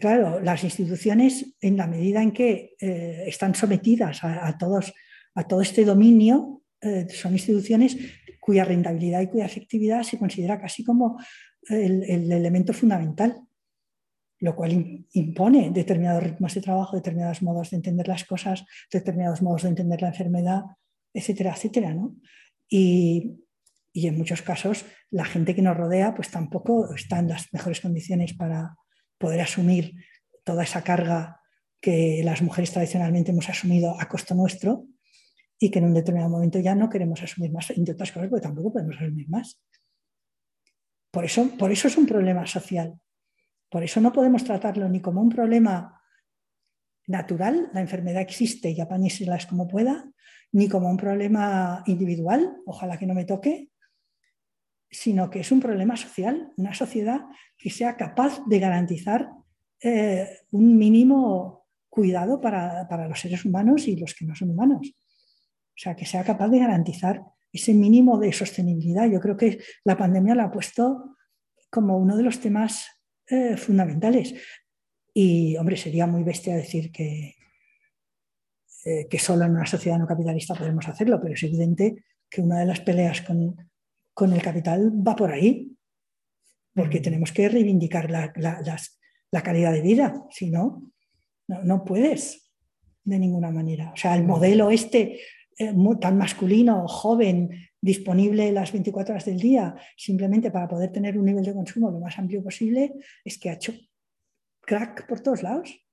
claro, 0.00 0.38
las 0.40 0.62
instituciones, 0.64 1.56
en 1.60 1.76
la 1.76 1.86
medida 1.86 2.22
en 2.22 2.30
que 2.32 2.76
están 2.78 3.54
sometidas 3.54 4.20
a, 4.22 4.56
todos, 4.58 4.92
a 5.34 5.44
todo 5.44 5.60
este 5.60 5.84
dominio, 5.84 6.62
eh, 6.82 7.06
son 7.08 7.32
instituciones 7.32 7.96
cuya 8.40 8.64
rentabilidad 8.64 9.20
y 9.20 9.28
cuya 9.28 9.46
efectividad 9.46 10.02
se 10.02 10.18
considera 10.18 10.60
casi 10.60 10.82
como 10.82 11.16
el, 11.68 12.32
elemento 12.32 12.72
fundamental, 12.72 13.40
lo 14.42 14.56
cual 14.56 15.06
impone 15.12 15.70
determinados 15.70 16.24
ritmos 16.24 16.52
de 16.54 16.60
trabajo, 16.60 16.96
determinados 16.96 17.42
modos 17.42 17.70
de 17.70 17.76
entender 17.76 18.08
las 18.08 18.24
cosas, 18.24 18.64
determinados 18.90 19.40
modos 19.40 19.62
de 19.62 19.68
entender 19.68 20.02
la 20.02 20.08
enfermedad, 20.08 20.62
etcétera, 21.14 21.52
etcétera. 21.54 21.96
Y, 22.68 23.38
en 23.94 24.18
muchos 24.18 24.42
casos 24.42 24.84
la 25.10 25.26
gente 25.26 25.54
que 25.54 25.62
nos 25.62 25.76
rodea 25.76 26.14
pues 26.14 26.30
tampoco 26.30 26.92
está 26.94 27.18
en 27.18 27.28
las 27.28 27.52
mejores 27.52 27.80
condiciones 27.80 28.32
para 28.32 28.74
poder 29.18 29.42
asumir 29.42 29.92
toda 30.42 30.64
esa 30.64 30.82
carga 30.82 31.40
que 31.80 32.22
las 32.24 32.42
mujeres 32.42 32.72
tradicionalmente 32.72 33.30
hemos 33.30 33.48
asumido 33.48 33.94
a 34.00 34.08
costo 34.08 34.34
nuestro 34.34 34.86
y 35.56 35.70
que 35.70 35.78
en 35.78 35.84
un 35.84 35.94
determinado 35.94 36.30
momento 36.30 36.58
ya 36.58 36.74
no 36.74 36.88
queremos 36.88 37.22
asumir 37.22 37.52
más, 37.52 37.70
entre 37.70 37.94
otras 37.94 38.10
cosas, 38.10 38.28
porque 38.28 38.42
tampoco 38.42 38.72
podemos 38.72 38.96
asumir 38.96 39.28
más. 39.28 39.60
Por 41.12 41.26
eso, 41.26 41.48
por 41.56 41.70
eso 41.70 41.86
es 41.86 41.96
un 41.96 42.06
problema 42.06 42.44
social. 42.46 42.98
Por 43.72 43.82
eso 43.82 44.02
no 44.02 44.12
podemos 44.12 44.44
tratarlo 44.44 44.86
ni 44.86 45.00
como 45.00 45.22
un 45.22 45.30
problema 45.30 45.98
natural, 47.06 47.70
la 47.72 47.80
enfermedad 47.80 48.20
existe 48.20 48.70
y 48.70 48.78
apáñeselas 48.78 49.46
como 49.46 49.66
pueda, 49.66 50.12
ni 50.52 50.68
como 50.68 50.90
un 50.90 50.98
problema 50.98 51.82
individual, 51.86 52.54
ojalá 52.66 52.98
que 52.98 53.06
no 53.06 53.14
me 53.14 53.24
toque, 53.24 53.70
sino 54.90 55.30
que 55.30 55.40
es 55.40 55.50
un 55.50 55.60
problema 55.60 55.96
social, 55.96 56.52
una 56.58 56.74
sociedad 56.74 57.22
que 57.56 57.70
sea 57.70 57.96
capaz 57.96 58.42
de 58.46 58.58
garantizar 58.58 59.30
eh, 59.80 60.40
un 60.50 60.76
mínimo 60.76 61.64
cuidado 61.88 62.42
para, 62.42 62.86
para, 62.88 63.08
los 63.08 63.20
seres 63.20 63.42
humanos 63.46 63.88
y 63.88 63.96
los 63.96 64.14
que 64.14 64.26
no 64.26 64.34
son 64.34 64.50
humanos. 64.50 64.92
O 65.68 65.78
sea, 65.78 65.96
que 65.96 66.04
sea 66.04 66.24
capaz 66.24 66.48
de 66.48 66.58
garantizar 66.58 67.22
ese 67.50 67.72
mínimo 67.72 68.18
de 68.18 68.34
sostenibilidad. 68.34 69.08
Yo 69.08 69.18
creo 69.18 69.36
que 69.38 69.60
la 69.84 69.96
pandemia 69.96 70.34
lo 70.34 70.42
ha 70.42 70.50
puesto 70.50 71.16
como 71.70 71.96
uno 71.96 72.18
de 72.18 72.22
los 72.22 72.38
temas 72.38 73.01
eh, 73.32 73.56
fundamentales. 73.56 74.34
Y, 75.14 75.56
hombre, 75.56 75.78
sería 75.78 76.06
muy 76.06 76.22
bestia 76.22 76.54
decir 76.54 76.92
que, 76.92 77.34
eh, 78.84 79.06
que 79.08 79.18
solo 79.18 79.46
en 79.46 79.52
una 79.52 79.64
sociedad 79.64 79.98
no 79.98 80.06
capitalista 80.06 80.54
podemos 80.54 80.86
hacerlo, 80.86 81.18
pero 81.18 81.32
es 81.32 81.42
evidente 81.42 82.04
que 82.28 82.42
una 82.42 82.58
de 82.58 82.66
las 82.66 82.80
peleas 82.80 83.22
con, 83.22 83.56
el 84.34 84.42
capital 84.42 84.92
va 84.92 85.16
por 85.16 85.32
ahí, 85.32 85.74
porque 86.74 87.00
tenemos 87.00 87.32
que 87.32 87.48
reivindicar 87.48 88.10
la, 88.10 88.32
calidad 89.42 89.72
de 89.72 89.80
vida, 89.80 90.26
si 90.30 90.50
no, 90.50 90.92
no 91.48 91.84
puedes 91.86 92.52
de 93.02 93.18
ninguna 93.18 93.50
manera. 93.50 93.92
O 93.92 93.96
sea, 93.96 94.14
el 94.14 94.24
modelo 94.24 94.70
este 94.70 95.20
eh, 95.56 95.74
tan 96.02 96.18
masculino, 96.18 96.86
joven, 96.86 97.48
disponible 97.82 98.52
las 98.52 98.72
24 98.72 99.12
horas 99.12 99.24
del 99.24 99.38
día, 99.38 99.74
simplemente 99.96 100.50
para 100.50 100.68
poder 100.68 100.92
tener 100.92 101.18
un 101.18 101.26
nivel 101.26 101.44
de 101.44 101.52
consumo 101.52 101.90
lo 101.90 101.98
más 101.98 102.16
amplio 102.18 102.42
posible, 102.42 102.94
es 103.24 103.38
que 103.38 103.50
ha 103.50 103.54
hecho 103.54 103.74
crack 104.60 105.06
por 105.06 105.20
todos 105.20 105.42
lados. 105.42 105.84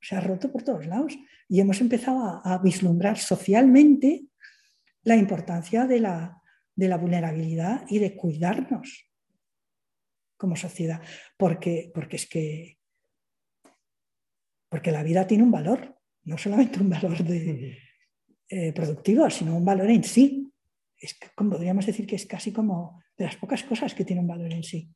Se 0.00 0.16
ha 0.16 0.20
roto 0.20 0.50
por 0.50 0.62
todos 0.62 0.86
lados. 0.86 1.16
Y 1.48 1.60
hemos 1.60 1.80
empezado 1.80 2.42
a, 2.44 2.58
vislumbrar 2.58 3.18
socialmente 3.18 4.26
la 5.04 5.16
importancia 5.16 5.86
de 5.86 6.00
la, 6.00 6.42
de 6.74 6.88
la, 6.88 6.98
vulnerabilidad 6.98 7.86
y 7.88 8.00
de 8.00 8.16
cuidarnos 8.16 9.08
como 10.36 10.56
sociedad. 10.56 11.00
Porque, 11.38 11.92
porque 11.94 12.16
es 12.16 12.28
que 12.28 12.78
porque 14.68 14.90
la 14.90 15.04
vida 15.04 15.26
tiene 15.26 15.44
un 15.44 15.52
valor, 15.52 15.96
no 16.24 16.36
solamente 16.36 16.80
un 16.80 16.90
valor 16.90 17.22
de, 17.22 17.78
eh, 18.48 18.72
productivo, 18.72 19.28
sino 19.30 19.56
un 19.56 19.64
valor 19.64 19.90
en 19.90 20.04
sí. 20.04 20.45
Es, 20.98 21.18
podríamos 21.36 21.86
decir 21.86 22.06
que 22.06 22.16
es 22.16 22.26
casi 22.26 22.52
como 22.52 23.02
de 23.16 23.24
las 23.26 23.36
pocas 23.36 23.62
cosas 23.64 23.94
que 23.94 24.04
tiene 24.04 24.22
un 24.22 24.28
valor 24.28 24.52
en 24.52 24.62
sí. 24.62 24.88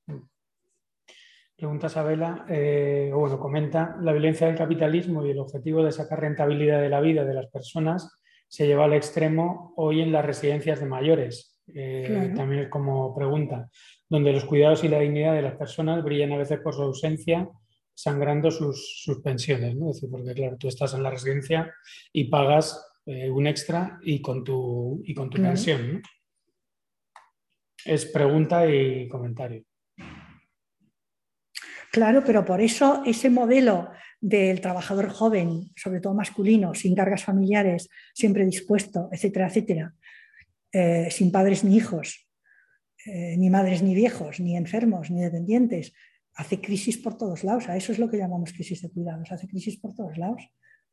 Pregunta 1.56 1.90
Sabela, 1.90 2.47
eh, 2.48 3.10
bueno, 3.12 3.39
comenta, 3.39 3.97
la 4.01 4.12
violencia 4.12 4.47
del 4.47 4.56
capitalismo 4.56 5.27
y 5.27 5.31
el 5.31 5.39
objetivo 5.39 5.85
de 5.85 5.93
sacar 5.93 6.20
rentabilidad 6.20 6.81
de 6.81 6.89
la 6.89 7.02
vida 7.02 7.24
de 7.24 7.35
las 7.35 7.48
personas 7.48 8.18
se 8.48 8.66
lleva 8.66 8.86
al 8.86 8.94
extremo 8.94 9.74
hoy 9.77 10.01
en 10.01 10.10
las 10.10 10.24
residencias 10.24 10.81
de 10.81 10.86
mayores. 10.86 11.60
Eh, 11.72 12.32
también 12.35 12.62
es 12.62 12.68
como 12.68 13.14
pregunta, 13.14 13.68
donde 14.09 14.32
los 14.32 14.44
cuidados 14.44 14.82
y 14.85 14.89
la 14.89 15.01
dignidad 15.01 15.35
de 15.35 15.43
las 15.43 15.56
personas 15.56 16.02
brillan 16.02 16.32
a 16.32 16.39
veces 16.39 16.59
por 16.60 16.74
su 16.74 16.82
ausencia, 16.82 17.48
sangrando 17.94 18.51
sus, 18.51 19.02
sus 19.05 19.20
pensiones. 19.20 19.77
¿no? 19.77 19.90
Es 19.90 19.97
decir, 19.97 20.10
porque 20.10 20.32
claro, 20.32 20.56
tú 20.56 20.66
estás 20.66 20.94
en 20.94 21.02
la 21.02 21.10
residencia 21.10 21.72
y 22.12 22.24
pagas 22.24 22.90
eh, 23.06 23.31
un 23.31 23.47
extra 23.47 23.98
y 24.02 24.20
con 24.20 24.44
tu, 24.44 25.02
y 25.05 25.14
con 25.14 25.31
tu 25.31 25.40
pensión. 25.40 26.02
Es 27.85 28.06
pregunta 28.06 28.66
y 28.68 29.09
comentario. 29.09 29.64
Claro, 31.90 32.22
pero 32.24 32.44
por 32.44 32.60
eso 32.60 33.02
ese 33.05 33.31
modelo 33.31 33.90
del 34.20 34.60
trabajador 34.60 35.09
joven, 35.09 35.70
sobre 35.77 36.01
todo 36.01 36.14
masculino, 36.14 36.74
sin 36.74 36.94
cargas 36.94 37.24
familiares, 37.24 37.89
siempre 38.14 38.44
dispuesto, 38.44 39.09
etcétera, 39.10 39.48
etcétera, 39.48 39.94
eh, 40.72 41.09
sin 41.10 41.32
padres 41.32 41.64
ni 41.64 41.77
hijos, 41.77 42.28
eh, 43.06 43.36
ni 43.39 43.51
madres 43.51 43.82
ni 43.82 43.94
viejos, 43.94 44.39
ni 44.40 44.56
enfermos, 44.56 45.10
ni 45.10 45.20
dependientes, 45.20 45.93
hace 46.35 46.60
crisis 46.60 46.98
por 46.98 47.16
todos 47.16 47.43
lados. 47.44 47.68
A 47.68 47.77
eso 47.77 47.93
es 47.93 47.98
lo 47.98 48.09
que 48.09 48.18
llamamos 48.18 48.52
crisis 48.52 48.82
de 48.82 48.90
cuidados, 48.90 49.32
hace 49.32 49.48
crisis 49.48 49.78
por 49.78 49.94
todos 49.94 50.16
lados, 50.16 50.43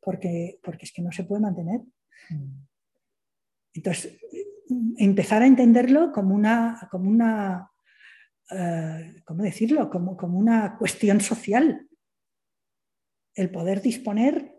porque, 0.00 0.58
porque 0.62 0.86
es 0.86 0.92
que 0.92 1.02
no 1.02 1.12
se 1.12 1.24
puede 1.24 1.42
mantener. 1.42 1.82
Entonces, 3.72 4.18
empezar 4.96 5.42
a 5.42 5.46
entenderlo 5.46 6.12
como 6.12 6.34
una, 6.34 6.88
como 6.90 7.08
una 7.08 7.70
eh, 8.50 9.22
¿cómo 9.24 9.42
decirlo? 9.42 9.90
Como, 9.90 10.16
como, 10.16 10.38
una 10.38 10.76
cuestión 10.78 11.20
social. 11.20 11.86
El 13.34 13.50
poder 13.50 13.82
disponer, 13.82 14.54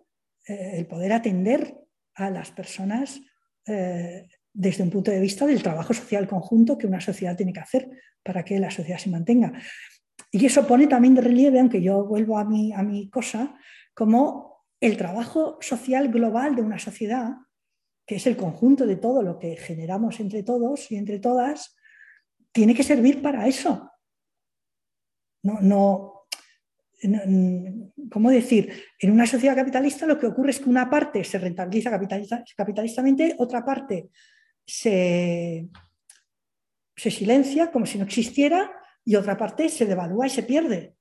eh, 0.47 0.71
el 0.77 0.85
poder 0.87 1.13
atender 1.13 1.75
a 2.15 2.29
las 2.29 2.51
personas 2.51 3.19
eh, 3.65 4.27
desde 4.53 4.83
un 4.83 4.89
punto 4.89 5.11
de 5.11 5.19
vista 5.19 5.45
del 5.45 5.63
trabajo 5.63 5.93
social 5.93 6.27
conjunto 6.27 6.77
que 6.77 6.87
una 6.87 7.01
sociedad 7.01 7.35
tiene 7.35 7.53
que 7.53 7.59
hacer 7.59 7.89
para 8.23 8.43
que 8.43 8.59
la 8.59 8.71
sociedad 8.71 8.99
se 8.99 9.09
mantenga. 9.09 9.53
Y 10.31 10.45
eso 10.45 10.67
pone 10.67 10.87
también 10.87 11.15
de 11.15 11.21
relieve, 11.21 11.59
aunque 11.59 11.81
yo 11.81 12.05
vuelvo 12.05 12.37
a 12.37 12.45
mi, 12.45 12.71
a 12.73 12.83
mi 12.83 13.09
cosa, 13.09 13.55
como 13.95 14.65
el 14.79 14.97
trabajo 14.97 15.57
social 15.61 16.09
global 16.09 16.55
de 16.55 16.61
una 16.61 16.77
sociedad 16.77 17.31
que 18.09 18.15
es 18.15 18.25
el 18.25 18.35
conjunto 18.35 18.87
de 18.87 18.95
todo 18.95 19.21
lo 19.21 19.37
que 19.37 19.55
generamos 19.55 20.19
entre 20.19 20.41
todos 20.41 20.91
y 20.91 20.95
entre 20.95 21.19
todas, 21.19 21.77
tiene 22.51 22.73
que 22.73 22.81
servir 22.81 23.21
para 23.21 23.47
eso. 23.47 23.91
No, 25.43 25.61
no, 25.61 26.25
¿cómo 28.11 28.31
decir? 28.31 28.73
En 28.97 29.11
una 29.11 29.27
sociedad 29.27 29.55
capitalista 29.55 30.07
lo 30.07 30.17
que 30.17 30.25
ocurre 30.25 30.49
es 30.49 30.59
que 30.59 30.71
una 30.71 30.89
parte 30.89 31.23
se 31.23 31.37
rentabiliza 31.37 31.91
capitalistamente, 32.57 33.35
otra 33.37 33.63
parte 33.63 34.09
se, 34.65 35.69
se 36.95 37.11
silencia 37.11 37.69
como 37.69 37.85
si 37.85 37.99
no 37.99 38.05
existiera 38.05 38.71
y 39.05 39.17
otra 39.17 39.37
parte 39.37 39.69
se 39.69 39.85
devalúa 39.85 40.25
y 40.25 40.31
se 40.31 40.41
pierde. 40.41 40.95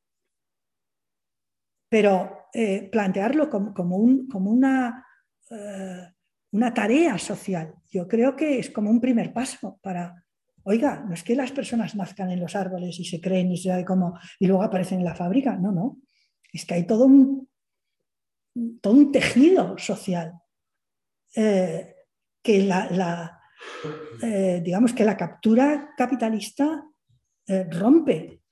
Pero 1.88 2.50
eh, 2.52 2.86
plantearlo 2.92 3.48
como, 3.48 3.96
un, 3.96 4.28
como 4.28 4.50
una... 4.50 5.06
Eh, 5.50 6.08
una 6.52 6.72
tarea 6.72 7.18
social. 7.18 7.74
Yo 7.90 8.08
creo 8.08 8.36
que 8.36 8.58
es 8.58 8.70
como 8.70 8.90
un 8.90 9.00
primer 9.00 9.32
paso 9.32 9.78
para, 9.82 10.24
oiga, 10.64 11.04
no 11.06 11.14
es 11.14 11.22
que 11.22 11.36
las 11.36 11.52
personas 11.52 11.94
nazcan 11.94 12.30
en 12.30 12.40
los 12.40 12.56
árboles 12.56 12.98
y 12.98 13.04
se 13.04 13.20
creen 13.20 13.52
y 13.52 13.56
se 13.56 13.84
cómo 13.84 14.18
y 14.38 14.46
luego 14.46 14.62
aparecen 14.62 14.98
en 14.98 15.04
la 15.04 15.14
fábrica, 15.14 15.56
no, 15.56 15.72
no. 15.72 15.98
Es 16.52 16.64
que 16.64 16.74
hay 16.74 16.86
todo 16.86 17.04
un, 17.04 17.48
todo 18.80 18.94
un 18.94 19.12
tejido 19.12 19.76
social 19.78 20.34
eh, 21.36 21.94
que 22.42 22.62
la, 22.62 23.40
eh, 24.22 24.62
digamos 24.64 24.92
que 24.92 25.04
la 25.04 25.16
captura 25.16 25.90
capitalista 25.96 26.84
eh, 27.46 27.64
rompe 27.70 28.42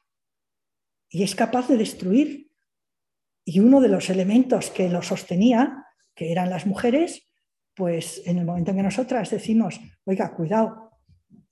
y 1.09 1.23
es 1.23 1.35
capaz 1.35 1.69
de 1.69 1.77
destruir. 1.77 2.51
Y 3.45 3.61
uno 3.61 3.81
de 3.81 3.89
los 3.89 4.11
elementos 4.11 4.71
que 4.71 4.89
lo 4.89 5.03
sostenía, 5.03 5.85
que 6.15 6.33
eran 6.33 6.51
las 6.51 6.67
mujeres, 6.67 7.26
pues 7.77 8.23
en 8.25 8.39
el 8.39 8.47
momento 8.47 8.71
en 8.71 8.79
que 8.79 8.83
nosotras 8.83 9.31
decimos, 9.31 9.79
oiga, 10.05 10.35
cuidado, 10.35 10.91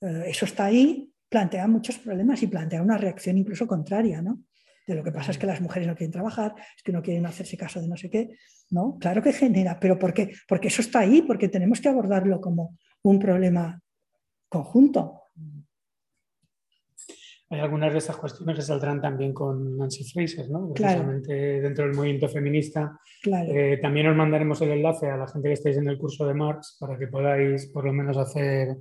eh, 0.01 0.25
eso 0.27 0.47
está 0.47 0.65
ahí, 0.65 1.13
plantea 1.29 1.69
muchos 1.69 1.99
problemas 1.99 2.43
y 2.43 2.47
plantea 2.47 2.83
una 2.83 2.97
reacción 2.97 3.37
incluso 3.37 3.67
contraria, 3.67 4.23
¿no? 4.23 4.43
De 4.87 4.95
lo 4.95 5.05
que 5.05 5.13
pasa 5.13 5.31
es 5.31 5.39
que 5.39 5.47
las 5.47 5.61
mujeres 5.61 5.87
no 5.87 5.95
quieren 5.95 6.13
trabajar, 6.13 6.55
es 6.77 6.83
que 6.83 6.93
no 6.93 7.03
quieren 7.03 7.27
hacerse 7.27 7.57
caso 7.57 7.81
de 7.81 7.89
no 7.89 7.97
sé 7.97 8.09
qué, 8.09 8.31
¿no? 8.71 8.97
Claro 8.99 9.23
que 9.23 9.33
genera, 9.33 9.79
pero 9.79 9.99
¿por 9.99 10.15
qué? 10.15 10.33
Porque 10.49 10.69
eso 10.69 10.81
está 10.81 11.01
ahí, 11.01 11.23
porque 11.23 11.49
tenemos 11.49 11.81
que 11.81 11.89
abordarlo 11.89 12.41
como 12.41 12.79
un 13.03 13.19
problema 13.19 13.81
conjunto. 14.49 15.24
Hay 17.55 17.61
algunas 17.61 17.93
de 17.93 17.99
estas 17.99 18.17
cuestiones 18.17 18.57
que 18.57 18.63
saldrán 18.63 19.01
también 19.01 19.33
con 19.33 19.77
Nancy 19.77 20.03
Fraser, 20.03 20.51
¿no? 20.51 20.73
precisamente 20.75 21.61
dentro 21.61 21.85
del 21.85 21.95
movimiento 21.95 22.29
feminista. 22.29 22.99
Eh, 23.25 23.79
también 23.81 24.09
os 24.09 24.17
mandaremos 24.17 24.61
el 24.63 24.73
enlace 24.73 25.09
a 25.09 25.17
la 25.17 25.29
gente 25.29 25.49
que 25.49 25.55
estéis 25.55 25.77
en 25.77 25.87
el 25.87 25.97
curso 25.97 26.27
de 26.27 26.35
Marx 26.35 26.77
para 26.81 26.99
que 26.99 27.07
podáis 27.07 27.67
por 27.67 27.85
lo 27.85 27.93
menos 27.93 28.17
hacer, 28.17 28.77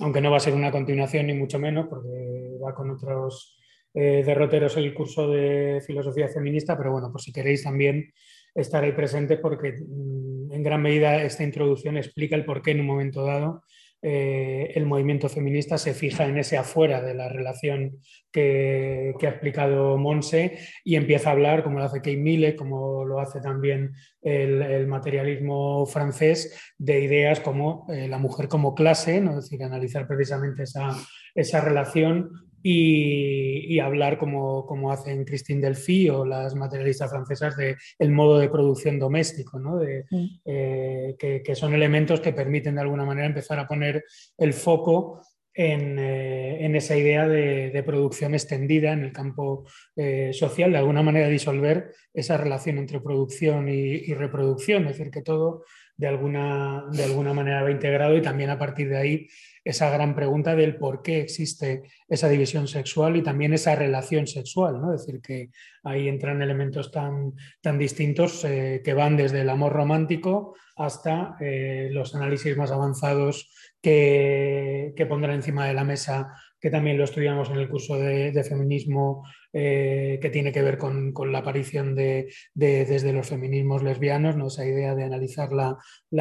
aunque 0.00 0.20
no 0.20 0.30
va 0.30 0.36
a 0.36 0.40
ser 0.40 0.52
una 0.52 0.70
continuación 0.70 1.28
ni 1.28 1.32
mucho 1.32 1.58
menos, 1.58 1.86
porque 1.88 2.58
va 2.62 2.74
con 2.74 2.90
otros 2.90 3.58
eh, 3.94 4.22
derroteros 4.26 4.76
el 4.76 4.92
curso 4.92 5.26
de 5.30 5.82
filosofía 5.86 6.28
feminista, 6.28 6.76
pero 6.76 6.92
bueno, 6.92 7.10
pues 7.10 7.24
si 7.24 7.32
queréis 7.32 7.62
también 7.62 8.12
estar 8.54 8.84
ahí 8.84 8.92
presente 8.92 9.38
porque 9.38 9.72
mm, 9.72 10.52
en 10.52 10.62
gran 10.62 10.82
medida 10.82 11.22
esta 11.22 11.44
introducción 11.44 11.96
explica 11.96 12.36
el 12.36 12.44
por 12.44 12.60
qué 12.60 12.72
en 12.72 12.80
un 12.80 12.86
momento 12.86 13.24
dado 13.24 13.62
eh, 14.00 14.72
el 14.76 14.86
movimiento 14.86 15.28
feminista 15.28 15.76
se 15.76 15.92
fija 15.92 16.26
en 16.26 16.38
ese 16.38 16.56
afuera 16.56 17.02
de 17.02 17.14
la 17.14 17.28
relación 17.28 17.98
que, 18.30 19.14
ha 19.20 19.28
explicado 19.28 19.96
Monse 19.98 20.58
y 20.84 20.94
empieza 20.94 21.30
a 21.30 21.32
hablar, 21.32 21.64
como 21.64 21.78
lo 21.78 21.84
hace 21.84 21.98
Kate 21.98 22.16
Mille, 22.16 22.54
como 22.54 23.04
lo 23.04 23.18
hace 23.18 23.40
también 23.40 23.92
el, 24.22 24.86
materialismo 24.86 25.84
francés, 25.86 26.72
de 26.78 27.00
ideas 27.00 27.40
como 27.40 27.86
eh, 27.88 28.06
la 28.06 28.18
mujer 28.18 28.46
como 28.48 28.74
clase, 28.74 29.20
¿no? 29.20 29.38
es 29.38 29.50
decir, 29.50 29.62
analizar 29.64 30.06
precisamente 30.06 30.62
esa, 30.62 30.96
esa 31.34 31.60
relación 31.60 32.47
y, 32.62 33.78
hablar 33.78 34.18
como, 34.18 34.66
como, 34.66 34.90
hacen 34.90 35.24
Christine 35.24 35.60
Delphi 35.60 36.08
o 36.10 36.24
las 36.24 36.54
materialistas 36.54 37.10
francesas 37.10 37.56
de 37.56 37.76
el 37.98 38.10
modo 38.10 38.38
de 38.38 38.48
producción 38.48 38.98
doméstico, 38.98 39.58
¿no? 39.58 39.78
de, 39.78 40.04
mm. 40.10 40.26
eh, 40.44 41.16
que, 41.18 41.54
son 41.54 41.74
elementos 41.74 42.20
que 42.20 42.32
permiten 42.32 42.74
de 42.74 42.80
alguna 42.80 43.04
manera 43.04 43.26
empezar 43.26 43.58
a 43.58 43.68
poner 43.68 44.04
el 44.36 44.52
foco 44.52 45.20
en, 45.54 45.98
eh, 45.98 46.64
en 46.64 46.76
esa 46.76 46.96
idea 46.96 47.26
de, 47.26 47.70
de, 47.70 47.82
producción 47.82 48.34
extendida 48.34 48.92
en 48.92 49.02
el 49.02 49.12
campo 49.12 49.64
eh, 49.96 50.30
social, 50.32 50.70
de 50.70 50.78
alguna 50.78 51.02
manera 51.02 51.26
disolver 51.26 51.92
esa 52.14 52.36
relación 52.36 52.78
entre 52.78 53.00
producción 53.00 53.68
y, 53.68 53.72
y, 53.72 54.14
reproducción, 54.14 54.86
es 54.86 54.98
decir, 54.98 55.10
que 55.10 55.22
todo 55.22 55.64
de 55.98 56.06
alguna, 56.06 56.84
de 56.92 57.04
alguna 57.04 57.34
manera 57.34 57.62
va 57.62 57.70
integrado 57.70 58.16
y 58.16 58.22
también 58.22 58.50
a 58.50 58.58
partir 58.58 58.88
de 58.88 58.96
ahí 58.96 59.26
esa 59.64 59.90
gran 59.90 60.14
pregunta 60.14 60.54
del 60.54 60.76
por 60.76 61.02
qué 61.02 61.20
existe 61.20 61.82
esa 62.08 62.28
división 62.28 62.68
sexual 62.68 63.16
y 63.16 63.22
también 63.22 63.52
esa 63.52 63.74
relación 63.74 64.26
sexual, 64.26 64.80
¿no? 64.80 64.94
Es 64.94 65.04
decir, 65.04 65.20
que 65.20 65.50
ahí 65.82 66.08
entran 66.08 66.40
elementos 66.40 66.90
tan, 66.92 67.34
tan 67.60 67.78
distintos 67.78 68.44
eh, 68.44 68.80
que 68.82 68.94
van 68.94 69.16
desde 69.16 69.40
el 69.42 69.50
amor 69.50 69.72
romántico 69.72 70.54
hasta 70.76 71.36
eh, 71.40 71.88
los 71.90 72.14
análisis 72.14 72.56
más 72.56 72.70
avanzados 72.70 73.50
que, 73.82 74.94
que 74.96 75.06
pondrán 75.06 75.34
encima 75.34 75.66
de 75.66 75.74
la 75.74 75.84
mesa 75.84 76.32
que 76.60 76.70
también 76.70 76.98
lo 76.98 77.04
estudiamos 77.04 77.50
en 77.50 77.56
el 77.56 77.68
curso 77.68 77.98
de, 77.98 78.44
feminismo 78.44 79.24
eh, 79.52 80.18
que 80.20 80.30
tiene 80.30 80.52
que 80.52 80.62
ver 80.62 80.78
con, 80.78 81.12
la 81.30 81.38
aparición 81.38 81.94
de, 81.94 82.32
desde 82.54 83.12
los 83.12 83.28
feminismos 83.28 83.82
lesbianos, 83.82 84.36
¿no? 84.36 84.48
esa 84.48 84.66
idea 84.66 84.94
de 84.94 85.04
analizar 85.04 85.50
la, 85.52 85.76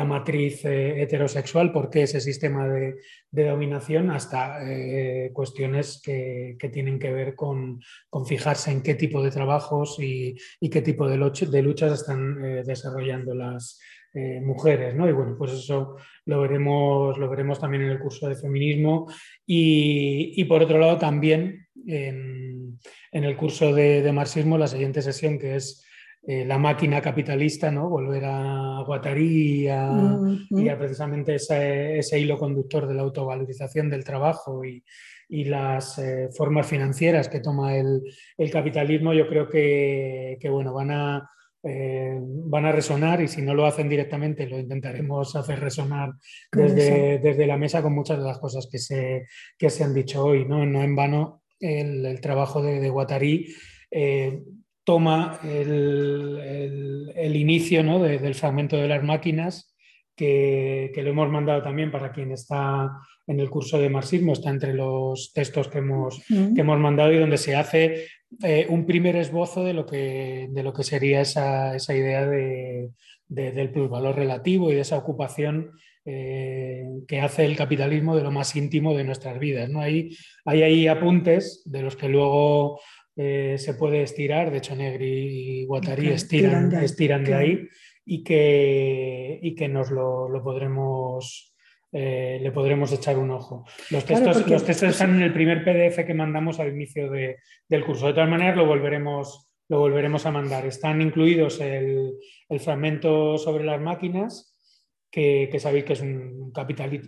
matriz 0.06 0.64
eh, 0.66 1.02
heterosexual, 1.02 1.72
por 1.72 1.90
qué 1.90 2.04
ese 2.04 2.22
sistema 2.22 2.68
de, 2.68 2.96
dominación, 3.32 4.12
hasta 4.12 4.60
eh, 4.64 5.32
cuestiones 5.34 6.02
que, 6.04 6.58
tienen 6.72 7.00
que 7.00 7.12
ver 7.12 7.36
con, 7.36 7.80
fijarse 8.26 8.72
en 8.72 8.82
qué 8.82 8.96
tipo 8.96 9.24
de 9.24 9.32
trabajos 9.32 9.98
y, 10.00 10.36
qué 10.70 10.82
tipo 10.82 11.08
de, 11.08 11.18
de 11.18 11.62
luchas 11.62 11.94
están 11.94 12.64
desarrollando 12.64 13.34
las, 13.34 13.80
eh, 14.20 14.42
mujeres, 14.42 14.96
¿no? 14.96 15.08
Y 15.08 15.12
bueno, 15.12 15.36
pues 15.38 15.52
eso 15.52 15.96
lo 16.26 16.42
veremos, 16.42 17.20
lo 17.20 17.30
veremos 17.30 17.60
también 17.60 17.84
en 17.84 17.92
el 17.92 18.00
curso 18.00 18.28
de 18.28 18.34
feminismo 18.34 19.06
y, 19.46 20.44
por 20.46 20.64
otro 20.64 20.80
lado 20.80 20.98
también 20.98 21.68
en, 21.86 22.80
el 23.12 23.38
curso 23.38 23.76
de, 23.76 24.12
marxismo, 24.12 24.58
la 24.58 24.66
siguiente 24.66 25.04
sesión 25.04 25.38
que 25.38 25.58
es 25.58 25.86
eh, 26.26 26.46
la 26.46 26.58
máquina 26.58 27.00
capitalista, 27.00 27.70
¿no? 27.70 27.90
Volver 27.90 28.24
a 28.26 28.82
Guattari 28.88 29.66
y 29.66 29.68
a, 29.68 30.78
precisamente 30.80 31.36
ese, 31.36 32.20
hilo 32.20 32.40
conductor 32.40 32.88
de 32.88 32.96
la 32.96 33.04
autovalorización 33.04 33.88
del 33.88 34.04
trabajo 34.04 34.66
y, 34.66 34.84
las 35.30 36.00
eh, 36.00 36.30
formas 36.36 36.66
financieras 36.66 37.30
que 37.30 37.42
toma 37.42 37.76
el, 37.76 38.02
capitalismo, 38.52 39.14
yo 39.14 39.28
creo 39.28 39.48
que, 39.48 40.40
que 40.42 40.50
bueno, 40.50 40.74
van 40.74 40.90
a 40.90 41.30
eh, 41.64 42.18
van 42.22 42.66
a 42.66 42.72
resonar 42.72 43.22
y 43.22 43.28
si 43.28 43.42
no 43.42 43.54
lo 43.54 43.66
hacen 43.66 43.90
directamente 43.90 44.48
lo 44.48 44.60
intentaremos 44.60 45.36
hacer 45.36 45.60
resonar 45.60 46.12
desde, 46.52 47.20
desde, 47.20 47.48
la 47.48 47.58
mesa 47.58 47.82
con 47.82 47.94
muchas 47.94 48.20
de 48.20 48.24
las 48.24 48.38
cosas 48.38 48.68
que 48.72 48.78
se, 48.78 49.26
que 49.58 49.70
se 49.70 49.84
han 49.84 49.94
dicho 49.94 50.24
hoy. 50.24 50.46
No, 50.46 50.66
no 50.66 50.84
en 50.84 50.96
vano 50.96 51.44
el, 51.60 52.20
trabajo 52.22 52.62
de, 52.62 52.80
de 52.80 52.90
Guattari 52.90 53.48
eh, 53.90 54.44
toma 54.84 55.40
el, 55.44 57.12
el, 57.16 57.36
inicio 57.36 57.84
¿no? 57.84 58.00
del 58.00 58.36
fragmento 58.36 58.78
de 58.78 58.88
las 58.88 59.04
máquinas 59.04 59.67
que, 60.18 60.92
que, 60.94 61.04
lo 61.04 61.12
hemos 61.12 61.30
mandado 61.30 61.62
también 61.62 61.92
para 61.92 62.12
quien 62.12 62.32
está 62.32 62.92
en 63.28 63.40
el 63.40 63.50
curso 63.50 63.78
de 63.80 63.90
marxismo, 63.90 64.34
está 64.34 64.50
entre 64.50 64.74
los 64.74 65.32
textos 65.32 65.68
que 65.68 65.78
hemos, 65.78 66.24
que 66.28 66.62
hemos 66.62 66.80
mandado 66.80 67.14
y 67.14 67.20
donde 67.20 67.38
se 67.38 67.56
hace 67.56 68.08
eh, 68.44 68.66
un 68.70 68.86
primer 68.86 69.16
esbozo 69.16 69.64
de 69.64 69.74
lo 69.74 69.86
que, 69.86 70.48
de 70.50 70.64
lo 70.64 70.74
que 70.74 70.84
sería 70.84 71.22
esa, 71.22 71.76
esa 71.76 71.96
idea 71.96 72.26
de, 72.26 72.90
del 73.28 73.72
plusvalor 73.72 74.16
relativo 74.16 74.72
y 74.72 74.76
de 74.76 74.82
esa 74.82 74.98
ocupación 74.98 75.72
eh, 76.06 76.86
que 77.08 77.20
hace 77.20 77.46
el 77.46 77.56
capitalismo 77.56 78.16
de 78.16 78.24
lo 78.24 78.32
más 78.32 78.56
íntimo 78.56 78.96
de 78.96 79.04
nuestras 79.04 79.38
vidas. 79.38 79.70
¿no? 79.70 79.82
Hay, 79.82 80.18
hay 80.46 80.64
ahí 80.64 80.88
apuntes 80.88 81.62
de 81.66 81.82
los 81.84 81.96
que 81.96 82.10
luego 82.10 82.80
eh, 83.16 83.56
se 83.58 83.74
puede 83.74 84.04
estirar, 84.04 84.52
de 84.52 84.60
hecho 84.60 84.76
Negri 84.76 85.62
y 85.62 85.66
Guattari 85.66 86.10
estiran, 86.10 86.74
estiran 86.82 87.24
de 87.24 87.34
ahí 87.34 87.68
y 88.08 88.24
que, 88.24 89.40
y 89.42 89.54
que 89.54 89.68
nos 89.68 89.92
lo, 89.92 90.30
lo 90.30 90.42
podremos 90.42 91.54
eh, 91.92 92.40
le 92.42 92.52
podremos 92.52 92.92
echar 92.92 93.18
un 93.18 93.32
ojo. 93.32 93.66
Los 93.92 94.06
textos, 94.06 94.50
los 94.50 94.66
textos 94.66 94.90
están 94.90 95.16
en 95.16 95.24
el 95.24 95.34
primer 95.34 95.64
PDF 95.64 96.06
que 96.06 96.14
mandamos 96.14 96.60
al 96.60 96.74
inicio 96.74 97.10
del 97.10 97.86
curso. 97.86 98.08
De 98.08 98.14
todas 98.14 98.30
maneras, 98.30 98.58
lo 98.58 98.66
volveremos, 98.66 99.54
lo 99.70 99.80
volveremos 99.80 100.26
a 100.26 100.32
mandar. 100.32 100.66
Están 100.66 101.02
incluidos 101.02 101.60
el, 101.62 102.14
fragmento 102.60 103.38
sobre 103.38 103.64
las 103.64 103.82
máquinas, 103.82 104.58
que, 105.10 105.50
sabéis 105.60 105.86
que 105.86 105.94
es 105.94 106.02
un, 106.02 106.52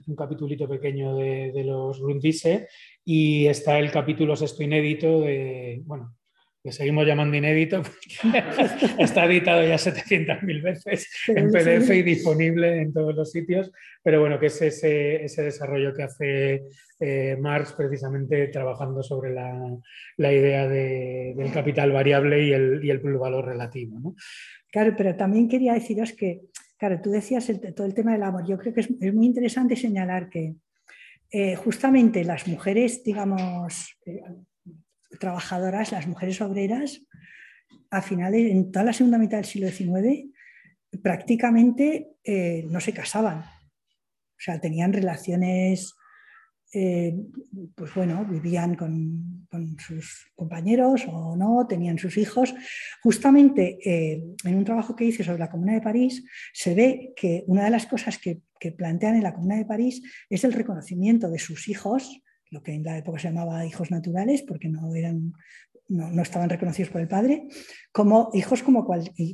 un 0.07 0.15
capitulito 0.15 0.67
pequeño 0.67 1.15
de, 1.15 1.51
de 1.51 1.63
los 1.63 1.99
Rundise, 1.99 2.67
y 3.05 3.47
está 3.47 3.79
el 3.79 3.91
capítulo 3.91 4.35
sexto 4.35 4.63
inédito 4.63 5.21
de, 5.21 5.81
bueno, 5.85 6.15
que 6.63 6.71
seguimos 6.71 7.05
llamando 7.05 7.37
inédito, 7.37 7.81
está 8.99 9.25
editado 9.25 9.63
ya 9.63 9.75
700.000 9.75 10.61
veces 10.61 11.09
en 11.27 11.51
PDF 11.51 11.89
y 11.91 12.03
disponible 12.03 12.81
en 12.81 12.91
todos 12.91 13.15
los 13.15 13.31
sitios, 13.31 13.71
pero 14.03 14.19
bueno, 14.19 14.39
que 14.39 14.47
es 14.47 14.61
ese, 14.61 15.23
ese 15.23 15.43
desarrollo 15.43 15.93
que 15.93 16.03
hace 16.03 16.63
eh, 16.99 17.37
Marx 17.39 17.73
precisamente 17.73 18.47
trabajando 18.47 19.01
sobre 19.01 19.33
la, 19.33 19.77
la 20.17 20.33
idea 20.33 20.67
de, 20.67 21.33
del 21.37 21.51
capital 21.51 21.91
variable 21.91 22.45
y 22.45 22.51
el, 22.51 22.83
y 22.83 22.89
el 22.89 22.99
valor 22.99 23.45
relativo. 23.45 23.99
¿no? 23.99 24.15
Claro, 24.71 24.93
pero 24.97 25.15
también 25.15 25.47
quería 25.47 25.73
deciros 25.73 26.11
que, 26.11 26.41
claro, 26.77 26.99
tú 27.01 27.09
decías 27.09 27.49
todo 27.75 27.87
el 27.87 27.93
tema 27.93 28.11
del 28.11 28.23
amor, 28.23 28.45
yo 28.45 28.57
creo 28.57 28.73
que 28.73 28.81
es, 28.81 28.89
es 28.99 29.13
muy 29.13 29.25
interesante 29.25 29.75
señalar 29.77 30.29
que 30.29 30.55
eh, 31.31 31.55
justamente 31.55 32.23
las 32.23 32.47
mujeres, 32.47 33.03
digamos, 33.03 33.95
eh, 34.05 34.21
trabajadoras, 35.19 35.91
las 35.91 36.07
mujeres 36.07 36.41
obreras, 36.41 37.01
a 37.91 38.01
finales, 38.01 38.51
en 38.51 38.71
toda 38.71 38.85
la 38.85 38.93
segunda 38.93 39.17
mitad 39.17 39.37
del 39.37 39.45
siglo 39.45 39.69
XIX, 39.69 40.29
prácticamente 41.01 42.11
eh, 42.23 42.65
no 42.69 42.79
se 42.79 42.93
casaban. 42.93 43.45
sea, 44.37 44.59
tenían 44.59 44.93
relaciones 44.93 45.95
eh, 46.71 47.15
pues 47.73 47.95
bueno, 47.95 48.23
vivían 48.25 48.75
con, 48.75 49.47
sus 49.79 50.31
compañeros 50.35 51.03
o 51.07 51.35
no, 51.35 51.65
tenían 51.67 51.97
sus 51.97 52.17
hijos. 52.17 52.53
Justamente 53.01 53.79
eh, 53.83 54.23
en 54.43 54.55
un 54.55 54.63
trabajo 54.63 54.95
que 54.95 55.05
hice 55.05 55.23
sobre 55.23 55.39
la 55.39 55.49
Comuna 55.49 55.73
de 55.73 55.81
París, 55.81 56.23
se 56.53 56.75
ve 56.75 57.13
que 57.15 57.43
una 57.47 57.63
de 57.63 57.71
las 57.71 57.87
cosas 57.87 58.17
que, 58.19 58.41
plantean 58.77 59.15
en 59.15 59.23
la 59.23 59.33
Comuna 59.33 59.55
de 59.55 59.65
París 59.65 60.03
es 60.29 60.43
el 60.43 60.51
reconocimiento 60.51 61.29
de 61.29 61.39
sus 61.39 61.69
hijos, 61.69 62.21
lo 62.51 62.61
que 62.63 62.73
en 62.73 62.83
la 62.83 62.97
época 62.97 63.19
se 63.19 63.27
llamaba 63.27 63.65
hijos 63.65 63.91
naturales, 63.91 64.43
porque 64.43 64.69
no 64.69 64.93
eran 64.95 65.33
no, 65.89 66.21
estaban 66.21 66.49
reconocidos 66.49 66.91
por 66.91 67.01
el 67.01 67.07
padre, 67.07 67.47
como 67.91 68.29
hijos 68.33 68.63
como 68.63 68.87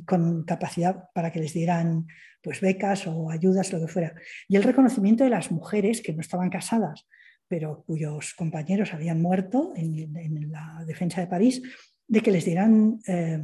con 0.06 0.44
capacidad 0.44 1.04
para 1.14 1.30
que 1.30 1.40
les 1.40 1.52
dieran 1.52 2.06
pues, 2.42 2.60
becas 2.60 3.06
o 3.06 3.30
ayudas, 3.30 3.72
lo 3.72 3.80
que 3.80 3.88
fuera. 3.88 4.14
Y 4.48 4.56
el 4.56 4.62
reconocimiento 4.62 5.24
de 5.24 5.30
las 5.30 5.50
mujeres 5.50 6.00
que 6.00 6.12
no 6.12 6.20
estaban 6.20 6.50
casadas, 6.50 7.06
pero 7.46 7.84
cuyos 7.86 8.34
compañeros 8.34 8.94
habían 8.94 9.20
muerto 9.20 9.72
en, 9.76 10.50
la 10.50 10.82
defensa 10.86 11.20
de 11.20 11.26
París, 11.26 11.62
de 12.08 12.20
que 12.20 12.30
les 12.30 12.44
dieran, 12.44 12.98
eh, 13.06 13.42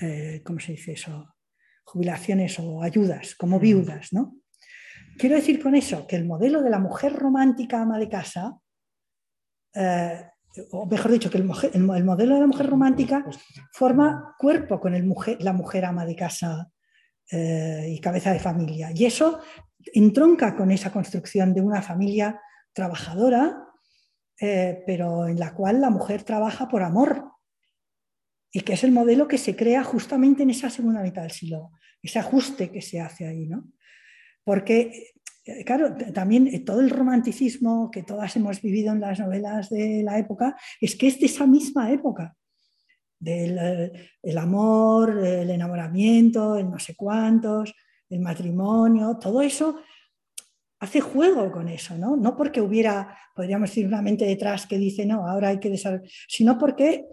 eh, 0.00 0.42
¿cómo 0.44 0.58
se 0.58 0.72
dice 0.72 0.92
eso? 0.92 1.34
Jubilaciones 1.84 2.58
o 2.58 2.82
ayudas 2.82 3.34
como 3.34 3.60
viudas, 3.60 4.12
¿no? 4.12 4.36
Quiero 5.18 5.36
decir 5.36 5.62
con 5.62 5.74
eso 5.74 6.06
que 6.06 6.16
el 6.16 6.26
modelo 6.26 6.62
de 6.62 6.70
la 6.70 6.78
mujer 6.78 7.12
romántica 7.12 7.80
ama 7.80 7.98
de 7.98 8.08
casa, 8.08 8.58
eh, 9.76 10.24
o 10.70 10.86
mejor 10.86 11.12
dicho, 11.12 11.30
que 11.30 11.38
el, 11.38 11.44
modelo 11.44 12.34
de 12.34 12.40
la 12.40 12.46
mujer 12.46 12.66
romántica 12.66 13.24
forma 13.72 14.34
cuerpo 14.38 14.80
con 14.80 14.94
el 14.94 15.06
la 15.40 15.52
mujer 15.52 15.84
ama 15.84 16.06
de 16.06 16.16
casa 16.16 16.72
y 17.30 18.00
cabeza 18.00 18.32
de 18.32 18.38
familia. 18.38 18.90
Y 18.94 19.04
eso 19.04 19.40
entronca 19.92 20.56
con 20.56 20.70
esa 20.70 20.92
construcción 20.92 21.54
de 21.54 21.60
una 21.60 21.82
familia 21.82 22.40
trabajadora, 22.72 23.64
eh, 24.40 24.82
pero 24.86 25.26
en 25.26 25.38
la 25.38 25.54
cual 25.54 25.80
la 25.80 25.90
mujer 25.90 26.22
trabaja 26.22 26.68
por 26.68 26.82
amor 26.82 27.32
y 28.52 28.60
que 28.60 28.74
es 28.74 28.84
el 28.84 28.92
modelo 28.92 29.28
que 29.28 29.38
se 29.38 29.56
crea 29.56 29.82
justamente 29.82 30.42
en 30.42 30.50
esa 30.50 30.70
segunda 30.70 31.02
mitad 31.02 31.22
del 31.22 31.30
siglo, 31.30 31.72
ese 32.02 32.18
ajuste 32.18 32.70
que 32.70 32.82
se 32.82 33.00
hace 33.00 33.26
ahí, 33.26 33.46
¿no? 33.46 33.64
Porque, 34.44 34.80
eh, 34.80 35.14
claro, 35.64 35.94
también 36.12 36.46
eh, 36.48 36.60
todo 36.60 36.80
el 36.80 36.90
romanticismo 36.90 37.90
que 37.90 38.02
todas 38.02 38.34
hemos 38.36 38.60
vivido 38.60 38.92
en 38.92 39.00
las 39.00 39.20
novelas 39.20 39.70
de 39.70 40.02
la 40.02 40.18
época 40.18 40.56
es 40.80 40.96
que 40.96 41.08
es 41.08 41.20
de 41.20 41.26
esa 41.26 41.46
misma 41.46 41.90
época, 41.90 42.36
del 43.18 43.58
el 44.22 44.38
amor, 44.38 45.24
el 45.24 45.50
enamoramiento, 45.50 46.56
el 46.56 46.70
no 46.70 46.78
sé 46.78 46.94
cuántos, 46.94 47.74
el 48.10 48.20
matrimonio, 48.20 49.18
todo 49.18 49.40
eso 49.40 49.80
hace 50.78 51.00
juego 51.00 51.50
con 51.50 51.68
eso, 51.68 51.96
¿no? 51.96 52.16
No 52.16 52.36
porque 52.36 52.60
hubiera, 52.60 53.16
podríamos 53.34 53.70
decir, 53.70 53.86
una 53.86 54.02
mente 54.02 54.24
detrás 54.24 54.66
que 54.66 54.78
dice, 54.78 55.06
no, 55.06 55.26
ahora 55.26 55.48
hay 55.48 55.58
que 55.58 55.70
desarrollar, 55.70 56.08
sino 56.28 56.58
porque 56.58 57.06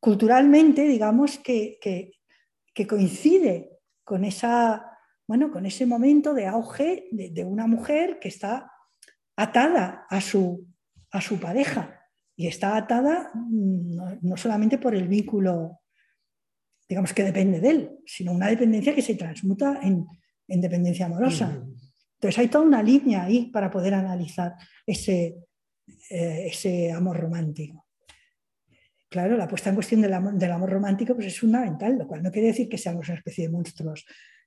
culturalmente, 0.00 0.86
digamos, 0.86 1.38
que, 1.38 1.78
coincide 2.86 3.70
con, 4.04 4.24
esa, 4.24 4.95
bueno, 5.26 5.50
con 5.50 5.66
ese 5.66 5.86
momento 5.86 6.34
de 6.34 6.46
auge 6.46 7.08
de, 7.10 7.44
una 7.44 7.66
mujer 7.66 8.18
que 8.20 8.28
está 8.28 8.70
atada 9.36 10.06
a 10.08 10.20
su, 10.20 10.66
a 11.10 11.20
su 11.20 11.38
pareja 11.40 12.00
y 12.36 12.46
está 12.46 12.76
atada 12.76 13.30
mm, 13.34 14.18
no, 14.22 14.36
solamente 14.36 14.78
por 14.78 14.94
el 14.94 15.08
vínculo, 15.08 15.80
digamos, 16.88 17.12
que 17.12 17.24
depende 17.24 17.60
de 17.60 17.70
él, 17.70 17.98
sino 18.06 18.32
una 18.32 18.48
dependencia 18.48 18.94
que 18.94 19.02
se 19.02 19.16
transmuta 19.16 19.80
en, 19.82 20.06
dependencia 20.48 21.06
amorosa. 21.06 21.60
Entonces 22.14 22.38
hay 22.38 22.48
toda 22.48 22.64
una 22.64 22.82
línea 22.82 23.24
ahí 23.24 23.50
para 23.50 23.68
poder 23.68 23.94
analizar 23.94 24.54
ese, 24.86 25.36
eh, 26.08 26.46
ese 26.46 26.92
amor 26.92 27.18
romántico. 27.18 27.86
Claro, 29.08 29.36
la 29.36 29.48
puesta 29.48 29.70
en 29.70 29.74
cuestión 29.76 30.02
del 30.02 30.14
amor, 30.14 30.34
del 30.34 30.52
amor, 30.52 30.70
romántico 30.70 31.14
pues 31.14 31.28
es 31.28 31.38
fundamental, 31.38 31.98
lo 31.98 32.06
cual 32.06 32.22
no 32.22 32.30
quiere 32.30 32.48
decir 32.48 32.68
que 32.68 32.78
seamos 32.78 33.08
una 33.08 33.18
especie 33.18 33.46
de 33.46 33.52
monstruos 33.52 34.04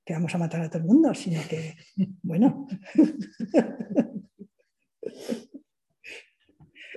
que 0.09 0.15
vamos 0.15 0.33
a 0.33 0.39
matar 0.39 0.61
a 0.61 0.69
todo 0.71 0.79
el 0.79 0.87
mundo, 0.87 1.13
sino 1.13 1.39
que, 1.47 1.75
bueno. 2.23 2.67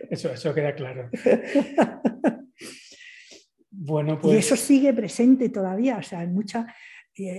Eso, 0.09 0.33
eso 0.33 0.55
queda 0.55 0.75
claro. 0.75 1.11
Bueno, 3.71 4.19
pues... 4.19 4.35
Y 4.35 4.39
eso 4.39 4.57
sigue 4.57 4.95
presente 4.95 5.51
todavía, 5.51 5.99
o 5.99 6.03
sea, 6.03 6.23
en 6.23 6.33
mucha, 6.33 6.75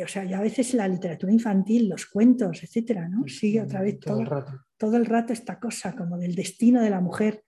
o 0.03 0.07
sea, 0.07 0.25
ya 0.25 0.37
a 0.37 0.43
veces 0.43 0.75
la 0.75 0.87
literatura 0.87 1.33
infantil, 1.33 1.89
los 1.89 2.05
cuentos, 2.05 2.61
etcétera, 2.61 3.07
¿no? 3.07 3.27
Sigue 3.27 3.59
otra 3.61 3.81
vez 3.81 3.99
todo, 3.99 4.19
el 4.19 4.27
rato. 4.27 4.51
todo 4.77 4.97
el 4.97 5.07
rato 5.07 5.33
esta 5.33 5.59
cosa 5.59 5.95
como 5.95 6.19
del 6.19 6.35
destino 6.35 6.83
de 6.83 6.91
la 6.91 7.01
mujer 7.01 7.45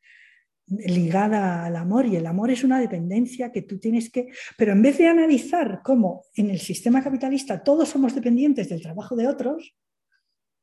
ligada 0.68 1.66
al 1.66 1.76
amor 1.76 2.06
y 2.06 2.16
el 2.16 2.26
amor 2.26 2.50
es 2.50 2.64
una 2.64 2.80
dependencia 2.80 3.52
que 3.52 3.62
tú 3.62 3.80
tienes 3.80 4.10
que... 4.10 4.30
Pero 4.58 4.72
en 4.72 4.82
vez 4.82 4.98
de 4.98 5.08
analizar 5.08 5.82
cómo 5.84 6.24
en 6.36 6.50
el 6.50 6.60
sistema 6.60 7.04
capitalista 7.04 7.64
todos 7.64 7.90
somos 7.90 8.16
dependientes 8.16 8.70
del 8.70 8.82
trabajo 8.82 9.16
de 9.16 9.28
otros, 9.28 9.76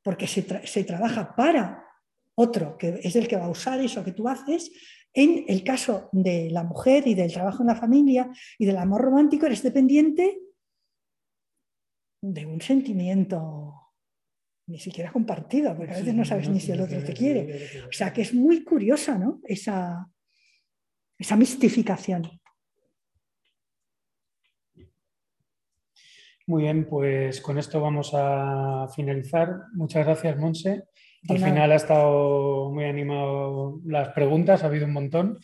porque 0.02 0.26
se, 0.26 0.66
se 0.66 0.84
trabaja 0.84 1.34
para 1.36 1.84
otro, 2.34 2.76
que 2.76 3.00
es 3.02 3.14
el 3.14 3.28
que 3.28 3.36
va 3.36 3.44
a 3.44 3.50
usar 3.50 3.80
eso 3.80 4.04
que 4.04 4.12
tú 4.12 4.28
haces, 4.28 4.72
en 5.14 5.44
el 5.46 5.62
caso 5.62 6.08
de 6.12 6.50
la 6.50 6.64
mujer 6.64 7.06
y 7.06 7.14
del 7.14 7.32
trabajo 7.32 7.62
en 7.62 7.68
la 7.68 7.76
familia 7.76 8.30
y 8.58 8.64
del 8.64 8.78
amor 8.78 9.02
romántico, 9.02 9.46
eres 9.46 9.62
dependiente 9.62 10.40
de 12.22 12.46
un 12.46 12.60
sentimiento 12.60 13.81
ni 14.72 14.78
siquiera 14.78 15.12
compartido, 15.12 15.76
porque 15.76 15.92
a 15.92 15.98
veces 15.98 16.14
no 16.14 16.24
sabes 16.24 16.48
ni 16.48 16.58
si 16.58 16.72
el 16.72 16.80
otro 16.80 17.04
te 17.04 17.12
quiere. 17.12 17.84
O 17.86 17.92
sea 17.92 18.10
que 18.10 18.22
es 18.22 18.32
muy 18.32 18.64
curiosa 18.64 19.18
¿no? 19.18 19.40
esa, 19.44 20.08
esa 21.18 21.36
mistificación. 21.36 22.22
Muy 26.46 26.62
bien, 26.62 26.88
pues 26.88 27.42
con 27.42 27.58
esto 27.58 27.82
vamos 27.82 28.12
a 28.14 28.88
finalizar. 28.96 29.50
Muchas 29.74 30.06
gracias, 30.06 30.38
Monse. 30.38 30.84
Al 31.28 31.38
final 31.38 31.70
ha 31.70 31.76
estado 31.76 32.72
muy 32.72 32.84
animado 32.84 33.78
las 33.84 34.08
preguntas, 34.08 34.64
ha 34.64 34.66
habido 34.66 34.86
un 34.86 34.94
montón. 34.94 35.38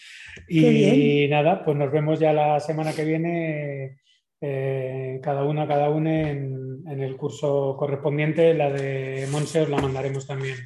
Y 0.49 1.29
nada, 1.29 1.65
pues 1.65 1.77
nos 1.77 1.93
vemos 1.93 2.19
ya 2.19 2.33
la 2.33 2.59
semana 2.61 2.95
que 2.95 3.05
viene 3.05 3.99
eh, 4.41 5.21
cada 5.23 5.45
una, 5.45 5.67
cada 5.67 5.91
uno 5.91 6.11
en, 6.11 6.69
el 6.87 7.17
curso 7.17 7.77
correspondiente. 7.79 8.55
La 8.55 8.71
de 8.71 9.27
Monse 9.31 9.63
os 9.63 9.69
la 9.69 9.81
mandaremos 9.81 10.27
también 10.27 10.57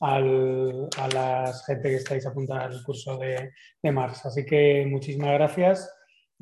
al, 0.00 0.88
a 0.98 1.08
la 1.08 1.52
gente 1.66 1.88
que 1.88 1.96
estáis 1.96 2.26
apuntada 2.26 2.66
al 2.66 2.82
curso 2.82 3.16
de, 3.16 3.52
de 3.82 3.92
Mars. 3.92 4.26
Así 4.26 4.44
que 4.44 4.86
muchísimas 4.86 5.32
gracias. 5.32 5.90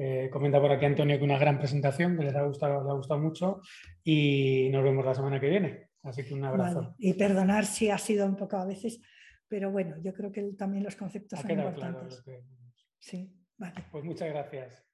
Eh, 0.01 0.31
comenta 0.32 0.60
por 0.60 0.70
aquí 0.70 0.85
Antonio 0.85 1.19
que 1.19 1.24
una 1.24 1.39
gran 1.39 1.59
presentación, 1.59 2.16
que 2.16 2.24
les 2.24 2.35
ha 2.36 2.43
gustado, 2.43 2.82
les 2.82 2.90
ha 2.90 2.94
gustado 2.94 3.20
mucho 3.20 3.60
y 4.05 4.69
nos 4.70 4.85
vemos 4.85 5.05
la 5.05 5.15
semana 5.15 5.40
que 5.40 5.48
viene. 5.48 5.89
Así 6.05 6.24
que 6.24 6.35
un 6.35 6.44
abrazo. 6.44 6.94
Y 6.98 7.15
perdonar 7.15 7.66
si 7.66 7.90
ha 7.90 7.98
sido 7.98 8.24
un 8.24 8.36
poco 8.36 8.56
a 8.56 8.65
veces, 8.65 9.01
pero 9.48 9.73
bueno, 9.73 9.97
yo 10.01 10.12
creo 10.15 10.31
que 10.31 10.52
también 10.56 10.85
los 10.85 10.94
conceptos 10.94 11.40
son 11.40 11.51
importantes. 11.51 12.23
Sí, 12.98 13.28
vale. 13.56 13.85
Pues 13.90 14.05
muchas 14.05 14.28
gracias. 14.28 14.88